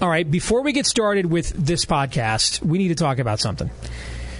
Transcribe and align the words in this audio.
All 0.00 0.08
right, 0.08 0.28
before 0.28 0.62
we 0.62 0.72
get 0.72 0.86
started 0.86 1.26
with 1.26 1.50
this 1.50 1.84
podcast, 1.84 2.62
we 2.62 2.78
need 2.78 2.88
to 2.88 2.94
talk 2.94 3.18
about 3.18 3.38
something. 3.38 3.68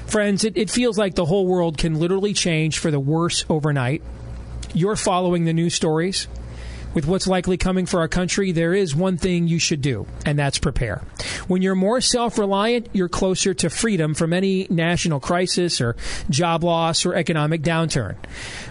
Friends, 0.07 0.43
it, 0.45 0.57
it 0.57 0.71
feels 0.71 0.97
like 0.97 1.15
the 1.15 1.27
whole 1.27 1.47
world 1.47 1.77
can 1.77 2.01
literally 2.01 2.33
change 2.33 2.79
for 2.79 2.91
the 2.91 2.99
worse 2.99 3.45
overnight. 3.51 4.03
You're 4.73 4.97
following 4.97 5.45
the 5.45 5.53
news 5.53 5.75
stories 5.75 6.29
with 6.95 7.07
what's 7.07 7.27
likely 7.27 7.57
coming 7.57 7.87
for 7.87 8.01
our 8.01 8.09
country, 8.09 8.53
there 8.53 8.75
is 8.75 8.95
one 8.95 9.17
thing 9.17 9.49
you 9.49 9.59
should 9.59 9.81
do, 9.81 10.07
and 10.27 10.39
that's 10.39 10.59
prepare. 10.59 11.03
When 11.47 11.63
you're 11.63 11.75
more 11.75 12.01
self 12.01 12.39
reliant, 12.39 12.89
you're 12.93 13.09
closer 13.09 13.55
to 13.55 13.71
freedom 13.71 14.15
from 14.15 14.33
any 14.33 14.67
national 14.71 15.21
crisis 15.21 15.81
or 15.81 15.97
job 16.29 16.65
loss 16.65 17.07
or 17.07 17.15
economic 17.15 17.63
downturn. 17.63 18.17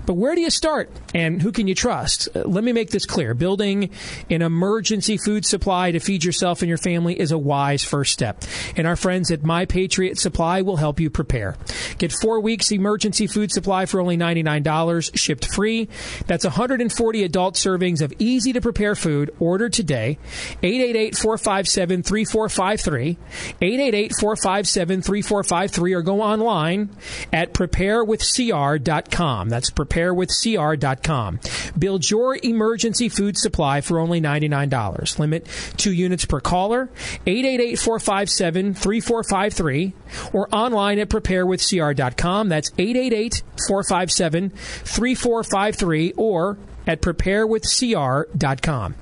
But 0.05 0.13
where 0.15 0.35
do 0.35 0.41
you 0.41 0.49
start, 0.49 0.89
and 1.13 1.41
who 1.41 1.51
can 1.51 1.67
you 1.67 1.75
trust? 1.75 2.29
Uh, 2.35 2.41
let 2.45 2.63
me 2.63 2.73
make 2.73 2.89
this 2.89 3.05
clear. 3.05 3.33
Building 3.33 3.91
an 4.29 4.41
emergency 4.41 5.17
food 5.17 5.45
supply 5.45 5.91
to 5.91 5.99
feed 5.99 6.23
yourself 6.23 6.61
and 6.61 6.69
your 6.69 6.77
family 6.77 7.19
is 7.19 7.31
a 7.31 7.37
wise 7.37 7.83
first 7.83 8.11
step, 8.11 8.43
and 8.75 8.87
our 8.87 8.95
friends 8.95 9.31
at 9.31 9.43
My 9.43 9.65
Patriot 9.65 10.17
Supply 10.17 10.61
will 10.61 10.77
help 10.77 10.99
you 10.99 11.09
prepare. 11.09 11.55
Get 11.97 12.11
four 12.11 12.39
weeks 12.39 12.71
emergency 12.71 13.27
food 13.27 13.51
supply 13.51 13.85
for 13.85 13.99
only 13.99 14.17
$99, 14.17 15.17
shipped 15.17 15.53
free. 15.53 15.87
That's 16.27 16.45
140 16.45 17.23
adult 17.23 17.55
servings 17.55 18.01
of 18.01 18.08
of 18.11 18.19
easy 18.19 18.53
to 18.53 18.61
prepare 18.61 18.95
food. 18.95 19.33
Order 19.39 19.69
today. 19.69 20.17
888 20.63 21.15
457 21.17 22.03
3453. 22.03 23.17
888 23.61 24.13
457 24.15 25.01
3453 25.01 25.93
or 25.93 26.01
go 26.01 26.21
online 26.21 26.89
at 27.31 27.53
preparewithcr.com. 27.53 29.49
That's 29.49 29.69
preparewithcr.com. 29.69 31.39
Build 31.77 32.09
your 32.09 32.37
emergency 32.41 33.09
food 33.09 33.37
supply 33.37 33.81
for 33.81 33.99
only 33.99 34.21
$99. 34.21 35.19
Limit 35.19 35.47
two 35.77 35.93
units 35.93 36.25
per 36.25 36.39
caller. 36.39 36.89
888 37.25 37.79
457 37.79 38.73
3453 38.73 39.93
or 40.33 40.49
online 40.53 40.99
at 40.99 41.09
preparewithcr.com. 41.09 42.49
That's 42.49 42.71
888 42.77 43.43
457 43.67 44.49
3453 44.49 46.13
or 46.17 46.57
at 46.87 47.01
preparewithcr.com. 47.01 48.95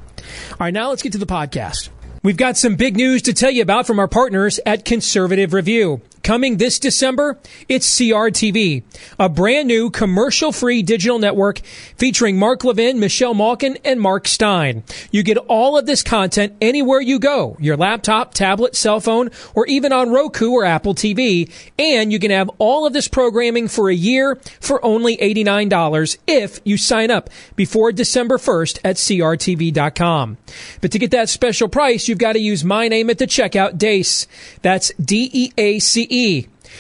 All 0.51 0.57
right, 0.59 0.73
now 0.73 0.89
let's 0.89 1.01
get 1.01 1.11
to 1.13 1.17
the 1.17 1.25
podcast. 1.25 1.89
We've 2.23 2.37
got 2.37 2.57
some 2.57 2.75
big 2.75 2.97
news 2.97 3.21
to 3.23 3.33
tell 3.33 3.51
you 3.51 3.61
about 3.61 3.87
from 3.87 3.99
our 3.99 4.07
partners 4.07 4.59
at 4.65 4.83
Conservative 4.85 5.53
Review. 5.53 6.01
Coming 6.27 6.57
this 6.57 6.77
December, 6.77 7.39
it's 7.69 7.89
CRTV, 7.97 8.83
a 9.17 9.29
brand 9.29 9.69
new 9.69 9.89
commercial 9.89 10.51
free 10.51 10.83
digital 10.83 11.19
network 11.19 11.59
featuring 11.95 12.37
Mark 12.37 12.65
Levin, 12.65 12.99
Michelle 12.99 13.33
Malkin, 13.33 13.77
and 13.85 14.01
Mark 14.01 14.27
Steyn. 14.27 14.83
You 15.09 15.23
get 15.23 15.37
all 15.37 15.77
of 15.77 15.85
this 15.85 16.03
content 16.03 16.53
anywhere 16.59 16.99
you 16.99 17.17
go, 17.17 17.55
your 17.61 17.77
laptop, 17.77 18.33
tablet, 18.33 18.75
cell 18.75 18.99
phone, 18.99 19.29
or 19.55 19.65
even 19.67 19.93
on 19.93 20.09
Roku 20.09 20.51
or 20.51 20.65
Apple 20.65 20.93
TV. 20.93 21.49
And 21.79 22.11
you 22.11 22.19
can 22.19 22.31
have 22.31 22.51
all 22.57 22.85
of 22.85 22.91
this 22.91 23.07
programming 23.07 23.69
for 23.69 23.89
a 23.89 23.95
year 23.95 24.37
for 24.59 24.83
only 24.83 25.15
$89 25.15 26.17
if 26.27 26.59
you 26.65 26.75
sign 26.75 27.09
up 27.09 27.29
before 27.55 27.93
December 27.93 28.37
1st 28.37 28.79
at 28.83 28.97
CRTV.com. 28.97 30.37
But 30.81 30.91
to 30.91 30.99
get 30.99 31.11
that 31.11 31.29
special 31.29 31.69
price, 31.69 32.09
you've 32.09 32.17
got 32.17 32.33
to 32.33 32.39
use 32.39 32.65
my 32.65 32.89
name 32.89 33.09
at 33.09 33.17
the 33.17 33.27
checkout, 33.27 33.77
Deace. 33.77 34.27
That's 34.61 34.91
D-E-A-C-E 35.01 36.16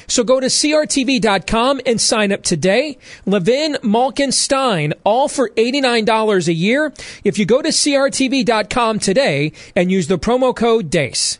so 0.07 0.23
go 0.23 0.39
to 0.39 0.47
crtv.com 0.47 1.81
and 1.85 1.99
sign 1.99 2.31
up 2.31 2.43
today. 2.43 2.97
Levin, 3.25 3.77
Malkin, 3.83 4.31
Steyn, 4.31 4.93
all 5.03 5.27
for 5.27 5.49
$89 5.49 6.47
a 6.47 6.53
year. 6.53 6.93
If 7.23 7.37
you 7.37 7.45
go 7.45 7.61
to 7.61 7.69
crtv.com 7.69 8.99
today 8.99 9.51
and 9.75 9.91
use 9.91 10.07
the 10.07 10.19
promo 10.19 10.55
code 10.55 10.89
DEACE. 10.89 11.39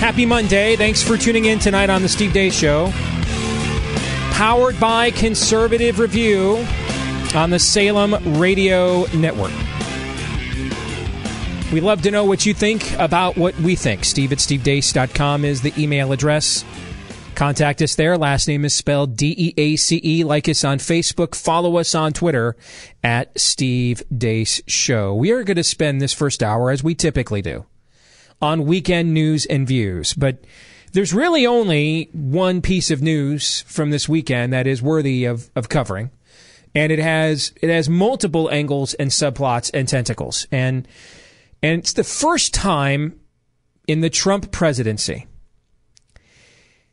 Happy 0.00 0.24
Monday. 0.24 0.76
Thanks 0.76 1.02
for 1.02 1.18
tuning 1.18 1.44
in 1.44 1.58
tonight 1.58 1.90
on 1.90 2.00
the 2.00 2.08
Steve 2.08 2.32
Deace 2.32 2.58
Show. 2.58 2.90
Powered 4.32 4.80
by 4.80 5.10
Conservative 5.10 5.98
Review 5.98 6.66
on 7.34 7.50
the 7.50 7.58
Salem 7.58 8.14
Radio 8.40 9.04
Network. 9.14 9.52
We 11.70 11.82
love 11.82 12.00
to 12.02 12.10
know 12.10 12.24
what 12.24 12.46
you 12.46 12.54
think 12.54 12.98
about 12.98 13.36
what 13.36 13.54
we 13.60 13.76
think. 13.76 14.06
Steve 14.06 14.32
at 14.32 14.38
stevedeace.com 14.38 15.44
is 15.44 15.60
the 15.60 15.74
email 15.76 16.12
address. 16.12 16.64
Contact 17.34 17.82
us 17.82 17.94
there. 17.94 18.16
Last 18.16 18.48
name 18.48 18.64
is 18.64 18.72
spelled 18.72 19.16
D 19.16 19.34
E 19.36 19.54
A 19.58 19.76
C 19.76 20.00
E. 20.02 20.24
Like 20.24 20.48
us 20.48 20.64
on 20.64 20.78
Facebook. 20.78 21.34
Follow 21.34 21.76
us 21.76 21.94
on 21.94 22.14
Twitter 22.14 22.56
at 23.04 23.38
Steve 23.38 24.02
Deace 24.10 24.62
Show. 24.66 25.14
We 25.14 25.30
are 25.30 25.44
going 25.44 25.56
to 25.58 25.62
spend 25.62 26.00
this 26.00 26.14
first 26.14 26.42
hour, 26.42 26.70
as 26.70 26.82
we 26.82 26.94
typically 26.94 27.42
do, 27.42 27.66
on 28.40 28.64
weekend 28.64 29.14
news 29.14 29.46
and 29.46 29.66
views. 29.66 30.14
But 30.14 30.44
there's 30.92 31.14
really 31.14 31.46
only 31.46 32.08
one 32.12 32.62
piece 32.62 32.90
of 32.90 33.02
news 33.02 33.62
from 33.62 33.90
this 33.90 34.08
weekend 34.08 34.52
that 34.52 34.66
is 34.66 34.82
worthy 34.82 35.24
of, 35.24 35.50
of 35.54 35.68
covering. 35.68 36.10
And 36.74 36.92
it 36.92 36.98
has 36.98 37.52
it 37.60 37.68
has 37.68 37.88
multiple 37.88 38.48
angles 38.50 38.94
and 38.94 39.10
subplots 39.10 39.70
and 39.74 39.88
tentacles. 39.88 40.46
And 40.52 40.86
and 41.62 41.80
it's 41.80 41.92
the 41.92 42.04
first 42.04 42.54
time 42.54 43.18
in 43.86 44.00
the 44.00 44.10
Trump 44.10 44.52
presidency 44.52 45.26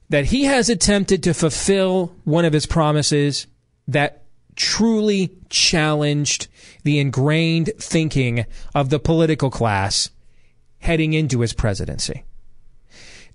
that 0.09 0.25
he 0.25 0.45
has 0.45 0.69
attempted 0.69 1.21
to 1.23 1.33
fulfill 1.33 2.15
one 2.23 2.45
of 2.45 2.53
his 2.53 2.65
promises 2.65 3.45
that 3.87 4.23
truly 4.55 5.31
challenged 5.49 6.47
the 6.83 6.99
ingrained 6.99 7.71
thinking 7.77 8.45
of 8.73 8.89
the 8.89 8.99
political 8.99 9.51
class 9.51 10.09
heading 10.79 11.13
into 11.13 11.41
his 11.41 11.53
presidency. 11.53 12.23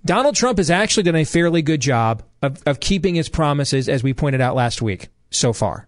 Donald 0.05 0.35
Trump 0.35 0.57
has 0.57 0.69
actually 0.69 1.03
done 1.03 1.15
a 1.15 1.23
fairly 1.23 1.61
good 1.61 1.79
job 1.79 2.23
of, 2.41 2.61
of 2.65 2.79
keeping 2.79 3.15
his 3.15 3.29
promises, 3.29 3.87
as 3.87 4.03
we 4.03 4.13
pointed 4.13 4.41
out 4.41 4.55
last 4.55 4.81
week, 4.81 5.07
so 5.29 5.53
far. 5.53 5.87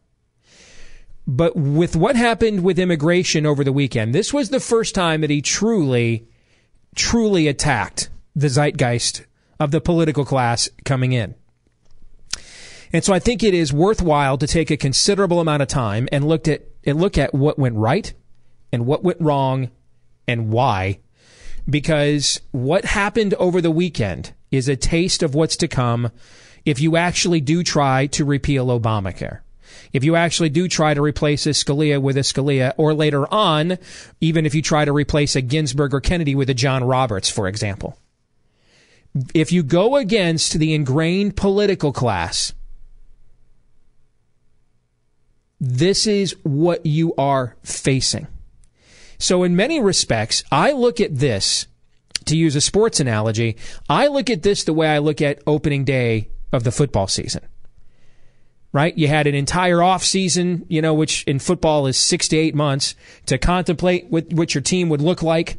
But 1.28 1.56
with 1.56 1.96
what 1.96 2.16
happened 2.16 2.64
with 2.64 2.80
immigration 2.80 3.46
over 3.46 3.64
the 3.64 3.74
weekend, 3.74 4.14
this 4.14 4.34
was 4.34 4.50
the 4.50 4.60
first 4.60 4.96
time 4.96 5.22
that 5.22 5.30
he 5.30 5.42
truly, 5.42 6.28
truly 6.96 7.48
attacked 7.48 8.10
the 8.36 8.48
zeitgeist 8.48 9.26
of 9.60 9.72
the 9.72 9.82
political 9.82 10.24
class 10.24 10.70
coming 10.84 11.14
in. 11.14 11.36
And 12.94 13.04
so 13.04 13.14
I 13.14 13.20
think 13.20 13.44
it 13.44 13.54
is 13.54 13.74
worthwhile 13.74 14.38
to 14.38 14.48
take 14.48 14.72
a 14.72 14.78
considerable 14.78 15.42
amount 15.42 15.62
of 15.62 15.68
time 15.68 16.08
and 16.12 16.28
look 16.28 16.48
at 16.48 16.62
and 16.86 17.02
look 17.02 17.18
at 17.18 17.34
what 17.34 17.58
went 17.58 17.76
right 17.76 18.14
and 18.72 18.86
what 18.86 19.04
went 19.04 19.20
wrong 19.20 19.72
and 20.28 20.50
why 20.50 21.00
because 21.70 22.40
what 22.52 22.86
happened 22.86 23.34
over 23.36 23.62
the 23.62 23.72
weekend 23.72 24.34
is 24.52 24.68
a 24.68 24.76
taste 24.76 25.24
of 25.24 25.36
what's 25.36 25.58
to 25.58 25.68
come 25.68 26.12
if 26.66 26.80
you 26.80 26.98
actually 26.98 27.42
do 27.42 27.64
try 27.64 28.08
to 28.08 28.26
repeal 28.26 28.68
Obamacare. 28.68 29.40
If 29.94 30.04
you 30.04 30.16
actually 30.16 30.50
do 30.50 30.68
try 30.68 30.94
to 30.94 31.02
replace 31.02 31.46
a 31.46 31.52
Scalia 31.52 32.02
with 32.02 32.18
a 32.18 32.22
Scalia, 32.22 32.74
or 32.78 32.94
later 32.94 33.32
on, 33.34 33.78
even 34.22 34.46
if 34.46 34.54
you 34.54 34.62
try 34.62 34.86
to 34.86 34.92
replace 34.92 35.36
a 35.36 35.42
Ginsburg 35.42 35.94
or 35.94 36.02
Kennedy 36.02 36.36
with 36.36 36.50
a 36.50 36.54
John 36.54 36.84
Roberts, 36.84 37.30
for 37.30 37.48
example. 37.48 37.98
If 39.34 39.52
you 39.52 39.64
go 39.64 39.96
against 39.96 40.60
the 40.60 40.74
ingrained 40.74 41.38
political 41.38 41.94
class, 41.94 42.54
this 45.60 46.06
is 46.06 46.36
what 46.44 46.86
you 46.86 47.16
are 47.16 47.56
facing. 47.64 48.28
So, 49.26 49.42
in 49.42 49.56
many 49.56 49.82
respects, 49.82 50.44
I 50.52 50.72
look 50.72 51.02
at 51.02 51.16
this, 51.16 51.66
to 52.26 52.38
use 52.38 52.56
a 52.56 52.62
sports 52.62 53.00
analogy, 53.00 53.58
I 53.90 54.06
look 54.06 54.30
at 54.30 54.44
this 54.44 54.64
the 54.64 54.72
way 54.72 54.88
I 54.88 55.00
look 55.00 55.20
at 55.20 55.42
opening 55.48 55.84
day 55.84 56.30
of 56.52 56.64
the 56.64 56.72
football 56.72 57.08
season. 57.08 57.42
Right? 58.72 58.96
You 58.96 59.08
had 59.08 59.26
an 59.26 59.34
entire 59.34 59.82
off 59.82 60.04
season, 60.04 60.68
you 60.70 60.80
know, 60.80 60.94
which 60.94 61.24
in 61.24 61.40
football 61.40 61.88
is 61.88 61.98
six 61.98 62.28
to 62.28 62.38
eight 62.38 62.54
months 62.54 62.94
to 63.26 63.40
contemplate 63.40 64.12
what, 64.12 64.32
what 64.32 64.54
your 64.54 64.62
team 64.62 64.90
would 64.90 65.02
look 65.02 65.24
like 65.24 65.58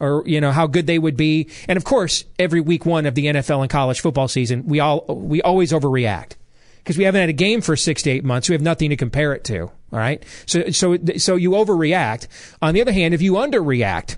or, 0.00 0.24
you 0.26 0.40
know, 0.40 0.50
how 0.50 0.66
good 0.66 0.88
they 0.88 0.98
would 0.98 1.16
be. 1.16 1.48
And 1.68 1.76
of 1.76 1.84
course, 1.84 2.24
every 2.36 2.60
week 2.60 2.84
one 2.84 3.06
of 3.06 3.14
the 3.14 3.26
NFL 3.26 3.60
and 3.60 3.70
college 3.70 4.00
football 4.00 4.26
season, 4.26 4.66
we 4.66 4.80
all, 4.80 5.04
we 5.06 5.40
always 5.40 5.70
overreact 5.70 6.32
because 6.78 6.98
we 6.98 7.04
haven't 7.04 7.20
had 7.20 7.30
a 7.30 7.32
game 7.32 7.60
for 7.60 7.76
six 7.76 8.02
to 8.02 8.10
eight 8.10 8.24
months. 8.24 8.48
We 8.48 8.54
have 8.54 8.60
nothing 8.60 8.90
to 8.90 8.96
compare 8.96 9.34
it 9.34 9.44
to. 9.44 9.70
All 9.92 9.98
right. 9.98 10.24
So, 10.46 10.70
so, 10.70 10.96
so 11.18 11.36
you 11.36 11.50
overreact. 11.50 12.26
On 12.62 12.74
the 12.74 12.80
other 12.80 12.92
hand, 12.92 13.12
if 13.12 13.20
you 13.20 13.34
underreact, 13.34 14.16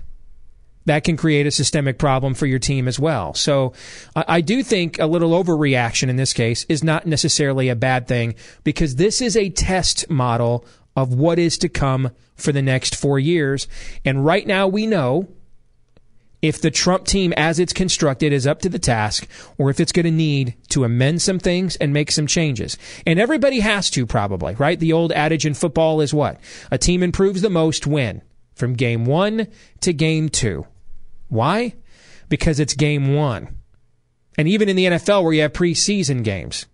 that 0.85 1.03
can 1.03 1.17
create 1.17 1.47
a 1.47 1.51
systemic 1.51 1.97
problem 1.97 2.33
for 2.33 2.45
your 2.45 2.59
team 2.59 2.87
as 2.87 2.99
well. 2.99 3.33
So 3.33 3.73
I, 4.15 4.41
do 4.41 4.63
think 4.63 4.99
a 4.99 5.07
little 5.07 5.31
overreaction 5.31 6.09
in 6.09 6.15
this 6.15 6.31
case 6.31 6.65
is 6.69 6.83
not 6.83 7.07
necessarily 7.07 7.69
a 7.69 7.75
bad 7.75 8.07
thing 8.07 8.35
because 8.63 8.95
this 8.95 9.21
is 9.21 9.35
a 9.35 9.49
test 9.49 10.09
model 10.09 10.63
of 10.95 11.13
what 11.13 11.39
is 11.39 11.57
to 11.57 11.69
come 11.69 12.11
for 12.35 12.51
the 12.51 12.61
next 12.61 12.95
four 12.95 13.19
years. 13.19 13.67
And 14.05 14.23
right 14.23 14.45
now 14.45 14.67
we 14.67 14.85
know 14.85 15.27
if 16.47 16.61
the 16.61 16.71
Trump 16.71 17.05
team 17.05 17.33
as 17.33 17.59
it's 17.59 17.73
constructed 17.73 18.33
is 18.33 18.47
up 18.47 18.61
to 18.61 18.69
the 18.69 18.79
task 18.79 19.27
or 19.57 19.69
if 19.69 19.79
it's 19.79 19.91
going 19.91 20.05
to 20.05 20.11
need 20.11 20.55
to 20.69 20.83
amend 20.83 21.21
some 21.21 21.39
things 21.39 21.75
and 21.77 21.93
make 21.93 22.11
some 22.11 22.27
changes. 22.27 22.77
And 23.05 23.19
everybody 23.19 23.59
has 23.59 23.89
to 23.91 24.05
probably, 24.05 24.55
right? 24.55 24.79
The 24.79 24.93
old 24.93 25.11
adage 25.11 25.45
in 25.45 25.53
football 25.53 26.01
is 26.01 26.13
what? 26.13 26.39
A 26.71 26.77
team 26.77 27.03
improves 27.03 27.41
the 27.41 27.49
most 27.49 27.87
when? 27.87 28.21
from 28.55 28.73
game 28.73 29.05
one 29.05 29.47
to 29.81 29.93
game 29.93 30.29
two. 30.29 30.65
Why? 31.27 31.75
Because 32.29 32.59
it's 32.59 32.73
game 32.73 33.13
one. 33.13 33.57
And 34.37 34.47
even 34.47 34.69
in 34.69 34.75
the 34.75 34.85
NFL 34.85 35.23
where 35.23 35.33
you 35.33 35.41
have 35.43 35.53
preseason 35.53 36.23
games, 36.23 36.65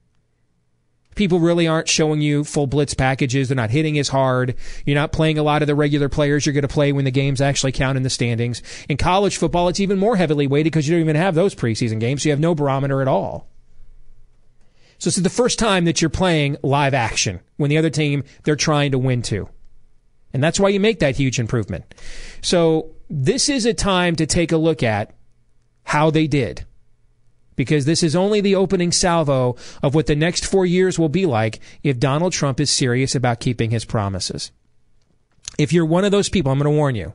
people 1.16 1.40
really 1.40 1.68
aren't 1.68 1.90
showing 1.90 2.22
you 2.22 2.44
full 2.44 2.68
blitz 2.68 2.94
packages. 2.94 3.50
They're 3.50 3.56
not 3.56 3.70
hitting 3.70 3.98
as 4.00 4.10
hard. 4.10 4.56
You're 4.86 4.96
not 4.96 5.12
playing 5.12 5.38
a 5.38 5.44
lot 5.44 5.62
of 5.62 5.68
the 5.68 5.76
regular 5.76 6.10
players 6.10 6.46
you're 6.46 6.54
going 6.54 6.62
to 6.64 6.68
play 6.68 6.92
when 6.92 7.06
the 7.06 7.12
games 7.12 7.42
actually 7.42 7.72
count 7.72 7.98
in 7.98 8.04
the 8.04 8.10
standings. 8.10 8.62
In 8.88 8.98
college 8.98 9.38
football, 9.38 9.68
it's 9.68 9.80
even 9.80 10.00
more 10.00 10.16
heavily 10.16 10.48
weighted 10.48 10.72
because 10.72 10.88
you 10.88 10.96
don't 10.96 11.02
even 11.02 11.16
have 11.16 11.36
those 11.36 11.56
preseason 11.56 12.00
games. 12.00 12.24
So 12.24 12.30
you 12.30 12.34
have 12.34 12.40
no 12.40 12.56
barometer 12.56 13.02
at 13.02 13.08
all. 13.08 13.48
So 14.98 15.10
this 15.10 15.18
is 15.18 15.24
the 15.24 15.30
first 15.30 15.58
time 15.58 15.86
that 15.86 16.02
you're 16.02 16.10
playing 16.10 16.58
live 16.62 16.94
action 16.94 17.40
when 17.58 17.70
the 17.70 17.78
other 17.78 17.90
team 17.90 18.24
they're 18.44 18.56
trying 18.56 18.92
to 18.92 19.00
win 19.00 19.24
to. 19.24 19.50
And 20.34 20.44
that's 20.44 20.60
why 20.60 20.70
you 20.70 20.80
make 20.80 21.00
that 21.00 21.18
huge 21.18 21.40
improvement. 21.40 21.94
So 22.42 22.92
this 23.10 23.50
is 23.50 23.66
a 23.66 23.74
time 23.74 24.16
to 24.18 24.26
take 24.26 24.52
a 24.52 24.58
look 24.58 24.84
at 24.84 25.14
how 25.84 26.12
they 26.12 26.28
did. 26.28 26.66
Because 27.62 27.86
this 27.86 28.02
is 28.02 28.16
only 28.16 28.42
the 28.42 28.56
opening 28.56 28.92
salvo 28.92 29.56
of 29.84 29.94
what 29.94 30.08
the 30.08 30.16
next 30.16 30.48
four 30.48 30.66
years 30.66 30.98
will 30.98 31.10
be 31.10 31.28
like 31.28 31.60
if 31.84 32.00
Donald 32.00 32.34
Trump 32.34 32.60
is 32.60 32.72
serious 32.72 33.14
about 33.14 33.40
keeping 33.40 33.70
his 33.70 33.86
promises. 33.86 34.50
If 35.60 35.72
you're 35.72 35.86
one 35.86 36.04
of 36.04 36.10
those 36.10 36.28
people, 36.28 36.52
I'm 36.52 36.58
going 36.58 36.74
to 36.74 36.76
warn 36.76 36.96
you. 36.96 37.14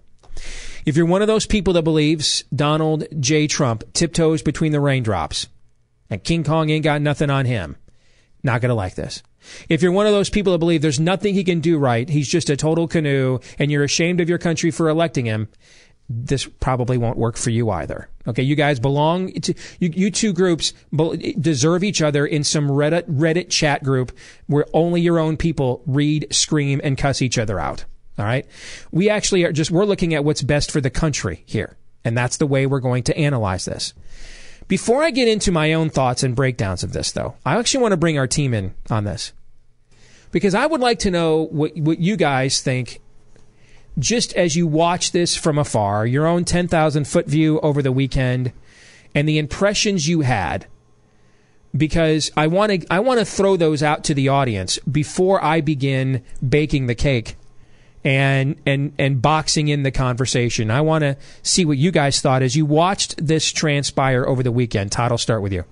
If 0.84 0.96
you're 0.96 1.04
one 1.04 1.20
of 1.20 1.26
those 1.26 1.46
people 1.46 1.72
that 1.72 1.82
believes 1.82 2.44
Donald 2.54 3.08
J. 3.19 3.48
Trump 3.48 3.82
tiptoes 3.93 4.40
between 4.40 4.70
the 4.70 4.78
raindrops 4.78 5.48
and 6.08 6.22
King 6.22 6.44
Kong 6.44 6.70
ain't 6.70 6.84
got 6.84 7.02
nothing 7.02 7.28
on 7.28 7.44
him, 7.44 7.75
not 8.44 8.60
going 8.60 8.69
to 8.69 8.76
like 8.76 8.94
this. 8.94 9.25
If 9.69 9.82
you're 9.82 9.90
one 9.90 10.06
of 10.06 10.12
those 10.12 10.31
people 10.31 10.52
that 10.52 10.60
believe 10.60 10.81
there's 10.81 11.00
nothing 11.00 11.34
he 11.34 11.42
can 11.42 11.58
do 11.58 11.76
right, 11.76 12.08
he's 12.08 12.28
just 12.28 12.50
a 12.50 12.56
total 12.56 12.87
canoe, 12.87 13.40
and 13.58 13.72
you're 13.72 13.82
ashamed 13.82 14.20
of 14.20 14.28
your 14.28 14.38
country 14.38 14.70
for 14.70 14.88
electing 14.88 15.25
him, 15.25 15.49
this 16.08 16.46
probably 16.46 16.98
won't 16.98 17.18
work 17.18 17.36
for 17.36 17.50
you 17.50 17.70
either. 17.70 18.08
Okay, 18.28 18.42
you 18.42 18.54
guys 18.54 18.80
belong 18.80 19.32
to 19.32 19.54
you, 19.78 19.90
you 19.94 20.10
two 20.10 20.32
groups 20.32 20.72
deserve 21.40 21.84
each 21.84 22.02
other 22.02 22.26
in 22.26 22.44
some 22.44 22.68
Reddit 22.68 23.04
Reddit 23.04 23.50
chat 23.50 23.82
group 23.82 24.16
where 24.46 24.66
only 24.72 25.00
your 25.00 25.18
own 25.18 25.36
people 25.36 25.82
read, 25.86 26.26
scream, 26.30 26.80
and 26.82 26.98
cuss 26.98 27.22
each 27.22 27.38
other 27.38 27.58
out. 27.58 27.84
All 28.18 28.24
right, 28.24 28.46
we 28.90 29.10
actually 29.10 29.44
are 29.44 29.52
just 29.52 29.70
we're 29.70 29.84
looking 29.84 30.14
at 30.14 30.24
what's 30.24 30.42
best 30.42 30.70
for 30.70 30.80
the 30.80 30.90
country 30.90 31.42
here, 31.46 31.76
and 32.04 32.16
that's 32.16 32.38
the 32.38 32.46
way 32.46 32.66
we're 32.66 32.80
going 32.80 33.02
to 33.04 33.16
analyze 33.16 33.64
this. 33.64 33.92
Before 34.68 35.02
I 35.02 35.10
get 35.10 35.28
into 35.28 35.52
my 35.52 35.74
own 35.74 35.90
thoughts 35.90 36.22
and 36.22 36.34
breakdowns 36.34 36.82
of 36.82 36.92
this, 36.92 37.12
though, 37.12 37.36
I 37.44 37.56
actually 37.58 37.82
want 37.82 37.92
to 37.92 37.98
bring 37.98 38.18
our 38.18 38.26
team 38.26 38.54
in 38.54 38.74
on 38.90 39.04
this 39.04 39.32
because 40.32 40.54
I 40.54 40.66
would 40.66 40.80
like 40.80 41.00
to 41.00 41.10
know 41.10 41.46
what 41.46 41.76
what 41.76 41.98
you 41.98 42.16
guys 42.16 42.60
think 42.60 43.00
just 43.98 44.32
as 44.34 44.56
you 44.56 44.66
watch 44.66 45.12
this 45.12 45.37
from 45.37 45.58
afar, 45.58 46.06
your 46.06 46.26
own 46.26 46.44
10,000 46.44 47.06
foot 47.06 47.26
view 47.26 47.60
over 47.60 47.82
the 47.82 47.93
weekend, 47.93 48.52
and 49.14 49.28
the 49.28 49.38
impressions 49.38 50.08
you 50.08 50.20
had, 50.20 50.66
because 51.76 52.31
I 52.37 52.46
want 52.46 52.72
to 52.72 52.93
I 52.93 53.00
want 53.00 53.20
to 53.20 53.25
throw 53.26 53.56
those 53.56 53.82
out 53.82 54.04
to 54.04 54.14
the 54.14 54.28
audience 54.28 54.78
before 54.81 55.43
I 55.43 55.60
begin 55.60 56.22
baking 56.46 56.87
the 56.87 56.94
cake 56.94 57.37
and 58.04 58.56
and 58.64 58.93
and 58.98 59.20
boxing 59.20 59.69
in 59.69 59.82
the 59.82 59.90
conversation. 59.90 60.70
I 60.70 60.81
want 60.81 61.02
to 61.02 61.16
see 61.42 61.64
what 61.64 61.78
you 61.78 61.90
guys 61.90 62.20
thought 62.20 62.42
as 62.42 62.56
you 62.56 62.64
watched 62.64 63.26
this 63.26 63.52
transpire 63.52 64.25
over 64.26 64.42
the 64.42 64.52
weekend. 64.52 64.92
Todd, 64.92 65.12
I'll 65.12 65.19
start 65.19 65.42
with 65.42 65.52
you. 65.52 65.64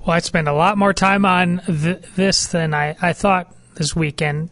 Well, 0.00 0.16
I 0.16 0.20
spent 0.20 0.48
a 0.48 0.52
lot 0.52 0.78
more 0.78 0.94
time 0.94 1.26
on 1.26 1.60
th- 1.66 2.00
this 2.16 2.46
than 2.46 2.72
I, 2.72 2.96
I 3.02 3.12
thought 3.12 3.54
this 3.74 3.94
weekend 3.94 4.50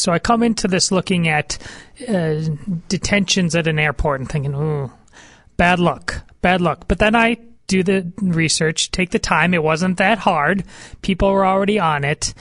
so 0.00 0.12
I 0.12 0.18
come 0.18 0.42
into 0.42 0.68
this 0.68 0.92
looking 0.92 1.28
at 1.28 1.58
uh, 2.08 2.40
detentions 2.88 3.54
at 3.54 3.66
an 3.66 3.78
airport 3.78 4.20
and 4.20 4.28
thinking, 4.28 4.54
ooh, 4.54 4.90
bad 5.56 5.78
luck, 5.78 6.22
bad 6.40 6.60
luck. 6.60 6.84
But 6.88 6.98
then 6.98 7.14
I 7.14 7.38
do 7.66 7.82
the 7.82 8.10
research, 8.20 8.90
take 8.90 9.10
the 9.10 9.18
time. 9.18 9.54
It 9.54 9.62
wasn't 9.62 9.98
that 9.98 10.18
hard. 10.18 10.64
People 11.02 11.32
were 11.32 11.46
already 11.46 11.78
on 11.78 12.04
it. 12.04 12.34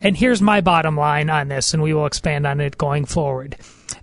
And 0.00 0.16
here's 0.16 0.42
my 0.42 0.60
bottom 0.60 0.96
line 0.96 1.30
on 1.30 1.48
this, 1.48 1.72
and 1.72 1.82
we 1.82 1.94
will 1.94 2.06
expand 2.06 2.46
on 2.46 2.60
it 2.60 2.76
going 2.76 3.04
forward. 3.04 3.56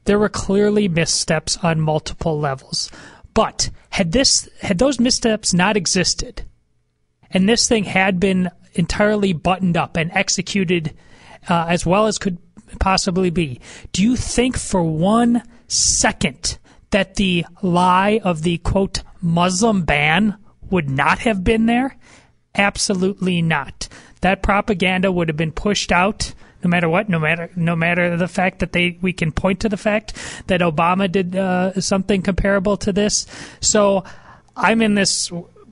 There 0.06 0.18
were 0.18 0.30
clearly 0.30 0.88
missteps 0.88 1.58
on 1.58 1.82
multiple 1.82 2.40
levels. 2.40 2.90
But 3.34 3.70
had 3.90 4.12
this 4.14 4.48
had 4.62 4.80
those 4.80 5.00
missteps 5.00 5.54
not 5.54 5.76
existed, 5.76 6.44
and 7.32 7.48
this 7.48 7.68
thing 7.68 7.84
had 7.84 8.20
been 8.20 8.50
entirely 8.74 9.34
buttoned 9.34 9.78
up 9.78 9.98
and 9.98 10.12
executed 10.14 10.94
uh, 11.48 11.66
as 11.70 11.86
well 11.86 12.08
as 12.08 12.18
could 12.18 12.38
possibly 12.80 13.30
be. 13.30 13.60
Do 13.94 14.04
you 14.04 14.16
think 14.16 14.57
for 14.57 14.83
one 14.83 15.44
second 15.68 16.57
that 16.92 17.16
the 17.16 17.45
lie 17.62 18.19
of 18.24 18.42
the 18.44 18.57
quote 18.60 19.04
Muslim 19.21 19.83
ban 19.83 20.38
would 20.69 20.89
not 20.89 21.19
have 21.19 21.44
been 21.44 21.66
there? 21.66 21.98
Absolutely 22.56 23.42
not. 23.42 23.88
That 24.21 24.44
propaganda 24.44 25.12
would 25.12 25.30
have 25.30 25.38
been 25.38 25.51
pushed 25.51 25.92
out 25.92 26.33
no 26.63 26.69
matter 26.69 26.89
what, 26.89 27.07
no 27.07 27.19
matter 27.19 27.50
no 27.56 27.75
matter 27.75 28.18
the 28.18 28.27
fact 28.27 28.60
that 28.60 28.74
they 28.74 28.98
we 29.01 29.13
can 29.13 29.31
point 29.31 29.62
to 29.62 29.69
the 29.69 29.77
fact 29.77 30.13
that 30.48 30.62
Obama 30.62 31.10
did 31.10 31.36
uh, 31.36 31.80
something 31.80 32.21
comparable 32.21 32.75
to 32.77 32.92
this. 32.92 33.25
So 33.62 34.04
I'm 34.57 34.81
in 34.81 34.95
this 34.95 35.31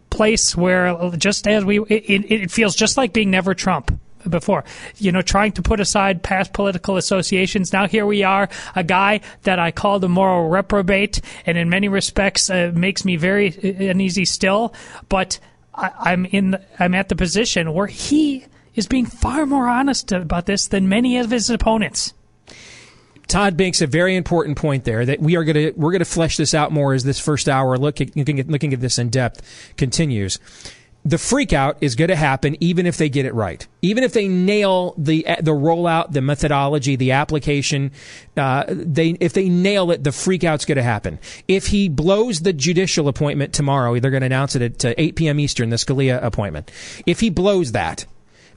place 0.10 0.56
where 0.56 1.12
just 1.18 1.48
as 1.48 1.66
we 1.66 1.82
it, 1.82 2.32
it 2.32 2.52
feels 2.52 2.76
just 2.76 2.96
like 2.96 3.12
being 3.12 3.32
never 3.32 3.54
Trump 3.54 4.00
before. 4.30 4.64
You 4.98 5.12
know, 5.12 5.22
trying 5.22 5.54
to 5.54 5.62
put 5.62 5.80
aside 5.80 6.24
past 6.24 6.54
political 6.54 6.98
associations. 6.98 7.74
Now 7.74 7.88
here 7.88 8.06
we 8.06 8.24
are, 8.24 8.50
a 8.76 8.84
guy 8.84 9.22
that 9.44 9.60
I 9.60 9.72
called 9.72 10.04
a 10.04 10.10
moral 10.10 10.50
reprobate, 10.50 11.22
and 11.46 11.58
in 11.58 11.70
many 11.70 11.88
respects 11.88 12.50
uh, 12.50 12.72
makes 12.74 13.06
me 13.06 13.16
very 13.16 13.50
uh, 13.50 13.92
uneasy 13.92 14.26
still. 14.26 14.74
But 15.10 15.40
I, 15.74 16.14
am 16.14 16.26
in, 16.26 16.52
the, 16.52 16.62
I'm 16.80 16.96
at 16.96 17.10
the 17.10 17.16
position 17.16 17.74
where 17.74 17.88
he 17.88 18.46
is 18.76 18.88
being 18.88 19.06
far 19.06 19.46
more 19.46 19.68
honest 19.68 20.12
about 20.12 20.46
this 20.46 20.68
than 20.68 20.90
many 20.90 21.18
of 21.18 21.32
his 21.32 21.50
opponents. 21.50 22.14
Todd 23.28 23.58
makes 23.58 23.82
a 23.82 23.88
very 23.88 24.16
important 24.16 24.58
point 24.58 24.86
there 24.86 25.06
that 25.06 25.20
we 25.20 25.36
are 25.36 25.44
going 25.44 25.56
to 25.56 25.72
we're 25.76 25.92
going 25.92 26.00
to 26.00 26.06
flesh 26.06 26.38
this 26.38 26.54
out 26.54 26.72
more 26.72 26.94
as 26.94 27.04
this 27.04 27.20
first 27.20 27.50
hour 27.50 27.78
looking 27.78 28.40
at 28.40 28.48
looking 28.48 28.74
at 28.74 28.80
this 28.80 28.98
in 28.98 29.10
depth 29.10 29.42
continues 29.76 30.40
the 31.08 31.16
freakout 31.16 31.78
is 31.80 31.96
going 31.96 32.10
to 32.10 32.18
happen 32.18 32.58
even 32.60 32.86
if 32.86 32.98
they 32.98 33.08
get 33.08 33.26
it 33.26 33.34
right. 33.34 33.66
Even 33.82 34.04
if 34.04 34.12
they 34.12 34.28
nail 34.28 34.94
the 34.98 35.26
the 35.40 35.54
rollout, 35.54 36.12
the 36.12 36.22
methodology, 36.22 36.98
the 36.98 37.14
application, 37.14 37.92
uh, 38.36 38.66
they 38.68 39.12
if 39.22 39.32
they 39.32 39.48
nail 39.48 39.90
it, 39.92 40.04
the 40.04 40.10
freakout's 40.10 40.66
going 40.66 40.76
to 40.76 40.84
happen. 40.84 41.18
If 41.48 41.68
he 41.68 41.88
blows 41.88 42.42
the 42.42 42.52
judicial 42.52 43.08
appointment 43.08 43.54
tomorrow, 43.54 43.98
they're 44.00 44.12
going 44.12 44.22
to 44.22 44.28
announce 44.28 44.56
it 44.58 44.84
at 44.84 44.96
8 44.98 45.16
p.m. 45.16 45.40
Eastern, 45.40 45.70
the 45.70 45.78
Scalia 45.78 46.22
appointment. 46.22 46.72
If 47.06 47.22
he 47.22 47.30
blows 47.30 47.72
that, 47.72 48.06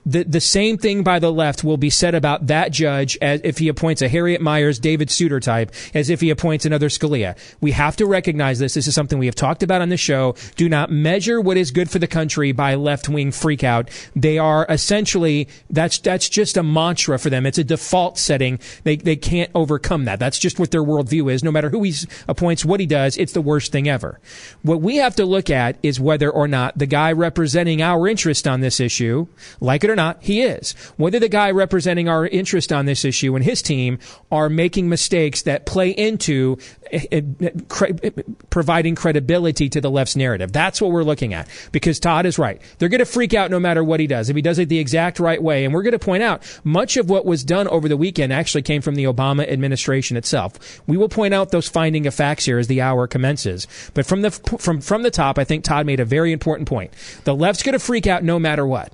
the, 0.07 0.25
the 0.25 0.41
same 0.41 0.79
thing 0.79 1.03
by 1.03 1.19
the 1.19 1.33
left 1.33 1.63
will 1.63 1.77
be 1.77 1.91
said 1.91 2.15
about 2.15 2.47
that 2.47 2.73
judge 2.73 3.19
as 3.21 3.41
if 3.45 3.59
he 3.59 3.69
appoints 3.69 4.03
a 4.03 4.09
Harriet 4.09 4.41
Miers, 4.41 4.79
David 4.79 5.11
Souter 5.11 5.41
type, 5.41 5.73
as 5.95 6.11
if 6.11 6.21
he 6.21 6.31
appoints 6.31 6.65
another 6.65 6.89
Scalia. 6.89 7.37
We 7.61 7.73
have 7.73 7.97
to 7.97 8.07
recognize 8.07 8.59
this. 8.59 8.75
This 8.75 8.87
is 8.87 8.95
something 8.95 9.19
we 9.19 9.27
have 9.27 9.35
talked 9.35 9.63
about 9.63 9.83
on 9.83 9.89
the 9.89 9.97
show. 9.97 10.35
Do 10.57 10.69
not 10.69 10.91
measure 10.91 11.41
what 11.41 11.57
is 11.57 11.71
good 11.71 11.91
for 11.91 11.99
the 11.99 12.07
country 12.07 12.53
by 12.53 12.75
left 12.75 13.09
wing 13.09 13.31
freakout. 13.31 13.91
They 14.17 14.39
are 14.39 14.67
essentially, 14.69 15.49
that's, 15.69 15.99
that's 15.99 16.29
just 16.29 16.57
a 16.57 16.63
mantra 16.63 17.19
for 17.19 17.31
them. 17.31 17.47
It's 17.47 17.59
a 17.59 17.65
default 17.65 18.19
setting. 18.19 18.59
They, 18.85 18.97
they 18.97 19.17
can't 19.17 19.51
overcome 19.55 20.07
that. 20.07 20.19
That's 20.19 20.39
just 20.39 20.59
what 20.59 20.71
their 20.71 20.83
worldview 20.83 21.33
is. 21.33 21.45
No 21.45 21.53
matter 21.53 21.69
who 21.71 21.83
he 21.83 21.95
appoints, 22.27 22.65
what 22.65 22.81
he 22.81 22.87
does, 22.87 23.17
it's 23.17 23.33
the 23.33 23.41
worst 23.43 23.73
thing 23.73 23.89
ever. 23.89 24.21
What 24.63 24.81
we 24.81 24.97
have 24.97 25.17
to 25.17 25.27
look 25.27 25.51
at 25.51 25.77
is 25.83 26.01
whether 26.01 26.31
or 26.31 26.49
not 26.49 26.79
the 26.79 26.87
guy 26.87 27.13
representing 27.13 27.83
our 27.83 28.09
interest 28.09 28.49
on 28.49 28.61
this 28.61 28.81
issue, 28.81 29.27
like 29.61 29.85
it 29.85 29.90
it 29.91 29.93
or 29.93 29.97
not, 29.97 30.23
he 30.23 30.43
is. 30.43 30.73
Whether 30.97 31.19
the 31.19 31.29
guy 31.29 31.51
representing 31.51 32.09
our 32.09 32.27
interest 32.27 32.73
on 32.73 32.87
this 32.87 33.05
issue 33.05 33.35
and 33.35 33.45
his 33.45 33.63
team 33.63 33.99
are 34.31 34.49
making 34.49 34.89
mistakes 34.89 35.43
that 35.43 35.67
play 35.67 35.91
into 35.91 36.59
eh, 36.93 37.05
eh, 37.13 37.23
eh, 37.41 38.11
providing 38.51 38.95
credibility 38.95 39.69
to 39.69 39.81
the 39.81 39.91
left's 39.91 40.17
narrative. 40.17 40.53
That's 40.53 40.81
what 40.81 40.91
we're 40.91 41.03
looking 41.03 41.35
at. 41.35 41.49
Because 41.73 42.01
Todd 42.01 42.27
is 42.27 42.39
right. 42.39 42.61
They're 42.79 42.89
going 42.89 43.01
to 43.01 43.05
freak 43.05 43.35
out 43.35 43.51
no 43.51 43.61
matter 43.61 43.85
what 43.85 44.01
he 44.01 44.07
does. 44.07 44.31
If 44.31 44.37
he 44.37 44.43
does 44.43 44.59
it 44.59 44.69
the 44.69 44.79
exact 44.79 45.21
right 45.21 45.43
way, 45.43 45.65
and 45.65 45.75
we're 45.75 45.83
going 45.83 45.93
to 45.93 45.99
point 45.99 46.23
out 46.23 46.43
much 46.65 46.97
of 46.97 47.11
what 47.11 47.27
was 47.27 47.45
done 47.45 47.69
over 47.69 47.89
the 47.89 47.97
weekend 47.97 48.33
actually 48.33 48.63
came 48.63 48.83
from 48.83 48.95
the 48.95 49.05
Obama 49.05 49.49
administration 49.51 50.17
itself. 50.17 50.81
We 50.87 50.97
will 50.97 51.09
point 51.09 51.35
out 51.35 51.51
those 51.51 51.69
finding 51.69 52.07
of 52.07 52.15
facts 52.15 52.45
here 52.45 52.59
as 52.59 52.67
the 52.69 52.81
hour 52.81 53.07
commences. 53.07 53.67
But 53.95 54.07
from 54.07 54.23
the 54.23 54.31
from 54.31 54.81
from 54.81 55.03
the 55.03 55.11
top, 55.11 55.39
I 55.39 55.45
think 55.45 55.65
Todd 55.65 55.87
made 55.87 56.01
a 56.01 56.05
very 56.05 56.33
important 56.33 56.69
point. 56.69 56.93
The 57.25 57.35
left's 57.35 57.63
going 57.63 57.73
to 57.75 57.79
freak 57.79 58.07
out 58.07 58.25
no 58.25 58.39
matter 58.39 58.67
what. 58.67 58.93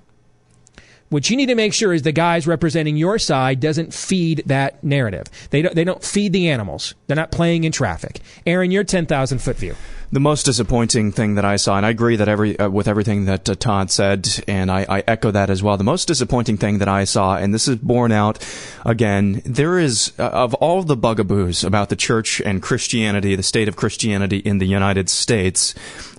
What 1.09 1.31
you 1.31 1.37
need 1.37 1.47
to 1.47 1.55
make 1.55 1.73
sure 1.73 1.93
is 1.93 2.03
the 2.03 2.11
guys 2.11 2.49
representing 2.49 2.97
your 2.97 3.19
side 3.19 3.61
doesn't 3.61 3.95
feed 3.95 4.43
that 4.47 4.83
narrative. 4.83 5.27
They 5.51 5.63
don't, 5.63 5.75
they 5.75 5.85
don't 5.85 6.03
feed 6.03 6.33
the 6.33 6.49
animals. 6.49 6.95
They're 7.07 7.17
not 7.17 7.31
playing 7.31 7.63
in 7.63 7.71
traffic. 7.71 8.21
Aaron, 8.45 8.73
your 8.73 8.83
10,000 8.83 9.39
foot 9.39 9.57
view. 9.57 9.77
The 10.13 10.21
most 10.21 10.45
disappointing 10.45 11.11
thing 11.11 11.35
that 11.35 11.45
I 11.45 11.57
saw, 11.57 11.77
and 11.77 11.85
I 11.85 11.91
agree 11.91 12.15
that 12.15 12.29
every 12.29 12.57
uh, 12.59 12.71
with 12.71 12.87
everything 12.87 13.25
that 13.25 13.49
uh, 13.49 13.57
Todd 13.57 13.91
said, 13.91 14.29
and 14.47 14.71
I, 14.71 14.87
I, 14.89 15.03
echo 15.05 15.33
that 15.33 15.51
as 15.51 15.65
well. 15.65 15.77
The 15.77 15.83
most 15.83 16.07
disappointing 16.07 16.59
thing 16.59 16.79
that 16.79 16.87
I 16.87 17.03
saw, 17.03 17.37
and 17.37 17.53
this 17.53 17.67
is 17.67 17.77
borne 17.77 18.13
out 18.13 18.39
again, 18.85 19.43
there 19.45 19.81
is 19.81 20.13
uh, 20.17 20.29
of 20.29 20.55
all 20.55 20.85
the 20.85 20.97
bugaboos 20.97 21.65
about 21.65 21.89
the 21.89 21.97
church 21.97 22.41
and 22.41 22.63
Christianity, 22.63 23.35
the 23.35 23.43
state 23.43 23.67
of 23.67 23.75
Christianity 23.75 24.39
in 24.39 24.59
the 24.59 24.67
United 24.67 25.11
States, 25.11 25.75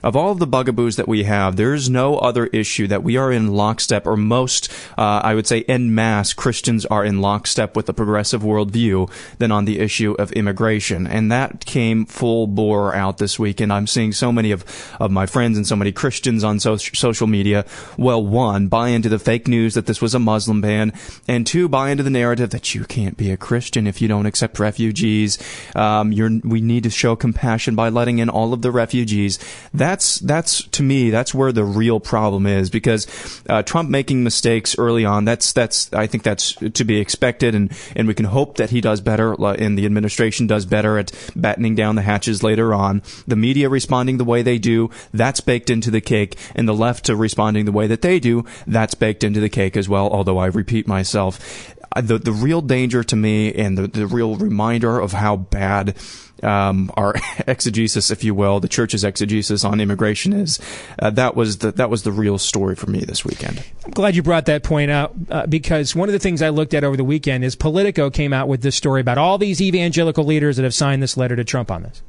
of 0.07 0.15
all 0.15 0.31
of 0.31 0.39
the 0.39 0.47
bugaboos 0.47 0.95
that 0.95 1.09
we 1.09 1.23
have, 1.23 1.57
there 1.57 1.73
is 1.73 1.89
no 1.89 2.15
other 2.15 2.45
issue 2.47 2.87
that 2.87 3.03
we 3.03 3.17
are 3.17 3.29
in 3.29 3.51
lockstep, 3.51 4.07
or 4.07 4.15
most, 4.15 4.71
uh, 4.97 5.19
I 5.21 5.35
would 5.35 5.45
say, 5.45 5.65
en 5.67 5.93
masse 5.93 6.31
Christians 6.31 6.85
are 6.85 7.03
in 7.03 7.19
lockstep 7.19 7.75
with 7.75 7.87
the 7.87 7.93
progressive 7.93 8.41
worldview 8.41 9.11
than 9.37 9.51
on 9.51 9.65
the 9.65 9.79
issue 9.79 10.15
of 10.17 10.31
immigration. 10.31 11.07
And 11.07 11.29
that 11.33 11.65
came 11.65 12.05
full 12.05 12.47
bore 12.47 12.95
out 12.95 13.17
this 13.17 13.37
week. 13.37 13.59
And 13.59 13.73
I'm 13.73 13.85
seeing 13.85 14.13
so 14.13 14.31
many 14.31 14.51
of, 14.51 14.63
of 14.97 15.11
my 15.11 15.25
friends 15.25 15.57
and 15.57 15.67
so 15.67 15.75
many 15.75 15.91
Christians 15.91 16.41
on 16.41 16.61
so- 16.61 16.77
social 16.77 17.27
media, 17.27 17.65
well, 17.97 18.25
one, 18.25 18.69
buy 18.69 18.87
into 18.87 19.09
the 19.09 19.19
fake 19.19 19.49
news 19.49 19.73
that 19.73 19.87
this 19.87 20.01
was 20.01 20.15
a 20.15 20.19
Muslim 20.19 20.61
ban, 20.61 20.93
and 21.27 21.45
two, 21.45 21.67
buy 21.67 21.89
into 21.89 22.03
the 22.03 22.09
narrative 22.09 22.51
that 22.51 22.73
you 22.73 22.85
can't 22.85 23.17
be 23.17 23.29
a 23.29 23.35
Christian 23.35 23.85
if 23.85 24.01
you 24.01 24.07
don't 24.07 24.25
accept 24.25 24.57
refugees. 24.57 25.37
Um, 25.75 26.13
you're 26.13 26.31
we 26.45 26.61
need 26.61 26.83
to 26.83 26.89
show 26.89 27.17
compassion 27.17 27.75
by 27.75 27.89
letting 27.89 28.19
in 28.19 28.29
all 28.29 28.53
of 28.53 28.61
the 28.61 28.71
refugees. 28.71 29.37
That 29.73 29.96
that's 29.97 30.19
that's 30.19 30.61
to 30.67 30.83
me 30.83 31.09
that's 31.09 31.33
where 31.33 31.51
the 31.51 31.63
real 31.63 31.99
problem 31.99 32.45
is 32.45 32.69
because 32.69 33.07
uh, 33.49 33.63
Trump 33.63 33.89
making 33.89 34.23
mistakes 34.23 34.77
early 34.77 35.05
on 35.05 35.25
that's 35.25 35.53
that's 35.53 35.91
I 35.91 36.05
think 36.05 36.23
that's 36.23 36.53
to 36.53 36.83
be 36.83 36.99
expected 36.99 37.55
and 37.55 37.71
and 37.95 38.07
we 38.07 38.13
can 38.13 38.25
hope 38.25 38.57
that 38.57 38.69
he 38.69 38.79
does 38.79 39.01
better 39.01 39.33
and 39.33 39.75
the 39.75 39.87
administration 39.87 40.45
does 40.45 40.67
better 40.67 40.99
at 40.99 41.11
battening 41.35 41.73
down 41.73 41.95
the 41.95 42.03
hatches 42.03 42.43
later 42.43 42.75
on. 42.75 43.01
The 43.25 43.35
media 43.35 43.69
responding 43.69 44.17
the 44.17 44.23
way 44.23 44.43
they 44.43 44.59
do 44.59 44.91
that's 45.15 45.41
baked 45.41 45.71
into 45.71 45.89
the 45.89 46.01
cake 46.01 46.37
and 46.53 46.67
the 46.67 46.75
left 46.75 47.05
to 47.05 47.15
responding 47.15 47.65
the 47.65 47.71
way 47.71 47.87
that 47.87 48.03
they 48.03 48.19
do 48.19 48.45
that's 48.67 48.93
baked 48.93 49.23
into 49.23 49.39
the 49.39 49.49
cake 49.49 49.75
as 49.75 49.89
well. 49.89 50.09
Although 50.09 50.37
I 50.37 50.45
repeat 50.45 50.87
myself, 50.87 51.73
uh, 51.95 52.01
the 52.01 52.19
the 52.19 52.31
real 52.31 52.61
danger 52.61 53.03
to 53.03 53.15
me 53.15 53.51
and 53.51 53.75
the 53.75 53.87
the 53.87 54.05
real 54.05 54.35
reminder 54.35 54.99
of 54.99 55.13
how 55.13 55.37
bad 55.37 55.95
um, 56.43 56.91
our 56.95 57.15
exegesis, 57.47 58.11
if 58.11 58.23
you 58.23 58.33
will, 58.33 58.59
the 58.59 58.67
church's 58.67 59.03
exegesis 59.03 59.63
on 59.63 59.79
immigration 59.79 60.33
is. 60.33 60.59
Uh, 60.99 61.09
that 61.11 61.35
was 61.35 61.59
the 61.59 61.71
that 61.73 61.89
was 61.89 62.03
the 62.03 62.11
real 62.11 62.37
story 62.37 62.75
for 62.75 62.87
me 62.87 62.99
this 62.99 63.23
weekend. 63.25 63.63
I'm 63.85 63.91
glad 63.91 64.15
you 64.15 64.23
brought 64.23 64.45
that 64.45 64.63
point 64.63 64.91
out 64.91 65.13
uh, 65.29 65.47
because 65.47 65.95
one 65.95 66.09
of 66.09 66.13
the 66.13 66.19
things 66.19 66.41
I 66.41 66.49
looked 66.49 66.73
at 66.73 66.83
over 66.83 66.97
the 66.97 67.03
weekend 67.03 67.43
is 67.43 67.55
Politico 67.55 68.09
came 68.09 68.33
out 68.33 68.47
with 68.47 68.61
this 68.61 68.75
story 68.75 69.01
about 69.01 69.17
all 69.17 69.37
these 69.37 69.61
evangelical 69.61 70.23
leaders 70.23 70.57
that 70.57 70.63
have 70.63 70.73
signed 70.73 71.01
this 71.01 71.17
letter 71.17 71.35
to 71.35 71.43
Trump 71.43 71.71
on 71.71 71.83
this. 71.83 72.01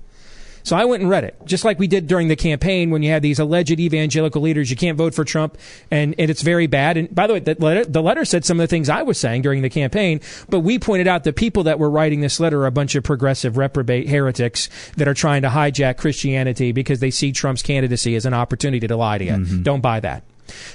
So 0.68 0.76
I 0.76 0.84
went 0.84 1.00
and 1.00 1.08
read 1.08 1.24
it, 1.24 1.34
just 1.46 1.64
like 1.64 1.78
we 1.78 1.86
did 1.86 2.06
during 2.06 2.28
the 2.28 2.36
campaign 2.36 2.90
when 2.90 3.02
you 3.02 3.10
had 3.10 3.22
these 3.22 3.38
alleged 3.38 3.80
evangelical 3.80 4.42
leaders. 4.42 4.70
You 4.70 4.76
can't 4.76 4.98
vote 4.98 5.14
for 5.14 5.24
Trump, 5.24 5.56
and, 5.90 6.14
and 6.18 6.30
it's 6.30 6.42
very 6.42 6.66
bad. 6.66 6.98
And 6.98 7.14
by 7.14 7.26
the 7.26 7.32
way, 7.32 7.38
the 7.38 7.56
letter, 7.58 7.86
the 7.86 8.02
letter 8.02 8.26
said 8.26 8.44
some 8.44 8.60
of 8.60 8.64
the 8.64 8.66
things 8.66 8.90
I 8.90 9.00
was 9.00 9.18
saying 9.18 9.40
during 9.40 9.62
the 9.62 9.70
campaign, 9.70 10.20
but 10.50 10.60
we 10.60 10.78
pointed 10.78 11.08
out 11.08 11.24
the 11.24 11.32
people 11.32 11.62
that 11.62 11.78
were 11.78 11.88
writing 11.88 12.20
this 12.20 12.38
letter 12.38 12.64
are 12.64 12.66
a 12.66 12.70
bunch 12.70 12.94
of 12.96 13.02
progressive 13.02 13.56
reprobate 13.56 14.10
heretics 14.10 14.68
that 14.98 15.08
are 15.08 15.14
trying 15.14 15.40
to 15.40 15.48
hijack 15.48 15.96
Christianity 15.96 16.72
because 16.72 17.00
they 17.00 17.10
see 17.10 17.32
Trump's 17.32 17.62
candidacy 17.62 18.14
as 18.14 18.26
an 18.26 18.34
opportunity 18.34 18.86
to 18.86 18.94
lie 18.94 19.16
to 19.16 19.24
you. 19.24 19.32
Mm-hmm. 19.32 19.62
Don't 19.62 19.80
buy 19.80 20.00
that. 20.00 20.22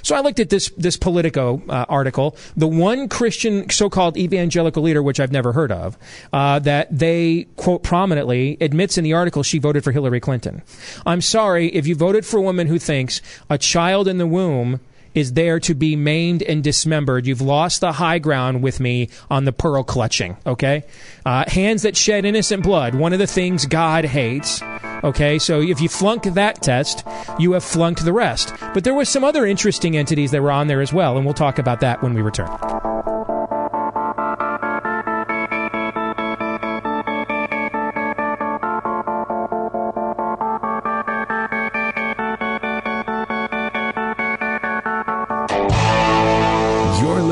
So 0.02 0.14
I 0.14 0.20
looked 0.20 0.40
at 0.40 0.50
this 0.50 0.70
this 0.76 0.96
Politico 0.96 1.62
uh, 1.68 1.86
article. 1.88 2.36
The 2.56 2.66
one 2.66 3.08
Christian 3.08 3.68
so-called 3.70 4.16
evangelical 4.16 4.82
leader, 4.82 5.02
which 5.02 5.20
I've 5.20 5.32
never 5.32 5.52
heard 5.52 5.72
of, 5.72 5.98
uh, 6.32 6.58
that 6.60 6.96
they 6.96 7.46
quote 7.56 7.82
prominently 7.82 8.56
admits 8.60 8.98
in 8.98 9.04
the 9.04 9.12
article 9.12 9.42
she 9.42 9.58
voted 9.58 9.84
for 9.84 9.92
Hillary 9.92 10.20
Clinton. 10.20 10.62
I'm 11.06 11.20
sorry 11.20 11.68
if 11.68 11.86
you 11.86 11.94
voted 11.94 12.24
for 12.24 12.38
a 12.38 12.42
woman 12.42 12.66
who 12.66 12.78
thinks 12.78 13.20
a 13.50 13.58
child 13.58 14.08
in 14.08 14.18
the 14.18 14.26
womb 14.26 14.80
is 15.14 15.32
there 15.32 15.60
to 15.60 15.74
be 15.74 15.96
maimed 15.96 16.42
and 16.42 16.62
dismembered. 16.62 17.26
You've 17.26 17.40
lost 17.40 17.80
the 17.80 17.92
high 17.92 18.18
ground 18.18 18.62
with 18.62 18.80
me 18.80 19.08
on 19.30 19.44
the 19.44 19.52
pearl 19.52 19.82
clutching, 19.82 20.36
okay? 20.46 20.84
Uh, 21.24 21.44
hands 21.48 21.82
that 21.82 21.96
shed 21.96 22.24
innocent 22.24 22.62
blood, 22.62 22.94
one 22.94 23.12
of 23.12 23.18
the 23.18 23.26
things 23.26 23.66
God 23.66 24.04
hates, 24.04 24.60
okay? 25.02 25.38
So 25.38 25.60
if 25.60 25.80
you 25.80 25.88
flunk 25.88 26.24
that 26.24 26.62
test, 26.62 27.06
you 27.38 27.52
have 27.52 27.64
flunked 27.64 28.04
the 28.04 28.12
rest. 28.12 28.52
But 28.72 28.84
there 28.84 28.94
were 28.94 29.04
some 29.04 29.24
other 29.24 29.46
interesting 29.46 29.96
entities 29.96 30.32
that 30.32 30.42
were 30.42 30.52
on 30.52 30.66
there 30.66 30.80
as 30.80 30.92
well, 30.92 31.16
and 31.16 31.24
we'll 31.24 31.34
talk 31.34 31.58
about 31.58 31.80
that 31.80 32.02
when 32.02 32.14
we 32.14 32.22
return. 32.22 32.48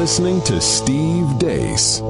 Listening 0.03 0.43
to 0.43 0.61
Steve 0.61 1.39
Deace. 1.39 2.01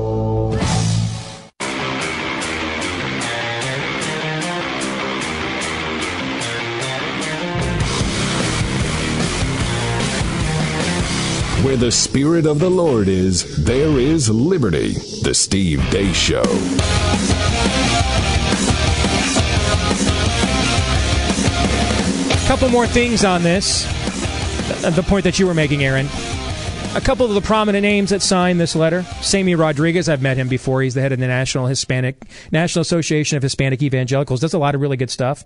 Where 11.63 11.77
the 11.77 11.91
Spirit 11.93 12.47
of 12.47 12.61
the 12.61 12.71
Lord 12.71 13.09
is, 13.09 13.63
there 13.63 13.99
is 13.99 14.31
liberty. 14.31 14.95
The 15.23 15.35
Steve 15.35 15.81
Deace 15.91 16.15
Show. 16.15 16.41
A 22.33 22.49
couple 22.49 22.71
more 22.71 22.87
things 22.87 23.27
on 23.27 23.43
this. 23.43 23.85
The 24.81 25.05
point 25.07 25.25
that 25.25 25.39
you 25.39 25.47
were 25.47 25.53
making, 25.53 25.85
Aaron. 25.85 26.09
A 26.95 27.01
couple 27.01 27.25
of 27.25 27.33
the 27.33 27.41
prominent 27.41 27.81
names 27.81 28.11
that 28.11 28.21
signed 28.21 28.61
this 28.61 28.77
letter: 28.77 29.03
Sammy 29.23 29.55
Rodriguez. 29.55 30.11
I've 30.11 30.21
met 30.21 30.37
him 30.37 30.49
before. 30.49 30.83
He's 30.83 30.93
the 30.93 31.01
head 31.01 31.13
of 31.13 31.21
the 31.21 31.27
National 31.27 31.67
Hispanic 31.67 32.23
National 32.51 32.83
Association 32.83 33.39
of 33.39 33.43
Hispanic 33.43 33.83
Evangelicals. 33.83 34.41
Does 34.41 34.53
a 34.53 34.59
lot 34.59 34.75
of 34.75 34.83
really 34.83 34.99
good 34.99 35.09
stuff. 35.09 35.43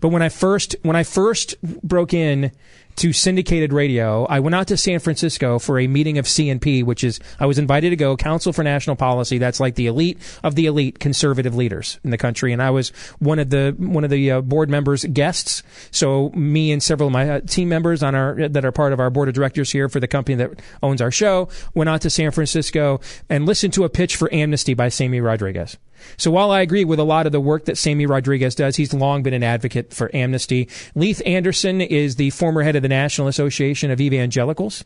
But 0.00 0.10
when 0.10 0.22
I 0.22 0.28
first 0.28 0.76
when 0.82 0.94
I 0.94 1.02
first 1.02 1.60
broke 1.82 2.14
in 2.14 2.52
to 2.96 3.12
syndicated 3.12 3.72
radio. 3.72 4.24
I 4.26 4.40
went 4.40 4.54
out 4.54 4.68
to 4.68 4.76
San 4.76 4.98
Francisco 4.98 5.58
for 5.58 5.78
a 5.78 5.86
meeting 5.86 6.18
of 6.18 6.26
CNP, 6.26 6.84
which 6.84 7.04
is 7.04 7.20
I 7.40 7.46
was 7.46 7.58
invited 7.58 7.90
to 7.90 7.96
go 7.96 8.16
Council 8.16 8.52
for 8.52 8.62
National 8.62 8.96
Policy. 8.96 9.38
That's 9.38 9.60
like 9.60 9.74
the 9.74 9.86
elite 9.86 10.18
of 10.42 10.54
the 10.54 10.66
elite 10.66 10.98
conservative 10.98 11.54
leaders 11.54 11.98
in 12.04 12.10
the 12.10 12.18
country, 12.18 12.52
and 12.52 12.62
I 12.62 12.70
was 12.70 12.90
one 13.18 13.38
of 13.38 13.50
the 13.50 13.74
one 13.78 14.04
of 14.04 14.10
the 14.10 14.30
uh, 14.30 14.40
board 14.40 14.70
members 14.70 15.04
guests. 15.04 15.62
So 15.90 16.30
me 16.30 16.72
and 16.72 16.82
several 16.82 17.08
of 17.08 17.12
my 17.12 17.28
uh, 17.28 17.40
team 17.40 17.68
members 17.68 18.02
on 18.02 18.14
our 18.14 18.48
that 18.48 18.64
are 18.64 18.72
part 18.72 18.92
of 18.92 19.00
our 19.00 19.10
board 19.10 19.28
of 19.28 19.34
directors 19.34 19.72
here 19.72 19.88
for 19.88 20.00
the 20.00 20.08
company 20.08 20.36
that 20.36 20.60
owns 20.82 21.00
our 21.00 21.10
show 21.10 21.48
went 21.74 21.90
out 21.90 22.00
to 22.02 22.10
San 22.10 22.30
Francisco 22.30 23.00
and 23.28 23.46
listened 23.46 23.72
to 23.74 23.84
a 23.84 23.88
pitch 23.88 24.16
for 24.16 24.32
amnesty 24.32 24.74
by 24.74 24.88
Sammy 24.88 25.20
Rodriguez. 25.20 25.76
So 26.16 26.30
while 26.30 26.50
I 26.50 26.60
agree 26.60 26.84
with 26.84 26.98
a 26.98 27.04
lot 27.04 27.26
of 27.26 27.32
the 27.32 27.40
work 27.40 27.64
that 27.66 27.78
Sammy 27.78 28.06
Rodriguez 28.06 28.54
does, 28.54 28.76
he's 28.76 28.92
long 28.94 29.22
been 29.22 29.34
an 29.34 29.42
advocate 29.42 29.92
for 29.92 30.14
amnesty. 30.14 30.68
Leith 30.94 31.22
Anderson 31.26 31.80
is 31.80 32.16
the 32.16 32.30
former 32.30 32.62
head 32.62 32.76
of 32.76 32.82
the 32.82 32.88
National 32.88 33.28
Association 33.28 33.90
of 33.90 34.00
Evangelicals. 34.00 34.84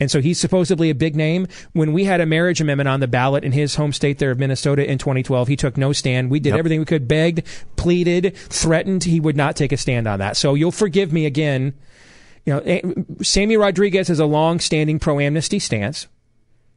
And 0.00 0.10
so 0.10 0.20
he's 0.20 0.40
supposedly 0.40 0.88
a 0.88 0.94
big 0.94 1.14
name. 1.14 1.46
When 1.72 1.92
we 1.92 2.04
had 2.04 2.20
a 2.20 2.26
marriage 2.26 2.60
amendment 2.60 2.88
on 2.88 3.00
the 3.00 3.06
ballot 3.06 3.44
in 3.44 3.52
his 3.52 3.74
home 3.74 3.92
state 3.92 4.18
there 4.18 4.30
of 4.30 4.38
Minnesota 4.38 4.90
in 4.90 4.96
2012, 4.96 5.46
he 5.46 5.56
took 5.56 5.76
no 5.76 5.92
stand. 5.92 6.30
We 6.30 6.40
did 6.40 6.50
yep. 6.50 6.58
everything 6.58 6.80
we 6.80 6.86
could, 6.86 7.06
begged, 7.06 7.46
pleaded, 7.76 8.34
threatened. 8.34 9.04
He 9.04 9.20
would 9.20 9.36
not 9.36 9.56
take 9.56 9.72
a 9.72 9.76
stand 9.76 10.08
on 10.08 10.18
that. 10.18 10.38
So 10.38 10.54
you'll 10.54 10.72
forgive 10.72 11.12
me 11.12 11.26
again. 11.26 11.74
You 12.46 12.54
know, 12.54 12.58
eh, 12.60 12.80
Sammy 13.22 13.58
Rodriguez 13.58 14.08
has 14.08 14.18
a 14.18 14.24
long-standing 14.24 14.98
pro-amnesty 14.98 15.58
stance. 15.58 16.08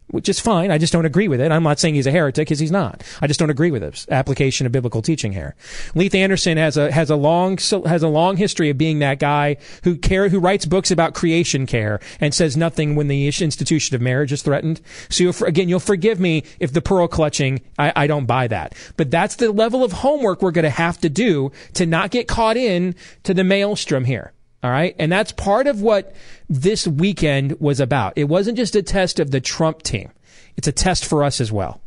Which 0.08 0.30
is 0.30 0.40
fine. 0.40 0.72
I 0.72 0.78
just 0.78 0.94
don't 0.94 1.06
agree 1.06 1.28
with 1.28 1.42
it. 1.42 1.52
I'm 1.52 1.64
not 1.64 1.80
saying 1.80 1.96
he's 1.96 2.08
a 2.08 2.12
heretic 2.12 2.48
because 2.48 2.60
he's 2.60 2.72
not. 2.72 3.04
I 3.22 3.28
just 3.28 3.40
don't 3.40 3.50
agree 3.50 3.72
with 3.72 3.82
his 3.82 4.06
application 4.10 4.66
of 4.66 4.72
biblical 4.72 5.02
teaching 5.02 5.32
here. 5.32 5.56
Leith 5.96 6.16
Anderson 6.16 6.58
has 6.58 6.78
a 6.78 6.92
has 6.92 7.10
a 7.10 7.16
long 7.16 7.58
has 7.86 8.04
a 8.04 8.08
long 8.08 8.38
history 8.38 8.70
of 8.70 8.78
being 8.78 9.00
that 9.00 9.20
guy 9.20 9.58
who 9.84 9.96
care 9.98 10.30
who 10.30 10.40
writes 10.40 10.66
books 10.66 10.92
about 10.92 11.14
creation 11.14 11.66
care 11.66 12.00
and 12.20 12.34
says 12.34 12.56
nothing 12.56 12.96
when 12.96 13.08
the 13.08 13.28
institution 13.28 13.96
of 13.96 14.02
marriage 14.02 14.32
is 14.32 14.42
threatened. 14.42 14.82
So 15.10 15.24
you'll, 15.24 15.46
again, 15.46 15.70
you'll 15.70 15.80
forgive 15.80 16.20
me 16.20 16.44
if 16.60 16.74
the 16.74 16.82
pearl 16.82 17.08
clutching. 17.08 17.62
I, 17.78 17.94
I 17.96 18.08
don't 18.08 18.26
buy 18.26 18.48
that. 18.48 18.76
But 18.98 19.12
that's 19.12 19.36
the 19.36 19.52
level 19.52 19.84
of 19.84 19.92
homework 19.92 20.42
we're 20.42 20.52
going 20.52 20.64
to 20.64 20.70
have 20.70 21.00
to 21.02 21.10
do 21.10 21.52
to 21.74 21.86
not 21.86 22.12
get 22.12 22.28
caught 22.28 22.58
in 22.58 22.96
to 23.24 23.34
the 23.34 23.44
maelstrom 23.44 24.06
here. 24.06 24.34
All 24.64 24.72
right. 24.72 24.96
And 24.98 25.12
that's 25.12 25.34
part 25.34 25.68
of 25.68 25.82
what 25.82 26.16
this 26.50 26.88
weekend 26.88 27.60
was 27.60 27.82
about. 27.82 28.14
It 28.16 28.24
wasn't 28.26 28.58
just 28.58 28.76
a 28.76 28.82
test 28.82 29.20
of 29.20 29.30
the 29.30 29.42
Trump 29.42 29.84
team. 29.84 30.12
It's 30.56 30.68
a 30.68 30.72
test 30.72 31.06
for 31.06 31.24
us 31.24 31.42
as 31.42 31.52
well. 31.52 31.82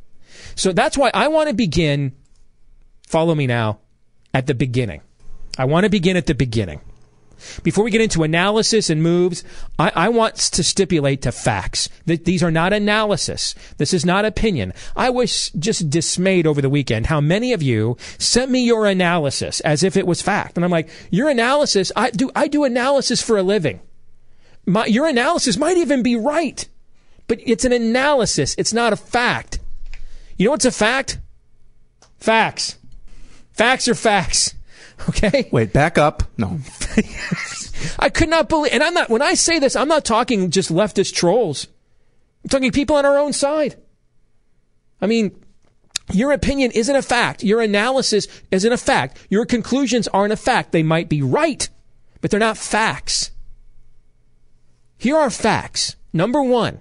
So 0.54 0.72
that's 0.72 0.98
why 0.98 1.10
I 1.14 1.28
want 1.28 1.48
to 1.48 1.54
begin, 1.54 2.12
follow 3.08 3.34
me 3.34 3.46
now, 3.46 3.78
at 4.34 4.46
the 4.46 4.54
beginning. 4.54 5.00
I 5.56 5.64
want 5.64 5.84
to 5.84 5.90
begin 5.90 6.18
at 6.18 6.26
the 6.26 6.34
beginning. 6.34 6.80
Before 7.62 7.84
we 7.84 7.90
get 7.90 8.00
into 8.00 8.22
analysis 8.22 8.90
and 8.90 9.02
moves, 9.02 9.44
I, 9.78 9.92
I, 9.94 10.08
want 10.08 10.36
to 10.36 10.62
stipulate 10.62 11.22
to 11.22 11.32
facts 11.32 11.88
that 12.06 12.24
these 12.24 12.42
are 12.42 12.50
not 12.50 12.72
analysis. 12.72 13.54
This 13.78 13.92
is 13.92 14.04
not 14.04 14.24
opinion. 14.24 14.72
I 14.96 15.10
was 15.10 15.50
just 15.50 15.90
dismayed 15.90 16.46
over 16.46 16.60
the 16.60 16.70
weekend 16.70 17.06
how 17.06 17.20
many 17.20 17.52
of 17.52 17.62
you 17.62 17.96
sent 18.18 18.50
me 18.50 18.64
your 18.64 18.86
analysis 18.86 19.60
as 19.60 19.82
if 19.82 19.96
it 19.96 20.06
was 20.06 20.22
fact. 20.22 20.56
And 20.56 20.64
I'm 20.64 20.70
like, 20.70 20.88
your 21.10 21.28
analysis, 21.28 21.92
I 21.94 22.10
do, 22.10 22.30
I 22.34 22.48
do 22.48 22.64
analysis 22.64 23.22
for 23.22 23.36
a 23.36 23.42
living. 23.42 23.80
My, 24.66 24.86
your 24.86 25.06
analysis 25.06 25.56
might 25.56 25.76
even 25.76 26.02
be 26.02 26.16
right, 26.16 26.68
but 27.28 27.38
it's 27.44 27.64
an 27.64 27.72
analysis. 27.72 28.54
It's 28.58 28.72
not 28.72 28.92
a 28.92 28.96
fact. 28.96 29.60
You 30.36 30.46
know 30.46 30.50
what's 30.50 30.64
a 30.64 30.72
fact? 30.72 31.18
Facts. 32.18 32.76
Facts 33.52 33.88
are 33.88 33.94
facts. 33.94 34.55
Okay. 35.08 35.48
Wait, 35.52 35.72
back 35.72 35.98
up. 35.98 36.24
No. 36.36 36.58
I 37.98 38.08
could 38.08 38.28
not 38.28 38.48
believe, 38.48 38.72
and 38.72 38.82
I'm 38.82 38.94
not, 38.94 39.08
when 39.10 39.22
I 39.22 39.34
say 39.34 39.58
this, 39.58 39.76
I'm 39.76 39.88
not 39.88 40.04
talking 40.04 40.50
just 40.50 40.72
leftist 40.72 41.14
trolls. 41.14 41.68
I'm 42.42 42.48
talking 42.48 42.72
people 42.72 42.96
on 42.96 43.04
our 43.04 43.18
own 43.18 43.32
side. 43.32 43.76
I 45.00 45.06
mean, 45.06 45.38
your 46.12 46.32
opinion 46.32 46.70
isn't 46.72 46.94
a 46.94 47.02
fact. 47.02 47.42
Your 47.42 47.60
analysis 47.60 48.26
isn't 48.50 48.72
a 48.72 48.76
fact. 48.76 49.18
Your 49.28 49.44
conclusions 49.44 50.08
aren't 50.08 50.32
a 50.32 50.36
fact. 50.36 50.72
They 50.72 50.82
might 50.82 51.08
be 51.08 51.22
right, 51.22 51.68
but 52.20 52.30
they're 52.30 52.40
not 52.40 52.56
facts. 52.56 53.30
Here 54.98 55.16
are 55.16 55.30
facts. 55.30 55.96
Number 56.12 56.42
one, 56.42 56.80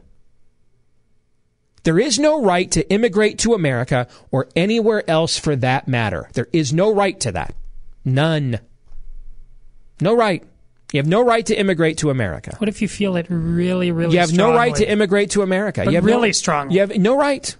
there 1.83 1.99
is 1.99 2.17
no 2.17 2.41
right 2.41 2.71
to 2.71 2.89
immigrate 2.89 3.37
to 3.39 3.53
America 3.53 4.07
or 4.31 4.47
anywhere 4.55 5.07
else 5.09 5.37
for 5.37 5.55
that 5.57 5.87
matter. 5.87 6.29
There 6.33 6.47
is 6.53 6.73
no 6.73 6.93
right 6.93 7.19
to 7.19 7.31
that. 7.33 7.53
None. 8.05 8.59
No 9.99 10.15
right. 10.15 10.43
You 10.93 10.99
have 10.99 11.07
no 11.07 11.25
right 11.25 11.45
to 11.47 11.55
immigrate 11.55 11.97
to 11.99 12.09
America. 12.09 12.55
What 12.59 12.69
if 12.69 12.81
you 12.81 12.87
feel 12.87 13.17
it 13.17 13.25
really, 13.29 13.91
really? 13.91 14.13
You 14.13 14.19
have 14.19 14.29
strongly? 14.29 14.53
no 14.53 14.57
right 14.57 14.75
to 14.75 14.89
immigrate 14.89 15.31
to 15.31 15.41
America. 15.41 15.81
But 15.83 15.91
you 15.91 15.95
have 15.95 16.05
really 16.05 16.29
no, 16.29 16.33
strong. 16.33 16.71
You 16.71 16.81
have 16.81 16.95
no 16.95 17.17
right. 17.17 17.55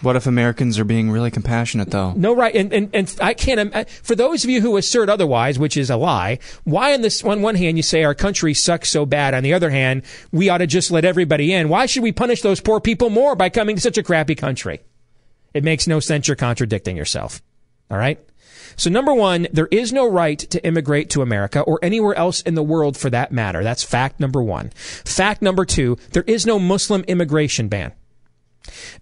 What 0.00 0.16
if 0.16 0.26
Americans 0.26 0.80
are 0.80 0.84
being 0.84 1.12
really 1.12 1.30
compassionate, 1.30 1.90
though? 1.90 2.12
No 2.14 2.34
right, 2.34 2.52
and 2.54 2.72
and, 2.72 2.90
and 2.92 3.16
I 3.20 3.32
can't. 3.32 3.88
For 3.88 4.16
those 4.16 4.42
of 4.42 4.50
you 4.50 4.60
who 4.60 4.76
assert 4.76 5.08
otherwise, 5.08 5.56
which 5.56 5.76
is 5.76 5.88
a 5.88 5.96
lie, 5.96 6.40
why 6.64 6.94
on 6.94 7.02
this 7.02 7.22
on 7.22 7.42
one 7.42 7.54
hand 7.54 7.76
you 7.76 7.82
say 7.84 8.02
our 8.02 8.14
country 8.14 8.54
sucks 8.54 8.90
so 8.90 9.06
bad, 9.06 9.34
on 9.34 9.44
the 9.44 9.54
other 9.54 9.70
hand 9.70 10.02
we 10.32 10.48
ought 10.48 10.58
to 10.58 10.66
just 10.66 10.90
let 10.90 11.04
everybody 11.04 11.52
in? 11.52 11.68
Why 11.68 11.86
should 11.86 12.02
we 12.02 12.10
punish 12.10 12.42
those 12.42 12.60
poor 12.60 12.80
people 12.80 13.08
more 13.08 13.36
by 13.36 13.50
coming 13.50 13.76
to 13.76 13.82
such 13.82 13.98
a 13.98 14.02
crappy 14.02 14.34
country? 14.34 14.80
It 15.54 15.62
makes 15.62 15.86
no 15.86 16.00
sense. 16.00 16.26
You're 16.26 16.36
contradicting 16.36 16.96
yourself. 16.96 17.40
All 17.88 17.98
right. 17.98 18.18
So 18.76 18.90
number 18.90 19.14
one, 19.14 19.48
there 19.52 19.68
is 19.70 19.92
no 19.92 20.08
right 20.08 20.38
to 20.38 20.64
immigrate 20.64 21.10
to 21.10 21.22
America 21.22 21.60
or 21.60 21.78
anywhere 21.82 22.14
else 22.14 22.40
in 22.42 22.54
the 22.54 22.62
world 22.62 22.96
for 22.96 23.10
that 23.10 23.32
matter. 23.32 23.62
That's 23.62 23.84
fact 23.84 24.20
number 24.20 24.42
one. 24.42 24.70
Fact 24.70 25.42
number 25.42 25.64
two, 25.64 25.98
there 26.12 26.24
is 26.26 26.46
no 26.46 26.58
Muslim 26.58 27.02
immigration 27.04 27.68
ban. 27.68 27.92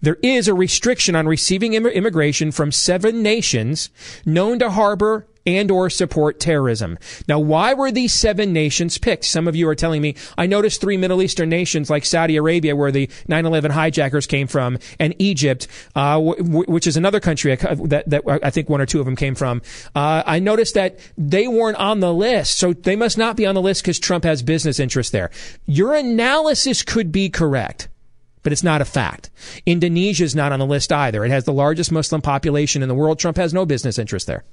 There 0.01 0.17
is 0.23 0.47
a 0.47 0.53
restriction 0.53 1.15
on 1.15 1.27
receiving 1.27 1.73
immigration 1.73 2.51
from 2.51 2.71
seven 2.71 3.21
nations 3.21 3.89
known 4.25 4.59
to 4.59 4.71
harbor 4.71 5.27
and 5.45 5.71
or 5.71 5.89
support 5.89 6.39
terrorism. 6.39 6.97
Now, 7.27 7.39
why 7.39 7.73
were 7.73 7.91
these 7.91 8.13
seven 8.13 8.53
nations 8.53 8.97
picked? 8.97 9.25
Some 9.25 9.47
of 9.47 9.55
you 9.55 9.67
are 9.69 9.75
telling 9.75 10.01
me, 10.01 10.15
I 10.37 10.45
noticed 10.45 10.81
three 10.81 10.97
Middle 10.97 11.21
Eastern 11.21 11.49
nations 11.49 11.89
like 11.89 12.05
Saudi 12.05 12.37
Arabia, 12.37 12.75
where 12.75 12.91
the 12.91 13.07
9-11 13.27 13.71
hijackers 13.71 14.27
came 14.27 14.47
from, 14.47 14.77
and 14.99 15.15
Egypt, 15.19 15.67
uh, 15.95 16.13
w- 16.13 16.65
which 16.67 16.87
is 16.87 16.97
another 16.97 17.19
country 17.19 17.55
that, 17.55 18.03
that 18.07 18.39
I 18.43 18.49
think 18.49 18.69
one 18.69 18.81
or 18.81 18.85
two 18.85 18.99
of 18.99 19.05
them 19.05 19.15
came 19.15 19.35
from. 19.35 19.61
Uh, 19.95 20.23
I 20.25 20.39
noticed 20.39 20.75
that 20.75 20.99
they 21.17 21.47
weren't 21.47 21.77
on 21.77 21.99
the 21.99 22.13
list, 22.13 22.57
so 22.57 22.73
they 22.73 22.95
must 22.95 23.17
not 23.17 23.35
be 23.35 23.45
on 23.45 23.55
the 23.55 23.61
list 23.61 23.83
because 23.83 23.99
Trump 23.99 24.23
has 24.23 24.43
business 24.43 24.79
interests 24.79 25.11
there. 25.11 25.31
Your 25.65 25.95
analysis 25.95 26.83
could 26.83 27.11
be 27.11 27.29
correct 27.29 27.87
but 28.43 28.51
it's 28.51 28.63
not 28.63 28.81
a 28.81 28.85
fact. 28.85 29.29
Indonesia 29.67 30.23
is 30.23 30.35
not 30.35 30.51
on 30.51 30.59
the 30.59 30.65
list 30.65 30.91
either. 30.91 31.23
It 31.23 31.29
has 31.29 31.43
the 31.43 31.53
largest 31.53 31.91
Muslim 31.91 32.21
population 32.21 32.81
in 32.81 32.89
the 32.89 32.95
world. 32.95 33.19
Trump 33.19 33.37
has 33.37 33.53
no 33.53 33.67
business 33.67 33.99
interest 33.99 34.25
there. 34.25 34.43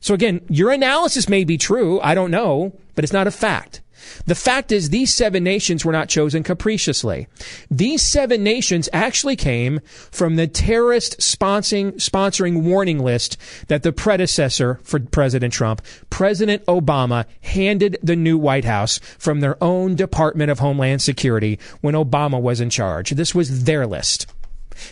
So 0.00 0.14
again, 0.14 0.40
your 0.48 0.70
analysis 0.70 1.28
may 1.28 1.44
be 1.44 1.58
true. 1.58 2.00
I 2.00 2.14
don't 2.14 2.30
know, 2.30 2.72
but 2.94 3.04
it's 3.04 3.12
not 3.12 3.26
a 3.26 3.30
fact. 3.30 3.82
The 4.26 4.34
fact 4.34 4.72
is 4.72 4.88
these 4.88 5.14
seven 5.14 5.44
nations 5.44 5.84
were 5.84 5.92
not 5.92 6.08
chosen 6.08 6.42
capriciously. 6.42 7.26
These 7.70 8.02
seven 8.02 8.42
nations 8.42 8.88
actually 8.94 9.36
came 9.36 9.80
from 10.10 10.36
the 10.36 10.46
terrorist 10.46 11.18
sponsoring, 11.18 11.92
sponsoring 11.94 12.62
warning 12.62 12.98
list 12.98 13.36
that 13.68 13.82
the 13.82 13.92
predecessor 13.92 14.80
for 14.82 15.00
President 15.00 15.52
Trump, 15.52 15.82
President 16.08 16.64
Obama, 16.66 17.26
handed 17.42 17.98
the 18.02 18.16
new 18.16 18.38
White 18.38 18.64
House 18.64 19.00
from 19.18 19.40
their 19.40 19.62
own 19.62 19.96
Department 19.96 20.50
of 20.50 20.58
Homeland 20.60 21.02
Security 21.02 21.58
when 21.80 21.94
Obama 21.94 22.40
was 22.40 22.60
in 22.60 22.70
charge. 22.70 23.10
This 23.10 23.34
was 23.34 23.64
their 23.64 23.86
list. 23.86 24.26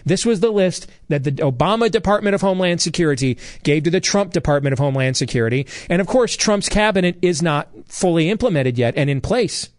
This 0.05 0.25
was 0.27 0.41
the 0.41 0.51
list 0.51 0.87
that 1.09 1.25
the 1.25 1.33
Obama 1.33 1.91
Department 1.91 2.35
of 2.35 2.41
Homeland 2.41 2.81
Security 2.81 3.39
gave 3.63 3.85
to 3.85 3.91
the 3.91 4.01
Trump 4.01 4.33
Department 4.33 4.73
of 4.73 4.79
Homeland 4.79 5.17
Security. 5.17 5.67
And 5.89 6.01
of 6.01 6.07
course, 6.07 6.37
Trump's 6.37 6.69
cabinet 6.69 7.19
is 7.23 7.43
not 7.43 7.69
fully 7.87 8.31
implemented 8.31 8.79
yet 8.79 8.95
and 8.97 9.09
in 9.11 9.21
place. 9.21 9.71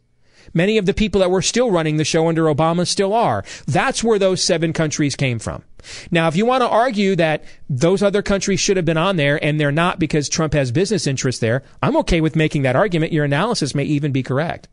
Many 0.54 0.78
of 0.78 0.86
the 0.86 0.93
people 0.93 1.19
that 1.22 1.32
were 1.32 1.41
still 1.41 1.72
running 1.72 1.98
the 1.98 2.04
show 2.04 2.28
under 2.28 2.45
Obama 2.45 2.88
still 2.88 3.13
are. 3.13 3.43
That's 3.67 4.04
where 4.04 4.19
those 4.19 4.43
seven 4.43 4.74
countries 4.74 5.15
came 5.15 5.39
from. 5.39 5.63
Now, 6.12 6.28
if 6.28 6.36
you 6.36 6.45
want 6.45 6.62
to 6.62 6.69
argue 6.69 7.15
that 7.15 7.43
those 7.69 8.02
other 8.02 8.22
countries 8.22 8.60
should 8.60 8.78
have 8.78 8.86
been 8.86 8.98
on 8.98 9.15
there 9.15 9.43
and 9.43 9.60
they're 9.60 9.72
not 9.72 10.00
because 10.00 10.28
Trump 10.28 10.54
has 10.54 10.72
business 10.72 11.08
interests 11.08 11.39
there, 11.39 11.63
I'm 11.82 11.98
okay 11.98 12.22
with 12.22 12.36
making 12.36 12.63
that 12.63 12.76
argument. 12.76 13.13
Your 13.13 13.26
analysis 13.26 13.76
may 13.76 13.84
even 13.84 14.12
be 14.12 14.24
correct 14.24 14.67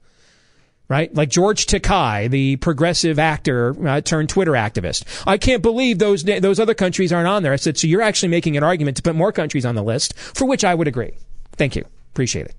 right? 0.88 1.14
Like 1.14 1.28
George 1.28 1.66
Takei, 1.66 2.30
the 2.30 2.56
progressive 2.56 3.18
actor 3.18 3.74
uh, 3.86 4.00
turned 4.00 4.28
Twitter 4.28 4.52
activist. 4.52 5.04
I 5.26 5.38
can't 5.38 5.62
believe 5.62 5.98
those 5.98 6.24
those 6.24 6.60
other 6.60 6.74
countries 6.74 7.12
aren't 7.12 7.28
on 7.28 7.42
there. 7.42 7.52
I 7.52 7.56
said, 7.56 7.78
so 7.78 7.86
you're 7.86 8.02
actually 8.02 8.28
making 8.28 8.56
an 8.56 8.62
argument 8.62 8.96
to 8.98 9.02
put 9.02 9.14
more 9.14 9.32
countries 9.32 9.64
on 9.66 9.74
the 9.74 9.82
list, 9.82 10.16
for 10.16 10.46
which 10.46 10.64
I 10.64 10.74
would 10.74 10.88
agree. 10.88 11.12
Thank 11.52 11.76
you, 11.76 11.84
appreciate 12.12 12.46
it. 12.46 12.54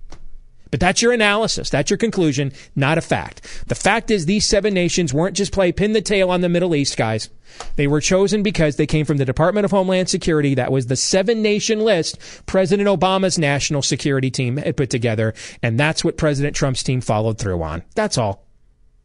But 0.72 0.80
that's 0.80 1.02
your 1.02 1.12
analysis. 1.12 1.70
That's 1.70 1.90
your 1.90 1.98
conclusion, 1.98 2.52
not 2.76 2.98
a 2.98 3.02
fact. 3.02 3.66
The 3.68 3.76
fact 3.76 4.12
is 4.12 4.26
these 4.26 4.46
seven 4.46 4.74
nations 4.74 5.14
weren't 5.14 5.36
just 5.36 5.52
play 5.52 5.72
pin 5.72 5.94
the 5.94 6.02
tail 6.02 6.30
on 6.30 6.42
the 6.42 6.50
Middle 6.50 6.76
East, 6.76 6.98
guys. 6.98 7.30
They 7.76 7.88
were 7.88 8.02
chosen 8.02 8.44
because 8.44 8.76
they 8.76 8.86
came 8.86 9.06
from 9.06 9.18
the 9.18 9.26
Department 9.26 9.66
of 9.66 9.72
Homeland 9.72 10.10
Security. 10.10 10.56
That 10.56 10.72
was 10.72 10.88
the 10.88 10.96
seven 10.96 11.42
nation 11.42 11.80
list 11.80 12.20
President 12.46 12.88
Obama's 12.88 13.40
national 13.40 13.82
security 13.82 14.30
team 14.30 14.58
had 14.58 14.78
put 14.78 14.90
together. 14.90 15.34
And 15.64 15.80
that's 15.80 16.04
what 16.04 16.18
President 16.18 16.56
Trump's 16.56 16.84
team 16.84 17.02
followed 17.02 17.38
through 17.38 17.62
on. 17.64 17.84
That's 17.96 18.18
all. 18.18 18.46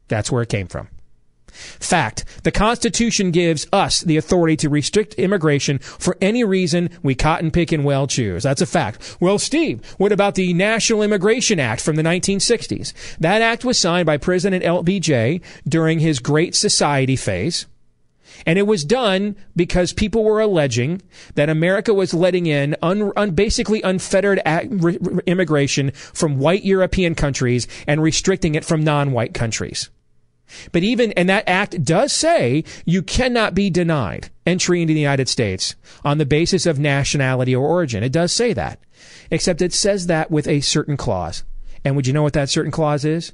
That's 0.08 0.30
where 0.30 0.42
it 0.42 0.48
came 0.48 0.66
from. 0.66 0.88
Fact. 1.52 2.24
The 2.42 2.50
Constitution 2.50 3.30
gives 3.30 3.66
us 3.72 4.00
the 4.00 4.16
authority 4.16 4.56
to 4.58 4.68
restrict 4.68 5.14
immigration 5.14 5.78
for 5.78 6.16
any 6.20 6.44
reason 6.44 6.90
we 7.02 7.14
cotton 7.14 7.50
pick 7.50 7.72
and 7.72 7.84
well 7.84 8.06
choose. 8.06 8.42
That's 8.42 8.62
a 8.62 8.66
fact. 8.66 9.16
Well, 9.20 9.38
Steve, 9.38 9.84
what 9.98 10.12
about 10.12 10.34
the 10.34 10.54
National 10.54 11.02
Immigration 11.02 11.60
Act 11.60 11.80
from 11.80 11.96
the 11.96 12.02
1960s? 12.02 12.92
That 13.18 13.42
act 13.42 13.64
was 13.64 13.78
signed 13.78 14.06
by 14.06 14.16
President 14.16 14.64
LBJ 14.64 15.42
during 15.68 15.98
his 15.98 16.18
Great 16.18 16.54
Society 16.54 17.16
phase. 17.16 17.66
And 18.46 18.58
it 18.58 18.66
was 18.66 18.84
done 18.84 19.36
because 19.54 19.92
people 19.92 20.24
were 20.24 20.40
alleging 20.40 21.02
that 21.34 21.50
America 21.50 21.94
was 21.94 22.14
letting 22.14 22.46
in 22.46 22.76
un, 22.82 23.12
un, 23.16 23.32
basically 23.32 23.82
unfettered 23.82 24.40
re, 24.70 24.98
immigration 25.26 25.90
from 25.92 26.38
white 26.38 26.64
European 26.64 27.14
countries 27.14 27.68
and 27.86 28.02
restricting 28.02 28.54
it 28.54 28.64
from 28.64 28.82
non-white 28.82 29.34
countries. 29.34 29.90
But 30.72 30.82
even, 30.82 31.12
and 31.12 31.28
that 31.28 31.48
act 31.48 31.84
does 31.84 32.12
say 32.12 32.64
you 32.84 33.02
cannot 33.02 33.54
be 33.54 33.70
denied 33.70 34.30
entry 34.46 34.82
into 34.82 34.94
the 34.94 35.00
United 35.00 35.28
States 35.28 35.74
on 36.04 36.18
the 36.18 36.26
basis 36.26 36.66
of 36.66 36.78
nationality 36.78 37.54
or 37.54 37.66
origin. 37.66 38.02
It 38.02 38.12
does 38.12 38.32
say 38.32 38.52
that. 38.52 38.80
Except 39.30 39.62
it 39.62 39.72
says 39.72 40.06
that 40.06 40.30
with 40.30 40.46
a 40.46 40.60
certain 40.60 40.96
clause. 40.96 41.44
And 41.84 41.96
would 41.96 42.06
you 42.06 42.12
know 42.12 42.22
what 42.22 42.34
that 42.34 42.48
certain 42.48 42.70
clause 42.70 43.04
is? 43.04 43.32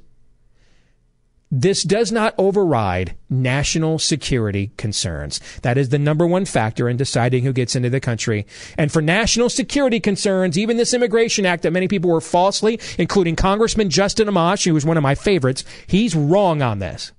This 1.51 1.83
does 1.83 2.11
not 2.11 2.35
override 2.37 3.15
national 3.29 3.97
security 3.97 4.71
concerns. 4.77 5.39
That 5.63 5.77
is 5.77 5.89
the 5.89 5.97
number 5.97 6.27
one 6.27 6.45
factor 6.45 6.87
in 6.87 6.97
deciding 6.97 7.43
who 7.43 7.53
gets 7.53 7.75
into 7.75 7.89
the 7.89 7.99
country. 7.99 8.45
And 8.77 8.91
for 8.91 9.01
national 9.01 9.49
security 9.49 9.99
concerns, 9.99 10.57
even 10.57 10.77
this 10.77 10.93
Immigration 10.93 11.47
Act 11.47 11.63
that 11.63 11.73
many 11.73 11.87
people 11.87 12.11
were 12.11 12.21
falsely, 12.21 12.79
including 12.99 13.35
Congressman 13.35 13.89
Justin 13.89 14.27
Amash, 14.27 14.65
who 14.65 14.75
was 14.75 14.85
one 14.85 14.97
of 14.97 15.03
my 15.03 15.15
favorites, 15.15 15.63
he's 15.87 16.15
wrong 16.15 16.61
on 16.61 16.79
this. 16.79 17.11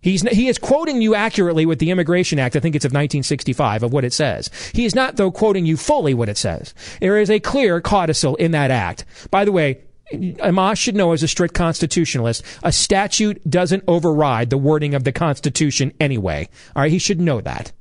He's, 0.00 0.22
he 0.22 0.48
is 0.48 0.58
quoting 0.58 1.00
you 1.00 1.14
accurately 1.14 1.64
with 1.64 1.78
the 1.78 1.90
Immigration 1.90 2.40
Act, 2.40 2.56
I 2.56 2.60
think 2.60 2.74
it's 2.74 2.84
of 2.84 2.90
1965, 2.90 3.84
of 3.84 3.92
what 3.92 4.04
it 4.04 4.12
says. 4.12 4.50
He 4.74 4.84
is 4.84 4.96
not, 4.96 5.14
though, 5.14 5.30
quoting 5.30 5.64
you 5.64 5.76
fully 5.76 6.12
what 6.12 6.28
it 6.28 6.36
says. 6.36 6.74
There 7.00 7.18
is 7.18 7.30
a 7.30 7.38
clear 7.38 7.80
codicil 7.80 8.34
in 8.36 8.50
that 8.50 8.72
act. 8.72 9.04
By 9.30 9.44
the 9.44 9.52
way, 9.52 9.78
Amash 10.12 10.78
should 10.78 10.96
know 10.96 11.12
as 11.12 11.22
a 11.22 11.28
strict 11.28 11.54
constitutionalist, 11.54 12.44
a 12.62 12.72
statute 12.72 13.42
doesn't 13.48 13.84
override 13.86 14.50
the 14.50 14.58
wording 14.58 14.94
of 14.94 15.04
the 15.04 15.12
Constitution 15.12 15.92
anyway. 16.00 16.48
All 16.76 16.82
right, 16.82 16.92
he 16.92 16.98
should 16.98 17.20
know 17.20 17.40
that. 17.40 17.72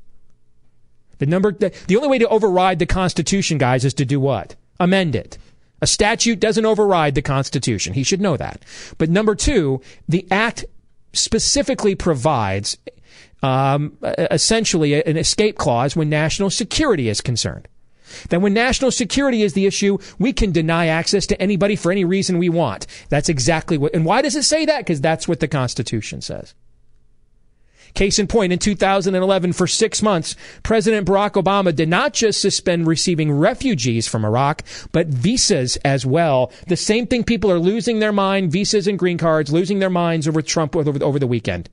The 1.20 1.26
number, 1.26 1.52
the, 1.52 1.72
the 1.88 1.98
only 1.98 2.08
way 2.08 2.18
to 2.18 2.28
override 2.30 2.80
the 2.80 2.86
Constitution, 2.86 3.58
guys, 3.58 3.86
is 3.86 3.94
to 3.96 4.06
do 4.06 4.20
what? 4.20 4.56
Amend 4.80 5.16
it. 5.16 5.38
A 5.82 5.88
statute 5.88 6.40
doesn't 6.40 6.66
override 6.66 7.16
the 7.16 7.22
Constitution. 7.22 7.94
He 7.94 8.04
should 8.04 8.22
know 8.22 8.38
that. 8.38 8.64
But 8.98 9.10
number 9.10 9.36
two, 9.36 9.82
the 10.08 10.28
act 10.32 10.66
specifically 11.14 11.96
provides 11.96 12.78
um, 13.44 13.98
essentially 14.04 15.04
an 15.04 15.18
escape 15.18 15.58
clause 15.58 15.96
when 15.96 16.10
national 16.10 16.50
security 16.50 17.10
is 17.10 17.22
concerned. 17.22 17.68
That 18.30 18.42
when 18.42 18.54
national 18.54 18.92
security 18.92 19.42
is 19.42 19.54
the 19.54 19.66
issue, 19.66 19.98
we 20.20 20.34
can 20.34 20.52
deny 20.52 20.88
access 20.88 21.26
to 21.28 21.42
anybody 21.42 21.76
for 21.76 21.92
any 21.92 22.06
reason 22.06 22.38
we 22.38 22.50
want. 22.50 22.88
That's 23.10 23.30
exactly 23.30 23.78
what, 23.78 23.94
and 23.94 24.06
why 24.06 24.22
does 24.22 24.36
it 24.36 24.44
say 24.44 24.66
that? 24.66 24.80
Because 24.80 25.02
that's 25.02 25.28
what 25.28 25.40
the 25.40 25.48
Constitution 25.48 26.22
says. 26.22 26.54
Case 27.94 28.20
in 28.20 28.28
point, 28.28 28.54
in 28.54 28.60
2011, 28.60 29.54
for 29.54 29.68
six 29.68 30.02
months, 30.02 30.36
President 30.64 31.08
Barack 31.08 31.32
Obama 31.32 31.76
did 31.76 31.90
not 31.90 32.14
just 32.14 32.42
suspend 32.42 32.88
receiving 32.88 33.32
refugees 33.32 34.08
from 34.08 34.24
Iraq, 34.24 34.64
but 34.92 35.08
visas 35.08 35.76
as 35.78 36.06
well. 36.06 36.52
The 36.68 36.78
same 36.78 37.06
thing 37.06 37.24
people 37.24 37.52
are 37.52 37.60
losing 37.60 38.00
their 38.00 38.14
mind, 38.14 38.52
visas 38.52 38.88
and 38.88 38.98
green 38.98 39.18
cards, 39.18 39.52
losing 39.52 39.80
their 39.80 39.90
minds 39.90 40.28
over 40.28 40.42
Trump 40.42 40.76
over, 40.76 41.04
over 41.04 41.20
the 41.20 41.28
weekend. 41.28 41.70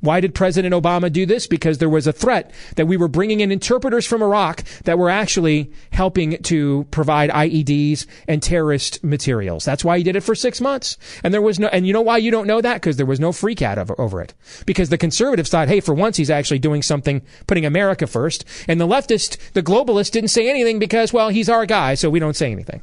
Why 0.00 0.20
did 0.20 0.34
President 0.34 0.74
Obama 0.74 1.12
do 1.12 1.26
this? 1.26 1.46
Because 1.46 1.78
there 1.78 1.88
was 1.88 2.06
a 2.06 2.12
threat 2.12 2.52
that 2.76 2.86
we 2.86 2.96
were 2.96 3.08
bringing 3.08 3.40
in 3.40 3.52
interpreters 3.52 4.06
from 4.06 4.22
Iraq 4.22 4.64
that 4.84 4.98
were 4.98 5.10
actually 5.10 5.70
helping 5.92 6.38
to 6.44 6.86
provide 6.90 7.30
IEDs 7.30 8.06
and 8.28 8.42
terrorist 8.42 9.02
materials. 9.02 9.64
That's 9.64 9.84
why 9.84 9.98
he 9.98 10.04
did 10.04 10.16
it 10.16 10.22
for 10.22 10.34
six 10.34 10.60
months. 10.60 10.96
And 11.22 11.32
there 11.32 11.42
was 11.42 11.58
no, 11.58 11.68
and 11.68 11.86
you 11.86 11.92
know 11.92 12.00
why 12.00 12.18
you 12.18 12.30
don't 12.30 12.46
know 12.46 12.60
that? 12.60 12.74
Because 12.74 12.96
there 12.96 13.06
was 13.06 13.20
no 13.20 13.32
freak 13.32 13.62
out 13.62 13.78
over, 13.78 13.98
over 14.00 14.20
it. 14.20 14.34
Because 14.66 14.88
the 14.88 14.98
conservatives 14.98 15.50
thought, 15.50 15.68
hey, 15.68 15.80
for 15.80 15.94
once 15.94 16.16
he's 16.16 16.30
actually 16.30 16.58
doing 16.58 16.82
something, 16.82 17.22
putting 17.46 17.64
America 17.64 18.06
first. 18.06 18.44
And 18.68 18.80
the 18.80 18.86
leftist, 18.86 19.52
the 19.52 19.62
globalist 19.62 20.12
didn't 20.12 20.28
say 20.28 20.48
anything 20.48 20.78
because, 20.78 21.12
well, 21.12 21.28
he's 21.28 21.48
our 21.48 21.66
guy, 21.66 21.94
so 21.94 22.10
we 22.10 22.20
don't 22.20 22.36
say 22.36 22.50
anything. 22.52 22.82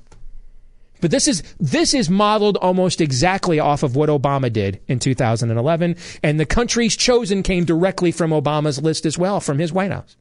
But 1.02 1.12
this 1.12 1.28
is 1.28 1.44
this 1.60 1.94
is 1.94 2.10
modeled 2.10 2.58
almost 2.58 3.02
exactly 3.02 3.60
off 3.60 3.84
of 3.84 3.96
what 3.96 4.10
Obama 4.10 4.52
did 4.52 4.80
in 4.88 5.00
2011, 5.00 5.96
and 6.24 6.40
the 6.40 6.46
countries 6.46 6.96
chosen 6.96 7.44
came 7.44 7.66
directly 7.66 8.12
from 8.12 8.32
Obama's 8.32 8.82
list 8.82 9.06
as 9.06 9.18
well, 9.18 9.40
from 9.40 9.60
his 9.60 9.72
White 9.72 9.92
House. 9.92 10.16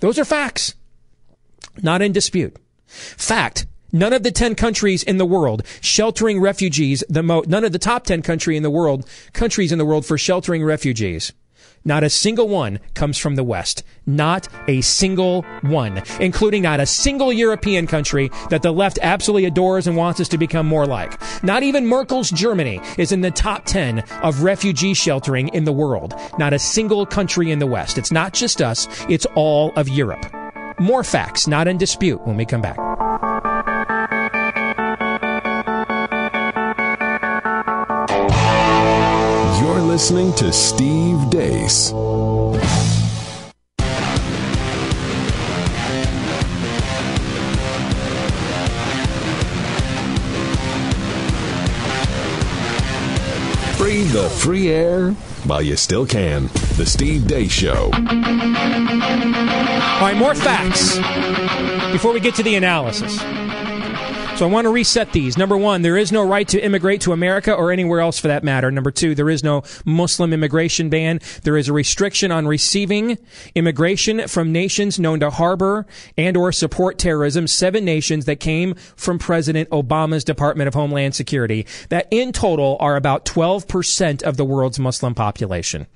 Those 0.00 0.18
are 0.18 0.24
facts, 0.24 0.74
not 1.82 2.02
in 2.02 2.12
dispute. 2.12 2.56
Fact. 2.86 3.66
None 3.92 4.12
of 4.12 4.24
the 4.24 4.32
10 4.32 4.56
countries 4.56 5.04
in 5.04 5.18
the 5.18 5.24
world 5.24 5.62
sheltering 5.80 6.40
refugees, 6.40 7.04
the 7.08 7.22
mo- 7.22 7.44
none 7.46 7.62
of 7.62 7.70
the 7.70 7.78
top 7.78 8.02
10 8.04 8.22
country 8.22 8.56
in 8.56 8.64
the 8.64 8.70
world, 8.70 9.08
countries 9.32 9.70
in 9.70 9.78
the 9.78 9.84
world 9.84 10.04
for 10.04 10.18
sheltering 10.18 10.64
refugees 10.64 11.32
not 11.84 12.02
a 12.02 12.10
single 12.10 12.48
one 12.48 12.78
comes 12.94 13.18
from 13.18 13.36
the 13.36 13.44
West. 13.44 13.82
Not 14.06 14.48
a 14.68 14.80
single 14.80 15.42
one, 15.62 16.02
including 16.18 16.62
not 16.62 16.80
a 16.80 16.86
single 16.86 17.32
European 17.32 17.86
country 17.86 18.30
that 18.48 18.62
the 18.62 18.72
left 18.72 18.98
absolutely 19.02 19.44
adores 19.44 19.86
and 19.86 19.96
wants 19.96 20.20
us 20.20 20.28
to 20.28 20.38
become 20.38 20.66
more 20.66 20.86
like. 20.86 21.20
Not 21.42 21.62
even 21.62 21.86
Merkel's 21.86 22.30
Germany 22.30 22.80
is 22.96 23.12
in 23.12 23.20
the 23.20 23.30
top 23.30 23.64
10 23.66 24.00
of 24.22 24.42
refugee 24.42 24.94
sheltering 24.94 25.48
in 25.48 25.64
the 25.64 25.72
world. 25.72 26.14
Not 26.38 26.54
a 26.54 26.58
single 26.58 27.04
country 27.04 27.50
in 27.50 27.58
the 27.58 27.66
West. 27.66 27.98
It's 27.98 28.12
not 28.12 28.32
just 28.32 28.62
us, 28.62 28.88
it's 29.08 29.26
all 29.34 29.72
of 29.76 29.88
Europe. 29.88 30.24
More 30.80 31.04
facts, 31.04 31.46
not 31.46 31.68
in 31.68 31.78
dispute, 31.78 32.26
when 32.26 32.36
we 32.36 32.44
come 32.44 32.62
back. 32.62 32.93
Listening 40.04 40.34
to 40.34 40.52
Steve 40.52 41.16
Deace. 41.30 41.90
Breathe 53.78 54.12
the 54.12 54.28
free 54.40 54.68
air 54.68 55.12
while 55.44 55.62
you 55.62 55.74
still 55.74 56.04
can. 56.04 56.48
The 56.76 56.84
Steve 56.84 57.22
Deace 57.22 57.50
Show. 57.50 57.84
All 57.84 58.00
right, 60.02 60.16
more 60.18 60.34
facts 60.34 60.98
before 61.92 62.12
we 62.12 62.20
get 62.20 62.34
to 62.34 62.42
the 62.42 62.56
analysis. 62.56 63.18
So 64.36 64.48
I 64.48 64.50
want 64.50 64.64
to 64.64 64.70
reset 64.70 65.12
these. 65.12 65.38
Number 65.38 65.56
one, 65.56 65.82
there 65.82 65.96
is 65.96 66.10
no 66.10 66.26
right 66.26 66.48
to 66.48 66.60
immigrate 66.60 67.02
to 67.02 67.12
America 67.12 67.54
or 67.54 67.70
anywhere 67.70 68.00
else 68.00 68.18
for 68.18 68.26
that 68.26 68.42
matter. 68.42 68.68
Number 68.68 68.90
two, 68.90 69.14
there 69.14 69.30
is 69.30 69.44
no 69.44 69.62
Muslim 69.84 70.32
immigration 70.32 70.88
ban. 70.88 71.20
There 71.44 71.56
is 71.56 71.68
a 71.68 71.72
restriction 71.72 72.32
on 72.32 72.48
receiving 72.48 73.16
immigration 73.54 74.26
from 74.26 74.50
nations 74.50 74.98
known 74.98 75.20
to 75.20 75.30
harbor 75.30 75.86
and 76.18 76.36
or 76.36 76.50
support 76.50 76.98
terrorism. 76.98 77.46
Seven 77.46 77.84
nations 77.84 78.24
that 78.24 78.40
came 78.40 78.74
from 78.96 79.20
President 79.20 79.70
Obama's 79.70 80.24
Department 80.24 80.66
of 80.66 80.74
Homeland 80.74 81.14
Security 81.14 81.64
that 81.90 82.08
in 82.10 82.32
total 82.32 82.76
are 82.80 82.96
about 82.96 83.24
12% 83.24 84.24
of 84.24 84.36
the 84.36 84.44
world's 84.44 84.80
Muslim 84.80 85.14
population. 85.14 85.86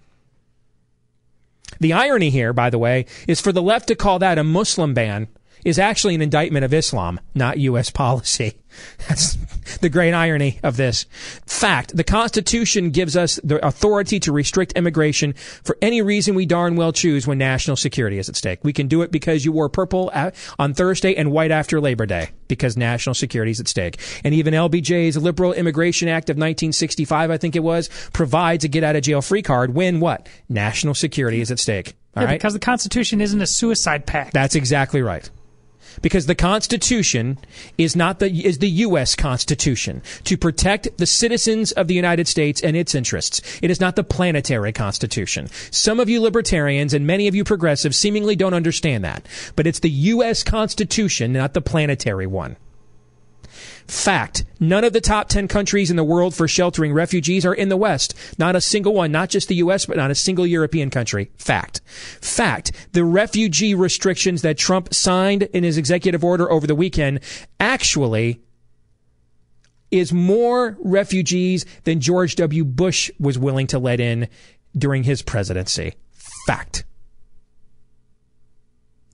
The 1.80 1.92
irony 1.92 2.30
here, 2.30 2.52
by 2.52 2.70
the 2.70 2.78
way, 2.78 3.06
is 3.26 3.40
for 3.40 3.50
the 3.50 3.62
left 3.62 3.88
to 3.88 3.96
call 3.96 4.20
that 4.20 4.38
a 4.38 4.44
Muslim 4.44 4.94
ban 4.94 5.26
is 5.64 5.78
actually 5.78 6.14
an 6.14 6.22
indictment 6.22 6.64
of 6.64 6.74
Islam, 6.74 7.20
not 7.34 7.58
U.S. 7.58 7.90
policy. 7.90 8.54
That's 9.08 9.36
the 9.78 9.88
great 9.88 10.12
irony 10.12 10.58
of 10.62 10.76
this. 10.76 11.06
Fact, 11.46 11.96
the 11.96 12.04
Constitution 12.04 12.90
gives 12.90 13.16
us 13.16 13.40
the 13.42 13.64
authority 13.66 14.20
to 14.20 14.32
restrict 14.32 14.72
immigration 14.72 15.34
for 15.62 15.76
any 15.82 16.02
reason 16.02 16.34
we 16.34 16.46
darn 16.46 16.76
well 16.76 16.92
choose 16.92 17.26
when 17.26 17.38
national 17.38 17.76
security 17.76 18.18
is 18.18 18.28
at 18.28 18.36
stake. 18.36 18.60
We 18.62 18.72
can 18.72 18.88
do 18.88 19.02
it 19.02 19.10
because 19.10 19.44
you 19.44 19.52
wore 19.52 19.68
purple 19.68 20.10
on 20.58 20.74
Thursday 20.74 21.14
and 21.14 21.32
white 21.32 21.50
after 21.50 21.80
Labor 21.80 22.06
Day 22.06 22.30
because 22.48 22.76
national 22.76 23.14
security 23.14 23.52
is 23.52 23.60
at 23.60 23.68
stake. 23.68 23.98
And 24.24 24.34
even 24.34 24.54
LBJ's 24.54 25.16
Liberal 25.16 25.52
Immigration 25.52 26.08
Act 26.08 26.30
of 26.30 26.34
1965, 26.36 27.30
I 27.30 27.36
think 27.36 27.56
it 27.56 27.60
was, 27.60 27.88
provides 28.12 28.64
a 28.64 28.68
get 28.68 28.84
out 28.84 28.96
of 28.96 29.02
jail 29.02 29.22
free 29.22 29.42
card 29.42 29.74
when 29.74 30.00
what? 30.00 30.28
National 30.48 30.94
security 30.94 31.40
is 31.40 31.50
at 31.50 31.58
stake. 31.58 31.94
All 32.16 32.22
yeah, 32.22 32.30
right? 32.30 32.38
Because 32.38 32.54
the 32.54 32.58
Constitution 32.58 33.20
isn't 33.20 33.40
a 33.40 33.46
suicide 33.46 34.06
pact. 34.06 34.32
That's 34.32 34.54
exactly 34.54 35.02
right 35.02 35.28
because 36.02 36.26
the 36.26 36.34
Constitution 36.34 37.38
is 37.76 37.96
not 37.96 38.18
the 38.18 38.46
is 38.46 38.58
the 38.58 38.70
U.S. 38.86 39.14
Constitution 39.14 40.02
to 40.24 40.36
protect 40.36 40.98
the 40.98 41.06
citizens 41.06 41.72
of 41.72 41.88
the 41.88 41.94
United 41.94 42.28
States 42.28 42.60
and 42.60 42.76
its 42.76 42.94
interests. 42.94 43.40
It 43.62 43.70
is 43.70 43.80
not 43.80 43.96
the 43.96 44.04
planetary 44.04 44.72
Constitution. 44.72 45.48
Some 45.70 46.00
of 46.00 46.08
you 46.08 46.20
libertarians 46.20 46.94
and 46.94 47.06
many 47.06 47.28
of 47.28 47.34
you 47.34 47.44
progressives 47.44 47.96
seemingly 47.96 48.36
don't 48.36 48.54
understand 48.54 49.04
that, 49.04 49.26
but 49.56 49.66
it's 49.66 49.80
the 49.80 49.90
U.S. 49.90 50.42
Constitution, 50.42 51.32
not 51.32 51.54
the 51.54 51.60
planetary 51.60 52.26
one. 52.26 52.56
Fact. 53.88 54.44
None 54.60 54.84
of 54.84 54.92
the 54.92 55.00
top 55.00 55.28
10 55.30 55.48
countries 55.48 55.90
in 55.90 55.96
the 55.96 56.04
world 56.04 56.34
for 56.34 56.46
sheltering 56.46 56.92
refugees 56.92 57.46
are 57.46 57.54
in 57.54 57.70
the 57.70 57.76
West. 57.76 58.14
Not 58.38 58.54
a 58.54 58.60
single 58.60 58.92
one. 58.92 59.10
Not 59.10 59.30
just 59.30 59.48
the 59.48 59.54
U.S., 59.56 59.86
but 59.86 59.96
not 59.96 60.10
a 60.10 60.14
single 60.14 60.46
European 60.46 60.90
country. 60.90 61.30
Fact. 61.36 61.80
Fact. 62.20 62.72
The 62.92 63.02
refugee 63.02 63.74
restrictions 63.74 64.42
that 64.42 64.58
Trump 64.58 64.92
signed 64.92 65.44
in 65.54 65.64
his 65.64 65.78
executive 65.78 66.22
order 66.22 66.50
over 66.52 66.66
the 66.66 66.74
weekend 66.74 67.20
actually 67.58 68.42
is 69.90 70.12
more 70.12 70.76
refugees 70.80 71.64
than 71.84 71.98
George 72.00 72.36
W. 72.36 72.64
Bush 72.64 73.10
was 73.18 73.38
willing 73.38 73.66
to 73.68 73.78
let 73.78 74.00
in 74.00 74.28
during 74.76 75.02
his 75.02 75.22
presidency. 75.22 75.94
Fact. 76.46 76.84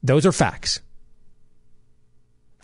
Those 0.02 0.26
are 0.26 0.32
facts. 0.32 0.80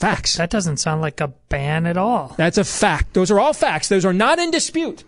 Facts. 0.00 0.36
That 0.38 0.48
doesn't 0.48 0.78
sound 0.78 1.02
like 1.02 1.20
a 1.20 1.28
ban 1.28 1.84
at 1.84 1.98
all. 1.98 2.34
That's 2.38 2.56
a 2.56 2.64
fact. 2.64 3.12
Those 3.12 3.30
are 3.30 3.38
all 3.38 3.52
facts. 3.52 3.88
Those 3.88 4.06
are 4.06 4.14
not 4.14 4.38
in 4.38 4.50
dispute. 4.50 5.04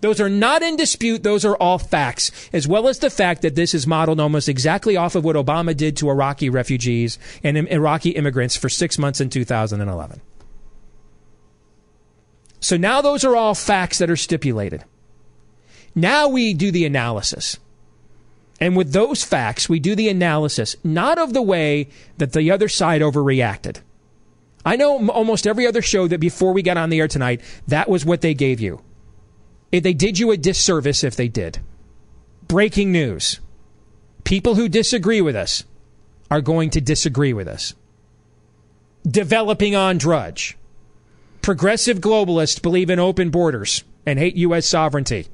Those 0.00 0.18
are 0.18 0.30
not 0.30 0.62
in 0.62 0.76
dispute. 0.76 1.22
Those 1.22 1.44
are 1.44 1.56
all 1.56 1.78
facts, 1.78 2.30
as 2.50 2.66
well 2.66 2.88
as 2.88 3.00
the 3.00 3.10
fact 3.10 3.42
that 3.42 3.54
this 3.54 3.74
is 3.74 3.86
modeled 3.86 4.20
almost 4.20 4.48
exactly 4.48 4.96
off 4.96 5.14
of 5.14 5.24
what 5.24 5.36
Obama 5.36 5.76
did 5.76 5.94
to 5.98 6.08
Iraqi 6.08 6.48
refugees 6.48 7.18
and 7.42 7.58
Iraqi 7.68 8.10
immigrants 8.10 8.56
for 8.56 8.70
six 8.70 8.98
months 8.98 9.20
in 9.20 9.28
2011. 9.28 10.22
So 12.60 12.78
now 12.78 13.02
those 13.02 13.24
are 13.26 13.36
all 13.36 13.54
facts 13.54 13.98
that 13.98 14.10
are 14.10 14.16
stipulated. 14.16 14.84
Now 15.94 16.28
we 16.28 16.54
do 16.54 16.70
the 16.70 16.86
analysis. 16.86 17.58
And 18.58 18.74
with 18.74 18.92
those 18.92 19.22
facts, 19.22 19.68
we 19.68 19.80
do 19.80 19.94
the 19.94 20.08
analysis, 20.08 20.76
not 20.82 21.18
of 21.18 21.34
the 21.34 21.42
way 21.42 21.88
that 22.16 22.32
the 22.32 22.50
other 22.50 22.68
side 22.68 23.02
overreacted. 23.02 23.80
I 24.64 24.76
know 24.76 25.08
almost 25.08 25.46
every 25.46 25.66
other 25.66 25.82
show 25.82 26.08
that 26.08 26.20
before 26.20 26.52
we 26.52 26.62
got 26.62 26.76
on 26.76 26.90
the 26.90 27.00
air 27.00 27.08
tonight, 27.08 27.42
that 27.68 27.88
was 27.88 28.04
what 28.04 28.22
they 28.22 28.34
gave 28.34 28.60
you. 28.60 28.82
If 29.70 29.82
they 29.82 29.92
did 29.92 30.18
you 30.18 30.30
a 30.30 30.36
disservice 30.36 31.04
if 31.04 31.16
they 31.16 31.28
did. 31.28 31.60
Breaking 32.48 32.92
news. 32.92 33.40
People 34.24 34.54
who 34.54 34.68
disagree 34.68 35.20
with 35.20 35.36
us 35.36 35.64
are 36.30 36.40
going 36.40 36.70
to 36.70 36.80
disagree 36.80 37.32
with 37.32 37.48
us. 37.48 37.74
Developing 39.06 39.74
on 39.74 39.98
Drudge. 39.98 40.56
Progressive 41.42 41.98
globalists 41.98 42.62
believe 42.62 42.88
in 42.88 42.98
open 42.98 43.28
borders 43.28 43.84
and 44.06 44.18
hate 44.18 44.36
U.S. 44.36 44.66
sovereignty. 44.66 45.26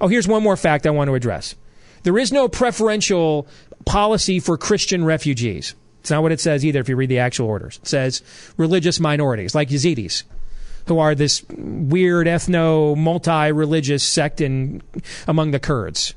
Oh, 0.00 0.06
here's 0.06 0.28
one 0.28 0.42
more 0.42 0.56
fact 0.56 0.86
I 0.86 0.90
want 0.90 1.08
to 1.08 1.14
address. 1.14 1.56
There 2.04 2.18
is 2.18 2.32
no 2.32 2.48
preferential 2.48 3.48
policy 3.84 4.38
for 4.38 4.56
Christian 4.56 5.04
refugees. 5.04 5.74
It's 6.00 6.10
not 6.10 6.22
what 6.22 6.32
it 6.32 6.40
says 6.40 6.64
either 6.64 6.80
if 6.80 6.88
you 6.88 6.96
read 6.96 7.10
the 7.10 7.18
actual 7.18 7.46
orders. 7.46 7.78
It 7.82 7.88
says 7.88 8.22
religious 8.56 8.98
minorities, 8.98 9.54
like 9.54 9.68
Yazidis, 9.68 10.22
who 10.86 10.98
are 10.98 11.14
this 11.14 11.44
weird 11.50 12.26
ethno 12.26 12.96
multi 12.96 13.52
religious 13.52 14.02
sect 14.02 14.40
in, 14.40 14.82
among 15.28 15.50
the 15.50 15.60
Kurds. 15.60 16.14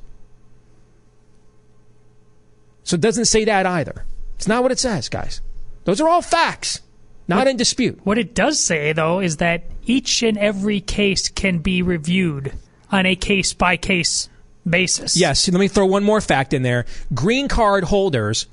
So 2.84 2.96
it 2.96 3.02
doesn't 3.02 3.26
say 3.26 3.46
that 3.46 3.65
either. 3.65 4.06
It's 4.36 4.48
not 4.48 4.63
what 4.63 4.72
it 4.72 4.80
says, 4.80 5.10
guys. 5.10 5.41
Those 5.86 6.00
are 6.02 6.08
all 6.08 6.22
facts, 6.22 6.82
not 7.28 7.48
in 7.48 7.58
dispute. 7.58 8.00
What 8.04 8.17
it 8.17 8.34
does 8.34 8.60
say, 8.60 8.93
though, 8.93 9.19
is 9.19 9.38
that 9.38 9.63
each 9.86 10.24
and 10.24 10.38
every 10.38 10.80
case 10.80 11.28
can 11.30 11.60
be 11.60 11.82
reviewed 11.82 12.54
on 12.91 13.06
a 13.06 13.15
case 13.15 13.54
by 13.54 13.76
case 13.76 14.30
basis. 14.67 15.17
Yes, 15.17 15.48
let 15.50 15.60
me 15.60 15.67
throw 15.67 15.86
one 15.86 16.04
more 16.04 16.22
fact 16.22 16.54
in 16.54 16.63
there. 16.63 16.86
Green 17.13 17.48
card 17.48 17.84
holders 17.84 18.48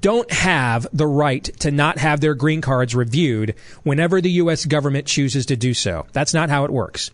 don't 0.00 0.30
have 0.30 0.86
the 0.92 1.06
right 1.06 1.44
to 1.60 1.70
not 1.70 1.98
have 1.98 2.20
their 2.20 2.34
green 2.34 2.60
cards 2.60 2.94
reviewed 2.94 3.54
whenever 3.82 4.20
the 4.20 4.30
U.S. 4.32 4.64
government 4.64 5.06
chooses 5.06 5.46
to 5.46 5.56
do 5.56 5.74
so. 5.74 6.06
That's 6.12 6.34
not 6.34 6.50
how 6.50 6.64
it 6.64 6.70
works. 6.70 7.10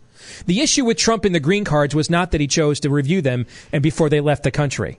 The 0.47 0.61
issue 0.61 0.85
with 0.85 0.97
Trump 0.97 1.25
and 1.25 1.35
the 1.35 1.41
green 1.41 1.65
cards 1.65 1.95
was 1.95 2.11
not 2.11 2.33
that 2.33 2.41
he 2.41 2.47
chose 2.47 2.81
to 2.81 2.91
review 2.91 3.23
them 3.23 3.47
and 3.73 3.83
before 3.83 4.09
they 4.09 4.21
left 4.21 4.43
the 4.43 4.51
country. 4.51 4.99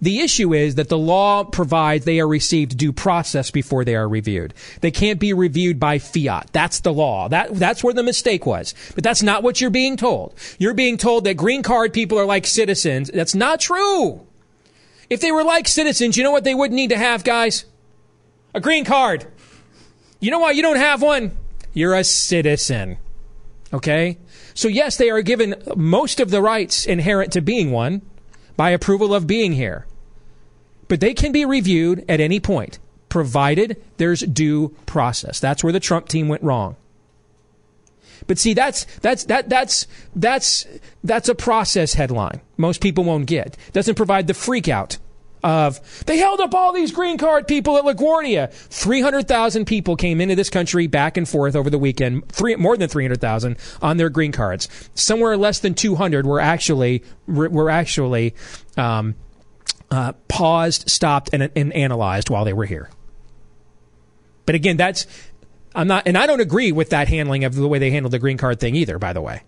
The 0.00 0.20
issue 0.20 0.54
is 0.54 0.76
that 0.76 0.88
the 0.88 0.98
law 0.98 1.44
provides 1.44 2.04
they 2.04 2.20
are 2.20 2.28
received 2.28 2.78
due 2.78 2.92
process 2.92 3.50
before 3.50 3.84
they 3.84 3.94
are 3.94 4.08
reviewed. 4.08 4.54
They 4.80 4.90
can't 4.90 5.20
be 5.20 5.32
reviewed 5.32 5.78
by 5.78 5.98
fiat. 5.98 6.50
That's 6.52 6.80
the 6.80 6.92
law. 6.92 7.28
That, 7.28 7.54
that's 7.54 7.84
where 7.84 7.94
the 7.94 8.02
mistake 8.02 8.46
was. 8.46 8.74
But 8.94 9.04
that's 9.04 9.22
not 9.22 9.42
what 9.42 9.60
you're 9.60 9.70
being 9.70 9.96
told. 9.96 10.34
You're 10.58 10.74
being 10.74 10.96
told 10.96 11.24
that 11.24 11.34
green 11.34 11.62
card 11.62 11.92
people 11.92 12.18
are 12.18 12.24
like 12.24 12.46
citizens. 12.46 13.10
That's 13.12 13.34
not 13.34 13.60
true. 13.60 14.26
If 15.10 15.20
they 15.20 15.32
were 15.32 15.44
like 15.44 15.68
citizens, 15.68 16.16
you 16.16 16.22
know 16.22 16.30
what 16.30 16.44
they 16.44 16.54
wouldn't 16.54 16.76
need 16.76 16.90
to 16.90 16.98
have, 16.98 17.24
guys? 17.24 17.64
A 18.54 18.60
green 18.60 18.84
card. 18.84 19.26
You 20.20 20.30
know 20.30 20.38
why 20.38 20.50
you 20.50 20.62
don't 20.62 20.76
have 20.76 21.00
one? 21.00 21.36
You're 21.72 21.94
a 21.94 22.04
citizen. 22.04 22.98
Okay? 23.72 24.18
So 24.54 24.68
yes, 24.68 24.96
they 24.96 25.10
are 25.10 25.22
given 25.22 25.54
most 25.76 26.20
of 26.20 26.30
the 26.30 26.42
rights 26.42 26.86
inherent 26.86 27.32
to 27.32 27.40
being 27.40 27.70
one 27.70 28.02
by 28.56 28.70
approval 28.70 29.14
of 29.14 29.26
being 29.26 29.52
here. 29.52 29.86
But 30.88 31.00
they 31.00 31.14
can 31.14 31.32
be 31.32 31.44
reviewed 31.44 32.04
at 32.08 32.20
any 32.20 32.40
point, 32.40 32.78
provided 33.08 33.80
there's 33.98 34.20
due 34.20 34.74
process. 34.86 35.38
That's 35.38 35.62
where 35.62 35.72
the 35.72 35.80
Trump 35.80 36.08
team 36.08 36.28
went 36.28 36.42
wrong. 36.42 36.76
But 38.26 38.38
see, 38.38 38.54
that's 38.54 38.84
that's 38.98 39.24
that 39.24 39.48
that's 39.48 39.86
that's 40.14 40.66
that's 41.04 41.28
a 41.28 41.34
process 41.34 41.94
headline. 41.94 42.40
Most 42.56 42.80
people 42.80 43.04
won't 43.04 43.26
get. 43.26 43.56
Doesn't 43.72 43.94
provide 43.94 44.26
the 44.26 44.34
freak 44.34 44.68
out 44.68 44.98
of 45.44 46.04
they 46.06 46.18
held 46.18 46.40
up 46.40 46.52
all 46.54 46.72
these 46.72 46.90
green 46.90 47.16
card 47.16 47.46
people 47.46 47.76
at 47.76 47.84
LaGuardia. 47.84 48.52
Three 48.52 49.00
hundred 49.00 49.28
thousand 49.28 49.66
people 49.66 49.96
came 49.96 50.20
into 50.20 50.34
this 50.34 50.50
country 50.50 50.86
back 50.86 51.16
and 51.16 51.28
forth 51.28 51.54
over 51.54 51.70
the 51.70 51.78
weekend. 51.78 52.28
Three 52.28 52.56
more 52.56 52.76
than 52.76 52.88
three 52.88 53.04
hundred 53.04 53.20
thousand 53.20 53.56
on 53.80 53.96
their 53.96 54.10
green 54.10 54.32
cards. 54.32 54.68
Somewhere 54.94 55.36
less 55.36 55.60
than 55.60 55.74
two 55.74 55.94
hundred 55.94 56.26
were 56.26 56.40
actually 56.40 57.02
were 57.26 57.70
actually 57.70 58.34
um, 58.76 59.14
uh, 59.90 60.12
paused, 60.28 60.90
stopped, 60.90 61.30
and, 61.32 61.50
and 61.54 61.72
analyzed 61.72 62.30
while 62.30 62.44
they 62.44 62.52
were 62.52 62.66
here. 62.66 62.90
But 64.44 64.54
again, 64.54 64.76
that's 64.76 65.06
I'm 65.78 65.86
not, 65.86 66.08
and 66.08 66.18
I 66.18 66.26
don't 66.26 66.40
agree 66.40 66.72
with 66.72 66.90
that 66.90 67.06
handling 67.06 67.44
of 67.44 67.54
the 67.54 67.68
way 67.68 67.78
they 67.78 67.92
handled 67.92 68.12
the 68.12 68.18
green 68.18 68.36
card 68.36 68.58
thing 68.58 68.74
either. 68.74 68.98
By 68.98 69.12
the 69.12 69.22
way, 69.22 69.42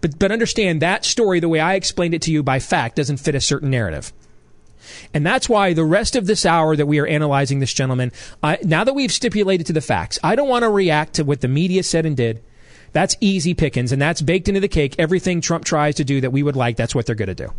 but 0.00 0.18
but 0.18 0.32
understand 0.32 0.82
that 0.82 1.04
story 1.04 1.38
the 1.38 1.48
way 1.48 1.60
I 1.60 1.74
explained 1.74 2.12
it 2.12 2.22
to 2.22 2.32
you 2.32 2.42
by 2.42 2.58
fact 2.58 2.96
doesn't 2.96 3.18
fit 3.18 3.36
a 3.36 3.40
certain 3.40 3.70
narrative. 3.70 4.12
And 5.14 5.24
that's 5.24 5.48
why 5.48 5.72
the 5.72 5.84
rest 5.84 6.16
of 6.16 6.26
this 6.26 6.44
hour 6.44 6.74
that 6.74 6.86
we 6.86 6.98
are 6.98 7.06
analyzing 7.06 7.60
this 7.60 7.72
gentleman, 7.72 8.10
I, 8.42 8.58
now 8.62 8.82
that 8.82 8.94
we've 8.94 9.12
stipulated 9.12 9.66
to 9.68 9.72
the 9.72 9.80
facts, 9.80 10.18
I 10.24 10.34
don't 10.34 10.48
want 10.48 10.64
to 10.64 10.70
react 10.70 11.14
to 11.14 11.24
what 11.24 11.40
the 11.40 11.48
media 11.48 11.84
said 11.84 12.04
and 12.04 12.16
did. 12.16 12.42
That's 12.92 13.16
easy 13.20 13.54
pickings, 13.54 13.92
and 13.92 14.02
that's 14.02 14.22
baked 14.22 14.48
into 14.48 14.60
the 14.60 14.68
cake. 14.68 14.96
Everything 14.98 15.40
Trump 15.40 15.64
tries 15.64 15.94
to 15.96 16.04
do 16.04 16.20
that 16.20 16.32
we 16.32 16.42
would 16.42 16.56
like, 16.56 16.76
that's 16.76 16.94
what 16.94 17.06
they're 17.06 17.14
going 17.14 17.28
to 17.28 17.34
do. 17.34 17.52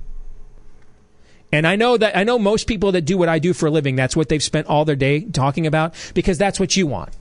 And 1.51 1.65
I 1.65 1.77
know 1.77 1.95
that 1.95 2.17
I 2.17 2.25
know 2.25 2.37
most 2.37 2.67
people 2.67 2.91
that 2.91 3.01
do 3.01 3.17
what 3.17 3.29
I 3.29 3.39
do 3.39 3.53
for 3.53 3.67
a 3.67 3.71
living, 3.71 3.95
that's 3.95 4.17
what 4.17 4.27
they've 4.27 4.43
spent 4.43 4.67
all 4.67 4.83
their 4.83 4.97
day 4.97 5.21
talking 5.21 5.65
about 5.65 5.93
because 6.13 6.37
that's 6.37 6.59
what 6.59 6.75
you 6.75 6.87
want. 6.87 7.13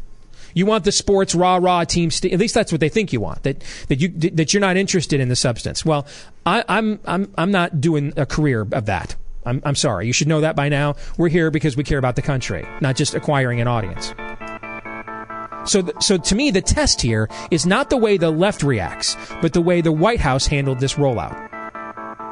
You 0.56 0.64
want 0.64 0.84
the 0.84 0.90
sports 0.90 1.34
rah 1.34 1.56
rah 1.56 1.84
team. 1.84 2.10
St- 2.10 2.32
at 2.32 2.40
least 2.40 2.54
that's 2.54 2.72
what 2.72 2.80
they 2.80 2.88
think 2.88 3.12
you 3.12 3.20
want. 3.20 3.42
That 3.42 3.62
that 3.88 4.00
you 4.00 4.08
that 4.30 4.54
you're 4.54 4.62
not 4.62 4.78
interested 4.78 5.20
in 5.20 5.28
the 5.28 5.36
substance. 5.36 5.84
Well, 5.84 6.06
I, 6.46 6.64
I'm 6.66 6.98
I'm 7.04 7.30
I'm 7.36 7.52
not 7.52 7.78
doing 7.78 8.14
a 8.16 8.24
career 8.24 8.66
of 8.72 8.86
that. 8.86 9.16
I'm 9.44 9.60
I'm 9.66 9.74
sorry. 9.74 10.06
You 10.06 10.14
should 10.14 10.28
know 10.28 10.40
that 10.40 10.56
by 10.56 10.70
now. 10.70 10.96
We're 11.18 11.28
here 11.28 11.50
because 11.50 11.76
we 11.76 11.84
care 11.84 11.98
about 11.98 12.16
the 12.16 12.22
country, 12.22 12.66
not 12.80 12.96
just 12.96 13.14
acquiring 13.14 13.60
an 13.60 13.68
audience. 13.68 14.14
So, 15.70 15.90
so 16.00 16.16
to 16.16 16.34
me, 16.34 16.50
the 16.50 16.62
test 16.62 17.02
here 17.02 17.28
is 17.50 17.66
not 17.66 17.90
the 17.90 17.96
way 17.96 18.16
the 18.16 18.30
left 18.30 18.62
reacts, 18.62 19.16
but 19.42 19.52
the 19.52 19.60
way 19.60 19.82
the 19.82 19.92
White 19.92 20.20
House 20.20 20.46
handled 20.46 20.80
this 20.80 20.94
rollout 20.94 21.36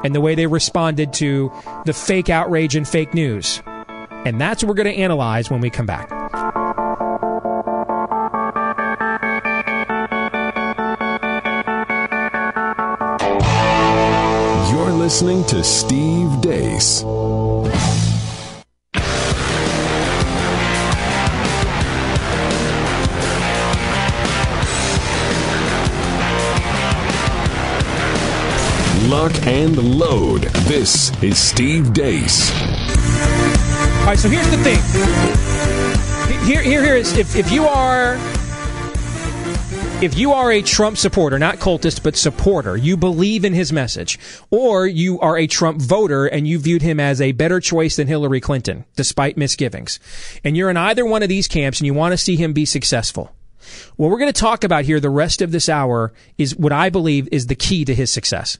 and 0.03 0.15
the 0.15 0.21
way 0.21 0.33
they 0.35 0.47
responded 0.47 1.13
to 1.13 1.51
the 1.85 1.93
fake 1.93 2.29
outrage 2.29 2.75
and 2.75 2.87
fake 2.87 3.13
news. 3.13 3.61
And 4.25 4.41
that's 4.41 4.63
what 4.63 4.69
we're 4.69 4.83
going 4.83 4.95
to 4.95 4.99
analyze 4.99 5.51
when 5.51 5.61
we 5.61 5.69
come 5.69 5.85
back. 5.85 6.09
Listening 15.05 15.43
to 15.45 15.63
Steve 15.63 16.41
Deace. 16.41 17.03
Lock 29.07 29.31
and 29.45 29.77
load. 29.77 30.41
This 30.65 31.11
is 31.21 31.37
Steve 31.37 31.93
Deace. 31.93 32.51
All 33.99 34.07
right, 34.07 34.17
so 34.17 34.27
here's 34.27 34.49
the 34.49 34.57
thing. 34.57 34.81
Here, 36.47 36.63
here, 36.63 36.81
here 36.83 36.95
is 36.95 37.15
if, 37.15 37.35
if 37.35 37.51
you 37.51 37.65
are 37.65 38.17
if 40.01 40.17
you 40.17 40.33
are 40.33 40.51
a 40.51 40.61
Trump 40.61 40.97
supporter, 40.97 41.39
not 41.39 41.55
cultist, 41.55 42.03
but 42.03 42.17
supporter, 42.17 42.75
you 42.75 42.97
believe 42.97 43.45
in 43.45 43.53
his 43.53 43.71
message, 43.71 44.19
or 44.51 44.85
you 44.85 45.19
are 45.21 45.37
a 45.37 45.47
Trump 45.47 45.81
voter 45.81 46.25
and 46.25 46.45
you 46.45 46.59
viewed 46.59 46.81
him 46.81 46.99
as 46.99 47.21
a 47.21 47.31
better 47.31 47.61
choice 47.61 47.95
than 47.95 48.07
Hillary 48.07 48.41
Clinton, 48.41 48.83
despite 48.97 49.37
misgivings, 49.37 49.99
and 50.43 50.57
you're 50.57 50.69
in 50.69 50.77
either 50.77 51.05
one 51.05 51.23
of 51.23 51.29
these 51.29 51.47
camps 51.47 51.79
and 51.79 51.87
you 51.87 51.93
want 51.93 52.11
to 52.11 52.17
see 52.17 52.35
him 52.35 52.51
be 52.51 52.65
successful. 52.65 53.33
What 53.95 54.11
we're 54.11 54.19
going 54.19 54.31
to 54.31 54.39
talk 54.39 54.63
about 54.63 54.83
here 54.83 54.99
the 54.99 55.09
rest 55.09 55.41
of 55.41 55.51
this 55.51 55.69
hour 55.69 56.13
is 56.37 56.55
what 56.55 56.73
I 56.73 56.89
believe 56.89 57.29
is 57.31 57.47
the 57.47 57.55
key 57.55 57.85
to 57.85 57.95
his 57.95 58.11
success. 58.11 58.57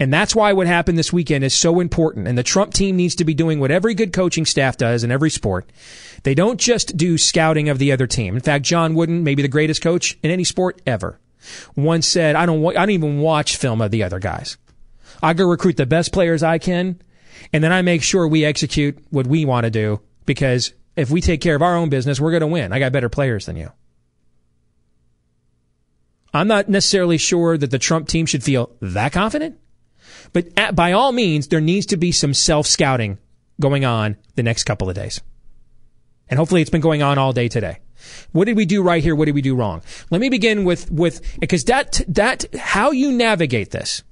And 0.00 0.12
that's 0.12 0.34
why 0.34 0.52
what 0.52 0.68
happened 0.68 0.96
this 0.96 1.12
weekend 1.12 1.42
is 1.42 1.54
so 1.54 1.80
important. 1.80 2.28
And 2.28 2.38
the 2.38 2.44
Trump 2.44 2.72
team 2.72 2.96
needs 2.96 3.16
to 3.16 3.24
be 3.24 3.34
doing 3.34 3.58
what 3.58 3.72
every 3.72 3.94
good 3.94 4.12
coaching 4.12 4.44
staff 4.44 4.76
does 4.76 5.02
in 5.02 5.10
every 5.10 5.30
sport. 5.30 5.70
They 6.22 6.34
don't 6.34 6.60
just 6.60 6.96
do 6.96 7.18
scouting 7.18 7.68
of 7.68 7.78
the 7.78 7.90
other 7.90 8.06
team. 8.06 8.36
In 8.36 8.40
fact, 8.40 8.64
John 8.64 8.94
Wooden, 8.94 9.24
maybe 9.24 9.42
the 9.42 9.48
greatest 9.48 9.82
coach 9.82 10.16
in 10.22 10.30
any 10.30 10.44
sport 10.44 10.80
ever, 10.86 11.18
once 11.74 12.06
said, 12.06 12.36
I 12.36 12.46
don't, 12.46 12.64
I 12.68 12.86
don't 12.86 12.90
even 12.90 13.18
watch 13.18 13.56
film 13.56 13.80
of 13.80 13.90
the 13.90 14.04
other 14.04 14.20
guys. 14.20 14.56
I 15.20 15.34
go 15.34 15.48
recruit 15.48 15.76
the 15.76 15.86
best 15.86 16.12
players 16.12 16.44
I 16.44 16.58
can, 16.58 17.00
and 17.52 17.64
then 17.64 17.72
I 17.72 17.82
make 17.82 18.04
sure 18.04 18.28
we 18.28 18.44
execute 18.44 18.98
what 19.10 19.26
we 19.26 19.44
want 19.44 19.64
to 19.64 19.70
do 19.70 20.00
because 20.26 20.72
if 20.94 21.10
we 21.10 21.20
take 21.20 21.40
care 21.40 21.56
of 21.56 21.62
our 21.62 21.76
own 21.76 21.88
business, 21.88 22.20
we're 22.20 22.30
going 22.30 22.40
to 22.42 22.46
win. 22.46 22.72
I 22.72 22.78
got 22.78 22.92
better 22.92 23.08
players 23.08 23.46
than 23.46 23.56
you. 23.56 23.72
I'm 26.32 26.46
not 26.46 26.68
necessarily 26.68 27.18
sure 27.18 27.56
that 27.56 27.70
the 27.70 27.78
Trump 27.78 28.06
team 28.06 28.26
should 28.26 28.44
feel 28.44 28.70
that 28.80 29.12
confident. 29.12 29.58
But 30.32 30.48
at, 30.56 30.74
by 30.74 30.92
all 30.92 31.12
means, 31.12 31.48
there 31.48 31.60
needs 31.60 31.86
to 31.86 31.96
be 31.96 32.12
some 32.12 32.34
self 32.34 32.66
scouting 32.66 33.18
going 33.60 33.84
on 33.84 34.16
the 34.34 34.42
next 34.42 34.64
couple 34.64 34.88
of 34.88 34.96
days. 34.96 35.20
And 36.28 36.38
hopefully 36.38 36.60
it's 36.60 36.70
been 36.70 36.80
going 36.80 37.02
on 37.02 37.18
all 37.18 37.32
day 37.32 37.48
today. 37.48 37.78
What 38.32 38.44
did 38.44 38.56
we 38.56 38.66
do 38.66 38.82
right 38.82 39.02
here? 39.02 39.14
What 39.14 39.24
did 39.24 39.34
we 39.34 39.42
do 39.42 39.56
wrong? 39.56 39.82
Let 40.10 40.20
me 40.20 40.28
begin 40.28 40.64
with 40.64 40.90
with 40.90 41.38
because 41.40 41.64
that 41.64 42.00
that 42.08 42.44
how 42.54 42.92
you 42.92 43.10
navigate 43.10 43.70
this. 43.70 44.02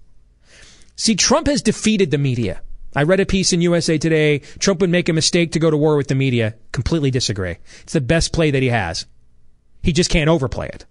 See, 0.97 1.15
Trump 1.15 1.47
has 1.47 1.63
defeated 1.63 2.11
the 2.11 2.19
media. 2.19 2.63
I 2.95 3.03
read 3.03 3.21
a 3.21 3.27
piece 3.27 3.53
in 3.53 3.61
USA 3.61 3.99
Today. 3.99 4.39
Trump 4.59 4.81
would 4.81 4.91
make 4.91 5.09
a 5.09 5.13
mistake 5.13 5.53
to 5.53 5.59
go 5.59 5.71
to 5.71 5.77
war 5.77 5.97
with 5.97 6.09
the 6.09 6.15
media. 6.15 6.55
Completely 6.73 7.11
disagree. 7.11 7.57
It's 7.83 7.93
the 7.93 8.01
best 8.01 8.33
play 8.33 8.51
that 8.51 8.63
he 8.63 8.71
has. 8.71 9.05
He 9.83 9.93
just 9.93 10.11
can't 10.11 10.31
overplay 10.31 10.69
it. 10.69 10.87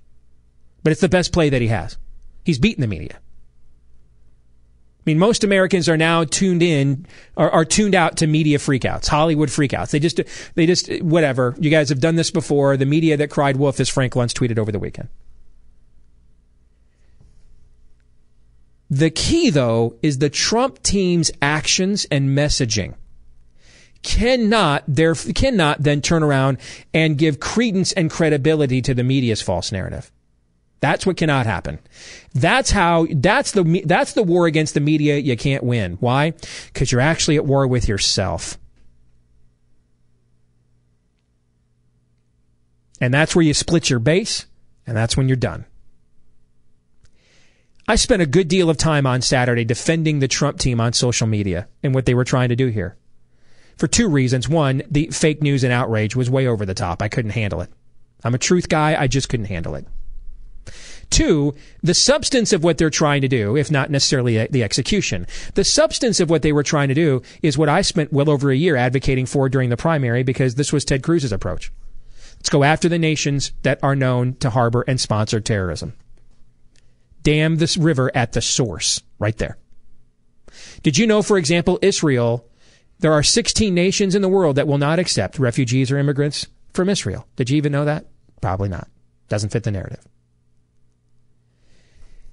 But 0.84 0.92
it's 0.92 1.02
the 1.02 1.10
best 1.10 1.34
play 1.34 1.50
that 1.50 1.62
he 1.62 1.68
has. 1.68 1.98
He's 2.44 2.60
beaten 2.60 2.82
the 2.82 2.88
media. 2.88 3.20
I 5.06 5.12
mean, 5.12 5.20
most 5.20 5.44
Americans 5.44 5.88
are 5.88 5.98
now 5.98 6.24
tuned 6.24 6.64
in, 6.64 7.06
are, 7.38 7.52
are 7.52 7.64
tuned 7.66 7.94
out 7.94 8.18
to 8.18 8.28
media 8.28 8.58
freakouts, 8.58 9.08
Hollywood 9.08 9.50
freakouts. 9.50 9.92
They 9.92 10.00
just, 10.00 10.20
they 10.56 10.66
just, 10.66 10.92
whatever. 11.04 11.56
You 11.60 11.70
guys 11.70 11.90
have 11.90 12.00
done 12.00 12.16
this 12.16 12.32
before. 12.32 12.76
The 12.76 12.88
media 12.88 13.16
that 13.18 13.30
cried 13.30 13.58
wolf, 13.58 13.80
as 13.80 13.88
Frank 13.88 14.14
Luntz 14.14 14.34
tweeted 14.34 14.58
over 14.58 14.72
the 14.72 14.80
weekend. 14.80 15.10
The 18.90 19.12
key, 19.12 19.52
though, 19.52 19.96
is 20.02 20.18
the 20.18 20.30
Trump 20.32 20.82
team's 20.82 21.30
actions 21.40 22.06
and 22.10 22.36
messaging 22.36 22.96
cannot 24.02 24.84
there 24.88 25.16
cannot 25.16 25.82
then 25.82 26.00
turn 26.00 26.22
around 26.22 26.60
and 26.94 27.18
give 27.18 27.40
credence 27.40 27.92
and 27.94 28.12
credibility 28.12 28.80
to 28.80 28.94
the 28.94 29.04
media's 29.04 29.42
false 29.42 29.72
narrative. 29.72 30.12
That's 30.82 31.06
what 31.06 31.18
cannot 31.18 31.46
happen. 31.46 31.80
That's 32.34 32.72
how, 32.72 33.08
that's 33.10 33.52
the, 33.54 33.84
that's 33.86 34.14
the 34.14 34.24
war 34.24 34.46
against 34.46 34.74
the 34.74 34.80
media 34.80 35.18
you 35.18 35.36
can't 35.36 35.64
win. 35.64 35.94
Why? 36.00 36.34
Because 36.74 36.92
you're 36.92 37.02
actually 37.02 37.38
at 37.38 37.46
war 37.46 37.66
with 37.66 37.88
yourself. 37.88 38.58
And 43.02 43.14
that's 43.14 43.36
where 43.36 43.44
you 43.44 43.54
split 43.54 43.90
your 43.90 44.00
base, 44.00 44.46
and 44.88 44.96
that's 44.96 45.18
when 45.18 45.28
you're 45.28 45.36
done. 45.36 45.66
I 47.88 47.96
spent 47.98 48.22
a 48.22 48.26
good 48.26 48.48
deal 48.48 48.70
of 48.70 48.78
time 48.78 49.06
on 49.06 49.22
Saturday 49.22 49.64
defending 49.64 50.20
the 50.20 50.28
Trump 50.28 50.58
team 50.58 50.82
on 50.82 50.94
social 50.94 51.28
media 51.28 51.68
and 51.84 51.94
what 51.94 52.06
they 52.06 52.16
were 52.16 52.24
trying 52.24 52.50
to 52.50 52.56
do 52.56 52.68
here. 52.68 52.98
For 53.78 53.88
two 53.88 54.08
reasons. 54.08 54.50
One, 54.50 54.82
the 54.90 55.08
fake 55.08 55.44
news 55.44 55.64
and 55.64 55.74
outrage 55.74 56.16
was 56.16 56.30
way 56.30 56.48
over 56.48 56.66
the 56.66 56.74
top. 56.74 57.02
I 57.02 57.10
couldn't 57.10 57.32
handle 57.32 57.62
it. 57.62 57.70
I'm 58.24 58.34
a 58.34 58.40
truth 58.40 58.70
guy. 58.70 59.00
I 59.00 59.08
just 59.08 59.30
couldn't 59.30 59.48
handle 59.48 59.76
it. 59.76 59.86
Two, 61.10 61.54
the 61.82 61.94
substance 61.94 62.52
of 62.52 62.64
what 62.64 62.78
they're 62.78 62.90
trying 62.90 63.22
to 63.22 63.28
do, 63.28 63.56
if 63.56 63.70
not 63.70 63.90
necessarily 63.90 64.48
the 64.48 64.64
execution. 64.64 65.28
The 65.54 65.64
substance 65.64 66.20
of 66.20 66.30
what 66.30 66.42
they 66.42 66.52
were 66.52 66.64
trying 66.64 66.90
to 66.90 66.94
do 66.94 67.22
is 67.42 67.58
what 67.58 67.70
I 67.70 67.82
spent 67.82 68.12
well 68.12 68.30
over 68.30 68.52
a 68.52 68.56
year 68.56 68.76
advocating 68.76 69.26
for 69.26 69.48
during 69.48 69.70
the 69.70 69.78
primary 69.78 70.24
because 70.24 70.56
this 70.56 70.74
was 70.74 70.84
Ted 70.84 71.04
Cruz's 71.04 71.32
approach. 71.32 71.72
Let's 72.38 72.50
go 72.50 72.64
after 72.64 72.90
the 72.90 73.00
nations 73.00 73.54
that 73.64 73.80
are 73.82 73.96
known 73.96 74.36
to 74.36 74.50
harbor 74.50 74.84
and 74.88 75.00
sponsor 75.00 75.40
terrorism. 75.40 75.94
Dam 77.24 77.56
this 77.56 77.78
river 77.78 78.12
at 78.14 78.34
the 78.34 78.42
source, 78.42 79.02
right 79.18 79.38
there. 79.38 79.58
Did 80.84 80.98
you 80.98 81.08
know, 81.08 81.22
for 81.22 81.38
example, 81.38 81.80
Israel, 81.82 82.48
there 83.00 83.14
are 83.14 83.24
16 83.24 83.74
nations 83.74 84.16
in 84.16 84.22
the 84.22 84.30
world 84.30 84.58
that 84.58 84.68
will 84.68 84.78
not 84.78 85.00
accept 85.00 85.40
refugees 85.40 85.92
or 85.92 85.98
immigrants 85.98 86.48
from 86.74 86.90
Israel? 86.90 87.28
Did 87.36 87.50
you 87.50 87.58
even 87.58 87.72
know 87.72 87.86
that? 87.86 88.06
Probably 88.42 88.70
not. 88.70 88.88
Doesn't 89.28 89.50
fit 89.50 89.64
the 89.64 89.72
narrative. 89.72 90.06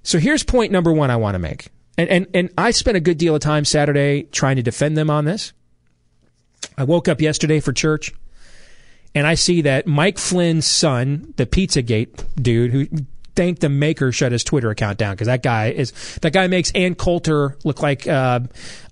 So 0.03 0.19
here's 0.19 0.43
point 0.43 0.71
number 0.71 0.91
one 0.91 1.09
I 1.09 1.15
want 1.15 1.35
to 1.35 1.39
make. 1.39 1.69
And, 1.97 2.09
and, 2.09 2.27
and 2.33 2.49
I 2.57 2.71
spent 2.71 2.97
a 2.97 2.99
good 2.99 3.17
deal 3.17 3.35
of 3.35 3.41
time 3.41 3.65
Saturday 3.65 4.23
trying 4.23 4.57
to 4.57 4.63
defend 4.63 4.97
them 4.97 5.09
on 5.09 5.25
this. 5.25 5.53
I 6.77 6.83
woke 6.83 7.07
up 7.07 7.21
yesterday 7.21 7.59
for 7.59 7.71
church 7.71 8.13
and 9.15 9.27
I 9.27 9.35
see 9.35 9.61
that 9.61 9.85
Mike 9.85 10.17
Flynn's 10.17 10.65
son, 10.65 11.33
the 11.37 11.45
Pizzagate 11.45 12.25
dude 12.41 12.71
who 12.71 12.87
thank 13.35 13.59
the 13.59 13.69
maker 13.69 14.11
shut 14.11 14.31
his 14.31 14.43
Twitter 14.43 14.69
account 14.69 14.97
down 14.97 15.13
because 15.13 15.27
that 15.27 15.43
guy 15.43 15.69
is 15.69 15.91
that 16.21 16.33
guy 16.33 16.47
makes 16.47 16.71
Ann 16.71 16.95
Coulter 16.95 17.57
look 17.63 17.81
like 17.81 18.07
uh, 18.07 18.41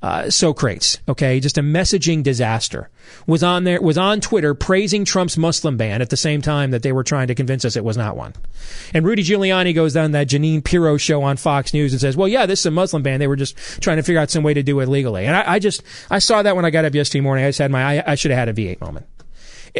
uh, 0.01 0.29
Socrates. 0.29 0.99
Okay, 1.07 1.39
just 1.39 1.57
a 1.57 1.61
messaging 1.61 2.23
disaster. 2.23 2.89
Was 3.27 3.43
on 3.43 3.63
there 3.63 3.81
was 3.81 3.97
on 3.97 4.21
Twitter 4.21 4.53
praising 4.53 5.05
Trump's 5.05 5.37
Muslim 5.37 5.77
ban 5.77 6.01
at 6.01 6.09
the 6.09 6.17
same 6.17 6.41
time 6.41 6.71
that 6.71 6.83
they 6.83 6.91
were 6.91 7.03
trying 7.03 7.27
to 7.27 7.35
convince 7.35 7.65
us 7.65 7.75
it 7.75 7.83
was 7.83 7.97
not 7.97 8.15
one. 8.15 8.33
And 8.93 9.05
Rudy 9.05 9.23
Giuliani 9.23 9.75
goes 9.75 9.95
on 9.95 10.11
that 10.11 10.27
Jeanine 10.27 10.63
Pirro 10.63 10.97
show 10.97 11.23
on 11.23 11.37
Fox 11.37 11.73
News 11.73 11.93
and 11.93 12.01
says, 12.01 12.15
"Well, 12.15 12.27
yeah, 12.27 12.45
this 12.45 12.59
is 12.61 12.65
a 12.65 12.71
Muslim 12.71 13.03
ban. 13.03 13.19
They 13.19 13.27
were 13.27 13.35
just 13.35 13.55
trying 13.81 13.97
to 13.97 14.03
figure 14.03 14.21
out 14.21 14.29
some 14.29 14.43
way 14.43 14.53
to 14.53 14.63
do 14.63 14.79
it 14.79 14.87
legally." 14.87 15.25
And 15.25 15.35
I, 15.35 15.53
I 15.53 15.59
just 15.59 15.83
I 16.09 16.19
saw 16.19 16.41
that 16.43 16.55
when 16.55 16.65
I 16.65 16.69
got 16.69 16.85
up 16.85 16.93
yesterday 16.93 17.21
morning. 17.21 17.45
I 17.45 17.49
just 17.49 17.59
had 17.59 17.71
my 17.71 17.99
I, 17.99 18.11
I 18.11 18.15
should 18.15 18.31
have 18.31 18.37
had 18.37 18.49
a 18.49 18.53
V8 18.53 18.81
moment 18.81 19.05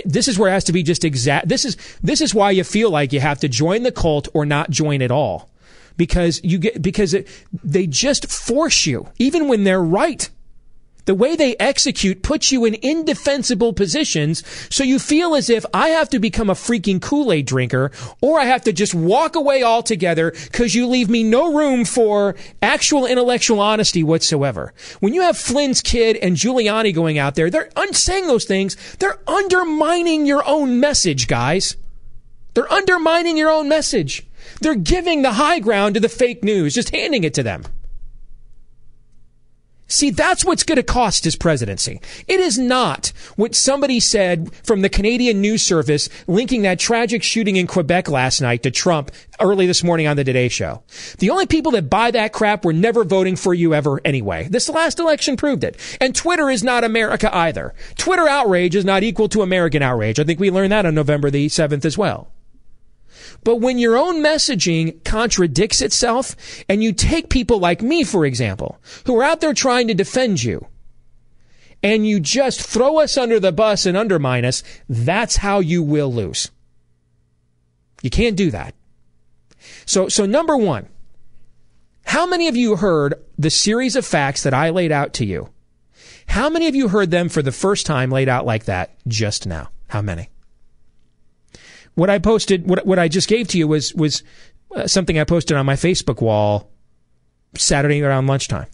this 0.06 0.27
is 0.27 0.38
where 0.38 0.49
it 0.49 0.54
has 0.54 0.63
to 0.65 0.73
be 0.73 0.84
just 0.84 1.04
exact. 1.04 1.47
This 1.47 1.65
is 1.65 1.77
this 2.01 2.21
is 2.21 2.34
why 2.34 2.51
you 2.51 2.63
feel 2.63 2.89
like 2.89 3.13
you 3.13 3.19
have 3.19 3.39
to 3.39 3.49
join 3.49 3.84
the 3.84 3.91
cult 3.91 4.27
or 4.34 4.45
not 4.45 4.69
join 4.69 5.01
at 5.01 5.12
all, 5.12 5.49
because 5.97 6.41
you 6.43 6.58
get 6.58 6.82
because 6.82 7.13
it, 7.13 7.27
they 7.63 7.88
just 7.88 8.32
force 8.32 8.86
you, 8.86 9.08
even 9.19 9.47
when 9.47 9.63
they're 9.63 9.84
right. 9.84 10.30
The 11.06 11.16
way 11.16 11.36
they 11.36 11.56
execute 11.58 12.22
puts 12.22 12.52
you 12.52 12.64
in 12.66 12.76
indefensible 12.82 13.74
positions, 13.74 14.44
so 14.70 14.84
you 14.84 15.00
feel 15.00 15.34
as 15.34 15.50
if 15.50 15.66
I 15.74 15.90
have 15.90 16.10
to 16.10 16.20
become 16.20 16.50
a 16.50 16.54
freaking 16.54 17.02
Kool-Aid 17.02 17.48
drinker, 17.48 17.92
or 18.22 18.40
I 18.40 18.46
have 18.46 18.64
to 18.66 18.74
just 18.74 18.94
walk 18.94 19.36
away 19.36 19.64
altogether 19.64 20.32
because 20.32 20.76
you 20.76 20.86
leave 20.88 21.10
me 21.10 21.24
no 21.24 21.54
room 21.54 21.86
for 21.86 22.36
actual 22.62 23.08
intellectual 23.08 23.60
honesty 23.60 24.04
whatsoever. 24.04 24.74
When 25.00 25.14
you 25.14 25.22
have 25.22 25.38
Flynn's 25.38 25.82
kid 25.82 26.18
and 26.18 26.36
Giuliani 26.36 26.94
going 26.94 27.18
out 27.18 27.36
there, 27.36 27.50
they're 27.50 27.72
un- 27.76 27.94
saying 27.94 28.28
those 28.28 28.46
things, 28.46 28.78
they're 28.98 29.20
undermining 29.28 30.26
your 30.26 30.48
own 30.48 30.80
message, 30.80 31.28
guys. 31.28 31.78
They're 32.54 32.72
undermining 32.72 33.38
your 33.38 33.50
own 33.50 33.68
message. 33.68 34.28
They're 34.60 34.76
giving 34.76 35.22
the 35.22 35.34
high 35.34 35.60
ground 35.60 35.96
to 35.96 36.00
the 36.00 36.10
fake 36.10 36.44
news, 36.44 36.76
just 36.76 36.94
handing 36.94 37.24
it 37.24 37.34
to 37.36 37.44
them. 37.44 37.64
See, 39.91 40.10
that's 40.10 40.45
what's 40.45 40.63
going 40.63 40.77
to 40.77 40.84
cost 40.84 41.25
his 41.25 41.36
presidency. 41.36 41.99
It 42.25 42.39
is 42.39 42.58
not 42.58 43.12
what 43.36 43.54
somebody 43.54 43.99
said 43.99 44.49
from 44.63 44.82
the 44.82 44.89
Canadian 44.89 45.41
News 45.41 45.62
Service 45.62 46.08
linking 46.27 46.62
that 46.62 46.80
tragic 46.80 47.23
shooting 47.23 47.58
in 47.58 47.67
Quebec 47.67 48.08
last 48.08 48.39
night 48.39 48.63
to 48.63 48.71
Trump 48.71 49.12
early 49.41 49.67
this 49.67 49.84
morning 49.84 50.08
on 50.08 50.15
the 50.15 50.23
Today 50.23 50.47
Show. 50.47 50.82
The 51.19 51.30
only 51.30 51.45
people 51.45 51.73
that 51.73 51.89
buy 51.89 52.10
that 52.12 52.32
crap 52.32 52.63
were 52.63 52.71
never 52.71 53.04
voting 53.04 53.36
for 53.36 53.54
you 53.54 53.73
ever 53.73 53.99
anyway. 54.06 54.47
This 54.49 54.69
last 54.69 54.97
election 54.97 55.36
proved 55.36 55.65
it. 55.65 55.75
And 55.99 56.15
Twitter 56.15 56.49
is 56.49 56.63
not 56.63 56.86
America 56.86 57.34
either. 57.36 57.73
Twitter 57.97 58.30
outrage 58.30 58.77
is 58.77 58.86
not 58.86 59.04
equal 59.04 59.27
to 59.27 59.41
American 59.41 59.82
outrage. 59.82 60.19
I 60.19 60.23
think 60.23 60.39
we 60.39 60.51
learned 60.51 60.71
that 60.71 60.86
on 60.86 60.95
November 60.95 61.30
the 61.30 61.47
7th 61.47 61.84
as 61.84 61.97
well. 61.97 62.32
But 63.44 63.58
when 63.58 63.78
your 63.78 63.98
own 63.98 64.22
messaging 64.22 65.04
contradicts 65.04 65.82
itself 65.82 66.36
and 66.70 66.84
you 66.84 66.94
take 66.94 67.30
people 67.30 67.60
like 67.60 67.82
me, 67.82 68.04
for 68.04 68.26
example, 68.26 68.80
who 69.06 69.17
are 69.20 69.24
out 69.24 69.41
there 69.41 69.54
trying 69.54 69.88
to 69.88 69.94
defend 69.94 70.44
you, 70.44 70.67
and 71.84 72.06
you 72.06 72.20
just 72.20 72.62
throw 72.62 73.00
us 73.00 73.17
under 73.17 73.39
the 73.39 73.52
bus 73.52 73.86
and 73.86 73.98
undermine 73.98 74.46
us, 74.46 74.63
that's 74.88 75.38
how 75.38 75.60
you 75.60 75.82
will 75.82 76.13
lose. 76.13 76.52
You 78.02 78.10
can't 78.10 78.36
do 78.36 78.52
that. 78.52 78.76
So, 79.86 80.08
so 80.08 80.26
number 80.26 80.58
one, 80.58 80.88
how 82.06 82.26
many 82.26 82.48
of 82.48 82.56
you 82.56 82.76
heard 82.76 83.13
the 83.38 83.50
series 83.50 83.96
of 83.96 84.06
facts 84.06 84.44
that 84.44 84.54
I 84.54 84.70
laid 84.70 84.91
out 84.91 85.13
to 85.13 85.26
you? 85.26 85.50
How 86.28 86.50
many 86.50 86.67
of 86.67 86.76
you 86.76 86.88
heard 86.88 87.12
them 87.12 87.30
for 87.30 87.41
the 87.41 87.52
first 87.52 87.86
time 87.86 88.10
laid 88.10 88.30
out 88.30 88.46
like 88.46 88.65
that 88.65 88.91
just 89.08 89.46
now? 89.46 89.70
How 89.89 90.02
many? 90.02 90.30
What 91.95 92.10
I 92.10 92.19
posted, 92.19 92.67
what, 92.67 92.86
what 92.86 92.99
I 92.99 93.08
just 93.08 93.27
gave 93.27 93.47
to 93.49 93.58
you 93.58 93.67
was, 93.67 93.93
was 93.93 94.23
uh, 94.75 94.88
something 94.88 95.19
I 95.19 95.23
posted 95.23 95.58
on 95.58 95.65
my 95.65 95.75
Facebook 95.75 96.21
wall 96.21 96.69
Saturday 97.56 98.01
around 98.01 98.27
lunchtime. 98.27 98.67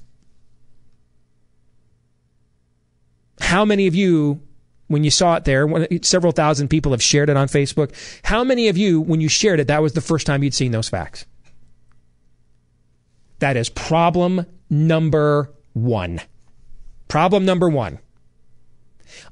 How 3.40 3.66
many 3.66 3.88
of 3.88 3.96
you, 3.96 4.42
when 4.88 5.04
you 5.04 5.12
saw 5.12 5.36
it 5.36 5.46
there, 5.46 5.68
several 6.02 6.32
thousand 6.32 6.70
people 6.70 6.92
have 6.92 7.04
shared 7.04 7.30
it 7.30 7.38
on 7.38 7.48
Facebook. 7.48 7.94
How 8.24 8.44
many 8.44 8.68
of 8.68 8.78
you, 8.78 9.02
when 9.02 9.22
you 9.22 9.30
shared 9.30 9.60
it, 9.60 9.68
that 9.68 9.82
was 9.82 9.94
the 9.94 10.02
first 10.02 10.26
time 10.26 10.44
you'd 10.44 10.54
seen 10.54 10.72
those 10.72 10.90
facts? 10.90 11.26
That 13.40 13.58
is 13.58 13.70
problem 13.70 14.46
number 14.70 15.54
one. 15.74 16.22
Problem 17.08 17.46
number 17.46 17.70
one. 17.70 18.00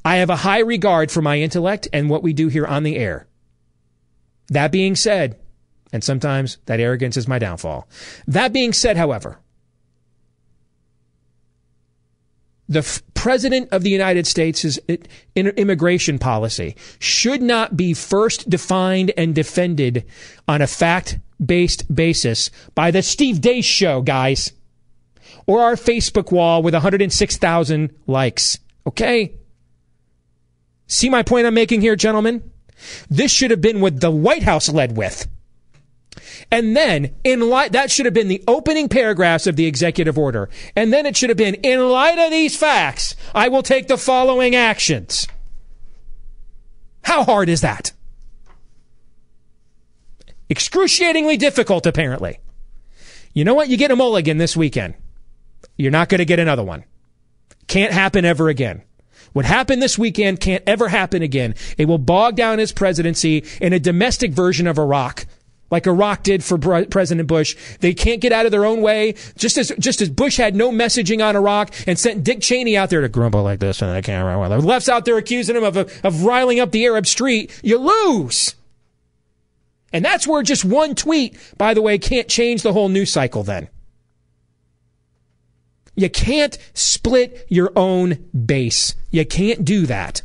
I 0.03 0.17
have 0.17 0.29
a 0.29 0.37
high 0.37 0.59
regard 0.59 1.11
for 1.11 1.21
my 1.21 1.39
intellect 1.39 1.87
and 1.91 2.09
what 2.09 2.23
we 2.23 2.33
do 2.33 2.47
here 2.47 2.65
on 2.65 2.83
the 2.83 2.95
air. 2.97 3.27
That 4.47 4.71
being 4.71 4.95
said, 4.95 5.39
and 5.91 6.03
sometimes 6.03 6.57
that 6.65 6.79
arrogance 6.79 7.17
is 7.17 7.27
my 7.27 7.39
downfall. 7.39 7.87
That 8.27 8.53
being 8.53 8.73
said, 8.73 8.97
however, 8.97 9.39
the 12.67 12.79
f- 12.79 13.01
president 13.13 13.69
of 13.71 13.83
the 13.83 13.89
United 13.89 14.27
States' 14.27 14.79
immigration 15.35 16.19
policy 16.19 16.75
should 16.99 17.41
not 17.41 17.77
be 17.77 17.93
first 17.93 18.49
defined 18.49 19.11
and 19.17 19.35
defended 19.35 20.05
on 20.47 20.61
a 20.61 20.67
fact 20.67 21.19
based 21.43 21.93
basis 21.93 22.49
by 22.73 22.91
the 22.91 23.01
Steve 23.01 23.37
Deace 23.37 23.65
show, 23.65 24.01
guys, 24.01 24.53
or 25.47 25.61
our 25.61 25.75
Facebook 25.75 26.31
wall 26.31 26.63
with 26.63 26.73
106,000 26.73 27.93
likes. 28.07 28.59
Okay? 28.87 29.33
See 30.87 31.09
my 31.09 31.23
point 31.23 31.47
I'm 31.47 31.53
making 31.53 31.81
here, 31.81 31.95
gentlemen? 31.95 32.51
This 33.09 33.31
should 33.31 33.51
have 33.51 33.61
been 33.61 33.81
what 33.81 34.01
the 34.01 34.11
White 34.11 34.43
House 34.43 34.69
led 34.69 34.95
with. 34.97 35.27
And 36.51 36.75
then, 36.75 37.15
in 37.23 37.49
light, 37.49 37.71
that 37.71 37.91
should 37.91 38.05
have 38.05 38.13
been 38.13 38.27
the 38.27 38.43
opening 38.47 38.87
paragraphs 38.89 39.47
of 39.47 39.55
the 39.55 39.65
executive 39.65 40.17
order. 40.17 40.49
And 40.75 40.93
then 40.93 41.05
it 41.05 41.17
should 41.17 41.29
have 41.29 41.37
been, 41.37 41.55
in 41.55 41.89
light 41.89 42.17
of 42.19 42.31
these 42.31 42.55
facts, 42.55 43.15
I 43.33 43.47
will 43.47 43.63
take 43.63 43.87
the 43.87 43.97
following 43.97 44.55
actions. 44.55 45.27
How 47.03 47.23
hard 47.23 47.49
is 47.49 47.61
that? 47.61 47.91
Excruciatingly 50.49 51.37
difficult, 51.37 51.85
apparently. 51.85 52.39
You 53.33 53.43
know 53.43 53.53
what? 53.53 53.69
You 53.69 53.77
get 53.77 53.91
a 53.91 53.95
mulligan 53.95 54.37
this 54.37 54.55
weekend. 54.55 54.95
You're 55.77 55.91
not 55.91 56.09
going 56.09 56.19
to 56.19 56.25
get 56.25 56.39
another 56.39 56.63
one. 56.63 56.85
Can't 57.67 57.91
happen 57.91 58.23
ever 58.23 58.49
again. 58.49 58.83
What 59.35 59.43
happened 59.43 59.81
this 59.81 59.97
weekend 59.97 60.39
can't 60.39 60.63
ever 60.65 60.87
happen 60.87 61.21
again. 61.21 61.55
It 61.77 61.89
will 61.89 61.97
bog 61.97 62.37
down 62.37 62.57
his 62.57 62.71
presidency 62.71 63.43
in 63.59 63.73
a 63.73 63.81
domestic 63.81 64.31
version 64.31 64.65
of 64.65 64.79
Iraq 64.79 65.25
like 65.69 65.87
Iraq 65.87 66.23
did 66.23 66.41
for 66.41 66.57
President 66.57 67.27
Bush. 67.27 67.57
They 67.81 67.93
can't 67.93 68.21
get 68.21 68.31
out 68.31 68.45
of 68.45 68.53
their 68.53 68.63
own 68.63 68.81
way. 68.81 69.15
Just 69.37 69.57
as 69.57 69.73
just 69.77 69.99
as 69.99 70.07
Bush 70.07 70.37
had 70.37 70.55
no 70.55 70.71
messaging 70.71 71.21
on 71.21 71.35
Iraq 71.35 71.73
and 71.85 71.99
sent 71.99 72.23
Dick 72.23 72.39
Cheney 72.39 72.77
out 72.77 72.89
there 72.89 73.01
to 73.01 73.09
grumble 73.09 73.43
like 73.43 73.59
this 73.59 73.81
and 73.81 73.91
I 73.91 73.99
can't 74.01 74.23
remember. 74.23 74.55
The 74.55 74.65
left's 74.65 74.87
out 74.87 75.03
there 75.03 75.17
accusing 75.17 75.57
him 75.57 75.65
of 75.65 75.75
of 75.75 76.23
riling 76.23 76.61
up 76.61 76.71
the 76.71 76.85
Arab 76.85 77.05
street. 77.05 77.59
You 77.61 77.77
lose. 77.79 78.55
And 79.91 80.05
that's 80.05 80.25
where 80.25 80.43
just 80.43 80.63
one 80.63 80.95
tweet, 80.95 81.37
by 81.57 81.73
the 81.73 81.81
way, 81.81 81.97
can't 81.97 82.29
change 82.29 82.61
the 82.61 82.71
whole 82.71 82.87
news 82.87 83.11
cycle 83.11 83.43
then. 83.43 83.67
You 85.95 86.09
can't 86.09 86.57
split 86.73 87.45
your 87.49 87.71
own 87.75 88.29
base. 88.45 88.95
You 89.11 89.25
can't 89.25 89.63
do 89.63 89.85
that. 89.85 90.21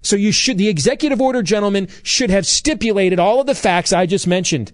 So 0.00 0.16
you 0.16 0.32
should, 0.32 0.56
the 0.56 0.68
executive 0.68 1.20
order, 1.20 1.42
gentlemen, 1.42 1.88
should 2.02 2.30
have 2.30 2.46
stipulated 2.46 3.18
all 3.18 3.40
of 3.40 3.46
the 3.46 3.54
facts 3.54 3.92
I 3.92 4.06
just 4.06 4.26
mentioned 4.26 4.72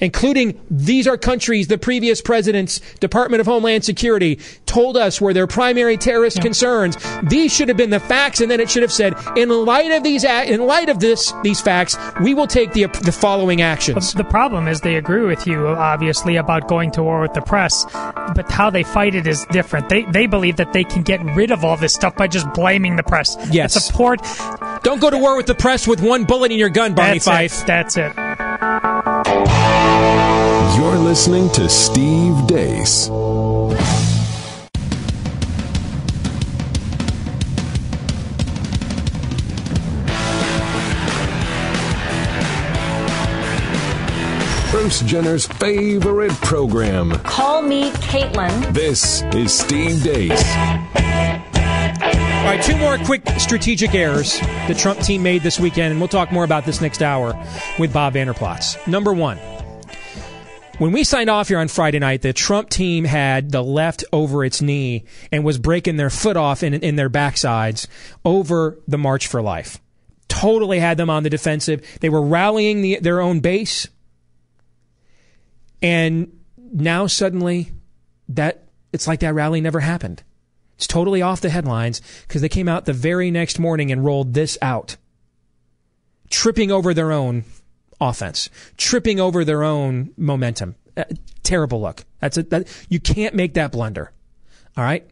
including 0.00 0.60
these 0.70 1.06
are 1.06 1.16
countries 1.16 1.68
the 1.68 1.78
previous 1.78 2.20
president's 2.20 2.80
Department 2.98 3.40
of 3.40 3.46
Homeland 3.46 3.84
Security 3.84 4.40
told 4.70 4.96
us 4.96 5.20
were 5.20 5.34
their 5.34 5.48
primary 5.48 5.96
terrorist 5.96 6.36
yeah. 6.36 6.44
concerns. 6.44 6.96
These 7.24 7.52
should 7.52 7.68
have 7.68 7.76
been 7.76 7.90
the 7.90 7.98
facts, 7.98 8.40
and 8.40 8.48
then 8.48 8.60
it 8.60 8.70
should 8.70 8.82
have 8.82 8.92
said, 8.92 9.14
in 9.36 9.48
light 9.48 9.90
of 9.90 10.04
these, 10.04 10.22
in 10.22 10.64
light 10.64 10.88
of 10.88 11.00
this, 11.00 11.32
these 11.42 11.60
facts, 11.60 11.96
we 12.22 12.34
will 12.34 12.46
take 12.46 12.72
the 12.72 12.86
the 13.02 13.12
following 13.12 13.60
actions. 13.62 14.14
The 14.14 14.24
problem 14.24 14.68
is 14.68 14.80
they 14.80 14.96
agree 14.96 15.26
with 15.26 15.46
you, 15.46 15.66
obviously, 15.66 16.36
about 16.36 16.68
going 16.68 16.92
to 16.92 17.02
war 17.02 17.20
with 17.20 17.34
the 17.34 17.42
press, 17.42 17.84
but 18.36 18.50
how 18.50 18.70
they 18.70 18.84
fight 18.84 19.16
it 19.16 19.26
is 19.26 19.44
different. 19.50 19.88
They 19.88 20.04
they 20.04 20.26
believe 20.26 20.56
that 20.56 20.72
they 20.72 20.84
can 20.84 21.02
get 21.02 21.20
rid 21.34 21.50
of 21.50 21.64
all 21.64 21.76
this 21.76 21.92
stuff 21.92 22.14
by 22.14 22.28
just 22.28 22.52
blaming 22.54 22.94
the 22.94 23.02
press. 23.02 23.36
Yes, 23.50 23.74
it's 23.74 23.90
a 23.90 23.92
poor. 23.92 24.16
Don't 24.82 25.00
go 25.00 25.10
to 25.10 25.18
war 25.18 25.36
with 25.36 25.46
the 25.46 25.54
press 25.56 25.88
with 25.88 26.00
one 26.00 26.24
bullet 26.24 26.52
in 26.52 26.58
your 26.58 26.70
gun, 26.70 26.94
Barney 26.94 27.18
That's 27.18 27.24
Fife. 27.24 27.62
It. 27.62 27.66
That's 27.66 27.96
it. 27.96 28.12
You're 30.76 30.98
listening 30.98 31.50
to 31.50 31.68
Steve 31.68 32.46
Deace. 32.46 33.10
Bruce 44.90 45.02
Jenner's 45.02 45.46
favorite 45.46 46.32
program. 46.40 47.12
Call 47.22 47.62
me 47.62 47.92
Caitlyn. 47.92 48.74
This 48.74 49.22
is 49.32 49.56
Steve 49.56 49.98
Deace. 49.98 50.44
All 52.40 52.44
right, 52.44 52.60
two 52.60 52.76
more 52.76 52.98
quick 52.98 53.22
strategic 53.38 53.94
errors 53.94 54.40
the 54.66 54.74
Trump 54.76 54.98
team 54.98 55.22
made 55.22 55.44
this 55.44 55.60
weekend, 55.60 55.92
and 55.92 56.00
we'll 56.00 56.08
talk 56.08 56.32
more 56.32 56.42
about 56.42 56.64
this 56.64 56.80
next 56.80 57.02
hour 57.02 57.40
with 57.78 57.92
Bob 57.92 58.14
Vander 58.14 58.34
Plaats. 58.34 58.84
Number 58.88 59.12
one, 59.12 59.36
when 60.78 60.90
we 60.90 61.04
signed 61.04 61.30
off 61.30 61.46
here 61.46 61.60
on 61.60 61.68
Friday 61.68 62.00
night, 62.00 62.22
the 62.22 62.32
Trump 62.32 62.68
team 62.68 63.04
had 63.04 63.52
the 63.52 63.62
left 63.62 64.02
over 64.12 64.44
its 64.44 64.60
knee 64.60 65.04
and 65.30 65.44
was 65.44 65.56
breaking 65.56 65.98
their 65.98 66.10
foot 66.10 66.36
off 66.36 66.64
in, 66.64 66.74
in 66.74 66.96
their 66.96 67.08
backsides 67.08 67.86
over 68.24 68.76
the 68.88 68.98
March 68.98 69.28
for 69.28 69.40
Life. 69.40 69.80
Totally 70.26 70.80
had 70.80 70.96
them 70.96 71.10
on 71.10 71.22
the 71.22 71.30
defensive. 71.30 71.86
They 72.00 72.08
were 72.08 72.22
rallying 72.22 72.82
the, 72.82 72.98
their 72.98 73.20
own 73.20 73.38
base. 73.38 73.86
And 75.82 76.38
now 76.72 77.06
suddenly 77.06 77.72
that 78.28 78.64
it's 78.92 79.06
like 79.06 79.20
that 79.20 79.34
rally 79.34 79.60
never 79.60 79.80
happened. 79.80 80.22
It's 80.76 80.86
totally 80.86 81.20
off 81.20 81.40
the 81.40 81.50
headlines 81.50 82.00
because 82.26 82.40
they 82.40 82.48
came 82.48 82.68
out 82.68 82.86
the 82.86 82.92
very 82.92 83.30
next 83.30 83.58
morning 83.58 83.92
and 83.92 84.04
rolled 84.04 84.32
this 84.32 84.56
out, 84.62 84.96
tripping 86.30 86.70
over 86.70 86.94
their 86.94 87.12
own 87.12 87.44
offense, 88.00 88.48
tripping 88.76 89.20
over 89.20 89.44
their 89.44 89.62
own 89.62 90.12
momentum. 90.16 90.76
Uh, 90.96 91.04
terrible 91.42 91.80
look. 91.80 92.04
That's 92.20 92.38
a, 92.38 92.44
that 92.44 92.68
you 92.88 92.98
can't 92.98 93.34
make 93.34 93.54
that 93.54 93.72
blunder. 93.72 94.12
All 94.76 94.84
right. 94.84 95.06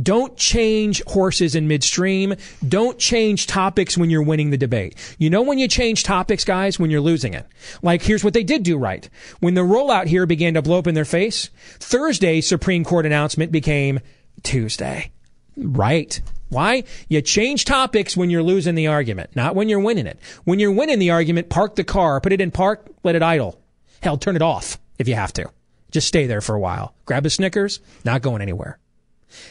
Don't 0.00 0.36
change 0.36 1.02
horses 1.04 1.54
in 1.54 1.68
midstream. 1.68 2.34
Don't 2.66 2.98
change 2.98 3.46
topics 3.46 3.96
when 3.96 4.10
you're 4.10 4.22
winning 4.22 4.50
the 4.50 4.58
debate. 4.58 4.94
You 5.18 5.30
know 5.30 5.42
when 5.42 5.58
you 5.58 5.68
change 5.68 6.04
topics, 6.04 6.44
guys, 6.44 6.78
when 6.78 6.90
you're 6.90 7.00
losing 7.00 7.32
it. 7.32 7.46
Like 7.82 8.02
here's 8.02 8.22
what 8.22 8.34
they 8.34 8.44
did 8.44 8.62
do 8.62 8.76
right. 8.76 9.08
When 9.40 9.54
the 9.54 9.62
rollout 9.62 10.06
here 10.06 10.26
began 10.26 10.54
to 10.54 10.62
blow 10.62 10.78
up 10.78 10.86
in 10.86 10.94
their 10.94 11.06
face, 11.06 11.48
Thursday's 11.78 12.46
Supreme 12.46 12.84
Court 12.84 13.06
announcement 13.06 13.52
became 13.52 14.00
Tuesday. 14.42 15.12
Right. 15.56 16.20
Why? 16.50 16.84
You 17.08 17.22
change 17.22 17.64
topics 17.64 18.16
when 18.16 18.30
you're 18.30 18.42
losing 18.42 18.74
the 18.74 18.86
argument, 18.88 19.34
not 19.34 19.54
when 19.54 19.68
you're 19.68 19.80
winning 19.80 20.06
it. 20.06 20.18
When 20.44 20.58
you're 20.58 20.72
winning 20.72 20.98
the 20.98 21.10
argument, 21.10 21.48
park 21.48 21.74
the 21.74 21.84
car, 21.84 22.20
put 22.20 22.32
it 22.32 22.40
in 22.40 22.50
park, 22.50 22.86
let 23.02 23.16
it 23.16 23.22
idle. 23.22 23.60
Hell, 24.02 24.18
turn 24.18 24.36
it 24.36 24.42
off 24.42 24.78
if 24.98 25.08
you 25.08 25.14
have 25.14 25.32
to. 25.32 25.50
Just 25.90 26.06
stay 26.06 26.26
there 26.26 26.40
for 26.40 26.54
a 26.54 26.60
while. 26.60 26.94
Grab 27.06 27.24
a 27.24 27.30
Snickers, 27.30 27.80
not 28.04 28.22
going 28.22 28.42
anywhere. 28.42 28.78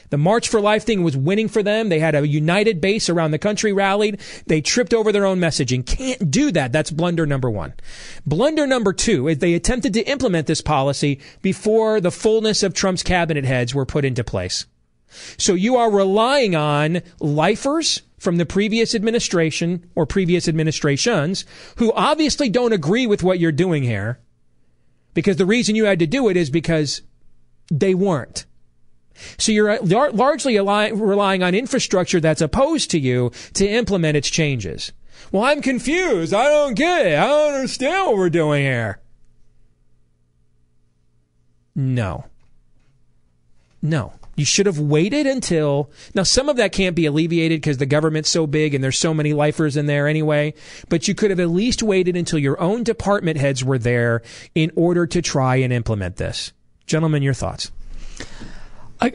The 0.10 0.18
March 0.18 0.50
for 0.50 0.62
Life 0.62 0.86
thing 0.86 1.04
was 1.04 1.18
winning 1.18 1.48
for 1.48 1.62
them. 1.62 1.90
They 1.90 2.00
had 2.00 2.16
a 2.16 2.28
united 2.28 2.80
base 2.82 3.10
around 3.10 3.32
the 3.32 3.40
country 3.40 3.74
rallied. 3.74 4.22
They 4.48 4.62
tripped 4.62 4.94
over 4.94 5.12
their 5.12 5.26
own 5.26 5.40
messaging. 5.40 5.86
Can't 5.86 6.32
do 6.32 6.52
that. 6.52 6.72
That's 6.72 6.92
blunder 6.92 7.26
number 7.26 7.50
one. 7.50 7.74
Blunder 8.26 8.66
number 8.66 8.94
two 8.94 9.28
is 9.28 9.40
they 9.40 9.54
attempted 9.54 9.94
to 9.94 10.04
implement 10.04 10.48
this 10.48 10.62
policy 10.62 11.20
before 11.42 12.00
the 12.00 12.12
fullness 12.12 12.64
of 12.64 12.74
Trump's 12.74 13.04
cabinet 13.04 13.46
heads 13.46 13.76
were 13.76 13.86
put 13.86 14.06
into 14.06 14.24
place. 14.24 14.66
So 15.38 15.54
you 15.54 15.76
are 15.78 15.92
relying 15.92 16.56
on 16.56 17.02
lifers 17.20 18.02
from 18.18 18.38
the 18.38 18.46
previous 18.46 18.96
administration 18.96 19.90
or 19.96 20.06
previous 20.06 20.48
administrations 20.48 21.46
who 21.78 21.94
obviously 21.94 22.50
don't 22.50 22.74
agree 22.74 23.08
with 23.08 23.24
what 23.24 23.40
you're 23.40 23.52
doing 23.52 23.84
here 23.84 24.20
because 25.14 25.38
the 25.38 25.46
reason 25.46 25.76
you 25.76 25.86
had 25.86 26.00
to 26.00 26.08
do 26.08 26.28
it 26.30 26.38
is 26.38 26.50
because 26.50 27.02
they 27.72 27.94
weren't. 27.94 28.46
So 29.38 29.52
you're 29.52 29.70
uh, 29.70 30.12
largely 30.12 30.58
relying 30.58 31.44
on 31.44 31.56
infrastructure 31.56 32.20
that's 32.20 32.42
opposed 32.42 32.92
to 32.92 33.00
you 33.00 33.32
to 33.54 33.68
implement 33.68 34.18
its 34.18 34.30
changes. 34.30 34.92
Well, 35.32 35.44
I'm 35.44 35.62
confused. 35.62 36.34
I 36.34 36.50
don't 36.50 36.76
get 36.76 37.08
it. 37.08 37.18
I 37.18 37.26
don't 37.26 37.54
understand 37.56 38.08
what 38.08 38.18
we're 38.18 38.30
doing 38.30 38.64
here. 38.64 39.00
No. 41.76 42.26
No. 43.82 44.14
You 44.38 44.44
should 44.44 44.66
have 44.66 44.80
waited 44.80 45.26
until 45.28 45.90
now. 46.14 46.24
Some 46.24 46.50
of 46.50 46.58
that 46.58 46.74
can't 46.74 46.96
be 46.96 47.06
alleviated 47.06 47.62
because 47.62 47.78
the 47.78 47.86
government's 47.86 48.30
so 48.30 48.46
big 48.46 48.74
and 48.74 48.84
there's 48.84 48.98
so 48.98 49.14
many 49.14 49.32
lifers 49.32 49.78
in 49.78 49.86
there 49.86 50.08
anyway. 50.08 50.54
But 50.90 51.08
you 51.08 51.16
could 51.16 51.30
have 51.30 51.40
at 51.40 51.50
least 51.50 51.82
waited 51.82 52.18
until 52.18 52.40
your 52.40 52.60
own 52.60 52.84
department 52.84 53.38
heads 53.38 53.64
were 53.64 53.78
there 53.78 54.22
in 54.54 54.72
order 54.76 55.08
to 55.08 55.22
try 55.22 55.56
and 55.58 55.72
implement 55.72 56.18
this. 56.18 56.52
Gentlemen, 56.86 57.24
your 57.24 57.34
thoughts. 57.34 57.72
I, 59.02 59.14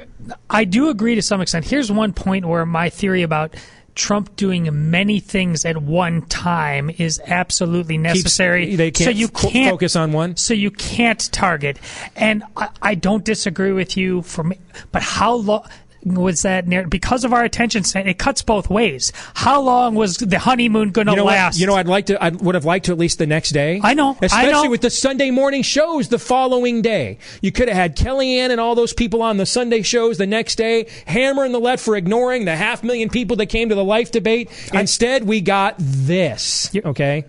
I 0.49 0.65
do 0.65 0.89
agree 0.89 1.15
to 1.15 1.23
some 1.23 1.41
extent. 1.41 1.65
Here's 1.65 1.91
one 1.91 2.13
point 2.13 2.45
where 2.45 2.67
my 2.67 2.91
theory 2.91 3.23
about 3.23 3.55
Trump 3.95 4.37
doing 4.37 4.91
many 4.91 5.21
things 5.21 5.65
at 5.65 5.77
one 5.77 6.23
time 6.23 6.91
is 6.91 7.21
absolutely 7.27 7.99
necessary. 7.99 8.67
Keeps, 8.67 8.79
they 8.79 8.91
can't 8.91 9.05
so 9.07 9.11
you 9.11 9.29
can't 9.29 9.71
focus 9.71 9.97
on 9.97 10.13
one. 10.13 10.37
So 10.37 10.55
you 10.55 10.71
can't 10.71 11.31
target. 11.33 11.79
And 12.17 12.45
I, 12.57 12.69
I 12.81 12.95
don't 12.95 13.25
disagree 13.25 13.73
with 13.73 13.97
you. 13.97 14.23
For 14.23 14.45
me, 14.45 14.59
but 14.93 15.03
how 15.03 15.35
long? 15.35 15.69
Was 16.05 16.43
that 16.43 16.67
near, 16.67 16.87
because 16.87 17.25
of 17.25 17.33
our 17.33 17.45
attention 17.45 17.85
span, 17.85 18.07
it 18.07 18.19
cuts 18.19 18.43
both 18.43 18.71
ways. 18.71 19.13
How 19.35 19.61
long 19.61 19.95
was 19.95 20.17
the 20.17 20.39
honeymoon 20.39 20.91
going 20.91 21.07
to 21.07 21.13
you 21.13 21.17
know 21.17 21.25
last? 21.25 21.55
What, 21.55 21.61
you 21.61 21.67
know, 21.67 21.75
I'd 21.75 21.89
like 21.89 22.07
to. 22.07 22.23
I 22.23 22.31
would 22.31 22.55
have 22.55 22.65
liked 22.65 22.87
to 22.87 22.93
at 22.93 22.99
least 22.99 23.19
the 23.19 23.27
next 23.27 23.51
day. 23.51 23.81
I 23.83 23.95
know, 23.95 24.17
especially 24.23 24.49
I 24.49 24.65
know. 24.65 24.71
with 24.71 24.81
the 24.81 24.91
Sunday 24.91 25.31
morning 25.31 25.63
shows 25.63 26.09
the 26.09 26.19
following 26.19 26.83
day. 26.83 27.19
You 27.43 27.53
could 27.53 27.69
have 27.69 27.77
had 27.77 27.97
Kellyanne 27.97 28.51
and 28.51 28.61
all 28.61 28.75
those 28.75 28.93
people 28.93 29.23
on 29.23 29.37
the 29.37 29.47
Sunday 29.47 29.83
shows 29.83 30.19
the 30.19 30.27
next 30.27 30.57
day, 30.57 30.87
hammering 31.07 31.53
the 31.53 31.61
left 31.61 31.85
for 31.85 31.97
ignoring 31.97 32.45
the 32.45 32.57
half 32.57 32.83
million 32.83 33.09
people 33.09 33.37
that 33.37 33.47
came 33.47 33.69
to 33.69 33.75
the 33.75 33.85
life 33.85 34.11
debate. 34.11 34.51
Instead, 34.73 35.25
we 35.25 35.41
got 35.41 35.75
this. 35.79 36.71
Okay, 36.75 37.25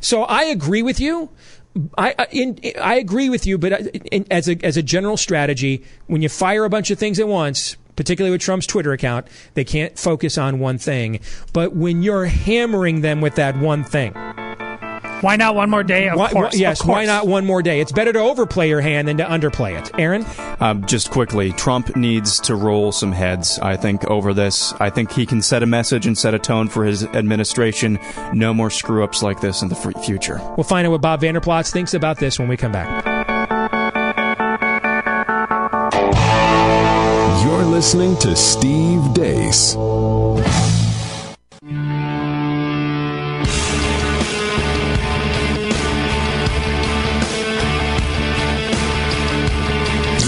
so 0.00 0.22
I 0.22 0.44
agree 0.44 0.82
with 0.82 1.00
you. 1.00 1.30
I 1.98 2.14
I, 2.16 2.26
in, 2.30 2.58
I 2.80 2.96
agree 2.96 3.28
with 3.28 3.46
you, 3.46 3.58
but 3.58 3.72
uh, 3.72 3.76
in, 4.12 4.26
as 4.30 4.48
a 4.48 4.56
as 4.62 4.76
a 4.76 4.82
general 4.82 5.16
strategy, 5.16 5.84
when 6.06 6.22
you 6.22 6.28
fire 6.28 6.64
a 6.64 6.70
bunch 6.70 6.92
of 6.92 6.98
things 6.98 7.18
at 7.18 7.26
once, 7.26 7.76
particularly 7.96 8.32
with 8.32 8.40
Trump's 8.40 8.66
Twitter 8.66 8.92
account, 8.92 9.26
they 9.54 9.64
can't 9.64 9.98
focus 9.98 10.36
on 10.38 10.58
one 10.58 10.78
thing. 10.78 11.20
But 11.52 11.74
when 11.74 12.02
you're 12.02 12.26
hammering 12.26 13.00
them 13.00 13.20
with 13.20 13.34
that 13.36 13.56
one 13.58 13.84
thing, 13.84 14.14
why 15.20 15.36
not 15.36 15.54
one 15.54 15.70
more 15.70 15.82
day? 15.82 16.08
Of 16.10 16.18
why, 16.18 16.30
course. 16.30 16.52
why- 16.52 16.58
yes, 16.58 16.80
of 16.80 16.86
course. 16.86 16.96
why 16.96 17.04
not 17.06 17.26
one 17.26 17.46
more 17.46 17.62
day? 17.62 17.80
It's 17.80 17.92
better 17.92 18.12
to 18.12 18.18
overplay 18.18 18.68
your 18.68 18.82
hand 18.82 19.08
than 19.08 19.16
to 19.18 19.24
underplay 19.24 19.78
it. 19.80 19.90
Aaron? 19.98 20.26
Um, 20.60 20.84
just 20.84 21.10
quickly, 21.10 21.52
Trump 21.52 21.96
needs 21.96 22.38
to 22.40 22.54
roll 22.54 22.92
some 22.92 23.12
heads, 23.12 23.58
I 23.60 23.76
think, 23.76 24.04
over 24.10 24.34
this. 24.34 24.74
I 24.80 24.90
think 24.90 25.10
he 25.12 25.24
can 25.24 25.40
set 25.40 25.62
a 25.62 25.66
message 25.66 26.06
and 26.06 26.16
set 26.18 26.34
a 26.34 26.38
tone 26.38 26.68
for 26.68 26.84
his 26.84 27.04
administration. 27.04 27.98
No 28.34 28.52
more 28.52 28.68
screw 28.70 29.02
ups 29.02 29.22
like 29.22 29.40
this 29.40 29.62
in 29.62 29.68
the 29.68 29.76
f- 29.76 30.04
future. 30.04 30.40
We'll 30.56 30.64
find 30.64 30.86
out 30.86 30.90
what 30.90 31.00
Bob 31.00 31.20
Vander 31.22 31.40
Plaats 31.40 31.70
thinks 31.72 31.94
about 31.94 32.18
this 32.18 32.38
when 32.38 32.48
we 32.48 32.56
come 32.58 32.72
back. 32.72 33.13
Listening 37.74 38.16
to 38.18 38.36
Steve 38.36 39.00
Deace. 39.14 39.74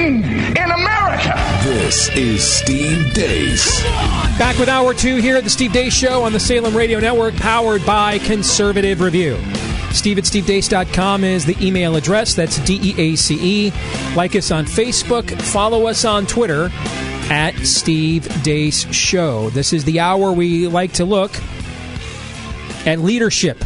in 0.00 0.70
America. 0.70 1.34
This 1.62 2.08
is 2.16 2.42
Steve 2.42 3.12
Deace. 3.12 3.82
Back 4.38 4.58
with 4.58 4.68
hour 4.68 4.94
two 4.94 5.16
here 5.16 5.36
at 5.36 5.44
the 5.44 5.50
Steve 5.50 5.72
Deace 5.72 5.92
Show 5.92 6.22
on 6.22 6.32
the 6.32 6.40
Salem 6.40 6.74
Radio 6.74 7.00
Network, 7.00 7.34
powered 7.36 7.84
by 7.84 8.18
Conservative 8.20 9.00
Review. 9.02 9.36
Steve 9.92 10.18
at 10.18 10.24
stevedeace.com 10.24 11.24
is 11.24 11.44
the 11.44 11.56
email 11.64 11.96
address. 11.96 12.34
That's 12.34 12.58
D 12.60 12.80
E 12.82 12.94
A 12.96 13.16
C 13.16 13.66
E. 13.66 13.72
Like 14.16 14.34
us 14.36 14.50
on 14.50 14.64
Facebook. 14.64 15.30
Follow 15.42 15.86
us 15.86 16.04
on 16.04 16.26
Twitter 16.26 16.70
at 17.28 17.54
Steve 17.58 18.22
Deace 18.42 18.90
Show. 18.92 19.50
This 19.50 19.72
is 19.72 19.84
the 19.84 20.00
hour 20.00 20.32
we 20.32 20.66
like 20.66 20.92
to 20.94 21.04
look 21.04 21.32
at 22.86 23.00
leadership. 23.00 23.62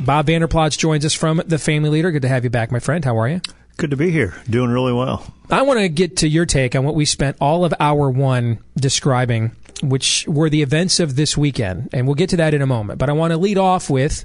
Bob 0.00 0.26
Vander 0.26 0.48
Plaats 0.48 0.76
joins 0.76 1.04
us 1.04 1.14
from 1.14 1.42
The 1.46 1.58
Family 1.58 1.90
Leader. 1.90 2.10
Good 2.10 2.22
to 2.22 2.28
have 2.28 2.42
you 2.42 2.50
back, 2.50 2.72
my 2.72 2.80
friend. 2.80 3.04
How 3.04 3.16
are 3.18 3.28
you? 3.28 3.40
Good 3.76 3.90
to 3.90 3.96
be 3.96 4.10
here. 4.10 4.34
Doing 4.48 4.70
really 4.70 4.92
well. 4.92 5.34
I 5.50 5.62
want 5.62 5.80
to 5.80 5.88
get 5.88 6.18
to 6.18 6.28
your 6.28 6.46
take 6.46 6.76
on 6.76 6.84
what 6.84 6.94
we 6.94 7.04
spent 7.04 7.36
all 7.40 7.64
of 7.64 7.74
hour 7.80 8.08
one 8.08 8.60
describing, 8.76 9.52
which 9.82 10.26
were 10.28 10.48
the 10.48 10.62
events 10.62 11.00
of 11.00 11.16
this 11.16 11.36
weekend. 11.36 11.90
And 11.92 12.06
we'll 12.06 12.14
get 12.14 12.30
to 12.30 12.36
that 12.36 12.54
in 12.54 12.62
a 12.62 12.66
moment. 12.66 12.98
But 12.98 13.10
I 13.10 13.12
want 13.12 13.32
to 13.32 13.36
lead 13.36 13.58
off 13.58 13.90
with 13.90 14.24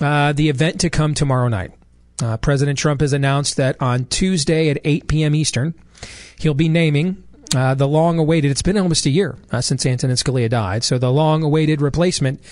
uh, 0.00 0.32
the 0.32 0.48
event 0.48 0.80
to 0.80 0.90
come 0.90 1.14
tomorrow 1.14 1.48
night. 1.48 1.70
Uh, 2.20 2.36
President 2.36 2.78
Trump 2.78 3.00
has 3.00 3.12
announced 3.12 3.56
that 3.56 3.80
on 3.80 4.04
Tuesday 4.06 4.68
at 4.68 4.78
8 4.84 5.06
p.m. 5.06 5.34
Eastern, 5.34 5.74
he'll 6.38 6.54
be 6.54 6.68
naming 6.68 7.22
uh, 7.54 7.74
the 7.74 7.88
long 7.88 8.18
awaited, 8.18 8.50
it's 8.50 8.62
been 8.62 8.78
almost 8.78 9.06
a 9.06 9.10
year 9.10 9.36
uh, 9.50 9.60
since 9.60 9.84
Antonin 9.84 10.16
Scalia 10.16 10.48
died, 10.48 10.84
so 10.84 10.98
the 10.98 11.12
long 11.12 11.42
awaited 11.42 11.80
replacement 11.80 12.42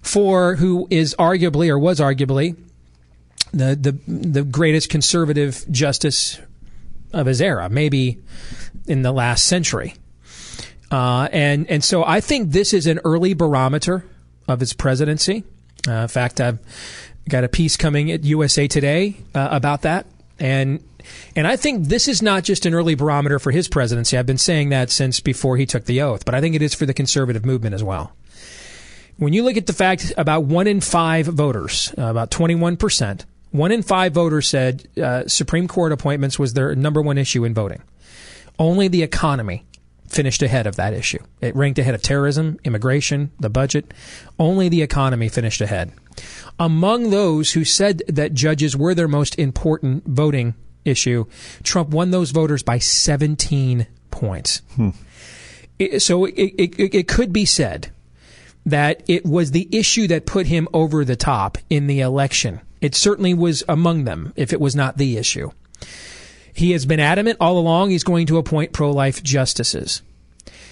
for 0.00 0.56
who 0.56 0.86
is 0.90 1.14
arguably 1.18 1.68
or 1.68 1.78
was 1.78 2.00
arguably 2.00 2.56
the, 3.52 3.74
the, 3.74 3.92
the 4.10 4.42
greatest 4.42 4.90
conservative 4.90 5.64
justice 5.70 6.40
of 7.12 7.26
his 7.26 7.40
era, 7.40 7.68
maybe 7.68 8.18
in 8.86 9.02
the 9.02 9.12
last 9.12 9.44
century. 9.44 9.94
Uh, 10.90 11.28
and 11.32 11.68
and 11.68 11.82
so 11.82 12.04
I 12.04 12.20
think 12.20 12.52
this 12.52 12.72
is 12.72 12.86
an 12.86 13.00
early 13.04 13.34
barometer 13.34 14.04
of 14.46 14.60
his 14.60 14.72
presidency. 14.72 15.44
Uh, 15.86 15.92
in 15.92 16.08
fact, 16.08 16.40
I've 16.40 16.60
got 17.28 17.44
a 17.44 17.48
piece 17.48 17.76
coming 17.76 18.12
at 18.12 18.24
USA 18.24 18.68
Today 18.68 19.16
uh, 19.34 19.48
about 19.50 19.82
that, 19.82 20.06
and 20.38 20.82
and 21.34 21.46
I 21.46 21.56
think 21.56 21.86
this 21.86 22.06
is 22.06 22.22
not 22.22 22.44
just 22.44 22.66
an 22.66 22.74
early 22.74 22.94
barometer 22.94 23.38
for 23.38 23.50
his 23.50 23.68
presidency. 23.68 24.16
I've 24.16 24.26
been 24.26 24.38
saying 24.38 24.68
that 24.68 24.90
since 24.90 25.18
before 25.18 25.56
he 25.56 25.66
took 25.66 25.86
the 25.86 26.02
oath, 26.02 26.24
but 26.24 26.34
I 26.34 26.40
think 26.40 26.54
it 26.54 26.62
is 26.62 26.74
for 26.74 26.86
the 26.86 26.94
conservative 26.94 27.44
movement 27.44 27.74
as 27.74 27.82
well. 27.82 28.12
When 29.16 29.32
you 29.32 29.42
look 29.42 29.56
at 29.56 29.66
the 29.66 29.72
fact 29.72 30.12
about 30.16 30.44
one 30.44 30.66
in 30.66 30.80
five 30.80 31.26
voters, 31.26 31.92
uh, 31.98 32.02
about 32.02 32.30
twenty 32.30 32.54
one 32.54 32.76
percent, 32.76 33.24
one 33.56 33.72
in 33.72 33.82
five 33.82 34.12
voters 34.12 34.48
said 34.48 34.88
uh, 35.02 35.26
Supreme 35.26 35.68
Court 35.68 35.92
appointments 35.92 36.38
was 36.38 36.54
their 36.54 36.74
number 36.74 37.00
one 37.02 37.18
issue 37.18 37.44
in 37.44 37.54
voting. 37.54 37.82
Only 38.58 38.88
the 38.88 39.02
economy 39.02 39.64
finished 40.08 40.42
ahead 40.42 40.66
of 40.66 40.76
that 40.76 40.94
issue. 40.94 41.18
It 41.40 41.54
ranked 41.56 41.78
ahead 41.78 41.94
of 41.94 42.00
terrorism, 42.02 42.58
immigration, 42.64 43.32
the 43.40 43.50
budget. 43.50 43.92
Only 44.38 44.68
the 44.68 44.82
economy 44.82 45.28
finished 45.28 45.60
ahead. 45.60 45.92
Among 46.58 47.10
those 47.10 47.52
who 47.52 47.64
said 47.64 48.02
that 48.08 48.32
judges 48.32 48.76
were 48.76 48.94
their 48.94 49.08
most 49.08 49.38
important 49.38 50.04
voting 50.06 50.54
issue, 50.84 51.26
Trump 51.64 51.90
won 51.90 52.12
those 52.12 52.30
voters 52.30 52.62
by 52.62 52.78
17 52.78 53.86
points. 54.10 54.62
It- 55.78 56.00
so 56.00 56.24
it, 56.26 56.32
it, 56.34 56.94
it 56.94 57.08
could 57.08 57.32
be 57.32 57.44
said 57.44 57.90
that 58.64 59.02
it 59.08 59.26
was 59.26 59.50
the 59.50 59.68
issue 59.70 60.06
that 60.08 60.24
put 60.26 60.46
him 60.46 60.68
over 60.72 61.04
the 61.04 61.16
top 61.16 61.58
in 61.68 61.86
the 61.88 62.00
election. 62.00 62.60
It 62.80 62.94
certainly 62.94 63.34
was 63.34 63.62
among 63.68 64.04
them, 64.04 64.32
if 64.36 64.52
it 64.52 64.60
was 64.60 64.76
not 64.76 64.96
the 64.96 65.16
issue. 65.16 65.50
He 66.52 66.72
has 66.72 66.86
been 66.86 67.00
adamant 67.00 67.36
all 67.40 67.58
along 67.58 67.90
he's 67.90 68.04
going 68.04 68.26
to 68.26 68.38
appoint 68.38 68.72
pro 68.72 68.90
life 68.90 69.22
justices. 69.22 70.02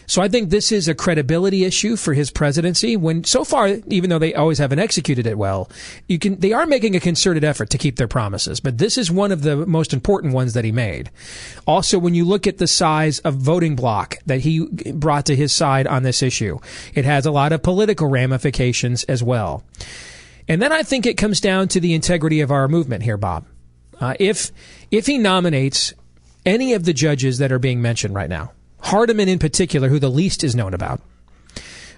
So 0.07 0.23
I 0.23 0.29
think 0.29 0.51
this 0.51 0.71
is 0.71 0.89
a 0.89 0.95
credibility 0.95 1.65
issue 1.65 1.97
for 1.97 2.15
his 2.15 2.31
presidency. 2.31 2.97
When 2.97 3.25
so 3.25 3.45
far, 3.45 3.69
even 3.87 4.11
though 4.11 4.19
they 4.19 4.35
always 4.35 4.59
haven't 4.59 4.79
executed 4.79 5.27
it 5.27 5.39
well, 5.39 5.71
you 6.09 6.19
can 6.19 6.39
they 6.41 6.53
are 6.53 6.67
making 6.67 6.95
a 6.95 7.01
concerted 7.01 7.45
effort 7.45 7.71
to 7.71 7.79
keep 7.79 7.97
their 7.97 8.09
promises. 8.09 8.61
But 8.61 8.79
this 8.79 8.99
is 8.99 9.11
one 9.11 9.33
of 9.33 9.43
the 9.43 9.67
most 9.67 9.93
important 9.93 10.35
ones 10.35 10.55
that 10.55 10.65
he 10.65 10.73
made. 10.73 11.11
Also, 11.67 11.99
when 11.99 12.15
you 12.15 12.25
look 12.25 12.47
at 12.47 12.59
the 12.59 12.67
size 12.67 13.19
of 13.21 13.35
voting 13.35 13.77
block 13.77 14.19
that 14.27 14.41
he 14.41 14.67
brought 14.93 15.27
to 15.27 15.37
his 15.37 15.53
side 15.53 15.87
on 15.87 16.03
this 16.03 16.23
issue, 16.23 16.59
it 16.95 17.05
has 17.05 17.25
a 17.27 17.31
lot 17.31 17.53
of 17.53 17.63
political 17.63 18.09
ramifications 18.09 19.05
as 19.05 19.23
well. 19.23 19.65
And 20.49 20.61
then 20.61 20.73
I 20.73 20.83
think 20.83 21.07
it 21.07 21.17
comes 21.17 21.41
down 21.41 21.69
to 21.69 21.81
the 21.81 21.95
integrity 21.95 22.41
of 22.41 22.51
our 22.51 22.69
movement 22.69 23.03
here, 23.03 23.17
Bob. 23.17 23.47
Uh, 24.01 24.15
if 24.19 24.51
if 24.91 25.07
he 25.07 25.19
nominates 25.19 25.95
any 26.45 26.75
of 26.75 26.85
the 26.85 26.93
judges 26.93 27.39
that 27.39 27.53
are 27.53 27.59
being 27.59 27.81
mentioned 27.81 28.15
right 28.15 28.29
now, 28.29 28.53
Hardiman 28.81 29.29
in 29.29 29.39
particular, 29.39 29.89
who 29.89 29.99
the 29.99 30.11
least 30.11 30.45
is 30.45 30.55
known 30.55 30.75
about, 30.75 31.01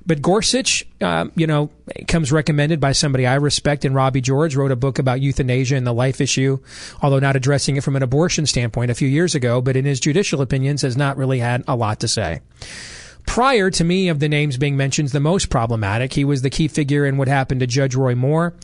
but 0.06 0.22
Gorsuch, 0.22 0.86
um, 1.00 1.32
you 1.34 1.48
know, 1.48 1.70
comes 2.06 2.30
recommended 2.30 2.78
by 2.78 2.92
somebody 2.92 3.26
I 3.26 3.34
respect, 3.34 3.84
and 3.84 3.94
Robbie 3.94 4.20
George 4.20 4.54
wrote 4.54 4.70
a 4.70 4.76
book 4.76 5.00
about 5.00 5.20
euthanasia 5.20 5.74
and 5.74 5.86
the 5.86 5.92
life 5.92 6.20
issue, 6.20 6.58
although 7.02 7.18
not 7.18 7.34
addressing 7.34 7.76
it 7.76 7.82
from 7.82 7.96
an 7.96 8.04
abortion 8.04 8.46
standpoint 8.46 8.92
a 8.92 8.94
few 8.94 9.08
years 9.08 9.34
ago, 9.34 9.60
but 9.60 9.76
in 9.76 9.84
his 9.84 9.98
judicial 9.98 10.40
opinions 10.40 10.82
has 10.82 10.96
not 10.96 11.16
really 11.16 11.40
had 11.40 11.64
a 11.66 11.74
lot 11.74 11.98
to 12.00 12.08
say. 12.08 12.40
Pryor 13.26 13.70
to 13.72 13.84
me 13.84 14.08
of 14.08 14.18
the 14.18 14.28
names 14.28 14.56
being 14.56 14.76
mentioned, 14.76 15.10
the 15.10 15.20
most 15.20 15.50
problematic, 15.50 16.14
he 16.14 16.24
was 16.24 16.42
the 16.42 16.50
key 16.50 16.68
figure 16.68 17.04
in 17.04 17.16
what 17.16 17.28
happened 17.28 17.60
to 17.60 17.66
Judge 17.66 17.94
Roy 17.94 18.14
Moore. 18.14 18.54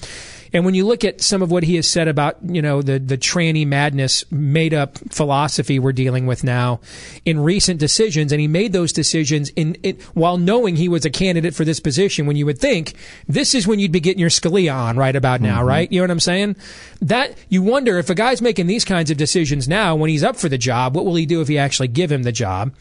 And 0.53 0.65
when 0.65 0.75
you 0.75 0.87
look 0.87 1.05
at 1.05 1.21
some 1.21 1.43
of 1.43 1.51
what 1.51 1.63
he 1.63 1.77
has 1.77 1.89
said 1.89 2.09
about, 2.09 2.37
you 2.43 2.61
know, 2.61 2.83
the, 2.83 2.99
the 2.99 3.17
tranny 3.17 3.67
madness 3.67 4.31
made 4.31 4.75
up 4.75 4.99
philosophy 5.11 5.79
we're 5.79 5.93
dealing 5.93 6.27
with 6.27 6.45
now 6.45 6.81
in 7.25 7.41
recent 7.41 7.81
decisions, 7.81 8.33
and 8.33 8.41
he 8.41 8.49
made 8.49 8.73
those 8.73 8.93
decisions 8.93 9.49
in, 9.51 9.75
in 9.77 9.97
while 10.15 10.37
knowing 10.37 10.77
he 10.77 10.89
was 10.89 11.05
a 11.05 11.11
candidate 11.11 11.55
for 11.55 11.65
this 11.65 11.81
position 11.81 12.27
when 12.27 12.37
you 12.37 12.47
would 12.47 12.59
think 12.59 12.95
this 13.27 13.55
is 13.55 13.67
when 13.67 13.79
you'd 13.79 13.93
be 13.93 14.01
getting 14.01 14.21
your 14.21 14.31
Scalia 14.31 14.75
on 14.75 14.97
right 14.97 15.17
about 15.17 15.41
now, 15.41 15.59
mm-hmm. 15.59 15.69
right? 15.69 15.93
You 15.93 16.01
know 16.01 16.05
what 16.05 16.11
I'm 16.11 16.21
saying? 16.21 16.57
That 17.01 17.35
you 17.49 17.63
wonder 17.63 17.99
if 17.99 18.11
a 18.11 18.15
guy's 18.15 18.43
making 18.43 18.67
these 18.67 18.85
kinds 18.85 19.11
of 19.11 19.17
decisions 19.17 19.69
now 19.69 19.95
when 19.97 20.11
he's 20.11 20.25
up 20.25 20.37
for 20.37 20.49
the 20.49 20.59
job, 20.59 20.95
what 20.95 21.05
will 21.05 21.15
he 21.15 21.27
do 21.27 21.41
if 21.41 21.49
he 21.49 21.59
actually 21.59 21.89
give 21.89 22.13
him 22.13 22.25
the 22.25 22.33
job? 22.33 22.73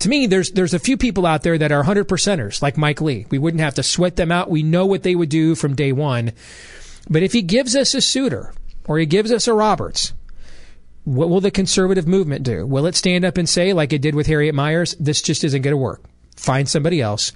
To 0.00 0.08
me, 0.08 0.26
there's 0.26 0.52
there's 0.52 0.72
a 0.72 0.78
few 0.78 0.96
people 0.96 1.26
out 1.26 1.42
there 1.42 1.58
that 1.58 1.72
are 1.72 1.82
hundred 1.82 2.08
percenters, 2.08 2.62
like 2.62 2.78
Mike 2.78 3.02
Lee. 3.02 3.26
We 3.30 3.38
wouldn't 3.38 3.60
have 3.60 3.74
to 3.74 3.82
sweat 3.82 4.16
them 4.16 4.32
out. 4.32 4.48
We 4.48 4.62
know 4.62 4.86
what 4.86 5.02
they 5.02 5.14
would 5.14 5.28
do 5.28 5.54
from 5.54 5.74
day 5.74 5.92
one. 5.92 6.32
But 7.08 7.22
if 7.22 7.32
he 7.32 7.42
gives 7.42 7.74
us 7.74 7.94
a 7.94 8.00
Souter 8.00 8.52
or 8.86 8.98
he 8.98 9.06
gives 9.06 9.32
us 9.32 9.48
a 9.48 9.54
Roberts, 9.54 10.12
what 11.04 11.28
will 11.28 11.40
the 11.40 11.50
conservative 11.50 12.06
movement 12.06 12.44
do? 12.44 12.66
Will 12.66 12.86
it 12.86 12.96
stand 12.96 13.24
up 13.24 13.38
and 13.38 13.48
say, 13.48 13.72
like 13.72 13.92
it 13.92 14.02
did 14.02 14.14
with 14.14 14.26
Harriet 14.26 14.54
Miers, 14.54 14.94
this 15.00 15.22
just 15.22 15.44
isn't 15.44 15.62
going 15.62 15.72
to 15.72 15.76
work? 15.76 16.02
Find 16.36 16.68
somebody 16.68 17.00
else. 17.00 17.32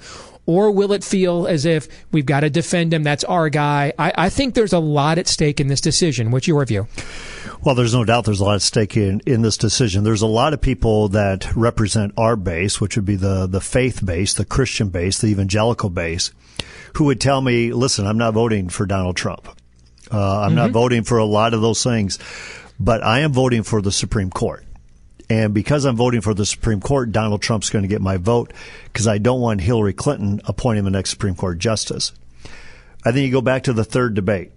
Or 0.46 0.70
will 0.70 0.92
it 0.92 1.02
feel 1.02 1.46
as 1.46 1.64
if 1.64 1.88
we've 2.12 2.26
got 2.26 2.40
to 2.40 2.50
defend 2.50 2.92
him? 2.92 3.02
That's 3.02 3.24
our 3.24 3.48
guy. 3.48 3.94
I, 3.98 4.12
I 4.14 4.28
think 4.28 4.54
there's 4.54 4.74
a 4.74 4.78
lot 4.78 5.16
at 5.16 5.26
stake 5.26 5.58
in 5.58 5.68
this 5.68 5.80
decision. 5.80 6.30
What's 6.30 6.46
your 6.46 6.64
view? 6.66 6.86
Well, 7.62 7.74
there's 7.74 7.94
no 7.94 8.04
doubt 8.04 8.26
there's 8.26 8.40
a 8.40 8.44
lot 8.44 8.56
at 8.56 8.62
stake 8.62 8.94
in, 8.94 9.20
in 9.24 9.40
this 9.40 9.56
decision. 9.56 10.04
There's 10.04 10.20
a 10.20 10.26
lot 10.26 10.52
of 10.52 10.60
people 10.60 11.08
that 11.08 11.54
represent 11.56 12.12
our 12.18 12.36
base, 12.36 12.78
which 12.78 12.96
would 12.96 13.06
be 13.06 13.16
the, 13.16 13.46
the 13.46 13.62
faith 13.62 14.04
base, 14.04 14.34
the 14.34 14.44
Christian 14.44 14.90
base, 14.90 15.18
the 15.18 15.28
evangelical 15.28 15.88
base, 15.88 16.30
who 16.96 17.04
would 17.04 17.20
tell 17.20 17.40
me, 17.40 17.72
listen, 17.72 18.06
I'm 18.06 18.18
not 18.18 18.34
voting 18.34 18.68
for 18.68 18.86
Donald 18.86 19.16
Trump. 19.16 19.48
Uh, 20.12 20.40
I'm 20.40 20.48
Mm-hmm. 20.50 20.56
not 20.56 20.70
voting 20.70 21.02
for 21.02 21.18
a 21.18 21.24
lot 21.24 21.54
of 21.54 21.60
those 21.60 21.82
things, 21.82 22.18
but 22.78 23.02
I 23.02 23.20
am 23.20 23.32
voting 23.32 23.62
for 23.62 23.80
the 23.82 23.92
Supreme 23.92 24.30
Court. 24.30 24.64
And 25.30 25.54
because 25.54 25.86
I'm 25.86 25.96
voting 25.96 26.20
for 26.20 26.34
the 26.34 26.44
Supreme 26.44 26.80
Court, 26.80 27.10
Donald 27.10 27.40
Trump's 27.40 27.70
going 27.70 27.82
to 27.82 27.88
get 27.88 28.02
my 28.02 28.18
vote 28.18 28.52
because 28.84 29.08
I 29.08 29.16
don't 29.18 29.40
want 29.40 29.62
Hillary 29.62 29.94
Clinton 29.94 30.40
appointing 30.44 30.84
the 30.84 30.90
next 30.90 31.10
Supreme 31.10 31.34
Court 31.34 31.58
justice. 31.58 32.12
I 33.04 33.10
think 33.12 33.24
you 33.26 33.32
go 33.32 33.40
back 33.40 33.64
to 33.64 33.72
the 33.72 33.84
third 33.84 34.14
debate. 34.14 34.52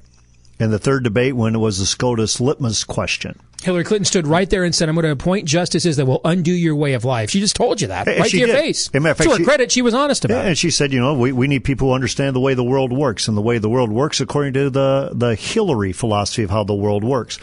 And 0.60 0.74
the 0.74 0.80
third 0.80 1.04
debate, 1.04 1.36
when 1.36 1.54
it 1.54 1.60
was 1.60 1.78
the 1.78 1.86
SCOTUS 1.86 2.40
litmus 2.42 2.84
question, 2.84 3.40
Hillary 3.62 3.84
Clinton 3.84 4.06
stood 4.06 4.26
right 4.26 4.50
there 4.50 4.64
and 4.64 4.74
said, 4.74 4.90
I'm 4.90 4.96
going 4.96 5.04
to 5.06 5.12
appoint 5.12 5.46
justices 5.48 5.98
that 5.98 6.06
will 6.08 6.22
undo 6.26 6.52
your 6.52 6.76
way 6.76 6.94
of 6.94 7.06
life. 7.06 7.30
She 7.30 7.40
just 7.40 7.56
told 7.56 7.80
you 7.80 7.88
that 7.90 8.08
And 8.08 8.20
right 8.20 8.30
to 8.32 8.38
your 8.38 8.48
did. 8.48 8.56
face. 8.56 8.88
As 8.88 8.96
a 8.96 9.00
matter 9.00 9.12
of 9.12 9.18
fact, 9.18 9.28
to 9.30 9.32
her 9.34 9.38
she- 9.38 9.44
credit, 9.44 9.72
she 9.72 9.82
was 9.84 9.94
honest 9.94 10.26
about 10.26 10.34
Yeah, 10.36 10.44
it. 10.44 10.48
and 10.50 10.58
she 10.58 10.72
said, 10.72 10.92
you 10.92 11.00
know, 11.00 11.14
we, 11.14 11.32
we 11.32 11.48
need 11.48 11.64
people 11.64 11.90
who 11.90 11.94
understand 11.94 12.36
the 12.36 12.40
way 12.40 12.56
the 12.56 12.64
world 12.64 12.92
works, 12.92 13.28
and 13.28 13.38
the 13.38 13.42
way 13.42 13.60
the 13.60 13.70
world 13.70 13.92
works 13.92 14.20
according 14.20 14.54
to 14.54 14.70
the, 14.72 15.12
the 15.14 15.36
Hillary 15.36 15.92
philosophy 15.94 16.42
of 16.44 16.50
how 16.50 16.64
the 16.64 16.74
world 16.76 17.04
works. 17.04 17.38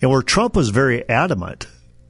And 0.00 0.10
where 0.10 0.22
Trump 0.22 0.56
was 0.56 0.70
very 0.70 1.06
adamant 1.08 1.66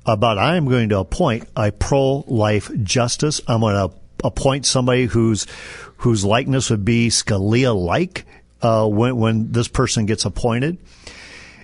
about, 0.06 0.38
I 0.38 0.56
am 0.56 0.68
going 0.68 0.88
to 0.90 0.98
appoint 0.98 1.48
a 1.56 1.70
pro-life 1.72 2.70
justice. 2.82 3.40
I'm 3.48 3.60
going 3.60 3.74
to 3.90 3.96
appoint 4.24 4.66
somebody 4.66 5.06
whose 5.06 5.46
whose 5.98 6.24
likeness 6.24 6.70
would 6.70 6.84
be 6.84 7.08
Scalia-like 7.08 8.24
uh, 8.62 8.86
when 8.86 9.16
when 9.16 9.52
this 9.52 9.68
person 9.68 10.06
gets 10.06 10.24
appointed. 10.24 10.78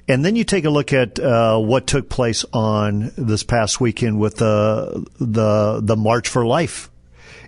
And 0.08 0.24
then 0.24 0.36
you 0.36 0.44
take 0.44 0.64
a 0.64 0.70
look 0.70 0.92
at 0.94 1.18
uh, 1.18 1.58
what 1.58 1.86
took 1.86 2.08
place 2.08 2.44
on 2.52 3.12
this 3.16 3.42
past 3.42 3.80
weekend 3.80 4.18
with 4.18 4.36
the 4.36 5.06
the 5.20 5.80
the 5.82 5.96
March 5.96 6.28
for 6.28 6.46
Life, 6.46 6.90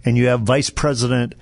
and 0.04 0.16
you 0.16 0.26
have 0.26 0.42
Vice 0.42 0.68
President 0.68 1.34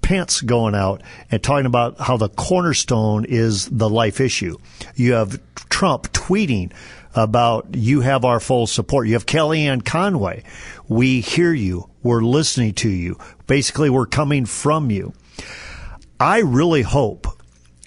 Pence 0.00 0.40
going 0.40 0.74
out 0.74 1.02
and 1.30 1.42
talking 1.42 1.66
about 1.66 2.00
how 2.00 2.16
the 2.16 2.28
cornerstone 2.28 3.24
is 3.26 3.66
the 3.68 3.88
life 3.88 4.20
issue. 4.20 4.56
You 4.96 5.12
have 5.12 5.40
Trump 5.68 6.12
tweeting 6.12 6.72
about 7.14 7.74
you 7.74 8.00
have 8.00 8.24
our 8.24 8.40
full 8.40 8.66
support. 8.66 9.06
You 9.06 9.14
have 9.14 9.26
Kellyanne 9.26 9.84
Conway. 9.84 10.42
We 10.88 11.20
hear 11.20 11.52
you. 11.52 11.88
We're 12.02 12.22
listening 12.22 12.74
to 12.74 12.88
you. 12.88 13.18
Basically, 13.46 13.90
we're 13.90 14.06
coming 14.06 14.46
from 14.46 14.90
you. 14.90 15.12
I 16.18 16.38
really 16.38 16.82
hope 16.82 17.26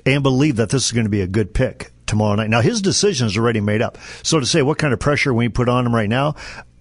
and 0.06 0.24
believe 0.24 0.58
that 0.58 0.70
this 0.70 0.86
is 0.86 0.92
going 0.92 1.06
to 1.06 1.10
be 1.10 1.22
a 1.22 1.28
good 1.28 1.54
pick 1.54 1.92
tomorrow 2.06 2.36
night. 2.36 2.50
Now, 2.50 2.62
his 2.62 2.82
decision 2.82 3.28
is 3.28 3.38
already 3.38 3.62
made 3.62 3.82
up. 3.82 3.98
So 4.24 4.40
to 4.40 4.46
say 4.46 4.62
what 4.62 4.78
kind 4.78 4.94
of 4.94 5.00
pressure 5.00 5.34
we 5.34 5.50
put 5.50 5.70
on 5.70 5.86
him 5.86 5.96
right 5.96 6.10
now, 6.10 6.36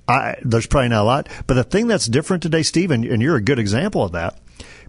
I, 0.06 0.36
there's 0.42 0.66
probably 0.66 0.90
not 0.90 1.02
a 1.02 1.04
lot. 1.04 1.28
But 1.46 1.54
the 1.54 1.64
thing 1.64 1.86
that's 1.86 2.06
different 2.06 2.42
today, 2.42 2.62
Steve, 2.62 2.90
and, 2.90 3.04
and 3.04 3.22
you're 3.22 3.36
a 3.36 3.42
good 3.42 3.58
example 3.58 4.04
of 4.04 4.12
that, 4.12 4.38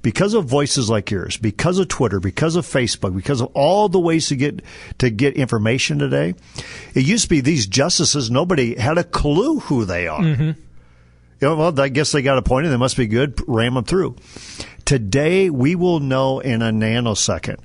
because 0.02 0.36
of 0.36 0.46
voices 0.46 0.90
like 0.90 1.10
yours, 1.10 1.38
because 1.38 1.80
of 1.80 1.88
Twitter, 1.88 2.20
because 2.20 2.56
of 2.56 2.66
Facebook, 2.66 3.16
because 3.16 3.42
of 3.42 3.50
all 3.56 3.90
the 3.90 4.00
ways 4.00 4.28
to 4.28 4.36
get 4.36 4.62
to 5.00 5.10
get 5.10 5.36
information 5.36 5.98
today, 5.98 6.36
it 6.94 7.06
used 7.06 7.24
to 7.24 7.30
be 7.30 7.42
these 7.42 7.66
justices 7.66 8.30
nobody 8.30 8.76
had 8.76 9.00
a 9.00 9.04
clue 9.04 9.60
who 9.62 9.84
they 9.84 10.08
are. 10.08 10.22
Mm-hmm. 10.22 10.44
You 10.44 10.56
know, 11.42 11.56
well, 11.56 11.80
I 11.80 11.90
guess 11.90 12.12
they 12.12 12.22
got 12.22 12.38
appointed. 12.38 12.70
They 12.70 12.78
must 12.78 12.98
be 12.98 13.08
good. 13.08 13.42
Ram 13.48 13.74
them 13.74 13.84
through. 13.84 14.16
Today, 14.86 15.50
we 15.50 15.74
will 15.74 16.00
know 16.00 16.40
in 16.40 16.62
a 16.62 16.72
nanosecond 16.72 17.60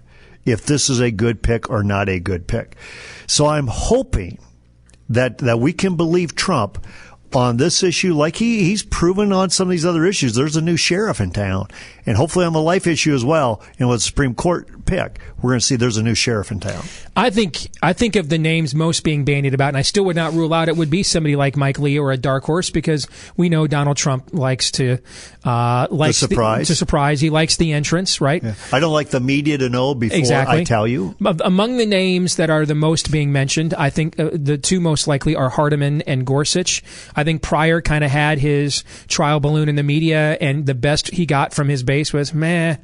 if 0.45 0.65
this 0.65 0.89
is 0.89 1.01
a 1.01 1.11
good 1.11 1.43
pick 1.43 1.71
or 1.71 1.83
not 1.83 2.09
a 2.09 2.21
good 2.21 2.47
pick. 2.47 2.77
So 3.27 3.47
I'm 3.47 3.67
hoping 3.67 4.39
that 5.09 5.39
that 5.39 5.59
we 5.59 5.73
can 5.73 5.97
believe 5.97 6.35
Trump 6.35 6.85
on 7.35 7.57
this 7.57 7.83
issue, 7.83 8.15
like 8.15 8.37
he, 8.37 8.65
he's 8.65 8.83
proven 8.83 9.33
on 9.33 9.51
some 9.51 9.69
of 9.69 9.71
these 9.71 9.87
other 9.87 10.05
issues. 10.05 10.35
There's 10.35 10.57
a 10.57 10.61
new 10.61 10.77
sheriff 10.77 11.21
in 11.21 11.31
town, 11.31 11.69
and 12.07 12.17
hopefully 12.17 12.45
on 12.45 12.53
the 12.53 12.63
life 12.63 12.87
issue 12.87 13.15
as 13.15 13.25
well. 13.25 13.63
And 13.79 13.89
with 13.89 13.99
the 13.99 14.05
Supreme 14.05 14.35
Court 14.35 14.85
pick, 14.87 15.21
we're 15.41 15.51
going 15.51 15.61
to 15.61 15.67
see 15.67 15.77
there's 15.77 15.97
a 15.97 16.03
new 16.03 16.15
sheriff 16.15 16.51
in 16.51 16.61
town. 16.61 16.85
I 17.17 17.31
think 17.31 17.71
I 17.83 17.93
think 17.93 18.17
of 18.17 18.29
the 18.29 18.39
names 18.39 18.75
most 18.75 19.05
being 19.05 19.25
bandied 19.25 19.55
about, 19.55 19.69
and 19.69 19.77
I 19.77 19.83
still 19.83 20.05
would 20.07 20.17
not 20.17 20.33
rule 20.33 20.53
out 20.53 20.69
it 20.69 20.77
would 20.77 20.91
be 20.91 21.03
somebody 21.03 21.37
like 21.37 21.57
Mike 21.57 21.79
Lee 21.79 21.99
or 21.99 22.13
a 22.13 22.17
dark 22.17 22.45
horse 22.45 22.71
because 22.71 23.07
we 23.37 23.49
know 23.49 23.67
Donald 23.67 23.97
Trump 23.97 24.33
likes 24.33 24.71
to 24.73 24.99
uh, 25.45 25.87
likes 25.91 26.19
surprise. 26.19 26.69
to 26.69 26.75
surprise. 26.75 27.21
He 27.21 27.31
likes 27.31 27.57
the 27.57 27.73
entrance, 27.73 28.21
right? 28.21 28.43
I 28.73 28.81
don't 28.81 28.93
like 28.93 29.11
the 29.11 29.21
media 29.21 29.59
to 29.59 29.69
know 29.69 29.95
before 29.95 30.19
Exactly. 30.19 30.61
I 30.61 30.65
tell 30.65 30.87
you. 30.87 31.15
Among 31.25 31.77
the 31.77 31.87
names 31.87 32.37
that 32.37 32.51
are 32.51 32.67
the 32.67 32.75
most 32.75 33.11
being 33.11 33.33
mentioned, 33.33 33.75
I 33.75 33.91
think 33.91 34.19
uh, 34.19 34.31
the 34.33 34.59
two 34.59 34.81
most 34.81 35.07
likely 35.07 35.37
are 35.37 35.49
Hardiman 35.49 36.03
and 36.03 36.27
Gorsuch. 36.27 36.83
I 37.15 37.20
think 37.25 37.43
Pryor 37.43 37.81
kind 37.81 38.05
of 38.05 38.11
had 38.11 38.39
his 38.39 38.85
trial 39.09 39.41
balloon 39.41 39.69
in 39.69 39.77
the 39.77 39.83
media, 39.83 40.37
and 40.41 40.67
the 40.67 40.75
best 40.75 41.09
he 41.11 41.27
got 41.27 41.55
from 41.55 41.69
his 41.69 41.83
base 41.83 42.13
was 42.13 42.35
meh, 42.35 42.77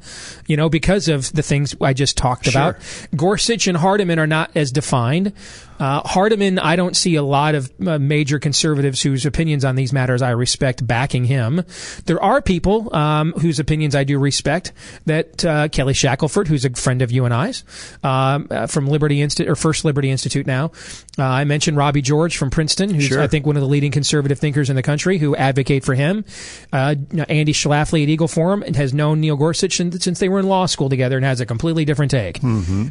you 0.47 0.57
know, 0.57 0.69
because 0.69 1.09
of 1.09 1.33
the 1.33 1.43
things 1.43 1.75
I 1.81 1.93
just 1.93 2.17
talked 2.17 2.47
about. 2.47 2.77
Gorsuch 3.15 3.67
and 3.67 3.77
Hardiman 3.77 4.19
are 4.19 4.27
not 4.27 4.51
as 4.55 4.73
defined. 4.73 5.33
Uh, 5.79 6.01
Hardiman, 6.07 6.59
I 6.59 6.77
don't 6.77 6.97
see 6.97 7.15
a 7.17 7.23
lot 7.23 7.55
of 7.55 7.71
uh, 7.87 7.99
major 7.99 8.39
conservatives 8.39 9.03
whose 9.03 9.27
opinions 9.27 9.65
on 9.65 9.77
these 9.77 9.93
matters 9.93 10.23
I 10.23 10.31
respect 10.31 10.87
backing 10.87 11.25
him. 11.25 11.63
There 12.07 12.23
are 12.23 12.41
people 12.41 12.95
um, 12.95 13.33
whose 13.33 13.59
opinions 13.59 13.95
I 13.95 14.05
do 14.05 14.19
respect. 14.19 14.73
That 15.07 15.45
uh, 15.45 15.69
Kelly 15.69 15.95
Shackelford, 15.95 16.49
who's 16.49 16.65
a 16.65 16.71
friend 16.71 17.03
of 17.03 17.11
you 17.13 17.25
and 17.25 17.35
I's, 17.35 17.65
um, 18.03 18.49
uh, 18.51 18.67
from 18.67 18.87
Liberty 18.87 19.21
Institute 19.23 19.51
or 19.51 19.57
First 19.57 19.85
Liberty 19.85 20.11
Institute 20.11 20.47
now. 20.47 20.73
Uh, 21.19 21.25
I 21.25 21.45
mentioned 21.45 21.77
Robbie 21.77 22.03
George 22.03 22.37
from 22.37 22.51
Princeton, 22.51 22.91
who's 22.91 23.05
Sure. 23.05 23.21
I 23.23 23.27
think 23.27 23.47
one 23.47 23.57
of 23.57 23.63
the 23.63 23.69
leading 23.69 23.93
conservative 23.93 24.39
thinkers 24.39 24.69
in 24.71 24.77
the 24.77 24.83
country 24.83 25.19
who 25.19 25.37
advocate 25.37 25.85
for 25.85 25.95
him. 25.95 26.25
Uh, 26.73 26.95
Andy 27.29 27.53
Schlafly 27.53 28.03
at 28.03 28.09
Eagle 28.09 28.29
Forum 28.29 28.63
has 28.63 28.93
known 28.93 29.21
Neil 29.21 29.37
Gorsuch 29.37 29.77
since 29.77 30.03
since 30.03 30.19
they 30.19 30.29
were 30.29 30.39
in 30.41 30.47
law 30.47 30.67
school 30.67 30.89
together 30.89 31.17
and 31.17 31.25
has 31.25 31.41
a 31.41 31.47
completely 31.47 31.85
different 31.85 32.11
take. 32.11 32.41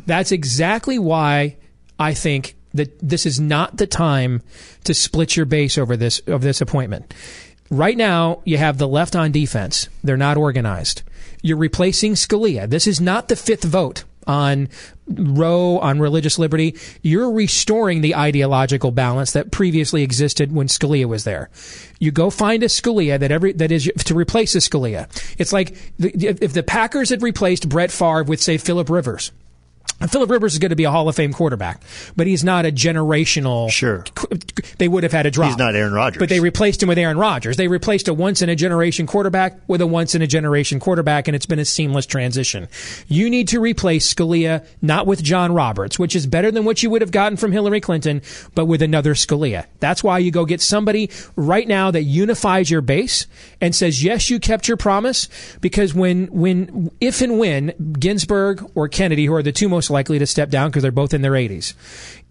That's 0.06 0.32
exactly 0.32 1.00
why 1.00 1.58
I 2.00 2.14
think 2.14 2.56
that 2.76 2.98
this 3.02 3.26
is 3.26 3.40
not 3.40 3.78
the 3.78 3.88
time 3.88 4.42
to 4.84 4.94
split 4.94 5.36
your 5.36 5.46
base 5.46 5.78
over 5.78 5.98
this 5.98 6.20
of 6.28 6.42
this 6.42 6.62
appointment. 6.62 7.14
Right 7.72 7.98
now, 7.98 8.42
you 8.46 8.58
have 8.58 8.78
the 8.78 8.88
left 8.88 9.16
on 9.16 9.32
defense. 9.32 9.90
They're 10.04 10.18
not 10.18 10.38
organized. 10.38 11.02
You're 11.42 11.58
replacing 11.58 12.14
Scalia. 12.14 12.70
This 12.70 12.88
is 12.88 13.02
not 13.02 13.28
the 13.28 13.36
fifth 13.36 13.64
vote 13.64 14.04
on 14.28 14.70
Roe, 15.08 15.78
on 15.80 16.00
religious 16.00 16.40
liberty. 16.40 16.76
You're 17.04 17.32
restoring 17.32 18.02
the 18.02 18.16
ideological 18.16 18.92
balance 18.92 19.34
that 19.34 19.52
previously 19.52 20.02
existed 20.02 20.52
when 20.52 20.68
Scalia 20.68 21.06
was 21.06 21.24
there. 21.24 21.50
You 22.00 22.12
go 22.12 22.30
find 22.30 22.64
a 22.64 22.68
Scalia 22.68 23.20
that 23.20 23.32
every 23.32 23.54
that 23.54 23.72
is 23.72 23.92
to 24.06 24.16
replace 24.16 24.56
a 24.56 24.60
Scalia. 24.60 25.08
It's 25.38 25.54
like 25.54 25.76
the, 25.98 26.12
if 26.42 26.54
the 26.54 26.64
Packers 26.64 27.10
had 27.10 27.22
replaced 27.22 27.70
Brett 27.70 27.92
Favre 27.92 28.24
with 28.24 28.42
say 28.42 28.58
Philip 28.58 28.90
Rivers. 28.90 29.32
Philip 30.10 30.30
Rivers 30.30 30.54
is 30.54 30.60
going 30.60 30.70
to 30.70 30.76
be 30.76 30.84
a 30.84 30.92
Hall 30.92 31.08
of 31.08 31.16
Fame 31.16 31.34
quarterback, 31.34 31.82
but 32.16 32.28
he's 32.28 32.44
not 32.44 32.66
a 32.66 32.72
generational. 32.72 33.72
Sure. 33.72 34.04
They 34.78 34.88
would 34.88 35.04
have 35.04 35.14
had 35.14 35.26
a 35.26 35.32
drop. 35.32 35.48
He's 35.48 35.58
not 35.58 35.74
Aaron 35.74 35.94
Rodgers. 35.94 36.20
But 36.20 36.30
they 36.30 36.40
replaced 36.40 36.84
him 36.84 36.90
with 36.90 36.98
Aaron 36.98 37.18
Rodgers. 37.18 37.58
They 37.58 37.68
replaced 37.68 38.08
a 38.08 38.14
once 38.14 38.42
in 38.42 38.50
a 38.50 38.56
generation 38.56 39.08
quarterback 39.08 39.58
with 39.68 39.82
a 39.82 39.88
once 39.88 40.14
in 40.14 40.22
a 40.22 40.28
generation 40.28 40.80
quarterback, 40.80 41.28
and 41.28 41.36
it's 41.36 41.46
been 41.46 41.60
a 41.60 41.66
seamless 41.66 42.06
transition. 42.06 42.68
You 43.08 43.30
need 43.30 43.48
to 43.50 43.60
replace 43.60 44.14
Scalia 44.14 44.66
not 44.82 45.08
with 45.08 45.24
John 45.24 45.54
Roberts, 45.54 45.98
which 45.98 46.16
is 46.16 46.28
better 46.28 46.52
than 46.52 46.66
what 46.66 46.84
you 46.84 46.90
would 46.90 47.02
have 47.02 47.12
gotten 47.12 47.38
from 47.38 47.52
Hillary 47.52 47.82
Clinton, 47.82 48.22
but 48.54 48.66
with 48.66 48.82
another 48.82 49.14
Scalia. 49.14 49.66
That's 49.80 50.04
why 50.04 50.20
you 50.20 50.30
go 50.30 50.46
get 50.46 50.62
somebody 50.62 51.10
right 51.36 51.68
now 51.68 51.90
that 51.92 52.04
unifies 52.04 52.70
your 52.70 52.82
base 52.82 53.28
and 53.62 53.74
says, 53.74 54.04
yes, 54.04 54.30
you 54.30 54.40
kept 54.40 54.68
your 54.68 54.78
promise, 54.78 55.30
because 55.62 55.94
when, 55.94 56.28
when, 56.28 56.92
if 57.00 57.22
and 57.22 57.40
when 57.40 57.96
Ginsburg 57.98 58.70
or 58.76 58.88
Kennedy, 58.88 59.26
who 59.26 59.34
are 59.34 59.44
the 59.44 59.52
two 59.52 59.70
most 59.70 59.85
likely 59.90 60.20
to 60.20 60.26
step 60.26 60.50
down 60.50 60.70
because 60.70 60.84
they're 60.84 60.92
both 60.92 61.14
in 61.14 61.22
their 61.22 61.34
80s, 61.34 61.74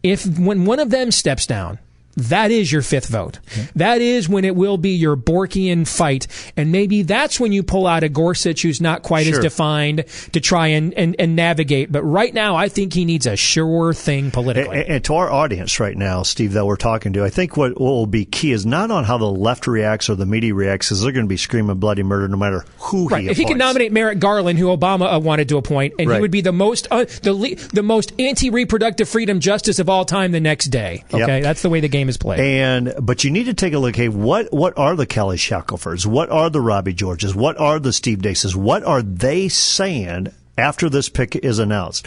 if 0.02 0.26
when 0.38 0.64
one 0.64 0.78
of 0.78 0.90
them 0.90 1.10
steps 1.10 1.46
down, 1.46 1.78
that 2.16 2.50
is 2.50 2.70
your 2.70 2.82
fifth 2.82 3.08
vote. 3.08 3.38
That 3.74 4.00
is 4.00 4.28
when 4.28 4.44
it 4.44 4.54
will 4.56 4.76
be 4.76 4.90
your 4.90 5.16
Borkian 5.16 5.86
fight. 5.86 6.26
And 6.56 6.70
maybe 6.72 7.02
that's 7.02 7.38
when 7.40 7.52
you 7.52 7.62
pull 7.62 7.86
out 7.86 8.02
a 8.04 8.08
Gorsuch 8.08 8.62
who's 8.62 8.80
not 8.80 9.02
quite 9.02 9.26
as 9.26 9.38
defined 9.38 10.04
to 10.32 10.40
try 10.40 10.68
and, 10.68 10.94
and, 10.94 11.16
and 11.18 11.36
navigate. 11.36 11.90
But 11.90 12.02
right 12.02 12.32
now, 12.32 12.56
I 12.56 12.68
think 12.68 12.92
he 12.92 13.04
needs 13.04 13.26
a 13.26 13.36
sure 13.36 13.92
thing 13.92 14.30
politically. 14.30 14.80
And, 14.82 14.90
and 14.90 15.04
to 15.04 15.14
our 15.14 15.30
audience 15.30 15.80
right 15.80 15.96
now, 15.96 16.22
Steve, 16.22 16.52
that 16.52 16.66
we're 16.66 16.76
talking 16.76 17.12
to, 17.14 17.24
I 17.24 17.30
think 17.30 17.56
what, 17.56 17.80
will 17.80 18.06
be 18.06 18.24
key 18.24 18.52
is 18.52 18.64
not 18.64 18.90
on 18.90 19.04
how 19.04 19.18
the 19.18 19.24
left 19.30 19.66
reacts 19.66 20.08
or 20.08 20.14
the 20.14 20.26
media 20.26 20.54
reacts, 20.54 20.88
because 20.88 21.02
they're 21.02 21.12
going 21.12 21.26
to 21.26 21.28
be 21.28 21.36
screaming 21.36 21.76
bloody 21.76 22.02
murder 22.02 22.28
no 22.28 22.36
matter 22.36 22.64
who 22.78 23.08
Right. 23.08 23.24
he 23.24 23.28
If 23.30 23.36
he 23.36 23.44
could 23.44 23.52
appoints. 23.52 23.58
nominate 23.58 23.92
Merrick 23.92 24.18
Garland, 24.18 24.58
who 24.58 24.66
Obama 24.66 25.14
uh, 25.14 25.20
wanted 25.20 25.48
to 25.50 25.56
appoint, 25.56 25.94
and 25.98 26.10
he 26.10 26.20
would 26.20 26.30
be 26.30 26.40
the 26.40 26.52
most 26.52 26.86
uh, 26.90 27.04
the 27.22 27.68
the 27.72 27.82
most 27.82 28.12
anti-reproductive 28.18 29.08
freedom 29.08 29.40
justice 29.40 29.78
of 29.78 29.88
all 29.88 30.04
time 30.04 30.32
the 30.32 30.40
next 30.40 30.66
day. 30.66 31.04
Yep. 31.12 31.22
Okay, 31.22 31.40
that's 31.40 31.62
the 31.62 31.68
way 31.70 31.80
the 31.80 31.88
game 31.88 32.03
is 32.08 32.16
played. 32.16 32.40
And 32.40 32.94
but 33.00 33.24
you 33.24 33.30
need 33.30 33.44
to 33.44 33.54
take 33.54 33.72
a 33.72 33.78
look. 33.78 33.96
Hey, 33.96 34.08
what 34.08 34.52
what 34.52 34.76
are 34.78 34.96
the 34.96 35.06
Kelly 35.06 35.36
Shackelfords? 35.36 36.06
What 36.06 36.30
are 36.30 36.50
the 36.50 36.60
Robbie 36.60 36.94
Georges? 36.94 37.34
What 37.34 37.58
are 37.58 37.78
the 37.78 37.92
Steve 37.92 38.22
Deaces? 38.22 38.56
What 38.56 38.84
are 38.84 39.02
they 39.02 39.48
saying 39.48 40.28
after 40.56 40.88
this 40.88 41.08
pick 41.08 41.36
is 41.36 41.58
announced? 41.58 42.06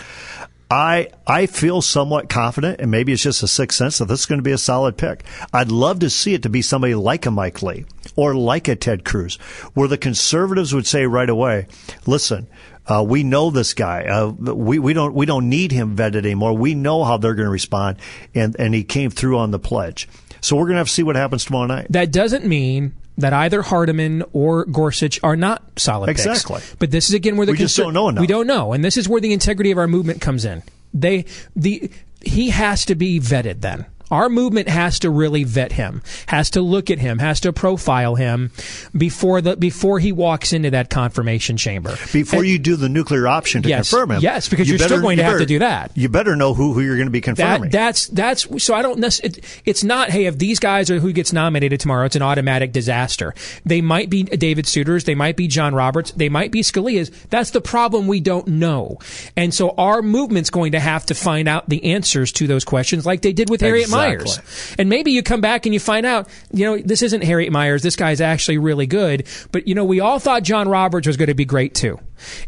I 0.69 1.09
I 1.25 1.45
feel 1.45 1.81
somewhat 1.81 2.27
confident, 2.27 2.81
and 2.81 2.91
maybe 2.91 3.13
it's 3.13 3.23
just 3.23 3.43
a 3.43 3.47
sixth 3.47 3.77
sense 3.77 3.99
that 3.99 4.05
this 4.05 4.21
is 4.21 4.25
going 4.25 4.39
to 4.39 4.43
be 4.43 4.51
a 4.51 4.57
solid 4.57 4.97
pick. 4.97 5.23
I'd 5.53 5.71
love 5.71 5.99
to 5.99 6.09
see 6.09 6.33
it 6.33 6.43
to 6.43 6.49
be 6.49 6.61
somebody 6.61 6.93
like 6.93 7.25
a 7.25 7.31
Mike 7.31 7.61
Lee 7.63 7.85
or 8.15 8.35
like 8.35 8.67
a 8.67 8.75
Ted 8.75 9.05
Cruz, 9.05 9.35
where 9.73 9.87
the 9.87 9.97
conservatives 9.97 10.73
would 10.73 10.85
say 10.85 11.05
right 11.05 11.29
away, 11.29 11.67
"Listen, 12.05 12.47
Uh, 12.87 13.03
we 13.03 13.23
know 13.23 13.49
this 13.49 13.73
guy. 13.73 14.03
Uh, 14.05 14.27
we 14.29 14.79
we 14.79 14.93
don't 14.93 15.13
we 15.13 15.25
don't 15.25 15.49
need 15.49 15.71
him 15.71 15.95
vetted 15.95 16.17
anymore. 16.17 16.53
We 16.53 16.73
know 16.73 17.03
how 17.03 17.17
they're 17.17 17.35
going 17.35 17.47
to 17.47 17.51
respond, 17.51 17.97
and 18.33 18.55
and 18.57 18.73
he 18.73 18.83
came 18.83 19.09
through 19.09 19.37
on 19.37 19.51
the 19.51 19.59
pledge. 19.59 20.07
So 20.41 20.55
we're 20.55 20.65
going 20.65 20.75
to 20.75 20.79
have 20.79 20.87
to 20.87 20.93
see 20.93 21.03
what 21.03 21.15
happens 21.15 21.45
tomorrow 21.45 21.67
night. 21.67 21.87
That 21.89 22.11
doesn't 22.11 22.45
mean 22.45 22.93
that 23.17 23.33
either 23.33 23.61
Hardiman 23.63 24.23
or 24.31 24.65
Gorsuch 24.65 25.19
are 25.23 25.35
not 25.35 25.63
solid 25.77 26.07
picks. 26.07 26.25
Exactly. 26.25 26.61
But 26.79 26.91
this 26.91 27.09
is 27.09 27.15
again 27.15 27.35
where 27.35 27.45
the 27.45 27.53
We 27.53 27.57
just 27.57 27.75
don't 27.75 27.93
know 27.93 28.09
enough. 28.09 28.21
We 28.21 28.27
don't 28.27 28.47
know, 28.47 28.73
and 28.73 28.85
this 28.85 28.95
is 28.95 29.09
where 29.09 29.19
the 29.19 29.33
integrity 29.33 29.71
of 29.71 29.77
our 29.77 29.87
movement 29.87 30.21
comes 30.21 30.45
in. 30.45 30.63
They 30.93 31.25
the 31.55 31.91
he 32.21 32.49
has 32.51 32.85
to 32.85 32.95
be 32.95 33.19
vetted 33.19 33.61
then. 33.61 33.85
Our 34.11 34.29
movement 34.29 34.69
has 34.69 34.99
to 34.99 35.09
really 35.09 35.43
vet 35.43 35.71
him, 35.73 36.01
has 36.27 36.49
to 36.51 36.61
look 36.61 36.89
at 36.89 36.99
him, 36.99 37.19
has 37.19 37.39
to 37.41 37.51
profile 37.53 38.15
him 38.15 38.51
before 38.95 39.41
the 39.41 39.57
before 39.57 39.99
he 39.99 40.11
walks 40.11 40.53
into 40.53 40.71
that 40.71 40.89
confirmation 40.89 41.57
chamber. 41.57 41.95
Before 42.13 42.43
you 42.43 42.57
do 42.59 42.75
the 42.75 42.89
nuclear 42.89 43.27
option 43.27 43.61
to 43.63 43.69
Yes. 43.69 43.89
confirm 43.89 44.11
him, 44.11 44.21
Yes, 44.21 44.47
because 44.49 44.67
you 44.67 44.73
you're 44.73 44.79
still 44.79 44.89
better- 44.97 45.01
going 45.01 45.17
to 45.17 45.23
you 45.23 45.29
have 45.29 45.39
to 45.39 45.45
do 45.45 45.59
that. 45.59 45.91
You 45.95 46.09
better 46.09 46.35
know 46.35 46.53
who, 46.53 46.73
who 46.73 46.81
you're 46.81 46.95
going 46.95 47.07
to 47.07 47.11
be 47.11 47.21
confirming. 47.21 47.69
That, 47.69 47.71
that's 47.71 48.07
that's 48.07 48.63
so 48.63 48.73
I 48.73 48.81
don't. 48.81 49.03
It, 49.03 49.43
it's 49.65 49.83
not 49.83 50.09
hey 50.09 50.25
if 50.25 50.37
these 50.37 50.59
guys 50.59 50.89
are 50.89 50.99
who 50.99 51.11
gets 51.11 51.33
nominated 51.33 51.79
tomorrow, 51.79 52.05
it's 52.05 52.15
an 52.15 52.21
automatic 52.21 52.71
disaster. 52.71 53.33
They 53.65 53.81
might 53.81 54.09
be 54.09 54.23
David 54.23 54.65
Souters, 54.65 55.05
they 55.05 55.15
might 55.15 55.35
be 55.35 55.47
John 55.47 55.73
Roberts, 55.75 56.11
they 56.11 56.29
might 56.29 56.51
be 56.51 56.61
Scalia's. 56.61 57.09
That's 57.29 57.51
the 57.51 57.61
problem. 57.61 58.07
We 58.07 58.19
don't 58.21 58.47
know, 58.47 58.99
and 59.35 59.53
so 59.53 59.71
our 59.77 60.01
movement's 60.01 60.49
going 60.49 60.71
to 60.73 60.79
have 60.79 61.05
to 61.07 61.15
find 61.15 61.47
out 61.47 61.67
the 61.69 61.83
answers 61.83 62.31
to 62.33 62.47
those 62.47 62.63
questions, 62.65 63.05
like 63.05 63.21
they 63.21 63.33
did 63.33 63.49
with 63.49 63.61
Harriet 63.61 63.85
Exactly. 63.85 63.96
Miers. 63.97 64.75
And 64.77 64.89
maybe 64.89 65.11
you 65.11 65.23
come 65.23 65.41
back 65.41 65.65
and 65.65 65.73
you 65.73 65.79
find 65.79 66.05
out, 66.05 66.29
you 66.51 66.65
know, 66.65 66.77
this 66.77 67.01
isn't 67.01 67.23
Harriet 67.23 67.51
Miers. 67.51 67.81
This 67.81 67.95
guy's 67.95 68.21
actually 68.21 68.57
really 68.57 68.87
good. 68.87 69.27
But 69.51 69.67
you 69.67 69.75
know, 69.75 69.85
we 69.85 69.99
all 69.99 70.19
thought 70.19 70.43
John 70.43 70.67
Roberts 70.67 71.07
was 71.07 71.17
going 71.17 71.27
to 71.27 71.33
be 71.33 71.45
great 71.45 71.73
too. 71.73 71.99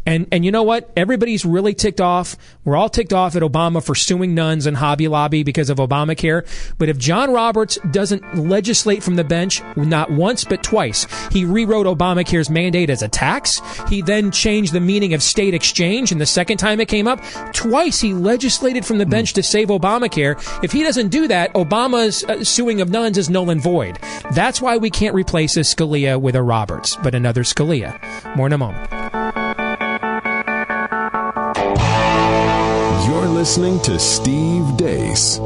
And 0.06 0.26
and 0.32 0.44
you 0.44 0.50
know 0.50 0.62
what? 0.62 0.90
Everybody's 0.96 1.44
really 1.44 1.74
ticked 1.74 2.00
off. 2.00 2.36
We're 2.64 2.76
all 2.76 2.88
ticked 2.88 3.12
off 3.12 3.36
at 3.36 3.42
Obama 3.42 3.84
for 3.84 3.94
suing 3.94 4.34
nuns 4.34 4.66
and 4.66 4.76
Hobby 4.76 5.08
Lobby 5.08 5.42
because 5.42 5.70
of 5.70 5.78
Obamacare. 5.78 6.46
But 6.78 6.88
if 6.88 6.98
John 6.98 7.32
Roberts 7.32 7.78
doesn't 7.90 8.36
legislate 8.36 9.02
from 9.02 9.16
the 9.16 9.24
bench, 9.24 9.62
not 9.76 10.10
once 10.10 10.44
but 10.44 10.62
twice, 10.62 11.06
he 11.32 11.44
rewrote 11.44 11.86
Obamacare's 11.86 12.50
mandate 12.50 12.90
as 12.90 13.02
a 13.02 13.08
tax. 13.08 13.60
He 13.88 14.02
then 14.02 14.30
changed 14.30 14.72
the 14.72 14.80
meaning 14.80 15.14
of 15.14 15.22
state 15.22 15.54
exchange. 15.54 16.12
And 16.12 16.20
the 16.20 16.26
second 16.26 16.58
time 16.58 16.80
it 16.80 16.88
came 16.88 17.06
up, 17.06 17.22
twice 17.52 18.00
he 18.00 18.14
legislated 18.14 18.84
from 18.84 18.98
the 18.98 19.06
bench 19.06 19.32
to 19.34 19.42
save 19.42 19.68
Obamacare. 19.68 20.38
If 20.62 20.72
he 20.72 20.82
doesn't 20.82 21.08
do 21.08 21.28
that, 21.28 21.52
Obama's 21.54 22.24
uh, 22.24 22.44
suing 22.44 22.80
of 22.80 22.90
nuns 22.90 23.18
is 23.18 23.30
null 23.30 23.50
and 23.50 23.62
void. 23.62 23.98
That's 24.32 24.60
why 24.60 24.76
we 24.76 24.90
can't 24.90 25.14
replace 25.14 25.56
a 25.56 25.60
Scalia 25.60 26.20
with 26.20 26.34
a 26.34 26.42
Roberts, 26.42 26.96
but 26.96 27.14
another 27.14 27.42
Scalia. 27.42 27.98
More 28.36 28.46
in 28.46 28.52
a 28.52 28.58
moment. 28.58 29.39
Listening 33.40 33.80
to 33.80 33.98
Steve 33.98 34.64
Deace. 34.76 35.38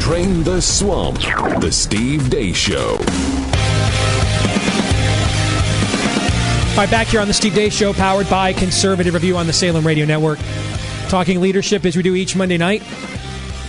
Drain 0.00 0.42
the 0.42 0.62
Swamp, 0.62 1.18
The 1.60 1.70
Steve 1.70 2.30
Deace 2.30 2.56
Show. 2.56 2.92
All 6.70 6.76
right, 6.78 6.90
back 6.90 7.08
here 7.08 7.20
on 7.20 7.28
the 7.28 7.34
Steve 7.34 7.52
Deace 7.52 7.72
Show, 7.72 7.92
powered 7.92 8.30
by 8.30 8.54
Conservative 8.54 9.12
Review 9.12 9.36
on 9.36 9.46
the 9.46 9.52
Salem 9.52 9.86
Radio 9.86 10.06
Network. 10.06 10.38
Talking 11.10 11.42
leadership 11.42 11.84
as 11.84 11.94
we 11.94 12.02
do 12.02 12.14
each 12.14 12.34
Monday 12.34 12.56
night 12.56 12.82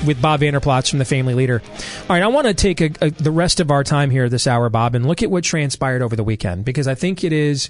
with 0.05 0.21
Bob 0.21 0.41
Vander 0.41 0.59
Plaats 0.59 0.89
from 0.89 0.99
the 0.99 1.05
Family 1.05 1.33
Leader. 1.33 1.61
All 1.63 2.07
right, 2.09 2.23
I 2.23 2.27
want 2.27 2.47
to 2.47 2.53
take 2.53 2.81
a, 2.81 2.91
a, 3.01 3.09
the 3.09 3.31
rest 3.31 3.59
of 3.59 3.71
our 3.71 3.83
time 3.83 4.09
here 4.09 4.29
this 4.29 4.47
hour, 4.47 4.69
Bob, 4.69 4.95
and 4.95 5.05
look 5.05 5.23
at 5.23 5.31
what 5.31 5.43
transpired 5.43 6.01
over 6.01 6.15
the 6.15 6.23
weekend 6.23 6.65
because 6.65 6.87
I 6.87 6.95
think 6.95 7.23
it 7.23 7.33
is. 7.33 7.69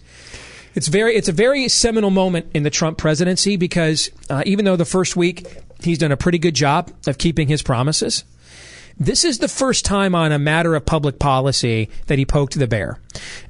It's 0.75 0.87
very. 0.87 1.15
It's 1.15 1.29
a 1.29 1.33
very 1.33 1.67
seminal 1.69 2.11
moment 2.11 2.47
in 2.53 2.63
the 2.63 2.69
Trump 2.69 2.97
presidency 2.97 3.57
because 3.57 4.11
uh, 4.29 4.43
even 4.45 4.65
though 4.65 4.75
the 4.75 4.85
first 4.85 5.15
week 5.15 5.47
he's 5.81 5.97
done 5.97 6.11
a 6.11 6.17
pretty 6.17 6.37
good 6.37 6.53
job 6.53 6.91
of 7.07 7.17
keeping 7.17 7.47
his 7.47 7.61
promises, 7.61 8.23
this 8.99 9.23
is 9.23 9.39
the 9.39 9.47
first 9.47 9.85
time 9.85 10.15
on 10.15 10.31
a 10.31 10.39
matter 10.39 10.75
of 10.75 10.85
public 10.85 11.19
policy 11.19 11.89
that 12.07 12.17
he 12.17 12.25
poked 12.25 12.57
the 12.57 12.67
bear. 12.67 12.99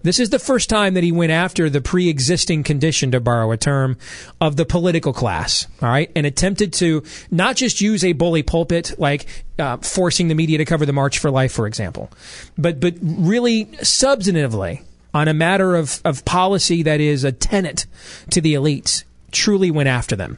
This 0.04 0.20
is 0.20 0.30
the 0.30 0.39
first 0.39 0.70
time 0.70 0.93
that 0.93 1.04
he 1.04 1.12
went 1.12 1.32
after 1.32 1.70
the 1.70 1.82
pre 1.82 2.10
existing 2.10 2.64
condition, 2.64 3.12
to 3.12 3.20
borrow 3.20 3.52
a 3.52 3.58
term, 3.58 3.98
of 4.41 4.56
the 4.56 4.66
political 4.66 5.14
class, 5.14 5.68
all 5.82 5.89
right, 5.89 6.12
and 6.16 6.26
attempted 6.26 6.74
to 6.74 7.04
not 7.32 7.56
just 7.56 7.82
use 7.82 8.04
a 8.04 8.14
bully 8.14 8.43
pulpit 8.43 8.95
like 8.98 9.45
uh, 9.60 9.78
forcing 9.78 10.28
the 10.28 10.36
media 10.36 10.58
to 10.58 10.66
cover 10.66 10.86
the 10.86 10.93
March 10.93 11.20
for 11.20 11.32
Life, 11.32 11.52
for 11.52 11.68
example, 11.68 12.12
but, 12.58 12.80
but 12.80 12.95
really 13.02 13.66
substantively 13.66 14.84
on 15.14 15.28
a 15.28 15.34
matter 15.34 15.76
of, 15.76 16.02
of 16.04 16.26
policy 16.26 16.84
that 16.84 17.00
is 17.00 17.24
a 17.24 17.32
tenet 17.32 17.86
to 18.30 18.41
the 18.41 18.54
elites 18.54 19.04
truly 19.38 19.72
went 19.72 19.88
after 19.88 20.16
them. 20.16 20.38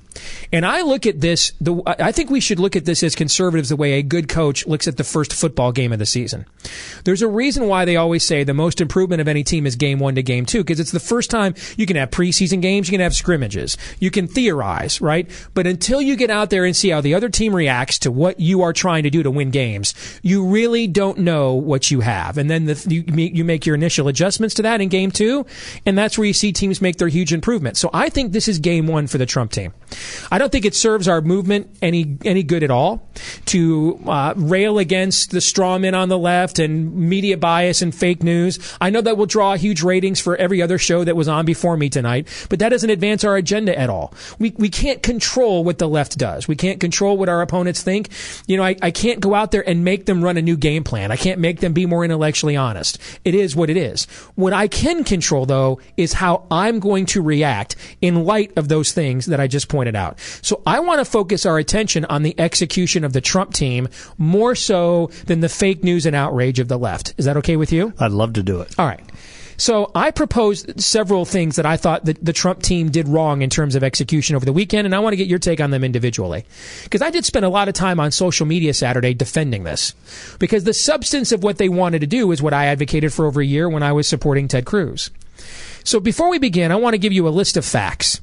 And 0.51 0.65
I 0.65 0.81
look 0.81 1.05
at 1.05 1.21
this, 1.21 1.53
the, 1.61 1.81
I 1.85 2.11
think 2.11 2.29
we 2.29 2.39
should 2.39 2.59
look 2.59 2.75
at 2.75 2.85
this 2.85 3.01
as 3.01 3.15
conservatives 3.15 3.69
the 3.69 3.75
way 3.75 3.93
a 3.93 4.03
good 4.03 4.29
coach 4.29 4.67
looks 4.67 4.87
at 4.87 4.97
the 4.97 5.03
first 5.03 5.33
football 5.33 5.71
game 5.71 5.93
of 5.93 5.99
the 5.99 6.05
season. 6.05 6.45
There's 7.05 7.21
a 7.21 7.27
reason 7.27 7.67
why 7.67 7.85
they 7.85 7.95
always 7.95 8.23
say 8.23 8.43
the 8.43 8.53
most 8.53 8.81
improvement 8.81 9.21
of 9.21 9.27
any 9.27 9.43
team 9.43 9.65
is 9.65 9.75
game 9.75 9.99
one 9.99 10.15
to 10.15 10.23
game 10.23 10.45
two, 10.45 10.59
because 10.59 10.79
it's 10.79 10.91
the 10.91 10.99
first 10.99 11.29
time 11.29 11.55
you 11.77 11.85
can 11.85 11.95
have 11.95 12.11
preseason 12.11 12.61
games, 12.61 12.87
you 12.87 12.91
can 12.91 13.01
have 13.01 13.15
scrimmages, 13.15 13.77
you 13.99 14.11
can 14.11 14.27
theorize, 14.27 14.99
right? 14.99 15.29
But 15.53 15.65
until 15.65 16.01
you 16.01 16.15
get 16.15 16.29
out 16.29 16.49
there 16.49 16.65
and 16.65 16.75
see 16.75 16.89
how 16.89 17.01
the 17.01 17.15
other 17.15 17.29
team 17.29 17.55
reacts 17.55 17.99
to 17.99 18.11
what 18.11 18.39
you 18.39 18.61
are 18.61 18.73
trying 18.73 19.03
to 19.03 19.09
do 19.09 19.23
to 19.23 19.31
win 19.31 19.51
games, 19.51 19.93
you 20.21 20.45
really 20.45 20.87
don't 20.87 21.19
know 21.19 21.53
what 21.53 21.89
you 21.89 22.01
have. 22.01 22.37
And 22.37 22.49
then 22.49 22.65
the, 22.65 22.85
you, 22.89 23.03
you 23.15 23.45
make 23.45 23.65
your 23.65 23.75
initial 23.75 24.07
adjustments 24.09 24.55
to 24.55 24.63
that 24.63 24.81
in 24.81 24.89
game 24.89 25.11
two, 25.11 25.45
and 25.85 25.97
that's 25.97 26.17
where 26.17 26.27
you 26.27 26.33
see 26.33 26.51
teams 26.51 26.81
make 26.81 26.97
their 26.97 27.07
huge 27.07 27.31
improvements. 27.31 27.79
So 27.79 27.89
I 27.93 28.09
think 28.09 28.31
this 28.31 28.47
is 28.47 28.59
game 28.59 28.87
one 28.89 29.07
for 29.07 29.17
the 29.17 29.25
Trump 29.25 29.51
team. 29.51 29.73
I 30.31 30.37
don't 30.37 30.51
think 30.51 30.65
it 30.65 30.75
serves 30.75 31.07
our 31.07 31.21
movement 31.21 31.69
any 31.81 32.17
any 32.23 32.43
good 32.43 32.63
at 32.63 32.71
all 32.71 33.07
to 33.45 33.99
uh, 34.07 34.33
rail 34.35 34.79
against 34.79 35.31
the 35.31 35.41
straw 35.41 35.77
men 35.77 35.95
on 35.95 36.09
the 36.09 36.17
left 36.17 36.59
and 36.59 36.95
media 36.95 37.37
bias 37.37 37.81
and 37.81 37.93
fake 37.93 38.23
news. 38.23 38.59
I 38.79 38.89
know 38.89 39.01
that 39.01 39.17
will 39.17 39.25
draw 39.25 39.55
huge 39.55 39.81
ratings 39.81 40.19
for 40.19 40.35
every 40.37 40.61
other 40.61 40.77
show 40.77 41.03
that 41.03 41.15
was 41.15 41.27
on 41.27 41.45
before 41.45 41.77
me 41.77 41.89
tonight, 41.89 42.27
but 42.49 42.59
that 42.59 42.69
doesn't 42.69 42.89
advance 42.89 43.23
our 43.23 43.35
agenda 43.35 43.77
at 43.77 43.89
all. 43.89 44.13
We 44.37 44.53
we 44.57 44.69
can't 44.69 45.03
control 45.03 45.63
what 45.63 45.77
the 45.77 45.89
left 45.89 46.17
does. 46.17 46.47
We 46.47 46.55
can't 46.55 46.79
control 46.79 47.17
what 47.17 47.29
our 47.29 47.41
opponents 47.41 47.83
think. 47.83 48.09
You 48.47 48.57
know, 48.57 48.63
I, 48.63 48.75
I 48.81 48.91
can't 48.91 49.19
go 49.19 49.35
out 49.35 49.51
there 49.51 49.67
and 49.67 49.83
make 49.83 50.05
them 50.05 50.23
run 50.23 50.37
a 50.37 50.41
new 50.41 50.57
game 50.57 50.83
plan. 50.83 51.11
I 51.11 51.17
can't 51.17 51.39
make 51.39 51.59
them 51.59 51.73
be 51.73 51.85
more 51.85 52.03
intellectually 52.03 52.55
honest. 52.55 52.97
It 53.25 53.35
is 53.35 53.55
what 53.55 53.69
it 53.69 53.77
is. 53.77 54.05
What 54.35 54.53
I 54.53 54.67
can 54.67 55.03
control 55.03 55.45
though 55.45 55.79
is 55.97 56.13
how 56.13 56.45
I'm 56.49 56.79
going 56.79 57.05
to 57.07 57.21
react 57.21 57.75
in 58.01 58.23
light 58.23 58.57
of 58.57 58.68
those 58.69 58.91
things 58.91 59.25
that 59.25 59.39
I 59.39 59.47
just 59.47 59.67
pointed 59.67 59.95
out. 59.95 60.19
So 60.41 60.61
I 60.65 60.79
want 60.79 60.99
to 60.99 61.05
focus 61.05 61.45
our 61.45 61.57
attention 61.57 62.05
on 62.05 62.23
the 62.23 62.39
execution 62.39 63.03
of 63.03 63.13
the 63.13 63.21
Trump 63.21 63.53
team 63.53 63.89
more 64.17 64.55
so 64.55 65.07
than 65.25 65.41
the 65.41 65.49
fake 65.49 65.83
news 65.83 66.05
and 66.05 66.15
outrage 66.15 66.59
of 66.59 66.67
the 66.67 66.77
left. 66.77 67.13
Is 67.17 67.25
that 67.25 67.37
okay 67.37 67.57
with 67.57 67.71
you? 67.71 67.93
I'd 67.99 68.11
love 68.11 68.33
to 68.33 68.43
do 68.43 68.61
it. 68.61 68.73
All 68.79 68.85
right. 68.85 69.03
So 69.59 69.91
I 69.93 70.11
proposed 70.11 70.79
several 70.79 71.25
things 71.25 71.57
that 71.57 71.65
I 71.65 71.75
thought 71.75 72.05
that 72.05 72.23
the 72.23 72.31
Trump 72.31 72.63
team 72.63 72.89
did 72.89 73.09
wrong 73.09 73.41
in 73.41 73.49
terms 73.49 73.75
of 73.75 73.83
execution 73.83 74.37
over 74.37 74.45
the 74.45 74.53
weekend, 74.53 74.85
and 74.85 74.95
I 74.95 74.99
want 74.99 75.11
to 75.11 75.17
get 75.17 75.27
your 75.27 75.37
take 75.37 75.59
on 75.59 75.69
them 75.69 75.83
individually. 75.83 76.45
Because 76.85 77.01
I 77.01 77.09
did 77.09 77.25
spend 77.25 77.43
a 77.43 77.49
lot 77.49 77.67
of 77.67 77.73
time 77.73 77.99
on 77.99 78.11
social 78.11 78.45
media 78.45 78.73
Saturday 78.73 79.13
defending 79.13 79.65
this. 79.65 79.93
Because 80.39 80.63
the 80.63 80.73
substance 80.73 81.33
of 81.33 81.43
what 81.43 81.57
they 81.57 81.67
wanted 81.67 81.99
to 81.99 82.07
do 82.07 82.31
is 82.31 82.41
what 82.41 82.53
I 82.53 82.67
advocated 82.67 83.11
for 83.11 83.25
over 83.25 83.41
a 83.41 83.45
year 83.45 83.67
when 83.67 83.83
I 83.83 83.91
was 83.91 84.07
supporting 84.07 84.47
Ted 84.47 84.65
Cruz. 84.65 85.11
So 85.83 85.99
before 85.99 86.29
we 86.29 86.39
begin, 86.39 86.71
I 86.71 86.77
want 86.77 86.93
to 86.93 86.99
give 86.99 87.11
you 87.11 87.27
a 87.27 87.29
list 87.29 87.57
of 87.57 87.65
facts. 87.65 88.21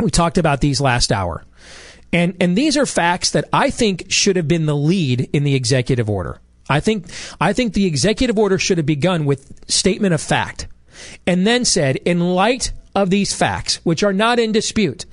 We 0.00 0.10
talked 0.10 0.38
about 0.38 0.60
these 0.60 0.80
last 0.80 1.12
hour. 1.12 1.44
And 2.12 2.36
and 2.40 2.56
these 2.56 2.76
are 2.76 2.86
facts 2.86 3.30
that 3.30 3.48
I 3.52 3.70
think 3.70 4.10
should 4.10 4.36
have 4.36 4.48
been 4.48 4.66
the 4.66 4.76
lead 4.76 5.30
in 5.32 5.44
the 5.44 5.54
executive 5.54 6.10
order. 6.10 6.40
I 6.68 6.80
think 6.80 7.06
I 7.40 7.52
think 7.52 7.74
the 7.74 7.86
executive 7.86 8.38
order 8.38 8.58
should 8.58 8.78
have 8.78 8.86
begun 8.86 9.24
with 9.24 9.70
statement 9.70 10.14
of 10.14 10.20
fact 10.20 10.66
and 11.26 11.46
then 11.46 11.64
said 11.64 11.96
in 11.96 12.20
light 12.20 12.72
of 12.94 13.10
these 13.10 13.34
facts 13.34 13.76
which 13.84 14.02
are 14.02 14.12
not 14.12 14.38
in 14.38 14.52
dispute 14.52 15.06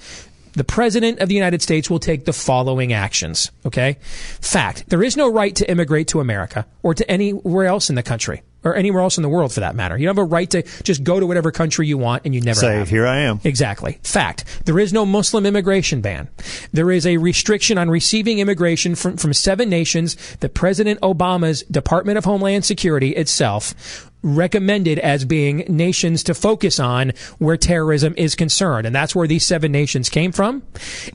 the 0.54 0.64
president 0.64 1.20
of 1.20 1.30
the 1.30 1.36
United 1.36 1.62
States 1.62 1.88
will 1.88 2.00
take 2.00 2.26
the 2.26 2.34
following 2.34 2.92
actions, 2.92 3.52
okay? 3.64 3.98
Fact, 4.42 4.90
there 4.90 5.04
is 5.04 5.16
no 5.16 5.32
right 5.32 5.56
to 5.56 5.70
immigrate 5.70 6.08
to 6.08 6.20
America 6.20 6.66
or 6.82 6.96
to 6.96 7.10
anywhere 7.10 7.68
else 7.68 7.92
in 7.92 7.96
the 7.96 8.02
country 8.02 8.42
or 8.64 8.76
anywhere 8.76 9.02
else 9.02 9.18
in 9.18 9.22
the 9.24 9.30
world 9.30 9.54
for 9.54 9.60
that 9.62 9.76
matter. 9.76 9.98
You 9.98 10.06
don't 10.08 10.18
have 10.18 10.24
a 10.24 10.28
right 10.28 10.50
to 10.52 10.64
just 10.84 11.04
go 11.04 11.20
to 11.20 11.26
whatever 11.28 11.52
country 11.52 11.88
you 11.88 11.98
want 11.98 12.24
and 12.26 12.34
you 12.34 12.42
never 12.42 12.60
Say, 12.60 12.76
have. 12.78 12.90
here 12.90 13.08
I 13.08 13.20
am. 13.20 13.40
Exactly. 13.44 14.00
Fact. 14.04 14.44
There 14.66 14.80
is 14.80 14.92
no 14.92 15.06
Muslim 15.06 15.46
immigration 15.46 16.02
ban. 16.02 16.28
There 16.74 16.92
is 16.92 17.06
a 17.06 17.18
restriction 17.18 17.78
on 17.78 17.90
receiving 17.90 18.40
immigration 18.40 18.96
from, 18.96 19.18
from 19.18 19.34
seven 19.34 19.70
nations 19.70 20.16
that 20.38 20.54
President 20.54 21.00
Obama's 21.02 21.64
Department 21.64 22.18
of 22.18 22.26
Homeland 22.26 22.66
Security 22.66 23.16
itself 23.16 24.12
recommended 24.36 25.00
as 25.00 25.26
being 25.26 25.64
nations 25.68 26.24
to 26.24 26.34
focus 26.34 26.80
on 26.80 27.14
where 27.40 27.58
terrorism 27.58 28.14
is 28.18 28.36
concerned, 28.36 28.86
and 28.86 28.96
that's 28.96 29.16
where 29.16 29.28
these 29.28 29.46
seven 29.46 29.72
nations 29.72 30.10
came 30.10 30.32
from. 30.32 30.64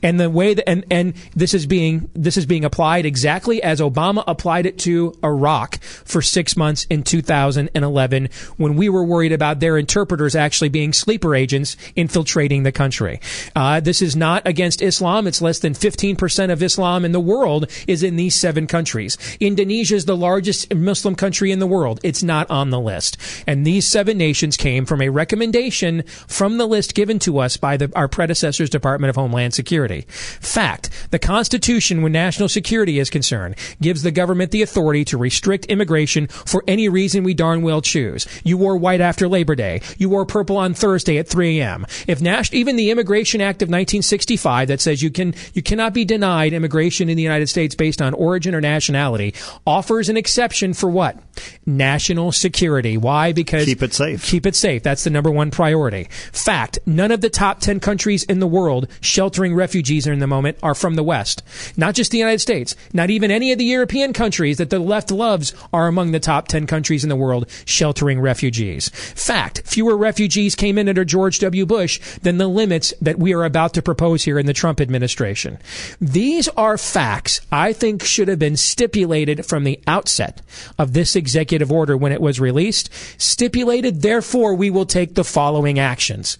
And 0.01 0.19
the 0.19 0.29
way 0.29 0.53
that 0.53 0.67
and 0.67 0.85
and 0.89 1.13
this 1.35 1.53
is 1.53 1.65
being 1.65 2.09
this 2.13 2.37
is 2.37 2.45
being 2.45 2.65
applied 2.65 3.05
exactly 3.05 3.61
as 3.61 3.79
Obama 3.79 4.23
applied 4.27 4.65
it 4.65 4.79
to 4.79 5.13
Iraq 5.23 5.81
for 5.81 6.21
six 6.21 6.57
months 6.57 6.85
in 6.89 7.03
2011 7.03 8.29
when 8.57 8.75
we 8.75 8.89
were 8.89 9.03
worried 9.03 9.31
about 9.31 9.59
their 9.59 9.77
interpreters 9.77 10.35
actually 10.35 10.69
being 10.69 10.93
sleeper 10.93 11.35
agents 11.35 11.77
infiltrating 11.95 12.63
the 12.63 12.71
country. 12.71 13.19
Uh, 13.55 13.79
this 13.79 14.01
is 14.01 14.15
not 14.15 14.45
against 14.47 14.81
Islam. 14.81 15.27
It's 15.27 15.41
less 15.41 15.59
than 15.59 15.73
15% 15.73 16.51
of 16.51 16.63
Islam 16.63 17.05
in 17.05 17.11
the 17.11 17.19
world 17.19 17.69
is 17.87 18.03
in 18.03 18.15
these 18.15 18.35
seven 18.35 18.67
countries. 18.67 19.17
Indonesia 19.39 19.95
is 19.95 20.05
the 20.05 20.17
largest 20.17 20.73
Muslim 20.73 21.15
country 21.15 21.51
in 21.51 21.59
the 21.59 21.67
world. 21.67 21.99
It's 22.03 22.23
not 22.23 22.49
on 22.49 22.69
the 22.69 22.79
list. 22.79 23.02
And 23.47 23.65
these 23.65 23.87
seven 23.87 24.17
nations 24.17 24.57
came 24.57 24.85
from 24.85 25.01
a 25.01 25.09
recommendation 25.09 26.03
from 26.27 26.57
the 26.57 26.67
list 26.67 26.95
given 26.95 27.19
to 27.19 27.39
us 27.39 27.57
by 27.57 27.77
the, 27.77 27.91
our 27.95 28.07
predecessor's 28.07 28.69
Department 28.69 29.09
of 29.09 29.15
Homeland 29.15 29.53
Security. 29.53 30.01
Fact, 30.07 30.89
the 31.11 31.19
Constitution, 31.19 32.01
when 32.01 32.11
national 32.11 32.49
security 32.49 32.99
is 32.99 33.09
concerned, 33.09 33.55
gives 33.81 34.03
the 34.03 34.11
government 34.11 34.51
the 34.51 34.61
authority 34.61 35.05
to 35.05 35.17
restrict 35.17 35.65
immigration 35.65 36.27
for 36.27 36.63
any 36.67 36.89
reason 36.89 37.23
we 37.23 37.33
darn 37.33 37.61
well 37.61 37.81
choose. 37.81 38.27
You 38.43 38.57
wore 38.57 38.77
white 38.77 39.01
after 39.01 39.27
Labor 39.27 39.55
Day. 39.55 39.81
You 39.97 40.09
wore 40.09 40.25
purple 40.25 40.57
on 40.57 40.73
Thursday 40.73 41.17
at 41.17 41.27
3 41.27 41.59
a.m. 41.59 41.85
If 42.07 42.21
Nash, 42.21 42.51
even 42.53 42.75
the 42.75 42.91
Immigration 42.91 43.41
Act 43.41 43.61
of 43.61 43.67
1965 43.67 44.67
that 44.67 44.81
says 44.81 45.01
you 45.01 45.11
can 45.11 45.33
you 45.53 45.61
cannot 45.61 45.93
be 45.93 46.05
denied 46.05 46.53
immigration 46.53 47.09
in 47.09 47.17
the 47.17 47.23
United 47.23 47.47
States 47.47 47.75
based 47.75 48.01
on 48.01 48.13
origin 48.13 48.55
or 48.55 48.61
nationality 48.61 49.33
offers 49.65 50.09
an 50.09 50.17
exception 50.17 50.73
for 50.73 50.89
what? 50.89 51.17
National 51.65 52.31
security. 52.31 52.82
Why? 52.83 53.31
Because 53.33 53.65
Keep 53.65 53.83
it 53.83 53.93
safe. 53.93 54.23
Keep 54.23 54.45
it 54.45 54.55
safe. 54.55 54.83
That's 54.83 55.03
the 55.03 55.09
number 55.09 55.31
one 55.31 55.51
priority. 55.51 56.07
Fact, 56.31 56.79
none 56.85 57.11
of 57.11 57.21
the 57.21 57.29
top 57.29 57.59
10 57.59 57.79
countries 57.79 58.23
in 58.23 58.39
the 58.39 58.47
world 58.47 58.87
sheltering 59.01 59.55
refugees 59.55 60.05
in 60.05 60.19
the 60.19 60.27
moment 60.27 60.57
are 60.61 60.75
from 60.75 60.95
the 60.95 61.03
West. 61.03 61.43
Not 61.77 61.95
just 61.95 62.11
the 62.11 62.17
United 62.17 62.39
States. 62.39 62.75
Not 62.93 63.09
even 63.09 63.31
any 63.31 63.51
of 63.51 63.57
the 63.57 63.65
European 63.65 64.13
countries 64.13 64.57
that 64.57 64.69
the 64.69 64.79
left 64.79 65.11
loves 65.11 65.53
are 65.71 65.87
among 65.87 66.11
the 66.11 66.19
top 66.19 66.47
10 66.47 66.67
countries 66.67 67.03
in 67.03 67.09
the 67.09 67.15
world 67.15 67.49
sheltering 67.65 68.19
refugees. 68.19 68.89
Fact, 68.89 69.61
fewer 69.65 69.97
refugees 69.97 70.55
came 70.55 70.77
in 70.77 70.89
under 70.89 71.05
George 71.05 71.39
W. 71.39 71.65
Bush 71.65 71.99
than 72.21 72.37
the 72.37 72.47
limits 72.47 72.93
that 73.01 73.17
we 73.17 73.33
are 73.33 73.43
about 73.45 73.73
to 73.73 73.81
propose 73.81 74.23
here 74.23 74.37
in 74.37 74.45
the 74.45 74.53
Trump 74.53 74.81
administration. 74.81 75.57
These 75.99 76.47
are 76.49 76.77
facts 76.77 77.41
I 77.51 77.73
think 77.73 78.03
should 78.03 78.27
have 78.27 78.39
been 78.39 78.57
stipulated 78.57 79.45
from 79.45 79.63
the 79.63 79.79
outset 79.87 80.41
of 80.77 80.93
this 80.93 81.15
executive 81.15 81.71
order 81.71 81.95
when 81.95 82.11
it 82.11 82.21
was 82.21 82.39
released. 82.39 82.72
Stipulated, 83.17 84.01
therefore, 84.01 84.55
we 84.55 84.69
will 84.69 84.85
take 84.85 85.15
the 85.15 85.23
following 85.23 85.79
actions. 85.79 86.37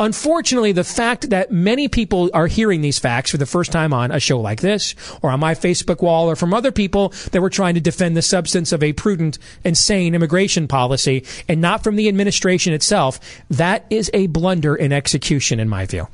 Unfortunately, 0.00 0.70
the 0.70 0.84
fact 0.84 1.30
that 1.30 1.50
many 1.50 1.88
people 1.88 2.30
are 2.32 2.46
hearing 2.46 2.82
these 2.82 3.00
facts 3.00 3.32
for 3.32 3.36
the 3.36 3.46
first 3.46 3.72
time 3.72 3.92
on 3.92 4.12
a 4.12 4.20
show 4.20 4.40
like 4.40 4.60
this, 4.60 4.94
or 5.22 5.30
on 5.30 5.40
my 5.40 5.54
Facebook 5.54 6.00
wall, 6.00 6.30
or 6.30 6.36
from 6.36 6.54
other 6.54 6.70
people 6.70 7.08
that 7.32 7.40
were 7.42 7.50
trying 7.50 7.74
to 7.74 7.80
defend 7.80 8.16
the 8.16 8.22
substance 8.22 8.70
of 8.70 8.80
a 8.82 8.92
prudent 8.92 9.38
and 9.64 9.76
sane 9.76 10.14
immigration 10.14 10.68
policy, 10.68 11.24
and 11.48 11.60
not 11.60 11.82
from 11.82 11.96
the 11.96 12.08
administration 12.08 12.72
itself, 12.72 13.18
that 13.50 13.86
is 13.90 14.08
a 14.14 14.28
blunder 14.28 14.76
in 14.76 14.92
execution, 14.92 15.58
in 15.58 15.68
my 15.68 15.84
view. 15.84 16.06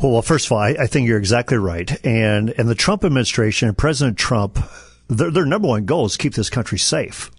Well, 0.00 0.12
well, 0.12 0.22
first 0.22 0.46
of 0.46 0.52
all, 0.52 0.58
I, 0.58 0.76
I 0.80 0.86
think 0.86 1.06
you're 1.06 1.18
exactly 1.18 1.58
right. 1.58 2.04
And 2.04 2.50
and 2.56 2.68
the 2.68 2.74
Trump 2.74 3.04
administration 3.04 3.68
and 3.68 3.76
President 3.76 4.16
Trump, 4.16 4.58
their, 5.08 5.30
their 5.30 5.46
number 5.46 5.68
one 5.68 5.84
goal 5.84 6.06
is 6.06 6.16
keep 6.16 6.34
this 6.34 6.48
country 6.48 6.78
safe. 6.78 7.30